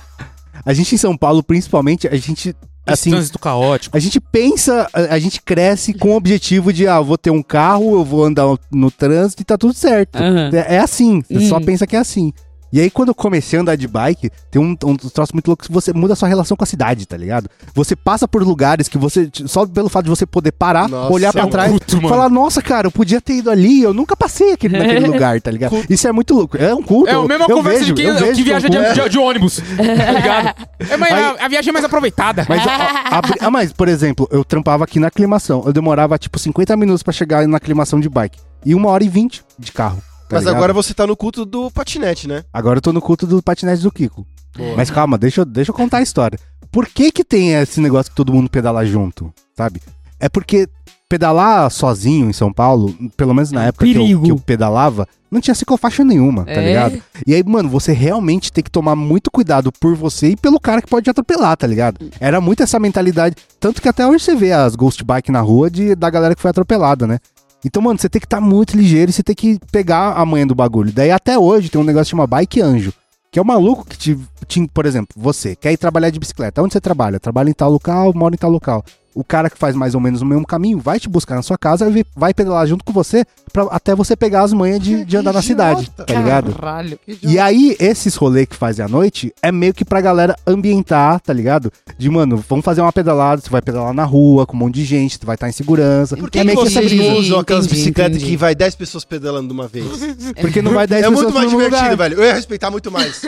A 0.65 0.73
gente 0.73 0.95
em 0.95 0.99
São 0.99 1.17
Paulo, 1.17 1.43
principalmente, 1.43 2.09
a 2.09 2.17
gente. 2.17 2.55
Esse 2.87 2.93
Assim, 2.93 3.11
trânsito 3.11 3.39
caótico. 3.39 3.97
a 3.97 4.01
gente 4.01 4.21
pensa, 4.21 4.89
a, 4.93 5.15
a 5.15 5.19
gente 5.19 5.43
cresce 5.43 5.93
com 5.93 6.11
o 6.11 6.17
objetivo 6.17 6.73
de, 6.73 6.87
ah, 6.87 6.97
eu 6.97 7.05
vou 7.05 7.19
ter 7.19 7.31
um 7.31 7.43
carro, 7.43 7.95
eu 7.95 8.05
vou 8.05 8.25
andar 8.25 8.45
no 8.71 8.91
trânsito 8.91 9.43
e 9.43 9.45
tá 9.45 9.59
tudo 9.59 9.75
certo. 9.75 10.17
Aham. 10.17 10.51
É, 10.53 10.77
é 10.77 10.79
assim, 10.79 11.21
você 11.23 11.39
Hum. 11.39 11.49
só 11.49 11.59
pensa 11.61 11.87
que 11.87 11.97
é 11.97 11.99
assim. 11.99 12.33
E 12.73 12.81
aí, 12.81 12.91
quando 12.91 13.09
eu 13.11 13.15
comecei 13.15 13.59
a 13.59 13.63
andar 13.63 13.77
de 13.77 13.87
bike, 13.87 14.31
tem 14.51 14.61
um, 14.61 14.77
um 14.85 14.97
troço 14.97 15.33
muito 15.33 15.47
louco 15.49 15.63
que 15.65 15.73
você 15.73 15.93
muda 15.93 16.13
a 16.15 16.17
sua 16.17 16.29
relação 16.29 16.57
com 16.57 16.65
a 16.65 16.67
cidade, 16.67 17.07
tá 17.07 17.17
ligado? 17.17 17.49
Você 17.75 17.95
passa 17.95 18.27
por 18.27 18.43
lugares 18.43 18.89
que 18.89 18.99
você, 18.99 19.31
só 19.47 19.65
pelo 19.65 19.89
fato 19.89 20.05
de 20.05 20.11
você 20.11 20.27
poder 20.27 20.53
parar, 20.53 20.89
Nossa, 20.89 21.13
olhar 21.13 21.29
é 21.29 21.33
pra 21.33 21.47
um 21.47 21.49
trás, 21.51 21.71
culto, 21.71 21.97
mano. 21.97 22.09
falar, 22.09 22.29
nossa, 22.29 22.61
cara, 22.61 22.89
eu 22.89 22.91
podia 22.91 23.21
ter 23.21 23.35
ido 23.35 23.51
ali, 23.51 23.83
eu 23.83 23.95
nunca 23.95 24.17
passei 24.17 24.53
aqui, 24.53 24.69
naquele 24.69 25.07
lugar, 25.07 25.41
tá 25.41 25.51
ligado? 25.51 25.77
Isso 25.89 26.07
é 26.09 26.13
muito 26.13 26.35
louco. 26.35 26.57
É 26.57 26.75
um 26.75 26.83
culto. 26.83 27.09
É 27.09 27.15
a 27.15 27.23
mesma 27.23 27.47
eu 27.49 27.57
conversa 27.57 27.79
vejo, 27.81 27.95
de 27.95 28.03
eu 28.03 28.15
quem, 28.15 28.25
vejo 28.27 28.37
que 28.37 28.43
viaja 28.43 28.67
é 28.67 28.71
culto. 28.71 28.95
de, 28.95 29.01
de- 29.03 29.09
de 29.11 29.19
ônibus. 29.19 29.61
Tá 29.77 30.13
ligado? 30.13 30.55
É, 30.81 30.97
mas 30.97 31.13
Aí- 31.13 31.25
a, 31.41 31.45
a 31.45 31.49
viagem 31.49 31.71
é 31.71 31.73
mais 31.73 31.85
aproveitada. 31.85 32.45
Mas, 32.49 32.67
a- 32.67 33.19
a- 33.19 33.23
ah, 33.41 33.51
mas, 33.51 33.73
por 33.73 33.89
exemplo, 33.89 34.29
eu 34.31 34.45
trampava 34.45 34.85
aqui 34.85 34.99
na 34.99 35.07
aclimação. 35.07 35.63
Eu 35.65 35.73
demorava, 35.73 36.19
tipo, 36.19 36.39
50 36.39 36.77
minutos 36.77 37.03
pra 37.03 37.13
chegar 37.13 37.47
na 37.47 37.57
aclimação 37.59 38.01
de 38.01 38.09
bike. 38.09 38.39
E 38.65 38.75
uma 38.75 38.91
hora 38.91 39.05
e 39.05 39.09
20 39.09 39.43
de 39.59 39.73
carro. 39.73 40.03
Tá 40.29 40.37
Mas 40.37 40.41
ligado? 40.45 40.57
agora 40.57 40.73
você 40.73 40.93
tá 40.95 41.07
no 41.07 41.17
culto 41.17 41.45
do 41.45 41.71
patinete, 41.71 42.27
né? 42.29 42.45
Agora 42.53 42.79
eu 42.79 42.83
tô 42.83 42.93
no 42.93 43.01
culto 43.01 43.27
do 43.27 43.43
patinete 43.43 43.83
do 43.83 43.91
Kiko. 43.93 44.27
Boa. 44.57 44.77
Mas 44.77 44.91
calma, 44.91 45.17
deixa, 45.19 45.43
eu- 45.43 45.45
deixa 45.45 45.71
eu 45.71 45.75
contar 45.75 45.99
a 45.99 46.03
história. 46.03 46.39
Por 46.73 46.87
que 46.89 47.11
que 47.13 47.25
tem 47.25 47.55
esse 47.55 47.81
negócio 47.81 48.11
que 48.11 48.17
todo 48.17 48.33
mundo 48.33 48.51
pedala 48.51 48.85
junto, 48.85 49.33
sabe? 49.57 49.81
É 50.19 50.29
porque 50.29 50.69
pedalar 51.09 51.71
sozinho 51.71 52.29
em 52.29 52.33
São 52.33 52.53
Paulo, 52.53 52.93
pelo 53.17 53.33
menos 53.33 53.53
na 53.53 53.63
É 53.63 53.65
um 53.67 53.69
época 53.69 53.85
que 53.87 53.95
eu, 54.13 54.23
que 54.23 54.31
eu 54.33 54.39
pedalava, 54.39 55.07
não 55.31 55.41
tinha 55.41 55.55
ciclofaixa 55.55 56.03
nenhuma, 56.05 56.45
tá 56.45 56.51
É? 56.53 56.67
ligado? 56.67 57.01
E 57.25 57.33
aí, 57.35 57.45
mano, 57.45 57.69
você 57.69 57.93
realmente 57.93 58.53
tem 58.53 58.65
que 58.65 58.71
tomar 58.71 58.97
muito 58.97 59.31
cuidado 59.31 59.71
por 59.71 59.95
você 59.95 60.31
e 60.31 60.37
pelo 60.37 60.59
cara 60.59 60.83
que 60.83 60.89
pode 60.89 61.05
te 61.05 61.11
atropelar, 61.11 61.57
tá 61.57 61.67
ligado? 61.67 62.11
Era 62.19 62.41
muito 62.41 62.63
essa 62.63 62.81
mentalidade. 62.81 63.37
Tanto 63.61 63.81
que 63.81 63.89
até 63.89 64.05
hoje 64.07 64.25
você 64.25 64.35
vê 64.35 64.51
as 64.53 64.75
ghost 64.75 65.05
bike 65.05 65.31
na 65.31 65.41
rua 65.41 65.71
de, 65.71 65.95
da 65.95 66.11
galera 66.11 66.35
que 66.35 66.43
foi 66.43 66.51
atropelada, 66.51 67.07
né? 67.07 67.21
Então, 67.67 67.83
mano, 67.83 67.99
você 67.99 68.09
tem 68.09 68.21
que 68.21 68.27
estar 68.27 68.41
muito 68.41 68.77
ligeiro 68.77 69.11
e 69.11 69.13
você 69.13 69.25
tem 69.25 69.35
que 69.35 69.59
pegar 69.73 70.13
a 70.13 70.25
manha 70.25 70.47
do 70.47 70.55
bagulho. 70.55 70.93
Daí 70.93 71.11
até 71.11 71.37
hoje 71.37 71.69
tem 71.69 71.81
um 71.81 71.85
negócio 71.85 72.11
chamado 72.13 72.29
bike 72.29 72.61
anjo. 72.61 72.93
Que 73.29 73.41
é 73.41 73.43
o 73.43 73.45
maluco 73.45 73.85
que 73.85 73.99
te, 73.99 74.19
te- 74.47 74.69
por 74.73 74.87
exemplo, 74.87 75.09
você 75.17 75.57
quer 75.57 75.73
ir 75.73 75.77
trabalhar 75.77 76.11
de 76.11 76.19
bicicleta. 76.21 76.63
Onde 76.63 76.73
você 76.73 76.81
trabalha? 76.81 77.19
Trabalha 77.19 77.51
em 77.51 77.53
tal 77.53 77.71
local, 77.71 78.13
mora 78.15 78.35
em 78.37 78.39
tal 78.39 78.51
local. 78.51 78.85
O 79.17 79.25
cara 79.25 79.49
que 79.49 79.57
faz 79.57 79.75
mais 79.75 79.95
ou 79.95 80.01
menos 80.01 80.21
o 80.21 80.27
mesmo 80.27 80.47
caminho 80.47 80.79
vai 80.79 81.01
te 81.01 81.09
buscar 81.09 81.37
na 81.37 81.43
sua 81.43 81.57
casa 81.57 81.89
e 81.89 82.05
vai 82.15 82.35
pedalar 82.35 82.67
junto 82.67 82.85
com 82.85 82.93
você 82.93 83.25
pra, 83.51 83.63
até 83.71 83.95
você 83.95 84.15
pegar 84.15 84.43
as 84.43 84.53
manhas 84.53 84.79
de, 84.79 85.07
de 85.07 85.17
andar 85.17 85.33
na 85.33 85.41
cidade, 85.41 85.91
tá 85.91 86.05
ligado? 86.13 86.53
Caralho. 86.53 87.01
E 87.23 87.39
aí, 87.39 87.75
esses 87.81 88.15
rolês 88.15 88.47
que 88.47 88.55
fazem 88.55 88.85
à 88.85 88.89
noite 88.89 89.33
é 89.43 89.51
meio 89.51 89.73
que 89.73 89.87
pra 89.87 90.03
galera 90.03 90.37
ambientar, 90.47 91.19
tá 91.21 91.33
ligado? 91.33 91.73
De, 91.97 92.11
mano, 92.11 92.45
vamos 92.47 92.63
fazer 92.63 92.83
uma 92.83 92.93
pedalada, 92.93 93.41
você 93.41 93.49
vai 93.49 93.63
pedalar 93.63 93.95
na 93.95 94.05
rua 94.05 94.47
com 94.47 94.55
um 94.55 94.61
monte 94.61 94.75
de 94.75 94.85
gente, 94.85 95.17
você 95.17 95.25
vai 95.25 95.35
estar 95.35 95.49
em 95.49 95.53
segurança. 95.53 96.15
Por 96.15 96.27
é 96.27 96.31
que, 96.31 96.39
que 96.39 96.45
meio 96.45 96.59
que 96.59 96.67
essa 96.67 96.83
vocês 96.83 96.93
não 96.93 97.17
usam 97.17 97.41
aquelas 97.41 97.67
bicicletas 97.67 98.23
que 98.23 98.37
vai 98.37 98.55
10 98.55 98.75
pessoas 98.75 99.03
pedalando 99.03 99.49
de 99.49 99.55
uma 99.55 99.67
vez? 99.67 99.87
Porque 100.39 100.61
não 100.61 100.73
vai 100.75 100.87
10 100.87 101.05
é 101.05 101.09
muito 101.09 101.25
pessoas 101.25 101.35
mais 101.35 101.53
no 101.53 101.59
mesmo 101.59 101.71
divertido, 101.71 101.91
lugar. 101.93 102.09
velho. 102.11 102.21
Eu 102.21 102.27
ia 102.27 102.35
respeitar 102.35 102.71
muito 102.71 102.93
mais. 102.93 103.23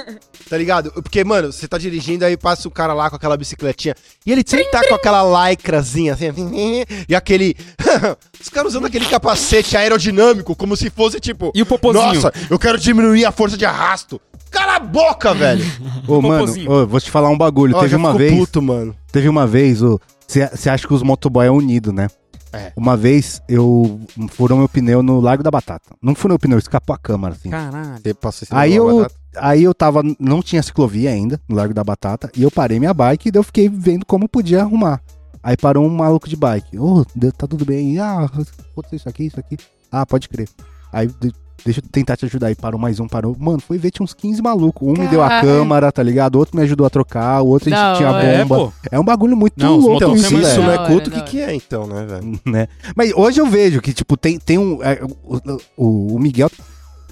Tá 0.51 0.57
ligado? 0.59 0.93
Porque, 0.93 1.25
mano, 1.25 1.51
você 1.51 1.67
tá 1.67 1.79
dirigindo, 1.79 2.25
aí 2.25 2.37
passa 2.37 2.69
o 2.69 2.71
cara 2.71 2.93
lá 2.93 3.09
com 3.09 3.17
aquela 3.17 3.37
bicicletinha. 3.37 3.95
E 4.27 4.33
ele 4.33 4.43
sempre 4.47 4.71
tá 4.71 4.87
com 4.87 4.95
aquela 4.95 5.23
lycrazinha 5.79 6.13
assim. 6.15 6.85
E 7.09 7.15
aquele. 7.15 7.55
Os 8.41 8.49
caras 8.49 8.73
usando 8.73 8.87
aquele 8.87 9.07
capacete 9.07 9.77
aerodinâmico, 9.77 10.55
como 10.55 10.77
se 10.77 10.91
fosse 10.91 11.21
tipo. 11.21 11.53
E 11.55 11.63
o 11.63 11.67
popozinho? 11.67 12.15
Nossa, 12.15 12.33
eu 12.51 12.59
quero 12.59 12.79
diminuir 12.79 13.25
a 13.25 13.33
força 13.33 13.57
de 13.57 13.65
arrasto. 13.65 14.21
Cala 14.51 14.77
a 14.77 14.81
boca, 14.81 15.35
velho. 15.35 15.65
Ô, 16.09 16.23
mano, 16.23 16.45
ô, 16.71 16.87
vou 16.87 17.01
te 17.01 17.11
falar 17.11 17.29
um 17.29 17.37
bagulho. 17.37 17.77
Ó, 17.77 17.81
teve 17.81 17.93
já 17.93 17.97
uma 17.99 18.15
vez. 18.15 18.33
puto, 18.33 18.63
mano. 18.63 18.97
Teve 19.13 19.29
uma 19.29 19.47
vez, 19.47 19.81
você 20.27 20.71
acha 20.71 20.87
que 20.87 20.95
os 20.95 21.03
motoboy 21.03 21.47
é 21.47 21.51
unido, 21.51 21.93
né? 21.93 22.09
É. 22.53 22.73
Uma 22.75 22.97
vez 22.97 23.43
eu 23.47 24.01
furou 24.31 24.57
meu 24.57 24.69
pneu 24.69 25.03
no 25.03 25.21
Largo 25.21 25.43
da 25.43 25.51
Batata. 25.51 25.95
Não 26.01 26.15
furou 26.15 26.37
o 26.37 26.39
pneu, 26.39 26.59
escapou 26.59 26.95
a 26.95 26.99
câmara, 26.99 27.35
assim. 27.35 27.51
Caralho. 27.51 28.01
Você 28.03 28.15
passou 28.15 28.47
esse 28.47 28.55
Aí 28.55 28.75
eu, 28.75 29.07
aí 29.37 29.65
eu 29.65 29.75
tava, 29.75 30.03
não 30.19 30.43
tinha 30.43 30.63
ciclovia 30.63 31.11
ainda, 31.11 31.39
no 31.47 31.57
Largo 31.57 31.75
da 31.75 31.85
Batata, 31.85 32.31
e 32.35 32.43
eu 32.43 32.51
parei 32.51 32.79
minha 32.79 32.95
bike 32.95 33.29
e 33.29 33.31
daí 33.31 33.41
eu 33.41 33.45
fiquei 33.45 33.69
vendo 33.69 34.07
como 34.07 34.29
podia 34.29 34.63
arrumar. 34.63 35.01
Aí 35.49 35.57
parou 35.57 35.83
um 35.87 35.89
maluco 35.89 36.29
de 36.29 36.37
bike. 36.37 36.79
Ô, 36.79 37.07
de- 37.17 37.33
tá 37.33 37.47
tudo 37.47 37.65
bem. 37.65 37.99
Ah, 37.99 38.25
aconteceu 38.27 38.97
isso 38.97 39.09
aqui, 39.09 39.25
isso 39.25 39.41
aqui. 39.41 39.57
Ah, 39.91 40.05
pode 40.05 40.29
crer. 40.29 40.47
Aí, 40.93 41.07
de- 41.07 41.33
deixa 41.65 41.81
eu 41.81 41.85
tentar 41.91 42.19
te 42.19 42.27
ajudar. 42.27 42.49
Aí 42.49 42.55
parou 42.55 42.79
mais 42.79 43.01
um, 43.01 43.09
parou. 43.09 43.35
Mano, 43.39 43.59
foi 43.59 43.79
ver, 43.79 43.91
tinha 43.91 44.05
uns 44.05 44.13
15 44.13 44.43
malucos. 44.43 44.87
Um 44.87 44.93
me 44.93 45.09
deu 45.09 45.23
a 45.23 45.29
Caralho. 45.29 45.49
câmera, 45.49 45.91
tá 45.91 46.03
ligado? 46.03 46.35
O 46.35 46.39
outro 46.41 46.55
me 46.55 46.63
ajudou 46.65 46.87
a 46.87 46.91
trocar, 46.91 47.41
o 47.41 47.47
outro 47.47 47.73
a 47.73 47.77
gente 47.77 47.97
tinha 47.97 48.11
hora. 48.11 48.23
É, 48.27 48.45
bomba. 48.45 48.67
pô. 48.67 48.73
É 48.93 49.01
um 49.01 49.05
bagulho 49.05 49.35
muito 49.39 49.55
Não, 49.59 49.77
louco 49.79 49.97
Então, 49.97 50.15
isso, 50.15 50.37
é 50.37 50.41
isso 50.43 50.61
não 50.61 50.71
é 50.71 50.87
culto, 50.87 51.09
o 51.09 51.13
que, 51.15 51.23
que 51.23 51.41
é 51.41 51.55
então, 51.55 51.87
né, 51.87 52.05
velho? 52.05 52.41
né? 52.45 52.69
Mas 52.95 53.11
hoje 53.15 53.41
eu 53.41 53.47
vejo 53.47 53.81
que, 53.81 53.95
tipo, 53.95 54.19
tem, 54.19 54.39
tem 54.39 54.59
um. 54.59 54.83
é, 54.83 55.01
o, 55.25 55.59
o- 55.79 56.15
o 56.15 56.19
Miguel. 56.19 56.51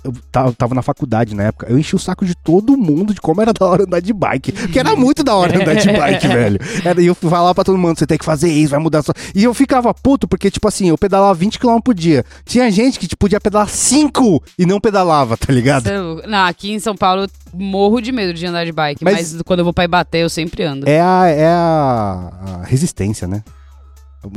Eu 0.07 0.13
tava, 0.31 0.53
tava 0.53 0.75
na 0.75 0.83
faculdade 0.83 1.35
na 1.35 1.43
época, 1.45 1.67
eu 1.69 1.77
enchi 1.77 1.97
o 1.97 1.99
saco 1.99 2.25
de 2.25 2.35
todo 2.37 2.77
mundo 2.77 3.13
de 3.13 3.21
como 3.21 3.43
era 3.43 3.53
da 3.53 3.67
hora 3.67 3.83
andar 3.83 4.01
de 4.01 4.13
bike. 4.13 4.53
Porque 4.53 4.79
era 4.79 4.95
muito 4.95 5.25
da 5.25 5.35
hora 5.35 5.61
andar 5.61 5.75
de 5.75 5.91
bike, 5.91 6.29
velho. 6.29 6.61
Era, 6.85 7.03
e 7.03 7.07
eu 7.07 7.15
falava 7.15 7.55
pra 7.55 7.65
todo 7.65 7.77
mundo, 7.77 7.99
você 7.99 8.07
tem 8.07 8.17
que 8.17 8.25
fazer 8.25 8.49
isso, 8.53 8.71
vai 8.71 8.79
mudar 8.79 9.03
sua. 9.03 9.15
E 9.35 9.43
eu 9.43 9.53
ficava 9.53 9.93
puto, 9.93 10.29
porque, 10.29 10.49
tipo 10.51 10.69
assim, 10.69 10.89
eu 10.89 10.97
pedalava 10.97 11.35
20 11.35 11.59
km 11.59 11.79
por 11.85 11.93
dia. 11.95 12.25
Tinha 12.45 12.71
gente 12.71 12.99
que 12.99 13.09
tipo, 13.09 13.19
podia 13.19 13.41
pedalar 13.41 13.69
5 13.69 14.43
e 14.59 14.65
não 14.65 14.81
pedalava, 14.81 15.37
tá 15.37 15.53
ligado? 15.53 15.89
É. 15.89 16.27
Não, 16.27 16.47
aqui 16.47 16.71
em 16.73 16.79
São 16.79 16.95
Paulo 16.95 17.23
eu 17.25 17.29
morro 17.53 18.01
de 18.01 18.13
medo 18.13 18.33
de 18.33 18.47
andar 18.47 18.65
de 18.65 18.71
bike, 18.73 19.03
Mas- 19.03 19.33
mas, 19.33 19.43
quando 19.43 19.59
eu 19.61 19.65
vou 19.65 19.75
pra 19.75 19.85
Ibaté 19.85 20.19
eu 20.23 20.29
sempre 20.31 20.63
ando. 20.63 20.89
É 20.89 21.01
a, 21.01 21.27
é 21.27 21.47
a, 21.49 22.61
a 22.63 22.65
resistência, 22.67 23.27
né? 23.27 23.43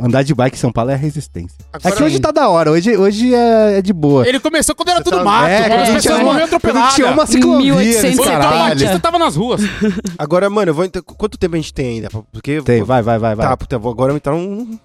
Andar 0.03 0.23
de 0.23 0.35
bike 0.35 0.55
em 0.55 0.59
São 0.59 0.71
Paulo 0.71 0.91
é 0.91 0.93
a 0.93 0.97
resistência. 0.97 1.57
é 1.83 1.91
que 1.91 2.03
hoje 2.03 2.19
tá 2.19 2.29
da 2.31 2.47
hora, 2.47 2.69
hoje, 2.71 2.95
hoje 2.95 3.33
é, 3.33 3.79
é 3.79 3.81
de 3.81 3.91
boa. 3.91 4.27
Ele 4.27 4.39
começou 4.39 4.75
quando 4.75 4.89
era 4.89 4.99
Você 4.99 5.05
tudo 5.05 5.17
tá- 5.17 5.23
mato, 5.23 5.47
É, 5.49 5.61
quando 5.67 5.71
as 5.79 5.83
tinha 5.87 5.95
pessoas 5.95 6.15
uma- 6.19 6.23
morriam 6.25 6.45
atropeladas. 6.45 6.93
tinha 6.95 7.07
uma 7.11 7.25
ciclovia 7.25 7.75
nesse 7.75 7.89
1870. 8.01 8.17
Pô, 8.17 8.23
então 8.23 8.37
o 8.37 8.41
caralho. 8.51 8.69
Batista 8.75 8.99
tava 8.99 9.17
nas 9.17 9.35
ruas. 9.35 9.61
Agora, 10.17 10.47
mano, 10.49 10.69
eu 10.69 10.75
vou 10.75 10.85
entrar. 10.85 11.01
Quanto 11.01 11.37
tempo 11.39 11.55
a 11.55 11.57
gente 11.57 11.73
tem 11.73 11.87
ainda? 11.95 12.09
Porque. 12.31 12.61
Tem, 12.61 12.83
vai, 12.83 13.01
vai, 13.01 13.17
vai, 13.17 13.33
vai. 13.35 13.47
Tá, 13.47 13.57
puta, 13.57 13.75
eu 13.75 13.79
vou 13.79 13.91
agora 13.91 14.13
entrar 14.13 14.35
um. 14.35 14.77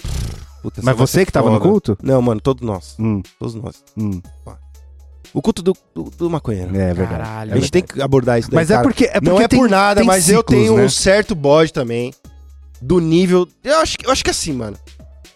Puta, 0.62 0.80
Mas 0.82 0.96
você 0.96 1.26
que 1.26 1.32
tava 1.32 1.50
no 1.50 1.58
foda. 1.58 1.68
culto? 1.70 1.98
Não, 2.02 2.22
mano, 2.22 2.40
todos 2.40 2.66
nós. 2.66 2.94
Hum, 2.98 3.20
Todos 3.38 3.54
nós. 3.56 3.84
hum, 3.98 4.22
O 5.34 5.42
culto 5.42 5.60
do, 5.62 5.76
do, 5.94 6.04
do 6.16 6.30
maconheiro. 6.30 6.70
é 6.74 6.94
verdade. 6.94 7.10
Caralho. 7.22 7.52
a 7.52 7.56
gente 7.56 7.70
tem 7.70 7.82
que 7.82 8.00
abordar 8.00 8.38
isso 8.38 8.48
daí, 8.50 8.54
Mas 8.56 8.70
é 8.70 8.74
cara. 8.76 8.82
porque, 8.88 9.04
é 9.04 9.08
porque 9.20 9.28
Não 9.28 9.40
é 9.40 9.48
tem- 9.48 9.58
por 9.58 9.68
nada, 9.68 10.02
mas 10.02 10.30
eu 10.30 10.38
ciclos, 10.38 10.58
tenho 10.58 10.76
né? 10.78 10.84
um 10.84 10.88
certo 10.88 11.34
bode 11.34 11.72
também. 11.72 12.14
Do 12.86 13.00
nível. 13.00 13.48
Eu 13.62 13.78
acho, 13.80 13.96
que- 13.98 14.06
eu 14.06 14.10
acho 14.10 14.22
que 14.22 14.30
assim, 14.30 14.52
mano. 14.52 14.76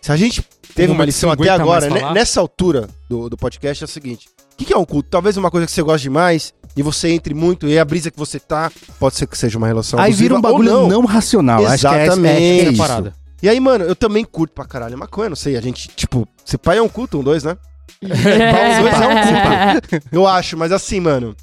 Se 0.01 0.13
a 0.13 0.17
gente 0.17 0.43
teve 0.75 0.93
uma 0.93 1.05
lição 1.05 1.31
até 1.31 1.49
agora, 1.49 1.89
né, 1.91 2.13
nessa 2.13 2.41
altura 2.41 2.89
do, 3.09 3.29
do 3.31 3.37
podcast, 3.37 3.83
é 3.83 3.87
o 3.87 3.89
seguinte: 3.89 4.29
o 4.53 4.57
que, 4.57 4.65
que 4.67 4.73
é 4.73 4.77
um 4.77 4.85
culto? 4.85 5.09
Talvez 5.11 5.37
uma 5.37 5.51
coisa 5.51 5.67
que 5.67 5.73
você 5.73 5.83
gosta 5.83 5.99
demais 6.01 6.53
e 6.77 6.83
você 6.83 7.09
entre 7.09 7.35
muito 7.35 7.67
e 7.67 7.79
a 7.79 7.85
brisa 7.85 8.11
que 8.11 8.19
você 8.19 8.39
tá, 8.39 8.71
pode 9.01 9.17
ser 9.17 9.27
que 9.27 9.37
seja 9.37 9.57
uma 9.59 9.67
relação 9.67 9.99
Aí 9.99 10.13
vira 10.13 10.35
um 10.35 10.41
bagulho 10.41 10.71
não. 10.71 10.89
não, 10.89 11.05
racional. 11.05 11.65
Acho 11.67 11.89
que 11.89 11.95
é- 11.95 12.05
Exatamente. 12.07 12.39
É, 12.43 12.43
é, 12.43 12.61
Essa 12.61 12.69
isso. 12.73 12.79
parada. 12.83 13.15
E 13.43 13.49
aí, 13.49 13.59
mano, 13.61 13.85
eu 13.85 13.97
também 13.97 14.25
curto 14.25 14.53
pra 14.53 14.65
caralho 14.65 14.99
maconha, 14.99 15.29
não 15.29 15.37
sei, 15.37 15.57
a 15.57 15.61
gente, 15.61 15.89
tipo, 15.95 16.27
se 16.45 16.59
pai 16.59 16.79
é 16.79 16.83
um 16.83 16.89
culto, 16.89 17.19
um 17.21 17.23
dois, 17.23 17.45
né? 17.45 17.57
Pau, 18.03 18.83
dois 18.83 18.95
é 19.01 19.09
um 19.09 19.81
culto. 19.81 20.07
Eu 20.13 20.27
acho, 20.27 20.57
mas 20.57 20.71
assim, 20.73 21.01
mano, 21.01 21.35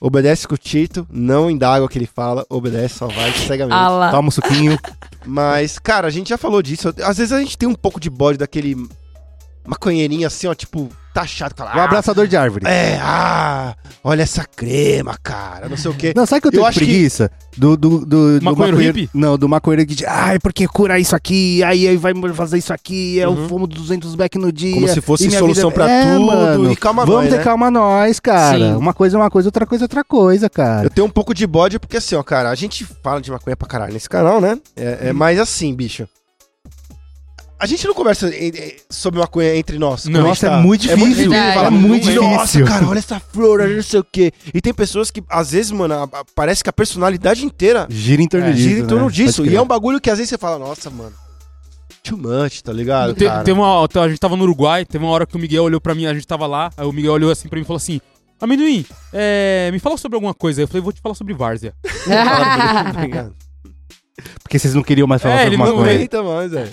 obedece 0.00 0.48
com 0.48 0.54
o 0.54 0.58
Tito, 0.58 1.06
não 1.10 1.50
indaga 1.50 1.84
o 1.84 1.88
que 1.88 1.98
ele 1.98 2.06
fala, 2.06 2.46
obedece, 2.48 2.98
só 2.98 3.06
vai, 3.06 3.32
cegamente. 3.32 3.76
Ah 3.76 3.88
lá. 3.88 4.10
Toma 4.10 4.28
um 4.28 4.30
suquinho. 4.30 4.78
Mas, 5.26 5.78
cara, 5.78 6.08
a 6.08 6.10
gente 6.10 6.30
já 6.30 6.38
falou 6.38 6.62
disso. 6.62 6.88
Às 7.04 7.18
vezes 7.18 7.32
a 7.32 7.40
gente 7.40 7.58
tem 7.58 7.68
um 7.68 7.74
pouco 7.74 8.00
de 8.00 8.08
bode 8.08 8.38
daquele 8.38 8.76
maconheirinho 9.66 10.26
assim, 10.26 10.46
ó, 10.46 10.54
tipo, 10.54 10.88
taxado. 11.12 11.54
Fala, 11.56 11.76
O 11.76 11.80
abraçador 11.80 12.26
de 12.26 12.36
árvore. 12.36 12.66
É, 12.66 12.98
ah, 13.02 13.74
olha 14.04 14.22
essa 14.22 14.44
crema, 14.44 15.16
cara, 15.22 15.68
não 15.68 15.76
sei 15.76 15.90
o 15.90 15.94
quê. 15.94 16.12
Não, 16.16 16.26
sabe 16.26 16.40
que 16.42 16.48
eu 16.48 16.52
tenho 16.52 16.64
acho 16.64 16.78
que- 16.78 16.84
preguiça? 16.84 17.30
Do, 17.56 17.76
do, 17.76 18.06
do, 18.06 18.38
do 18.38 18.44
Maconheiro 18.44 18.76
hippie? 18.78 19.10
Não, 19.12 19.36
do 19.36 19.48
maconheiro 19.48 19.84
que 19.86 19.94
diz, 19.96 20.06
ai, 20.06 20.38
porque 20.38 20.68
cura 20.68 20.98
isso 21.00 21.14
aqui, 21.16 21.62
aí, 21.64 21.88
aí 21.88 21.96
vai 21.96 22.14
fazer 22.32 22.58
isso 22.58 22.72
aqui, 22.72 23.18
é 23.20 23.28
Uhum. 23.28 23.44
o 23.44 23.48
fumo 23.48 23.66
200 23.66 24.14
back 24.14 24.38
no 24.38 24.52
dia. 24.52 24.72
Como 24.74 24.88
se 24.88 25.00
fosse 25.00 25.28
solução 25.30 25.68
vida- 25.70 25.82
pra 25.84 25.90
É, 25.90 26.14
tudo, 26.14 26.26
mano, 26.26 26.72
e 26.72 26.76
calma 26.76 27.04
Vamos 27.04 27.22
nós, 27.22 27.30
ter 27.30 27.38
né? 27.38 27.42
calma 27.44 27.70
nós, 27.70 28.20
cara. 28.20 28.56
Sim. 28.58 28.74
Uma 28.76 28.94
coisa 28.94 29.16
é 29.16 29.20
uma 29.20 29.28
coisa, 29.30 29.48
outra 29.48 29.66
coisa 29.66 29.84
é 29.84 29.86
outra 29.86 30.04
coisa, 30.04 30.48
cara. 30.48 30.86
Eu 30.86 30.90
tenho 30.90 31.06
um 31.06 31.10
pouco 31.10 31.34
de 31.34 31.44
bode 31.46 31.78
porque 31.80 31.96
assim, 31.96 32.14
ó, 32.14 32.22
cara, 32.22 32.48
a 32.50 32.54
gente 32.54 32.86
fala 33.02 33.20
de 33.20 33.30
maconha 33.30 33.56
pra 33.56 33.66
caralho 33.68 33.92
nesse 33.92 34.08
canal, 34.08 34.40
né? 34.40 34.56
É, 34.76 35.08
é 35.08 35.12
mais 35.12 35.38
assim, 35.40 35.74
bicho. 35.74 36.06
A 37.60 37.66
gente 37.66 37.86
não 37.86 37.92
conversa 37.94 38.30
sobre 38.88 39.20
maconha 39.20 39.54
entre 39.54 39.78
nós. 39.78 40.06
Não. 40.06 40.20
quando 40.20 40.26
a 40.30 40.34
gente 40.34 40.44
Nossa, 40.44 40.46
é 40.46 40.62
muito 40.62 40.80
difícil. 40.80 41.30
Fala, 41.30 41.66
É 41.66 41.70
muito 41.70 42.10
Nossa, 42.10 42.38
difícil. 42.46 42.64
cara, 42.64 42.86
olha 42.88 42.98
essa 42.98 43.20
flor, 43.20 43.60
olha 43.60 43.76
não 43.76 43.82
sei 43.82 44.00
o 44.00 44.04
quê. 44.10 44.32
E 44.54 44.60
tem 44.62 44.72
pessoas 44.72 45.10
que, 45.10 45.22
às 45.28 45.50
vezes, 45.52 45.70
mano, 45.70 45.92
a- 45.94 46.04
a- 46.04 46.24
parece 46.34 46.64
que 46.64 46.70
a 46.70 46.72
personalidade 46.72 47.44
inteira 47.44 47.86
Gira 47.90 48.22
em 48.22 48.26
torno 48.28 48.46
É, 48.46 48.52
disso. 48.52 48.68
gira 48.68 48.80
em 48.80 48.86
torno 48.86 49.04
né? 49.06 49.12
disso. 49.12 49.44
E 49.44 49.54
é 49.54 49.60
um 49.60 49.66
bagulho 49.66 50.00
que 50.00 50.08
às 50.08 50.16
vezes 50.16 50.30
você 50.30 50.38
fala, 50.38 50.58
nossa, 50.58 50.88
mano, 50.88 51.12
too 52.02 52.16
much, 52.16 52.62
tá 52.62 52.72
ligado, 52.72 53.12
Te- 53.14 53.26
cara? 53.26 53.44
teve 53.44 53.58
uma, 53.60 53.84
a 53.84 54.08
gente 54.08 54.18
tava 54.18 54.36
no 54.36 54.42
Uruguai, 54.44 54.86
teve 54.86 55.04
uma 55.04 55.12
hora 55.12 55.26
que 55.26 55.36
o 55.36 55.38
Miguel 55.38 55.62
olhou 55.64 55.80
pra 55.82 55.94
mim, 55.94 56.06
a 56.06 56.14
gente 56.14 56.26
tava 56.26 56.46
lá, 56.46 56.70
aí 56.78 56.86
o 56.86 56.92
Miguel 56.92 57.12
olhou 57.12 57.30
assim 57.30 57.46
pra 57.46 57.56
mim 57.58 57.62
e 57.62 57.66
falou 57.66 57.76
assim: 57.76 58.00
Amendoim, 58.40 58.86
é, 59.12 59.68
me 59.70 59.78
fala 59.78 59.98
sobre 59.98 60.16
alguma 60.16 60.32
coisa. 60.32 60.60
Aí 60.60 60.64
eu 60.64 60.68
falei, 60.68 60.80
vou 60.82 60.94
te 60.94 61.00
falar 61.02 61.14
sobre 61.14 61.34
Várzea. 61.34 61.74
Tá 62.08 63.00
ligado? 63.02 63.34
Porque 64.42 64.58
vocês 64.58 64.74
não 64.74 64.82
queriam 64.82 65.06
mais 65.06 65.20
falar 65.20 65.34
É, 65.34 65.38
sobre 65.44 65.48
ele 65.50 65.56
não 65.58 65.66
Não 65.66 65.76
maconha. 65.76 65.94
aguenta 65.94 66.22
mais, 66.22 66.50
velho. 66.50 66.70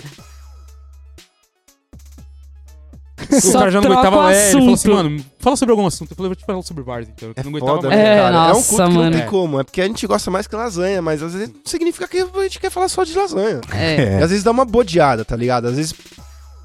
O 3.30 3.52
cara 3.52 3.70
já 3.70 3.80
não 3.80 3.92
aguentava. 3.92 4.16
o 4.16 4.28
É, 4.30 4.42
ele 4.50 4.52
falou 4.52 4.74
assim, 4.74 4.90
assunto. 4.90 4.94
mano, 4.94 5.24
fala 5.38 5.56
sobre 5.56 5.72
algum 5.72 5.86
assunto. 5.86 6.10
Eu 6.12 6.16
falei, 6.16 6.28
vou 6.28 6.36
te 6.36 6.44
falar 6.44 6.62
sobre 6.62 6.82
Várzea, 6.82 7.12
então. 7.16 7.32
Eu 7.36 7.44
não 7.44 7.50
aguentava 7.50 7.76
Foda, 7.76 7.88
mais. 7.88 8.00
É, 8.00 8.16
cara? 8.16 8.34
é 8.36 8.38
um 8.38 8.42
nossa, 8.54 8.68
culto 8.68 8.82
que 8.84 8.88
não 8.90 9.00
mano. 9.02 9.16
tem 9.16 9.26
como. 9.26 9.60
É 9.60 9.64
porque 9.64 9.80
a 9.80 9.86
gente 9.86 10.06
gosta 10.06 10.30
mais 10.30 10.46
que 10.46 10.56
lasanha, 10.56 11.02
mas 11.02 11.22
às 11.22 11.32
vezes 11.34 11.48
não 11.48 11.60
significa 11.64 12.06
que 12.08 12.18
a 12.18 12.42
gente 12.42 12.58
quer 12.60 12.70
falar 12.70 12.88
só 12.88 13.04
de 13.04 13.14
lasanha. 13.16 13.60
É. 13.72 14.18
E 14.20 14.22
às 14.22 14.30
vezes 14.30 14.42
dá 14.44 14.50
uma 14.50 14.64
bodeada, 14.64 15.24
tá 15.24 15.36
ligado? 15.36 15.66
Às 15.68 15.76
vezes. 15.76 15.94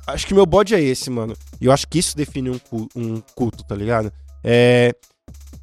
Acho 0.06 0.28
que 0.28 0.34
meu 0.34 0.46
bode 0.46 0.76
é 0.76 0.82
esse, 0.82 1.10
mano. 1.10 1.34
E 1.62 1.66
eu 1.66 1.72
acho 1.72 1.88
que 1.88 1.98
isso 2.00 2.16
define 2.18 2.50
um, 2.50 2.60
cu- 2.60 2.90
um 2.96 3.22
culto, 3.36 3.64
tá 3.64 3.74
ligado? 3.76 4.12
É. 4.44 4.94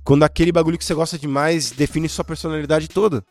Quando 0.03 0.23
aquele 0.23 0.51
bagulho 0.51 0.79
que 0.79 0.85
você 0.85 0.95
gosta 0.95 1.19
demais 1.19 1.71
define 1.71 2.09
sua 2.09 2.25
personalidade 2.25 2.89
toda. 2.89 3.23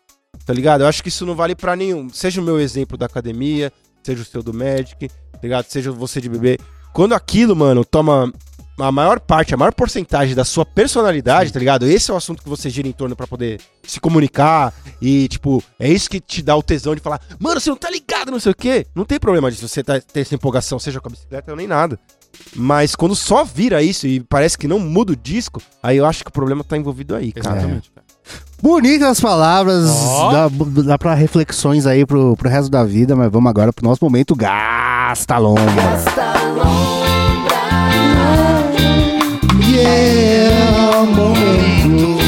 Tá 0.46 0.54
ligado? 0.54 0.82
Eu 0.82 0.88
acho 0.88 1.02
que 1.02 1.10
isso 1.10 1.26
não 1.26 1.36
vale 1.36 1.56
pra 1.56 1.76
nenhum. 1.76 2.10
Seja 2.10 2.40
o 2.40 2.44
meu 2.44 2.60
exemplo 2.60 2.96
da 2.98 3.08
academia, 3.08 3.74
seja 4.04 4.22
o 4.22 4.26
seu 4.26 4.44
do 4.44 4.54
Magic, 4.54 5.08
tá 5.10 5.40
ligado? 5.42 5.66
Seja 5.66 5.92
você 5.92 6.22
de 6.22 6.30
bebê. 6.30 6.60
Quando 6.94 7.14
aquilo, 7.14 7.56
mano, 7.56 7.86
toma 7.86 8.32
a 8.80 8.92
maior 8.92 9.20
parte, 9.20 9.54
a 9.54 9.58
maior 9.58 9.74
porcentagem 9.74 10.36
da 10.36 10.46
sua 10.46 10.66
personalidade, 10.66 11.52
tá 11.52 11.60
ligado? 11.60 11.86
Esse 11.86 12.12
é 12.12 12.14
o 12.14 12.18
assunto 12.18 12.42
que 12.42 12.50
você 12.50 12.70
gira 12.70 12.88
em 12.88 12.92
torno 12.92 13.16
pra 13.16 13.28
poder 13.28 13.60
se 13.84 14.00
comunicar 14.00 14.74
e, 15.02 15.28
tipo, 15.28 15.64
é 15.80 15.90
isso 15.90 16.10
que 16.10 16.20
te 16.20 16.42
dá 16.42 16.56
o 16.56 16.64
tesão 16.64 16.96
de 16.96 17.02
falar, 17.02 17.22
mano, 17.40 17.60
você 17.60 17.70
não 17.70 17.78
tá 17.78 17.90
ligado, 17.90 18.32
não 18.32 18.40
sei 18.40 18.52
o 18.52 18.56
quê. 18.56 18.88
Não 18.96 19.06
tem 19.06 19.20
problema 19.20 19.52
disso, 19.52 19.68
você 19.68 19.84
tá, 19.84 20.00
ter 20.00 20.22
essa 20.22 20.36
empolgação, 20.36 20.80
seja 20.80 21.00
com 21.02 21.10
a 21.10 21.12
bicicleta 21.12 21.52
ou 21.52 21.58
nem 21.58 21.68
nada. 21.68 22.00
Mas 22.56 22.96
quando 22.96 23.16
só 23.16 23.44
vira 23.44 23.82
isso 23.84 24.08
e 24.08 24.20
parece 24.22 24.58
que 24.58 24.68
não 24.68 24.80
muda 24.80 25.14
o 25.14 25.16
disco, 25.16 25.62
aí 25.84 25.98
eu 25.98 26.06
acho 26.06 26.24
que 26.24 26.30
o 26.30 26.34
problema 26.34 26.64
tá 26.64 26.78
envolvido 26.78 27.16
aí, 27.16 27.32
cara. 27.32 27.58
Exatamente, 27.58 27.92
cara. 27.92 28.06
Bonitas 28.62 29.22
palavras, 29.22 29.90
Ó. 29.90 30.32
dá, 30.32 30.50
dá 30.84 30.98
pra 30.98 31.14
reflexões 31.14 31.86
aí 31.86 32.06
pro, 32.06 32.36
pro 32.36 32.50
resto 32.50 32.70
da 32.70 32.84
vida, 32.84 33.16
mas 33.16 33.32
vamos 33.32 33.50
agora 33.50 33.72
pro 33.72 33.86
nosso 33.86 34.04
momento 34.04 34.36
Gasta 34.36 35.38
Lombra. 35.38 35.64
Yeah, 39.70 41.06
momento. 41.06 42.20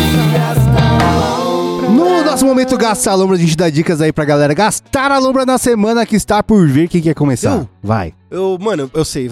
No 1.91 2.23
nosso 2.23 2.45
momento 2.45 2.77
Gasta 2.77 3.13
Lombra, 3.13 3.35
a 3.35 3.39
gente 3.39 3.57
dá 3.57 3.69
dicas 3.69 3.99
aí 4.01 4.13
pra 4.13 4.23
galera 4.23 4.53
gastar 4.53 5.11
a 5.11 5.17
lombra 5.17 5.45
na 5.45 5.57
semana 5.57 6.05
que 6.05 6.15
está 6.15 6.41
por 6.41 6.67
vir. 6.67 6.87
Quem 6.87 7.01
quer 7.01 7.13
começar? 7.13 7.57
Eu? 7.57 7.69
Vai. 7.83 8.13
Eu, 8.29 8.57
mano, 8.59 8.89
eu 8.93 9.03
sei, 9.03 9.29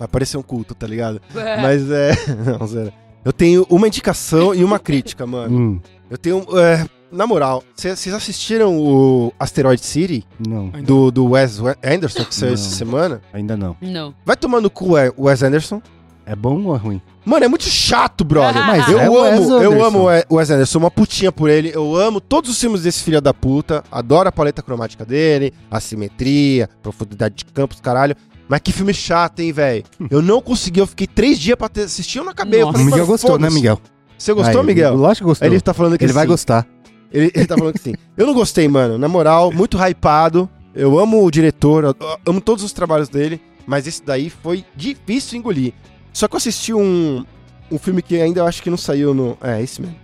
vai, 0.00 0.08
parecer 0.08 0.36
um 0.36 0.42
culto, 0.42 0.74
tá 0.74 0.86
ligado? 0.88 1.20
Mas 1.62 1.88
é. 1.88 2.10
Não, 2.58 2.66
zero. 2.66 2.92
Eu 3.24 3.32
tenho 3.32 3.64
uma 3.70 3.86
indicação 3.86 4.52
e 4.54 4.64
uma 4.64 4.78
crítica, 4.80 5.24
mano. 5.26 5.56
Hum, 5.56 5.80
Eu 6.10 6.16
tenho. 6.18 6.44
é, 6.58 6.84
na 7.12 7.26
moral, 7.26 7.62
cê- 7.76 7.94
vocês 7.94 8.14
assistiram 8.14 8.78
o 8.78 9.32
Asteroid 9.38 9.84
City 9.84 10.24
não, 10.38 10.68
do, 10.70 11.10
do 11.10 11.26
Wes 11.30 11.60
Anderson 11.84 12.24
que 12.24 12.34
saiu 12.34 12.54
essa 12.54 12.70
semana? 12.70 13.20
ainda 13.32 13.56
não. 13.56 13.76
Não. 13.80 14.14
Vai 14.24 14.36
tomando 14.36 14.66
o 14.66 14.70
cu, 14.70 14.96
é, 14.96 15.12
o 15.16 15.24
Wes 15.24 15.42
Anderson. 15.42 15.82
É 16.24 16.36
bom 16.36 16.62
ou 16.64 16.76
é 16.76 16.78
ruim? 16.78 17.02
Mano, 17.24 17.44
é 17.44 17.48
muito 17.48 17.64
chato, 17.64 18.24
brother. 18.24 18.64
Mas 18.64 18.88
eu 18.88 19.00
é 19.00 19.10
o 19.10 19.20
Wes 19.20 19.40
amo, 19.40 19.50
eu 19.60 19.70
Anderson. 19.72 19.84
amo 19.86 19.98
o 19.98 20.04
We- 20.04 20.24
o 20.28 20.34
Wes 20.36 20.50
Anderson, 20.50 20.72
sou 20.72 20.80
uma 20.80 20.90
putinha 20.90 21.32
por 21.32 21.50
ele. 21.50 21.72
Eu 21.74 21.96
amo 21.96 22.20
todos 22.20 22.48
os 22.50 22.58
filmes 22.60 22.82
desse 22.82 23.02
filho 23.02 23.20
da 23.20 23.34
puta. 23.34 23.82
Adoro 23.90 24.28
a 24.28 24.32
paleta 24.32 24.62
cromática 24.62 25.04
dele, 25.04 25.52
a 25.70 25.80
simetria, 25.80 26.70
profundidade 26.82 27.34
de 27.34 27.44
campos, 27.46 27.80
caralho. 27.80 28.14
Mas 28.50 28.60
que 28.60 28.72
filme 28.72 28.92
chato, 28.92 29.38
hein, 29.40 29.52
velho? 29.52 29.84
Eu 30.10 30.20
não 30.20 30.42
consegui, 30.42 30.80
eu 30.80 30.86
fiquei 30.86 31.06
três 31.06 31.38
dias 31.38 31.56
pra 31.56 31.68
ter- 31.68 31.82
assistir, 31.82 32.18
eu 32.18 32.24
não 32.24 32.32
acabei. 32.32 32.60
Eu 32.60 32.66
Nossa. 32.66 32.78
O 32.78 32.80
falei, 32.80 32.84
Miguel 32.86 32.98
mano, 33.06 33.12
gostou, 33.12 33.38
né. 33.38 33.48
Miguel? 33.50 33.80
Você 34.18 34.32
gostou, 34.34 34.60
Aí, 34.60 34.66
Miguel? 34.66 34.94
Lógico 34.96 35.24
que 35.24 35.30
gostou. 35.30 35.46
Ele 35.48 35.60
tá 35.60 35.72
falando 35.72 35.96
que 35.96 36.04
Ele 36.04 36.12
vai 36.12 36.24
sim. 36.24 36.28
gostar. 36.28 36.66
Ele, 37.12 37.30
ele 37.34 37.46
tá 37.46 37.56
falando 37.56 37.72
que 37.74 37.80
sim. 37.80 37.94
Eu 38.16 38.26
não 38.26 38.34
gostei, 38.34 38.66
mano. 38.68 38.98
Na 38.98 39.06
moral, 39.08 39.52
muito 39.52 39.78
hypado. 39.78 40.48
Eu 40.74 40.98
amo 40.98 41.24
o 41.24 41.30
diretor, 41.30 41.84
eu 41.84 41.94
amo 42.26 42.40
todos 42.40 42.62
os 42.64 42.72
trabalhos 42.72 43.08
dele, 43.08 43.40
mas 43.66 43.86
esse 43.86 44.02
daí 44.04 44.28
foi 44.30 44.64
difícil 44.76 45.38
engolir. 45.38 45.72
Só 46.12 46.26
que 46.28 46.34
eu 46.34 46.38
assisti 46.38 46.74
um, 46.74 47.24
um 47.70 47.78
filme 47.78 48.02
que 48.02 48.20
ainda 48.20 48.40
eu 48.40 48.46
acho 48.46 48.62
que 48.62 48.68
não 48.70 48.76
saiu 48.76 49.14
no. 49.14 49.38
É, 49.40 49.62
esse 49.62 49.80
mesmo. 49.80 49.96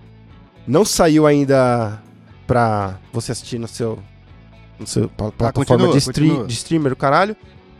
Não 0.67 0.85
saiu 0.85 1.27
ainda 1.27 2.01
pra 2.47 2.97
você 3.13 3.33
assistir 3.33 3.59
no 3.59 3.69
seu. 3.69 3.99
No 4.79 4.87
seu 4.87 5.09
pla- 5.09 5.33
plataforma 5.33 5.65
continua, 5.85 5.93
de, 5.93 5.99
stream, 5.99 6.29
continua. 6.29 6.47
de 6.49 6.55
streamer, 6.55 6.93
o 6.93 6.97
caralho. 6.97 7.37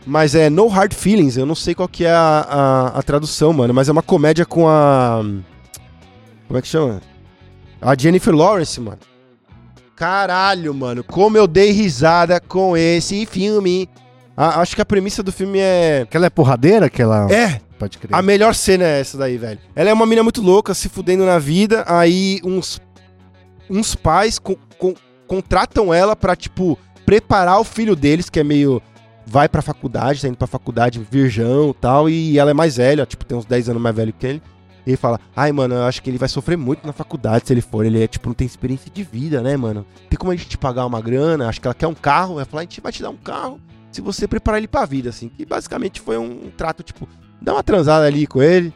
Mas 0.09 0.33
é 0.35 0.49
No 0.49 0.67
Hard 0.67 0.93
Feelings, 0.93 1.35
eu 1.35 1.45
não 1.45 1.53
sei 1.55 1.75
qual 1.75 1.87
que 1.89 2.05
é 2.05 2.11
a, 2.11 2.45
a, 2.49 2.87
a 2.99 3.03
tradução, 3.03 3.51
mano. 3.51 3.73
Mas 3.73 3.89
é 3.89 3.91
uma 3.91 4.01
comédia 4.01 4.45
com 4.45 4.67
a. 4.67 5.21
Como 6.47 6.57
é 6.57 6.61
que 6.61 6.67
chama? 6.67 7.01
A 7.81 7.93
Jennifer 7.97 8.33
Lawrence, 8.33 8.79
mano. 8.79 8.99
Caralho, 9.95 10.73
mano. 10.73 11.03
Como 11.03 11.37
eu 11.37 11.47
dei 11.47 11.71
risada 11.71 12.39
com 12.39 12.77
esse 12.77 13.25
filme. 13.25 13.89
A- 14.35 14.61
acho 14.61 14.75
que 14.75 14.81
a 14.81 14.85
premissa 14.85 15.21
do 15.21 15.31
filme 15.31 15.59
é. 15.59 16.01
Aquela 16.03 16.27
é 16.27 16.29
porradeira? 16.29 16.85
Aquela. 16.85 17.27
É, 17.31 17.59
Pode 17.77 17.97
crer. 17.97 18.15
a 18.15 18.21
melhor 18.21 18.55
cena 18.55 18.85
é 18.85 19.01
essa 19.01 19.17
daí, 19.17 19.37
velho. 19.37 19.59
Ela 19.75 19.89
é 19.89 19.93
uma 19.93 20.05
mina 20.05 20.23
muito 20.23 20.41
louca, 20.41 20.73
se 20.73 20.87
fudendo 20.87 21.25
na 21.25 21.37
vida. 21.39 21.83
Aí 21.87 22.39
uns, 22.43 22.79
uns 23.69 23.93
pais 23.95 24.39
co- 24.39 24.57
co- 24.77 24.95
contratam 25.27 25.93
ela 25.93 26.15
pra, 26.15 26.35
tipo, 26.35 26.77
preparar 27.05 27.59
o 27.59 27.63
filho 27.63 27.95
deles, 27.95 28.29
que 28.29 28.39
é 28.39 28.43
meio. 28.43 28.81
Vai 29.29 29.49
pra 29.49 29.61
faculdade, 29.61 30.21
tá 30.21 30.27
indo 30.29 30.37
pra 30.37 30.47
faculdade, 30.47 31.05
virgão 31.11 31.71
e 31.71 31.73
tal. 31.73 32.09
E 32.09 32.39
ela 32.39 32.51
é 32.51 32.53
mais 32.53 32.77
velha, 32.77 33.05
tipo, 33.05 33.25
tem 33.25 33.37
uns 33.37 33.45
10 33.45 33.69
anos 33.69 33.81
mais 33.81 33.95
velho 33.95 34.13
que 34.13 34.25
ele. 34.25 34.41
E 34.85 34.91
ele 34.91 34.97
fala: 34.97 35.19
Ai, 35.35 35.51
mano, 35.51 35.75
eu 35.75 35.83
acho 35.83 36.01
que 36.01 36.09
ele 36.09 36.17
vai 36.17 36.29
sofrer 36.29 36.57
muito 36.57 36.87
na 36.87 36.93
faculdade 36.93 37.45
se 37.45 37.53
ele 37.53 37.59
for. 37.59 37.85
Ele 37.85 38.01
é, 38.01 38.07
tipo, 38.07 38.29
não 38.29 38.33
tem 38.33 38.47
experiência 38.47 38.89
de 38.89 39.03
vida, 39.03 39.41
né, 39.41 39.57
mano? 39.57 39.85
Tem 40.09 40.17
como 40.17 40.31
a 40.31 40.35
gente 40.35 40.47
te 40.47 40.57
pagar 40.57 40.85
uma 40.85 41.01
grana? 41.01 41.49
Acho 41.49 41.59
que 41.59 41.67
ela 41.67 41.75
quer 41.75 41.87
um 41.87 41.93
carro. 41.93 42.35
Ela 42.35 42.45
fala: 42.45 42.61
A 42.61 42.63
gente 42.63 42.79
vai 42.79 42.91
te 42.91 43.01
dar 43.01 43.09
um 43.09 43.17
carro 43.17 43.59
se 43.91 44.01
você 44.01 44.27
preparar 44.27 44.59
ele 44.59 44.67
pra 44.67 44.85
vida, 44.85 45.09
assim. 45.09 45.27
Que 45.27 45.45
basicamente 45.45 45.99
foi 45.99 46.17
um 46.17 46.49
trato, 46.55 46.83
tipo, 46.83 47.07
dá 47.41 47.53
uma 47.53 47.63
transada 47.63 48.05
ali 48.05 48.25
com 48.25 48.41
ele, 48.41 48.73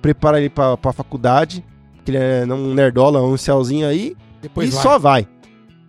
prepara 0.00 0.38
ele 0.38 0.50
pra, 0.50 0.76
pra 0.76 0.92
faculdade, 0.92 1.64
que 2.04 2.10
ele 2.10 2.18
é 2.18 2.44
um 2.46 2.74
nerdola, 2.74 3.22
um 3.22 3.36
celzinho 3.36 3.88
aí, 3.88 4.16
Depois 4.40 4.68
e 4.68 4.72
vai. 4.72 4.82
só 4.82 4.98
vai. 4.98 5.26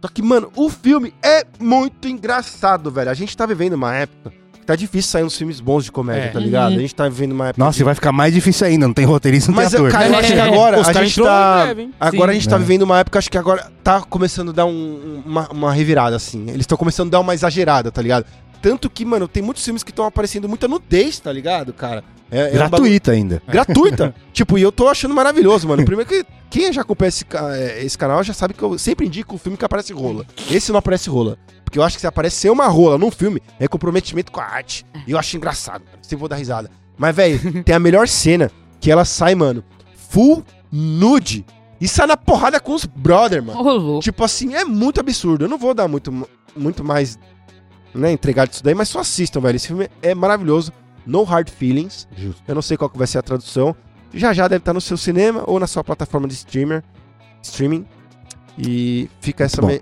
Só 0.06 0.12
que, 0.14 0.22
mano, 0.22 0.52
o 0.56 0.70
filme 0.70 1.12
é 1.24 1.44
muito 1.60 2.08
engraçado, 2.08 2.92
velho. 2.92 3.10
A 3.10 3.14
gente 3.16 3.36
tá 3.36 3.44
vivendo 3.48 3.74
uma 3.74 3.96
época 3.96 4.32
que 4.54 4.64
tá 4.64 4.76
difícil 4.76 5.10
sair 5.12 5.24
uns 5.24 5.36
filmes 5.36 5.60
bons 5.60 5.84
de 5.86 5.92
comédia, 5.92 6.26
É. 6.26 6.32
tá 6.32 6.40
ligado? 6.40 6.74
Uhum. 6.74 6.78
A 6.78 6.82
gente 6.82 6.94
tá 6.94 7.10
vivendo 7.10 7.32
uma 7.32 7.48
época. 7.48 7.66
Nossa, 7.66 7.78
de- 7.78 7.82
e 7.82 7.86
vai 7.86 7.96
ficar 7.96 8.12
mais 8.12 8.32
difícil 8.32 8.68
ainda. 8.68 8.86
Não 8.86 8.94
tem 8.94 9.04
roteirista, 9.04 9.50
não 9.52 9.56
Mas, 9.56 9.72
tem 9.72 9.80
ator. 9.80 9.92
cara, 9.92 10.08
eu 10.08 10.16
acho 10.16 10.32
que 10.32 10.40
agora 10.40 10.80
Os 10.80 10.88
a 10.90 10.94
gente 10.94 11.20
tá. 11.24 11.64
breve? 11.64 11.90
Agora 12.00 12.32
Sim. 12.32 12.38
a 12.38 12.40
gente 12.40 12.50
tá 12.50 12.56
É. 12.56 12.60
vivendo 12.60 12.84
uma 12.84 13.00
época, 13.00 13.18
acho 13.18 13.32
que 13.32 13.38
agora 13.38 13.72
tá 13.84 14.02
começando 14.02 14.50
a 14.50 14.54
dar 14.54 14.66
um- 14.68 15.24
uma, 15.26 15.50
uma 15.50 15.74
revirada, 15.74 16.16
assim. 16.16 16.44
Eles 16.50 16.62
estão 16.62 16.78
começando 16.78 17.08
a 17.08 17.12
dar 17.14 17.20
uma 17.22 17.34
exagerada, 17.34 17.92
tá 17.92 18.00
ligado? 18.02 18.28
Tanto 18.66 18.90
que, 18.90 19.06
mano, 19.06 19.28
tem 19.28 19.44
muitos 19.44 19.64
filmes 19.64 19.84
que 19.84 19.92
estão 19.92 20.08
aparecendo 20.08 20.50
muita 20.50 20.68
nudez, 20.68 21.20
tá 21.20 21.32
ligado, 21.32 21.72
cara? 21.72 22.04
É, 22.32 22.46
é 22.46 22.50
um 22.50 22.54
Gratuita 22.54 23.12
ainda. 23.12 23.40
gratuita. 23.48 24.16
tipo, 24.34 24.58
e 24.58 24.64
eu 24.64 24.72
tô 24.72 24.88
achando 24.88 25.14
maravilhoso, 25.14 25.68
mano. 25.68 25.86
Primeiro 25.86 26.10
que 26.10 26.26
quem 26.50 26.74
já 26.74 26.82
acompanha 26.82 27.10
esse, 27.10 27.24
é, 27.54 27.86
esse 27.86 27.96
canal 27.96 28.24
já 28.24 28.34
sabe 28.34 28.56
que 28.56 28.64
eu 28.64 28.76
sempre 28.80 29.06
indico 29.06 29.36
o 29.36 29.38
filme 29.38 29.56
que 29.56 29.64
aparece 29.64 29.94
rola. 29.94 30.26
Esse 30.50 30.72
não 30.72 30.80
aparece 30.80 31.12
rola. 31.12 31.38
Porque 31.64 31.78
eu 31.78 31.84
acho 31.84 31.98
que 31.98 32.02
se 32.02 32.08
aparecer 32.08 32.50
uma 32.50 32.66
rola 32.68 32.98
num 32.98 33.12
filme, 33.12 33.40
é 33.60 33.68
comprometimento 33.68 34.32
com 34.32 34.40
a 34.40 34.46
arte. 34.46 34.84
E 35.06 35.12
eu 35.12 35.20
acho 35.20 35.38
engraçado, 35.38 35.84
cara. 35.84 36.00
Sempre 36.02 36.22
vou 36.22 36.28
dar 36.28 36.38
risada. 36.38 36.72
Mas, 36.98 37.16
velho, 37.16 37.40
tem 37.64 37.76
a 37.76 37.80
melhor 37.80 38.08
cena 38.08 38.50
que 38.82 38.90
ela 38.90 39.06
sai, 39.06 39.36
mano, 39.36 39.64
full 40.10 40.44
nude. 40.72 41.46
E 41.80 41.88
sai 41.88 42.08
na 42.08 42.18
porrada 42.18 42.60
com 42.60 42.74
os 42.74 42.84
brother, 42.84 43.44
mano. 43.44 43.62
Louco. 43.62 44.00
Tipo 44.04 44.24
assim, 44.24 44.56
é 44.56 44.66
muito 44.66 45.00
absurdo. 45.00 45.46
Eu 45.46 45.50
não 45.50 45.60
vou 45.60 45.76
dar 45.76 45.88
muito, 45.88 46.12
muito 46.56 46.84
mais, 46.84 47.20
né, 47.96 48.12
entregar 48.12 48.48
disso 48.48 48.64
daí, 48.64 48.76
mas 48.76 48.90
só 48.90 49.00
assistam, 49.00 49.40
velho. 49.40 49.56
Esse 49.56 49.68
filme 49.68 49.90
é 50.02 50.14
maravilhoso. 50.14 50.72
No 51.06 51.24
Hard 51.24 51.50
Feelings. 51.50 52.08
Justo. 52.18 52.42
Eu 52.48 52.56
não 52.56 52.62
sei 52.62 52.78
qual 52.78 52.90
que 52.90 52.98
vai 52.98 53.06
ser 53.08 53.20
a 53.20 53.22
tradução. 53.22 53.76
Já 54.14 54.34
já 54.34 54.48
deve 54.48 54.62
estar 54.62 54.74
no 54.74 54.82
seu 54.82 54.98
cinema 54.98 55.44
ou 55.46 55.60
na 55.60 55.68
sua 55.68 55.84
plataforma 55.84 56.28
de 56.28 56.34
streamer, 56.34 56.84
streaming. 57.42 57.86
E 58.58 59.10
fica 59.20 59.44
essa 59.44 59.62
me... 59.62 59.82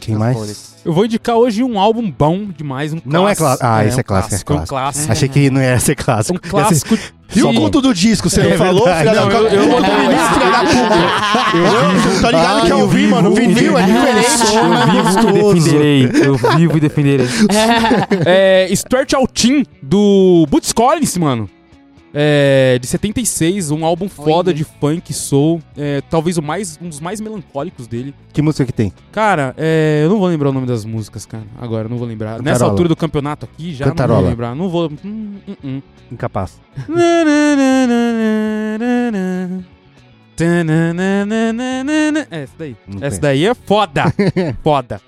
Quem 0.00 0.14
indicações. 0.14 0.46
mais? 0.46 0.74
Eu 0.84 0.92
vou 0.92 1.04
indicar 1.06 1.36
hoje 1.36 1.62
um 1.64 1.78
álbum 1.78 2.10
bom 2.10 2.46
demais, 2.56 2.92
um 2.92 2.98
Não 3.04 3.28
é 3.28 3.34
clássico. 3.34 3.58
clá- 3.64 3.76
Ah, 3.78 3.84
esse 3.86 3.96
é 3.98 4.00
um 4.00 4.04
clássico, 4.04 4.34
é 4.34 4.36
Um 4.36 4.44
clássico. 4.58 4.68
clássico. 4.68 5.12
Achei 5.12 5.28
que 5.28 5.50
não 5.50 5.60
ia 5.62 5.78
ser 5.80 5.92
Um 5.92 6.04
clássico. 6.04 6.40
Ser- 6.44 6.50
clássico. 6.50 6.98
E 7.36 7.42
o 7.42 7.52
conto 7.54 7.80
do 7.80 7.92
disco, 7.94 8.28
você 8.30 8.42
É 8.42 8.50
não 8.50 8.56
falou, 8.58 8.82
filha 8.84 9.04
da 9.04 9.14
Não, 9.14 9.22
puta? 9.22 9.36
eu- 9.54 9.62
eu- 9.62 9.80
da 9.80 9.88
puta. 10.60 11.56
Eu- 11.56 12.20
Tá 12.22 12.30
ligado 12.30 12.66
que 12.66 12.72
eu 12.72 12.78
o 12.80 12.88
vi, 12.88 13.06
mano. 13.06 13.34
Vinil 13.34 13.78
é 13.78 13.82
diferente. 13.82 14.56
Eu 14.56 15.32
vivo 15.32 15.38
Eu 15.38 15.54
defenderei, 15.54 16.10
eu 16.26 16.36
vivo 16.56 16.76
e 16.76 16.80
defenderei. 16.80 17.26
é, 18.26 18.68
Stuart 18.74 19.12
Altin, 19.14 19.64
do 19.82 20.46
Boots 20.50 20.72
Collins, 20.72 21.16
mano. 21.16 21.48
É, 22.16 22.78
de 22.80 22.86
76, 22.86 23.72
um 23.72 23.84
álbum 23.84 24.08
foda 24.08 24.50
Olha. 24.50 24.54
de 24.54 24.62
funk, 24.62 25.12
soul. 25.12 25.60
É, 25.76 26.00
talvez 26.08 26.38
o 26.38 26.42
mais, 26.42 26.78
um 26.80 26.88
dos 26.88 27.00
mais 27.00 27.20
melancólicos 27.20 27.88
dele. 27.88 28.14
Que 28.32 28.40
música 28.40 28.64
que 28.64 28.72
tem? 28.72 28.92
Cara, 29.10 29.52
é, 29.58 30.02
eu 30.04 30.10
não 30.10 30.20
vou 30.20 30.28
lembrar 30.28 30.50
o 30.50 30.52
nome 30.52 30.66
das 30.66 30.84
músicas, 30.84 31.26
cara. 31.26 31.44
Agora, 31.60 31.86
eu 31.86 31.90
não 31.90 31.98
vou 31.98 32.06
lembrar. 32.06 32.40
Nessa 32.40 32.52
Cantarola. 32.52 32.70
altura 32.70 32.88
do 32.88 32.96
campeonato 32.96 33.44
aqui, 33.46 33.74
já 33.74 33.86
não 33.86 33.92
Cantarola. 33.92 34.20
vou 34.20 34.30
lembrar. 34.30 34.54
Não 34.54 34.68
vou. 34.68 34.92
Hum, 35.04 35.38
hum, 35.48 35.56
hum. 35.64 35.82
Incapaz. 36.12 36.60
É, 42.30 42.42
essa 42.42 42.54
daí. 42.58 42.76
Não 42.86 42.98
Essa 43.04 43.10
tem. 43.10 43.20
daí 43.20 43.46
é 43.46 43.54
foda. 43.54 44.04
foda. 44.62 45.00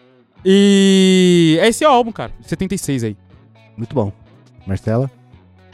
E 0.44 1.58
é 1.60 1.68
esse 1.68 1.84
álbum, 1.84 2.12
cara. 2.12 2.32
76 2.42 3.04
aí. 3.04 3.16
Muito 3.76 3.94
bom. 3.94 4.12
Marcela? 4.66 5.10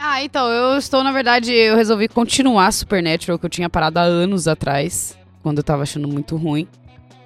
Ah, 0.05 0.21
então, 0.21 0.49
eu 0.49 0.77
estou, 0.77 1.01
na 1.01 1.13
verdade, 1.13 1.53
eu 1.53 1.77
resolvi 1.77 2.09
continuar 2.09 2.73
Supernatural, 2.73 3.39
que 3.39 3.45
eu 3.45 3.49
tinha 3.49 3.69
parado 3.69 3.99
há 3.99 4.01
anos 4.01 4.49
atrás, 4.49 5.17
quando 5.41 5.59
eu 5.59 5.63
tava 5.63 5.83
achando 5.83 6.09
muito 6.09 6.35
ruim. 6.35 6.67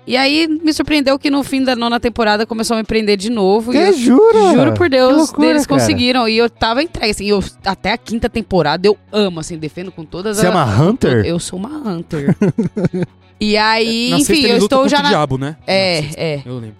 E 0.06 0.16
aí, 0.16 0.48
me 0.48 0.72
surpreendeu 0.72 1.18
que 1.18 1.32
no 1.32 1.44
fim 1.44 1.64
da 1.64 1.76
nona 1.76 2.00
temporada 2.00 2.46
começou 2.46 2.76
a 2.76 2.78
me 2.78 2.84
prender 2.84 3.18
de 3.18 3.32
novo. 3.32 3.74
e 3.74 3.78
eu 3.78 3.92
Que 3.94 4.00
jura? 4.00 4.54
Juro 4.54 4.74
por 4.76 4.84
Que 4.84 4.96
Deus, 4.96 5.18
loucura, 5.18 5.48
eles 5.50 5.66
cara. 5.66 5.80
conseguiram. 5.82 6.30
E 6.30 6.38
eu 6.38 6.52
tava 6.52 6.84
entregue, 6.84 7.10
assim, 7.10 7.26
eu, 7.26 7.44
até 7.66 7.94
a 7.94 7.98
quinta 7.98 8.30
temporada 8.30 8.88
eu 8.88 8.96
amo, 9.12 9.40
assim, 9.40 9.58
defendo 9.58 9.92
com 9.92 10.06
todas 10.06 10.38
Você 10.38 10.46
é 10.46 10.50
as... 10.50 10.56
uma 10.56 10.64
Hunter? 10.64 11.26
Eu 11.26 11.40
sou 11.40 11.58
uma 11.58 11.70
Hunter. 11.70 12.36
e 13.42 13.58
aí, 13.58 14.12
Na 14.12 14.18
enfim, 14.20 14.46
eu 14.46 14.58
estou 14.58 14.88
já 14.88 15.00
o 15.00 15.04
na... 15.04 15.10
diabo, 15.10 15.40
né? 15.40 15.58
É, 15.66 15.96
Na 15.96 16.02
sexta. 16.04 16.22
é. 16.22 16.42
Eu 16.46 16.54
lembro. 16.60 16.76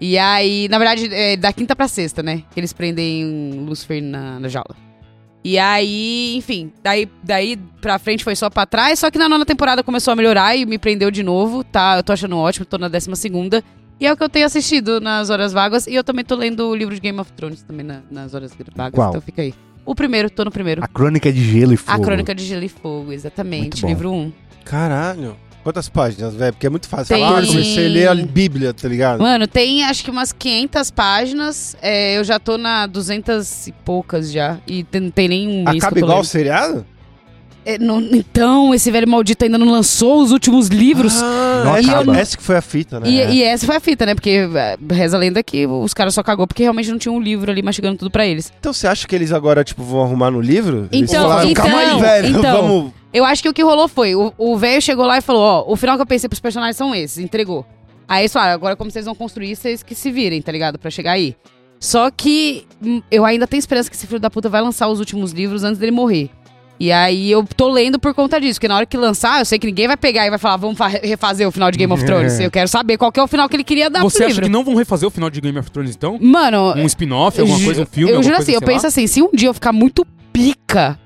E 0.00 0.16
aí, 0.18 0.68
na 0.70 0.78
verdade, 0.78 1.08
é 1.14 1.36
da 1.36 1.52
quinta 1.52 1.76
pra 1.76 1.86
sexta, 1.86 2.22
né? 2.22 2.42
Que 2.52 2.58
eles 2.60 2.72
prendem 2.72 3.62
Lucifer 3.68 4.02
na, 4.02 4.40
na 4.40 4.48
jaula. 4.48 4.74
E 5.44 5.58
aí, 5.58 6.34
enfim, 6.36 6.72
daí, 6.82 7.06
daí 7.22 7.58
pra 7.80 7.98
frente 7.98 8.24
foi 8.24 8.34
só 8.34 8.48
pra 8.48 8.64
trás, 8.64 8.98
só 8.98 9.10
que 9.10 9.18
na 9.18 9.28
nona 9.28 9.44
temporada 9.44 9.82
começou 9.82 10.12
a 10.12 10.16
melhorar 10.16 10.56
e 10.56 10.64
me 10.64 10.78
prendeu 10.78 11.10
de 11.10 11.22
novo, 11.22 11.62
tá? 11.62 11.98
Eu 11.98 12.02
tô 12.02 12.12
achando 12.14 12.38
ótimo, 12.38 12.64
tô 12.64 12.78
na 12.78 12.88
décima 12.88 13.14
segunda. 13.14 13.62
E 14.00 14.06
é 14.06 14.12
o 14.12 14.16
que 14.16 14.22
eu 14.24 14.28
tenho 14.28 14.46
assistido 14.46 15.00
nas 15.02 15.28
horas 15.28 15.52
vagas. 15.52 15.86
E 15.86 15.94
eu 15.94 16.02
também 16.02 16.24
tô 16.24 16.34
lendo 16.34 16.68
o 16.68 16.74
livro 16.74 16.94
de 16.94 17.00
Game 17.00 17.18
of 17.20 17.30
Thrones 17.32 17.62
também 17.62 17.84
na- 17.84 18.00
nas 18.10 18.32
horas 18.34 18.52
vagas, 18.74 18.94
Qual? 18.94 19.10
então 19.10 19.20
fica 19.20 19.42
aí. 19.42 19.54
O 19.84 19.94
primeiro, 19.94 20.30
tô 20.30 20.44
no 20.46 20.50
primeiro. 20.50 20.82
A 20.82 20.88
Crônica 20.88 21.30
de 21.30 21.44
Gelo 21.44 21.74
e 21.74 21.76
Fogo. 21.76 22.02
A 22.02 22.04
Crônica 22.04 22.34
de 22.34 22.42
Gelo 22.44 22.64
e 22.64 22.68
Fogo, 22.70 22.96
Muito 23.04 23.12
exatamente, 23.12 23.82
bom. 23.82 23.88
livro 23.88 24.10
1. 24.10 24.14
Um. 24.18 24.32
Caralho. 24.64 25.36
Quantas 25.64 25.88
páginas, 25.88 26.34
velho? 26.34 26.52
Porque 26.52 26.66
é 26.66 26.70
muito 26.70 26.86
fácil. 26.86 27.16
Tem- 27.16 27.24
Falar, 27.24 27.46
comecei 27.46 27.86
a 27.86 27.88
ler 27.88 28.08
a 28.08 28.14
Bíblia, 28.14 28.74
tá 28.74 28.86
ligado? 28.86 29.20
Mano, 29.20 29.46
tem 29.48 29.82
acho 29.82 30.04
que 30.04 30.10
umas 30.10 30.30
500 30.30 30.90
páginas. 30.90 31.74
é, 31.80 32.18
eu 32.18 32.22
já 32.22 32.38
tô 32.38 32.58
na 32.58 32.86
200 32.86 33.66
e 33.68 33.72
poucas 33.72 34.30
já. 34.30 34.58
E 34.68 34.84
não 34.92 35.10
tem 35.10 35.48
um 35.48 35.64
mês 35.64 35.82
Acaba 35.82 35.98
igual 35.98 36.20
o 36.20 36.24
seriado? 36.24 36.86
É, 37.66 37.78
não- 37.78 38.00
então, 38.00 38.74
esse 38.74 38.90
velho 38.90 39.08
maldito 39.08 39.44
ainda 39.44 39.56
não 39.56 39.70
lançou 39.70 40.20
os 40.20 40.30
últimos 40.32 40.68
livros. 40.68 41.22
Ah, 41.22 41.62
Não 41.64 41.76
essa, 41.76 41.90
acaba. 41.90 42.16
essa 42.16 42.36
que 42.36 42.42
foi 42.42 42.56
a 42.56 42.60
fita, 42.60 43.00
né? 43.00 43.08
E, 43.08 43.36
e 43.36 43.42
essa 43.42 43.64
foi 43.64 43.76
a 43.76 43.80
fita, 43.80 44.04
né? 44.04 44.14
Porque 44.14 44.46
é, 44.54 44.76
reza 44.92 45.16
a 45.16 45.20
lenda 45.20 45.42
que 45.42 45.66
os 45.66 45.94
caras 45.94 46.14
só 46.14 46.22
cagou 46.22 46.46
porque 46.46 46.62
realmente 46.62 46.90
não 46.90 46.98
tinha 46.98 47.12
um 47.12 47.20
livro 47.20 47.50
ali 47.50 47.62
mastigando 47.62 47.96
tudo 47.96 48.10
pra 48.10 48.26
eles. 48.26 48.52
Então 48.60 48.72
você 48.72 48.86
acha 48.86 49.06
que 49.08 49.14
eles 49.14 49.32
agora, 49.32 49.64
tipo, 49.64 49.82
vão 49.82 50.02
arrumar 50.02 50.30
no 50.30 50.40
livro? 50.40 50.88
Então, 50.92 51.22
falaram, 51.22 51.54
calma 51.54 51.76
aí, 51.78 51.86
então, 51.86 52.00
velho, 52.00 52.38
então. 52.38 52.42
vamos... 52.68 52.92
Eu 53.12 53.24
acho 53.24 53.40
que 53.42 53.48
o 53.48 53.54
que 53.54 53.62
rolou 53.62 53.86
foi: 53.86 54.12
o 54.14 54.56
velho 54.58 54.82
chegou 54.82 55.06
lá 55.06 55.18
e 55.18 55.20
falou: 55.20 55.42
Ó, 55.42 55.72
o 55.72 55.76
final 55.76 55.94
que 55.96 56.02
eu 56.02 56.06
pensei 56.06 56.28
pros 56.28 56.40
personagens 56.40 56.76
são 56.76 56.92
esses, 56.94 57.18
entregou. 57.18 57.64
Aí 58.08 58.22
eles 58.22 58.32
falaram: 58.32 58.54
agora 58.54 58.74
como 58.76 58.90
vocês 58.90 59.04
vão 59.04 59.14
construir, 59.14 59.54
vocês 59.54 59.82
que 59.84 59.94
se 59.94 60.10
virem, 60.10 60.42
tá 60.42 60.50
ligado? 60.50 60.78
Pra 60.78 60.90
chegar 60.90 61.12
aí. 61.12 61.36
Só 61.78 62.10
que 62.10 62.66
hum, 62.82 63.00
eu 63.10 63.24
ainda 63.24 63.46
tenho 63.46 63.58
esperança 63.60 63.88
que 63.88 63.94
esse 63.96 64.06
filho 64.06 64.18
da 64.18 64.28
puta 64.30 64.48
vai 64.48 64.60
lançar 64.60 64.88
os 64.88 64.98
últimos 64.98 65.32
livros 65.32 65.62
antes 65.62 65.78
dele 65.78 65.92
morrer. 65.92 66.28
E 66.78 66.90
aí 66.90 67.30
eu 67.30 67.44
tô 67.56 67.68
lendo 67.68 68.00
por 68.00 68.12
conta 68.14 68.40
disso, 68.40 68.54
porque 68.58 68.66
na 68.68 68.76
hora 68.76 68.84
que 68.86 68.96
lançar, 68.96 69.38
eu 69.38 69.44
sei 69.44 69.58
que 69.60 69.66
ninguém 69.66 69.86
vai 69.86 69.96
pegar 69.96 70.26
e 70.26 70.30
vai 70.30 70.38
falar, 70.40 70.56
vamos 70.56 70.76
fa- 70.76 70.88
refazer 70.88 71.46
o 71.46 71.52
final 71.52 71.70
de 71.70 71.78
Game 71.78 71.92
of 71.92 72.04
Thrones. 72.04 72.40
Eu 72.40 72.50
quero 72.50 72.66
saber 72.68 72.96
qual 72.98 73.12
que 73.12 73.20
é 73.20 73.22
o 73.22 73.28
final 73.28 73.48
que 73.48 73.54
ele 73.56 73.62
queria 73.64 73.88
dar 73.88 74.02
Você 74.02 74.18
pro 74.18 74.26
acha 74.26 74.34
livro. 74.34 74.44
que 74.46 74.50
não 74.52 74.64
vão 74.64 74.74
refazer 74.74 75.06
o 75.06 75.10
final 75.10 75.30
de 75.30 75.40
Game 75.40 75.56
of 75.58 75.70
Thrones, 75.70 75.94
então? 75.94 76.18
Mano, 76.20 76.74
Um 76.76 76.84
spin-off, 76.86 77.40
alguma 77.40 77.60
coisa, 77.64 77.82
um 77.82 77.86
filme, 77.86 78.12
eu 78.12 78.22
juro 78.22 78.34
coisa, 78.34 78.42
assim, 78.42 78.52
eu 78.54 78.60
lá? 78.60 78.66
penso 78.66 78.86
assim, 78.88 79.06
se 79.06 79.22
um 79.22 79.30
dia 79.32 79.48
eu 79.48 79.54
ficar 79.54 79.72
muito 79.72 80.04
pica 80.32 80.98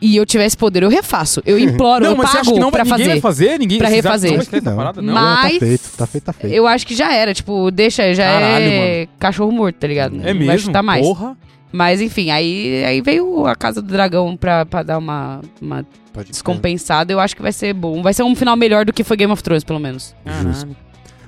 e 0.00 0.16
eu 0.16 0.26
tivesse 0.26 0.56
poder, 0.56 0.82
eu 0.82 0.88
refaço. 0.88 1.40
Eu 1.46 1.56
imploro, 1.56 2.02
Não, 2.04 2.10
eu 2.10 2.16
mas 2.16 2.26
você 2.30 2.36
pago 2.38 2.40
acha 2.40 2.52
que 2.54 2.58
não 2.60 2.70
vai, 2.72 2.84
pra 2.84 2.84
ninguém 2.84 2.98
fazer. 2.98 3.10
vai 3.12 3.20
fazer? 3.20 3.58
Ninguém, 3.60 3.78
Pra 3.78 3.88
refazer. 3.88 4.30
Não 4.36 4.60
vai 4.60 4.74
parada, 4.74 5.00
não. 5.00 5.14
Mas- 5.14 5.52
Não, 5.52 5.60
tá 5.60 5.66
feito, 5.66 5.90
tá 5.96 6.06
feito, 6.08 6.24
tá 6.24 6.32
feito. 6.32 6.52
Eu 6.52 6.66
acho 6.66 6.84
que 6.84 6.94
já 6.96 7.14
era, 7.14 7.32
tipo, 7.32 7.70
deixa, 7.70 8.12
já 8.12 8.24
Caralho, 8.24 8.64
é 8.66 9.08
cachorro 9.20 9.52
morto, 9.52 9.76
tá 9.76 9.86
ligado? 9.86 10.16
É 10.16 10.24
vai 10.24 10.34
mesmo? 10.34 10.58
chutar 10.66 10.82
mais. 10.82 11.06
Porra. 11.06 11.36
Mas 11.72 12.00
enfim, 12.00 12.30
aí, 12.30 12.84
aí 12.84 13.00
veio 13.00 13.46
a 13.46 13.54
Casa 13.56 13.80
do 13.80 13.88
Dragão 13.88 14.36
pra, 14.36 14.66
pra 14.66 14.82
dar 14.82 14.98
uma, 14.98 15.40
uma 15.60 15.84
descompensada. 16.28 17.12
Eu 17.12 17.18
acho 17.20 17.34
que 17.34 17.42
vai 17.42 17.52
ser 17.52 17.72
bom. 17.72 18.02
Vai 18.02 18.12
ser 18.12 18.22
um 18.22 18.34
final 18.34 18.56
melhor 18.56 18.84
do 18.84 18.92
que 18.92 19.02
foi 19.04 19.16
Game 19.16 19.32
of 19.32 19.42
Thrones, 19.42 19.64
pelo 19.64 19.78
menos. 19.80 20.14
Caralho. 20.24 20.76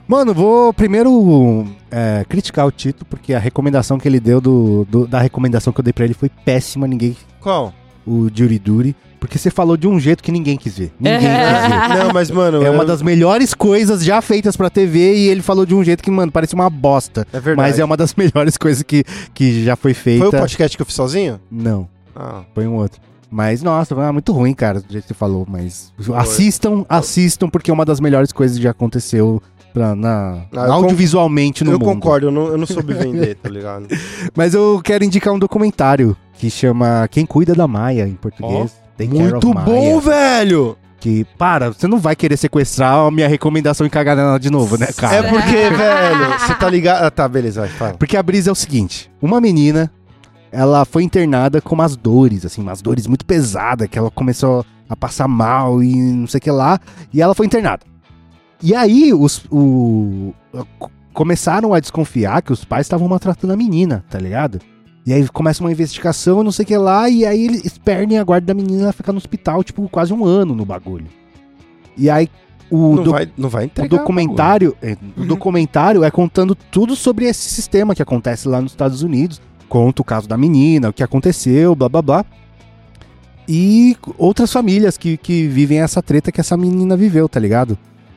Mano, 0.06 0.34
vou 0.34 0.72
primeiro 0.74 1.66
é, 1.90 2.24
criticar 2.28 2.66
o 2.66 2.70
Tito, 2.70 3.06
porque 3.06 3.32
a 3.32 3.38
recomendação 3.38 3.98
que 3.98 4.06
ele 4.06 4.20
deu 4.20 4.38
do, 4.40 4.84
do- 4.90 5.06
da 5.06 5.18
recomendação 5.18 5.72
que 5.72 5.80
eu 5.80 5.84
dei 5.84 5.94
pra 5.94 6.04
ele 6.04 6.12
foi 6.12 6.28
péssima, 6.28 6.86
ninguém. 6.86 7.16
Qual? 7.40 7.72
O 8.06 8.28
Jury 8.32 8.58
Duty. 8.58 8.94
Porque 9.24 9.38
você 9.38 9.48
falou 9.50 9.74
de 9.76 9.88
um 9.88 9.98
jeito 9.98 10.22
que 10.22 10.30
ninguém 10.30 10.56
quis 10.56 10.76
ver. 10.76 10.92
Ninguém 11.00 11.18
quis 11.20 11.28
ver. 11.96 12.04
Não, 12.04 12.12
mas, 12.12 12.30
mano... 12.30 12.62
É 12.62 12.68
eu- 12.68 12.72
uma 12.72 12.84
das 12.84 13.00
melhores 13.00 13.54
coisas 13.54 14.04
já 14.04 14.20
feitas 14.20 14.54
pra 14.54 14.68
TV 14.68 15.14
e 15.16 15.28
ele 15.28 15.40
falou 15.40 15.64
de 15.64 15.74
um 15.74 15.82
jeito 15.82 16.02
que, 16.02 16.10
mano, 16.10 16.30
parece 16.30 16.54
uma 16.54 16.68
bosta. 16.68 17.26
É 17.32 17.40
verdade. 17.40 17.68
Mas 17.70 17.78
é 17.78 17.84
uma 17.84 17.96
das 17.96 18.12
melhores 18.16 18.56
coisas 18.58 18.82
que, 18.82 19.02
que 19.32 19.64
já 19.64 19.76
foi 19.76 19.94
feita. 19.94 20.26
Foi 20.30 20.38
o 20.38 20.40
podcast 20.42 20.76
que 20.76 20.82
eu 20.82 20.86
fiz 20.86 20.94
sozinho? 20.94 21.40
Não, 21.50 21.88
Ah. 22.14 22.42
foi 22.54 22.66
um 22.66 22.74
outro. 22.74 23.00
Mas, 23.30 23.62
nossa, 23.62 23.94
foi 23.94 24.12
muito 24.12 24.30
ruim, 24.32 24.52
cara, 24.54 24.80
do 24.80 24.92
jeito 24.92 25.04
que 25.04 25.08
você 25.08 25.14
falou. 25.14 25.46
Mas 25.48 25.92
assistam, 26.14 26.84
assistam, 26.88 27.48
porque 27.48 27.70
é 27.70 27.74
uma 27.74 27.84
das 27.84 27.98
melhores 28.00 28.30
coisas 28.30 28.56
que 28.58 28.62
já 28.62 28.70
aconteceu 28.70 29.42
pra- 29.72 29.96
na, 29.96 30.42
Ah, 30.54 30.66
eu 30.66 30.72
audiovisualmente 30.72 31.64
no 31.64 31.72
eu 31.72 31.78
mundo. 31.78 31.88
concordo, 31.88 32.26
eu 32.26 32.30
não, 32.30 32.46
eu 32.48 32.56
não 32.58 32.66
soube 32.66 32.92
vender, 32.94 33.34
tá 33.36 33.48
ligado? 33.48 33.86
Mas 34.36 34.54
eu 34.54 34.80
quero 34.84 35.02
indicar 35.02 35.32
um 35.34 35.38
documentário 35.38 36.16
que 36.34 36.48
chama 36.48 37.08
Quem 37.10 37.26
Cuida 37.26 37.54
da 37.54 37.66
Maia, 37.66 38.06
em 38.06 38.14
português. 38.14 38.72
Take 38.96 39.10
Care 39.16 39.30
Muito 39.32 39.52
bom, 39.52 40.00
velho! 40.00 40.76
Que, 41.00 41.24
para, 41.36 41.70
você 41.70 41.86
não 41.86 41.98
vai 41.98 42.16
querer 42.16 42.36
sequestrar 42.38 42.94
a 42.94 43.10
minha 43.10 43.28
recomendação 43.28 43.86
e 43.86 43.90
cagar 43.90 44.16
nela 44.16 44.38
de 44.40 44.48
novo, 44.50 44.78
né, 44.78 44.86
cara? 44.96 45.16
É 45.16 45.22
porque, 45.22 45.68
velho, 45.76 46.38
você 46.38 46.54
tá 46.54 46.70
ligado... 46.70 47.04
Ah, 47.04 47.10
tá, 47.10 47.28
beleza, 47.28 47.60
vai, 47.60 47.68
fala. 47.70 47.94
Porque 47.94 48.16
a 48.16 48.22
brisa 48.22 48.48
é 48.48 48.52
o 48.52 48.54
seguinte: 48.54 49.10
uma 49.20 49.38
menina, 49.38 49.90
ela 50.50 50.84
foi 50.86 51.02
internada 51.02 51.60
com 51.60 51.74
umas 51.74 51.94
dores, 51.94 52.46
assim, 52.46 52.62
umas 52.62 52.80
dores 52.80 53.06
muito 53.06 53.26
pesadas, 53.26 53.86
que 53.86 53.98
ela 53.98 54.10
começou 54.10 54.64
a 54.88 54.96
passar 54.96 55.28
mal 55.28 55.82
e 55.82 55.94
não 55.94 56.26
sei 56.26 56.38
o 56.38 56.40
que 56.40 56.50
lá, 56.50 56.80
e 57.12 57.20
ela 57.20 57.34
foi 57.34 57.44
internada. 57.44 57.84
E 58.62 58.74
aí, 58.74 59.12
os, 59.12 59.44
o, 59.50 60.32
co- 60.78 60.90
começaram 61.12 61.74
a 61.74 61.80
desconfiar 61.80 62.40
que 62.40 62.52
os 62.52 62.64
pais 62.64 62.86
estavam 62.86 63.06
maltratando 63.08 63.52
a 63.52 63.56
menina, 63.56 64.02
tá 64.08 64.18
ligado? 64.18 64.58
E 65.06 65.12
aí 65.12 65.28
começa 65.28 65.62
uma 65.62 65.70
investigação, 65.70 66.42
não 66.42 66.50
sei 66.50 66.64
o 66.64 66.66
que 66.66 66.76
lá, 66.76 67.08
e 67.10 67.26
aí 67.26 67.44
eles 67.44 67.76
perdem 67.76 68.18
a 68.18 68.24
guarda 68.24 68.46
da 68.46 68.54
menina, 68.54 68.84
ela 68.84 68.92
fica 68.92 69.12
no 69.12 69.18
hospital, 69.18 69.62
tipo, 69.62 69.86
quase 69.88 70.12
um 70.14 70.24
ano 70.24 70.54
no 70.54 70.64
bagulho. 70.64 71.06
E 71.96 72.08
aí, 72.08 72.28
o, 72.70 72.96
Não 72.96 73.04
doc- 73.04 73.14
vai, 73.14 73.30
não 73.36 73.48
vai 73.50 73.70
o 73.82 73.88
documentário, 73.88 74.74
é, 74.82 74.96
o 75.16 75.24
documentário 75.26 76.02
é 76.02 76.10
contando 76.10 76.54
tudo 76.54 76.96
sobre 76.96 77.26
esse 77.26 77.50
sistema 77.50 77.94
que 77.94 78.02
acontece 78.02 78.48
lá 78.48 78.60
nos 78.62 78.72
Estados 78.72 79.02
Unidos. 79.02 79.40
Conta 79.68 80.00
o 80.00 80.04
caso 80.04 80.26
da 80.26 80.36
menina, 80.36 80.88
o 80.88 80.92
que 80.92 81.02
aconteceu, 81.02 81.74
blá 81.74 81.88
blá 81.88 82.00
blá. 82.02 82.24
E 83.46 83.96
outras 84.16 84.50
famílias 84.50 84.96
que, 84.96 85.16
que 85.18 85.46
vivem 85.46 85.80
essa 85.80 86.02
treta 86.02 86.32
que 86.32 86.40
essa 86.40 86.56
menina 86.56 86.96
viveu, 86.96 87.28
tá 87.28 87.38
ligado? 87.38 87.76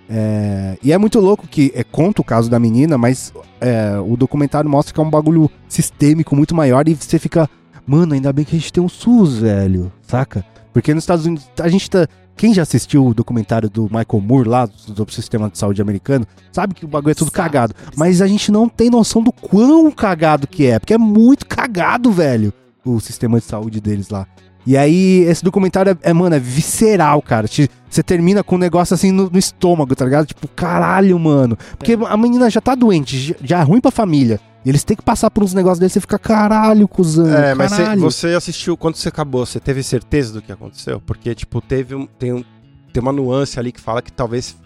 É, 0.10 0.78
e 0.82 0.91
é 0.93 0.97
muito 0.97 1.20
louco 1.20 1.47
que 1.47 1.72
é, 1.76 1.84
conta 1.84 2.22
o 2.22 2.26
caso 2.26 2.49
da 2.49 2.60
menina, 2.60 2.97
mas 2.97 3.34
é, 3.60 3.97
o 3.99 4.16
documentário 4.16 4.70
mostra 4.70 4.93
que 4.93 4.99
é 4.99 5.03
um 5.03 5.10
bagulho 5.10 5.49
sistêmico 5.68 6.36
muito 6.36 6.55
maior 6.55 6.88
e 6.88 6.95
você 6.95 7.20
fica, 7.20 7.49
mano, 7.86 8.14
ainda 8.14 8.32
bem 8.32 8.45
que 8.45 8.55
a 8.55 8.60
gente 8.60 8.72
tem 8.72 8.82
um 8.82 8.89
SUS, 8.89 9.39
velho, 9.39 9.91
saca? 10.01 10.45
Porque 10.72 10.93
nos 10.93 11.03
Estados 11.03 11.26
Unidos 11.26 11.49
a 11.60 11.68
gente 11.68 11.89
tá. 11.89 12.08
Quem 12.36 12.53
já 12.53 12.62
assistiu 12.62 13.03
o 13.03 13.16
documentário 13.16 13.68
do 13.68 13.86
Michael 13.86 14.22
Moore 14.22 14.47
lá, 14.47 14.68
do, 14.68 15.12
sistema 15.12 15.49
de 15.49 15.58
saúde 15.58 15.82
americano, 15.82 16.24
sabe 16.51 16.76
que 16.76 16.86
o 16.86 16.88
bagulho 16.88 17.14
é 17.14 17.16
tudo 17.16 17.32
cagado. 17.32 17.74
Mas 17.95 18.22
a 18.22 18.28
gente 18.28 18.51
não 18.51 18.70
tem 18.70 18.88
noção 18.91 19.24
do 19.24 19.32
quão 19.32 19.89
cagado 19.89 20.45
que 20.45 20.68
é, 20.68 20.78
porque 20.78 20.93
é 20.93 20.99
muito 20.99 21.47
cagado, 21.47 22.12
velho. 22.12 22.53
o 22.86 22.99
sistema 22.99 23.39
de 23.39 23.45
saúde 23.45 23.82
deles 23.82 24.10
lá. 24.10 24.28
E 24.68 24.76
aí, 24.76 25.20
esse 25.22 25.41
documentário 25.41 25.93
é, 26.03 26.09
é, 26.09 26.13
mano, 26.13 26.36
é 26.36 26.39
visceral, 26.39 27.22
cara. 27.22 27.47
Você 27.47 28.03
termina 28.03 28.43
com 28.43 28.55
um 28.55 28.59
negócio 28.59 28.93
assim 28.93 29.13
no, 29.13 29.30
no 29.30 29.39
estômago, 29.39 29.95
tá 29.95 30.03
ligado? 30.03 30.26
Tipo, 30.26 30.45
caralho, 30.49 31.18
mano. 31.18 31.57
Porque 31.78 31.97
a 32.05 32.18
menina 32.18 32.49
já 32.49 32.59
tá 32.59 32.76
doente, 32.76 33.34
já- 33.41 33.59
é 33.59 33.63
ruim 33.63 33.80
pra 33.80 33.91
família. 33.91 34.41
E 34.65 34.70
eles 34.70 34.84
têm 34.84 34.97
que 34.97 35.03
passar 35.03 35.32
por 35.32 35.41
uns 35.41 35.53
negócios 35.53 35.80
desses 35.80 35.93
e 35.95 35.99
você 35.99 36.01
fica, 36.01 36.20
caralho, 36.20 36.86
cuzão. 36.86 37.34
É, 37.34 37.55
mas 37.55 37.72
você, 37.72 37.82
caralho. 37.82 38.01
você 38.01 38.28
assistiu, 38.34 38.76
quando 38.76 38.95
você 38.95 39.07
acabou, 39.07 39.45
você 39.45 39.57
teve 39.61 39.82
certeza 39.82 40.34
do 40.34 40.41
que 40.41 40.51
aconteceu? 40.51 40.99
Porque, 40.99 41.34
tipo, 41.34 41.61
teve 41.61 41.95
um, 41.95 42.05
tem, 42.05 42.34
um, 42.34 42.43
tem 42.91 43.01
uma 43.01 43.13
nuance 43.13 43.57
ali 43.57 43.72
que 43.72 43.80
fala 43.80 44.01
que 44.01 44.11
talvez 44.11 44.57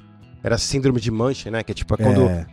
era 0.44 0.58
síndrome 0.58 1.00
de 1.00 1.12
Mancha, 1.12 1.52
né? 1.52 1.62
Que 1.62 1.74
é 1.74 1.76
tipo, 1.76 1.94
é 1.94 1.98
quando, 1.98 2.22
É. 2.24 2.48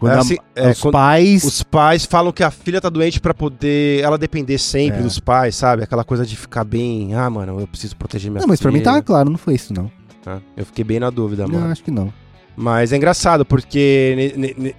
Quando 0.00 0.12
É 0.12 0.16
a- 0.16 0.18
assim, 0.20 0.36
é, 0.56 0.70
os 0.70 0.80
pais. 0.80 1.44
os 1.44 1.62
pais 1.62 2.04
falam 2.06 2.32
que 2.32 2.42
a 2.42 2.50
filha 2.50 2.80
tá 2.80 2.88
doente 2.88 3.20
pra 3.20 3.34
poder 3.34 4.00
ela 4.02 4.16
depender 4.16 4.56
sempre 4.58 5.00
É. 5.00 5.02
dos 5.02 5.20
pais, 5.20 5.54
sabe? 5.54 5.82
Aquela 5.84 6.02
coisa 6.02 6.24
de 6.24 6.34
ficar 6.36 6.64
bem, 6.64 7.14
ah, 7.14 7.28
mano, 7.28 7.60
eu 7.60 7.66
preciso 7.66 7.94
proteger 7.96 8.30
minha 8.30 8.40
Não, 8.40 8.48
mas 8.48 8.58
pra 8.60 8.70
mim 8.72 8.78
filha. 8.78 8.90
tava 8.92 9.02
claro, 9.02 9.28
não 9.30 9.36
foi 9.38 9.54
isso, 9.54 9.74
não. 9.74 9.90
Ah, 10.26 10.38
Eu 10.56 10.64
fiquei 10.64 10.82
bem 10.84 10.98
na 10.98 11.10
dúvida, 11.10 11.46
Não, 11.46 11.60
mano. 11.60 11.70
acho 11.72 11.84
que 11.84 11.90
não. 11.90 12.10
Mas 12.56 12.92
é 12.92 12.96
engraçado, 12.96 13.44
porque 13.44 14.32
ne- 14.36 14.46
ne- 14.48 14.54
ne- 14.56 14.74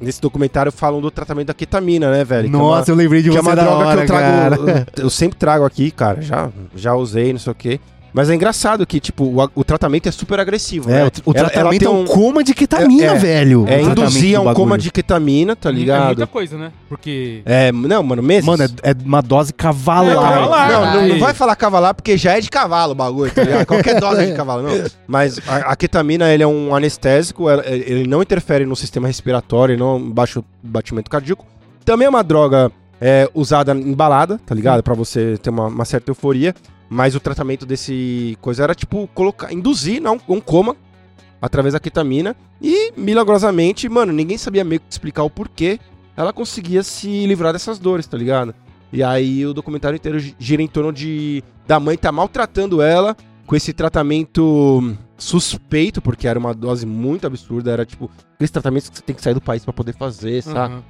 nesse 0.00 0.20
documentário 0.20 0.72
falam 0.72 1.00
do 1.00 1.10
tratamento 1.10 1.46
da 1.48 1.54
ketamina, 1.54 2.10
né, 2.10 2.24
velho? 2.24 2.48
Que 2.48 2.54
é 2.54 2.58
uma- 2.58 2.76
Nossa, 2.78 2.90
eu 2.90 2.94
lembrei 2.96 3.22
de 3.22 3.28
que 3.30 3.34
você 3.34 3.38
é 3.38 3.42
uma 3.42 3.54
droga 3.56 3.70
hora, 3.86 3.96
que 3.96 4.02
eu 4.02 4.06
trago. 4.16 4.64
cara. 4.66 4.86
Eu 4.96 5.10
sempre 5.10 5.38
trago 5.38 5.64
aqui, 5.64 5.90
cara. 5.90 6.20
Já, 6.22 6.50
já 6.74 6.94
usei, 6.94 7.32
não 7.32 7.38
sei 7.40 7.52
o 7.52 7.54
quê. 7.54 7.80
Mas 8.16 8.30
é 8.30 8.34
engraçado 8.36 8.86
que, 8.86 9.00
tipo, 9.00 9.24
o, 9.24 9.50
o 9.56 9.64
tratamento 9.64 10.08
é 10.08 10.12
super 10.12 10.38
agressivo, 10.38 10.88
É, 10.88 11.02
né? 11.02 11.10
o, 11.26 11.30
o 11.30 11.32
Ela- 11.34 11.40
ela 11.40 11.50
tratamento 11.50 11.80
tem 11.80 11.88
é 11.88 11.90
um 11.90 12.02
um- 12.02 12.06
coma 12.06 12.44
de 12.44 12.54
ketamina, 12.54 13.06
É, 13.06 13.06
é. 13.08 13.14
velho. 13.18 13.64
É 13.66 13.78
tratamento 13.78 14.00
induzir 14.00 14.40
um 14.40 14.54
coma 14.54 14.78
de 14.78 14.92
ketamina, 14.92 15.56
tá 15.56 15.68
É 15.68 15.72
muita 15.72 15.80
ligado? 16.12 16.26
coisa, 16.28 16.56
né? 16.56 16.70
Porque. 16.88 17.42
É, 17.44 17.72
não, 17.72 18.04
mano, 18.04 18.22
meses. 18.22 18.44
Mano, 18.46 18.62
é, 18.62 18.68
é 18.90 18.94
uma 19.04 19.20
dose 19.20 19.52
cavalar. 19.52 20.12
É, 20.12 20.14
cavalar. 20.14 20.70
Não, 20.70 20.80
não, 20.80 21.08
não 21.08 21.14
Ai. 21.14 21.18
vai 21.18 21.34
falar 21.34 21.56
cavalar 21.56 21.92
porque 21.92 22.16
já 22.16 22.36
é 22.38 22.40
de 22.40 22.48
cavalo 22.48 22.92
o 22.92 22.94
bagulho, 22.94 23.32
tá 23.34 23.42
ligado? 23.42 23.66
Qualquer 23.66 23.98
dose 23.98 24.22
é 24.22 24.26
de 24.26 24.32
cavalo, 24.34 24.62
não. 24.62 24.84
Mas 25.08 25.40
a, 25.48 25.72
a 25.72 25.76
ketamina, 25.76 26.32
ele 26.32 26.44
é 26.44 26.46
um 26.46 26.72
anestésico, 26.72 27.50
ela- 27.50 27.64
ele 27.66 28.06
não 28.06 28.22
interfere 28.22 28.64
no 28.64 28.76
sistema 28.76 29.08
respiratório, 29.08 29.76
não 29.76 30.00
baixa 30.10 30.38
o 30.38 30.44
batimento 30.62 31.10
cardíaco. 31.10 31.44
Também 31.84 32.06
é 32.06 32.08
uma 32.08 32.22
droga 32.22 32.70
é, 33.00 33.28
usada 33.34 33.72
em 33.72 33.92
balada, 33.92 34.40
tá 34.46 34.54
ligado? 34.54 34.84
Pra 34.84 34.94
você 34.94 35.36
ter 35.42 35.50
uma, 35.50 35.66
uma 35.66 35.84
certa 35.84 36.10
euforia. 36.12 36.54
Mas 36.94 37.16
o 37.16 37.20
tratamento 37.20 37.66
desse 37.66 38.38
coisa 38.40 38.62
era, 38.62 38.72
tipo, 38.74 39.08
colocar, 39.12 39.52
induzir 39.52 40.00
não, 40.00 40.16
um 40.28 40.40
coma 40.40 40.76
através 41.42 41.72
da 41.74 41.80
ketamina. 41.80 42.36
E, 42.62 42.92
milagrosamente, 42.96 43.88
mano, 43.88 44.12
ninguém 44.12 44.38
sabia 44.38 44.62
meio 44.62 44.80
que 44.80 44.86
explicar 44.90 45.24
o 45.24 45.28
porquê 45.30 45.80
ela 46.16 46.32
conseguia 46.32 46.84
se 46.84 47.26
livrar 47.26 47.52
dessas 47.52 47.80
dores, 47.80 48.06
tá 48.06 48.16
ligado? 48.16 48.54
E 48.92 49.02
aí 49.02 49.44
o 49.44 49.52
documentário 49.52 49.96
inteiro 49.96 50.20
gi- 50.20 50.36
gira 50.38 50.62
em 50.62 50.68
torno 50.68 50.92
de 50.92 51.42
da 51.66 51.80
mãe 51.80 51.96
tá 51.98 52.12
maltratando 52.12 52.80
ela 52.80 53.16
com 53.44 53.56
esse 53.56 53.72
tratamento 53.72 54.96
suspeito, 55.18 56.00
porque 56.00 56.28
era 56.28 56.38
uma 56.38 56.54
dose 56.54 56.86
muito 56.86 57.26
absurda, 57.26 57.72
era 57.72 57.84
tipo 57.84 58.08
aqueles 58.34 58.52
tratamentos 58.52 58.88
que 58.88 58.96
você 58.98 59.02
tem 59.02 59.16
que 59.16 59.22
sair 59.22 59.34
do 59.34 59.40
país 59.40 59.64
pra 59.64 59.72
poder 59.72 59.94
fazer, 59.94 60.42
sabe? 60.42 60.74
Aham. 60.74 60.84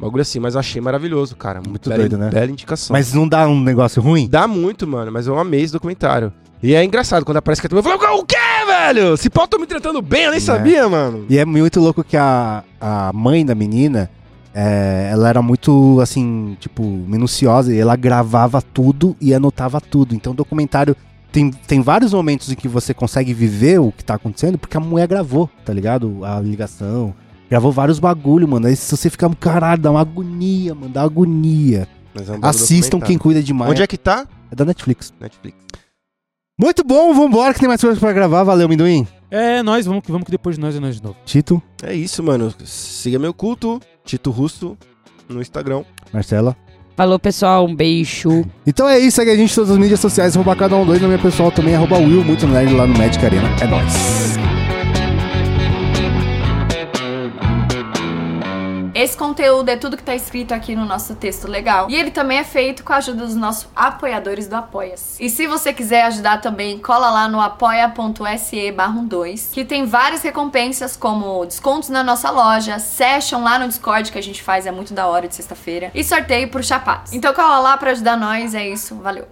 Bagulho 0.00 0.22
assim, 0.22 0.38
mas 0.38 0.54
achei 0.56 0.80
maravilhoso, 0.80 1.34
cara. 1.36 1.60
Muito 1.66 1.88
bela, 1.88 2.00
doido, 2.02 2.16
né? 2.18 2.30
Bela 2.30 2.50
indicação. 2.50 2.94
Mas 2.94 3.12
não 3.12 3.26
dá 3.26 3.48
um 3.48 3.60
negócio 3.60 4.00
ruim? 4.00 4.28
Dá 4.28 4.46
muito, 4.46 4.86
mano, 4.86 5.10
mas 5.10 5.26
eu 5.26 5.38
amei 5.38 5.60
esse 5.62 5.72
documentário. 5.72 6.32
E 6.62 6.74
é 6.74 6.84
engraçado, 6.84 7.24
quando 7.24 7.36
aparece 7.36 7.60
que 7.60 7.72
eu 7.72 7.82
falo, 7.82 8.18
o 8.20 8.24
quê, 8.24 8.36
velho? 8.66 9.16
Se 9.16 9.30
pau 9.30 9.46
tô 9.46 9.58
me 9.58 9.66
tratando 9.66 10.02
bem, 10.02 10.24
eu 10.24 10.30
nem 10.30 10.38
É. 10.38 10.40
sabia, 10.40 10.88
mano. 10.88 11.24
E 11.28 11.38
é 11.38 11.44
muito 11.44 11.80
louco 11.80 12.02
que 12.02 12.16
a, 12.16 12.64
a 12.80 13.12
mãe 13.14 13.46
da 13.46 13.54
menina, 13.54 14.10
é, 14.52 15.08
ela 15.12 15.28
era 15.28 15.40
muito, 15.40 16.00
assim, 16.00 16.56
tipo, 16.58 16.82
minuciosa. 16.82 17.72
E 17.72 17.78
ela 17.78 17.94
gravava 17.94 18.60
tudo 18.60 19.16
e 19.20 19.32
anotava 19.32 19.80
tudo. 19.80 20.14
Então 20.16 20.32
o 20.32 20.36
documentário 20.36 20.96
tem, 21.30 21.50
tem 21.50 21.80
vários 21.80 22.12
momentos 22.12 22.50
em 22.50 22.56
que 22.56 22.66
você 22.66 22.92
consegue 22.92 23.32
viver 23.32 23.78
o 23.78 23.92
que 23.92 24.04
tá 24.04 24.14
acontecendo, 24.14 24.58
porque 24.58 24.76
a 24.76 24.80
mulher 24.80 25.06
gravou, 25.06 25.48
tá 25.64 25.72
ligado? 25.72 26.24
A 26.24 26.40
ligação. 26.40 27.14
Gravou 27.50 27.72
vários 27.72 27.98
bagulho, 27.98 28.46
mano. 28.46 28.66
Aí 28.66 28.76
se 28.76 28.94
você 28.96 29.08
ficar, 29.08 29.34
caralho, 29.36 29.80
dá 29.80 29.90
uma 29.90 30.00
agonia, 30.00 30.74
mano, 30.74 30.92
dá 30.92 31.02
agonia. 31.02 31.88
Mas 32.14 32.28
é 32.28 32.32
um 32.32 32.38
Assistam 32.42 33.00
quem 33.00 33.16
cuida 33.16 33.42
de 33.42 33.52
mãe. 33.52 33.70
Onde 33.70 33.82
é 33.82 33.86
que 33.86 33.96
tá? 33.96 34.26
É 34.50 34.54
da 34.54 34.64
Netflix. 34.64 35.12
Netflix. 35.20 35.56
Muito 36.60 36.82
bom, 36.82 37.14
vambora 37.14 37.54
que 37.54 37.60
tem 37.60 37.68
mais 37.68 37.80
coisas 37.80 37.98
pra 37.98 38.12
gravar. 38.12 38.42
Valeu, 38.42 38.68
Minduim. 38.68 39.06
É, 39.30 39.62
nós, 39.62 39.86
vamos 39.86 40.02
que 40.02 40.10
vamos 40.10 40.24
que 40.24 40.30
depois 40.30 40.56
de 40.56 40.60
nós 40.62 40.74
é 40.74 40.80
nós 40.80 40.96
de 40.96 41.02
novo. 41.02 41.16
Tito, 41.24 41.62
É 41.82 41.94
isso, 41.94 42.22
mano. 42.22 42.52
Siga 42.64 43.18
meu 43.18 43.32
culto, 43.32 43.80
Tito 44.04 44.30
Russo, 44.30 44.76
no 45.28 45.40
Instagram. 45.40 45.84
Marcela. 46.12 46.56
Falou, 46.96 47.18
pessoal. 47.18 47.66
Um 47.66 47.74
beijo. 47.74 48.44
Então 48.66 48.88
é 48.88 48.98
isso, 48.98 49.16
segue 49.16 49.30
a 49.30 49.36
gente 49.36 49.50
em 49.50 49.54
todas 49.54 49.70
as 49.70 49.78
mídias 49.78 50.00
sociais, 50.00 50.34
arroba 50.36 50.54
cada 50.54 50.76
um 50.76 50.84
dois, 50.84 51.00
na 51.00 51.08
minha 51.08 51.18
pessoal 51.18 51.50
também, 51.50 51.74
arroba 51.74 51.96
Will, 51.96 52.22
muito 52.22 52.46
nerd 52.46 52.74
lá 52.74 52.86
no 52.86 52.98
Magic 52.98 53.24
Arena. 53.24 53.48
É 53.62 53.66
nóis. 53.66 54.37
Esse 59.08 59.16
conteúdo 59.16 59.70
é 59.70 59.76
tudo 59.78 59.96
que 59.96 60.02
tá 60.02 60.14
escrito 60.14 60.52
aqui 60.52 60.76
no 60.76 60.84
nosso 60.84 61.14
texto 61.14 61.48
legal. 61.48 61.88
E 61.88 61.94
ele 61.94 62.10
também 62.10 62.36
é 62.36 62.44
feito 62.44 62.84
com 62.84 62.92
a 62.92 62.96
ajuda 62.96 63.24
dos 63.24 63.34
nossos 63.34 63.66
apoiadores 63.74 64.46
do 64.46 64.54
Apoia-se. 64.54 65.24
E 65.24 65.30
se 65.30 65.46
você 65.46 65.72
quiser 65.72 66.04
ajudar 66.04 66.42
também, 66.42 66.78
cola 66.78 67.08
lá 67.08 67.26
no 67.26 67.40
apoia.se 67.40 68.70
barra 68.72 69.00
2, 69.00 69.48
que 69.50 69.64
tem 69.64 69.86
várias 69.86 70.20
recompensas 70.20 70.94
como 70.94 71.46
descontos 71.46 71.88
na 71.88 72.04
nossa 72.04 72.30
loja, 72.30 72.78
session 72.78 73.42
lá 73.42 73.58
no 73.58 73.66
Discord 73.66 74.12
que 74.12 74.18
a 74.18 74.22
gente 74.22 74.42
faz, 74.42 74.66
é 74.66 74.70
muito 74.70 74.92
da 74.92 75.06
hora 75.06 75.26
de 75.26 75.34
sexta-feira, 75.34 75.90
e 75.94 76.04
sorteio 76.04 76.50
por 76.50 76.62
chapados. 76.62 77.14
Então 77.14 77.32
cola 77.32 77.60
lá 77.60 77.78
pra 77.78 77.92
ajudar 77.92 78.14
nós, 78.14 78.54
é 78.54 78.68
isso, 78.68 78.94
valeu. 78.96 79.26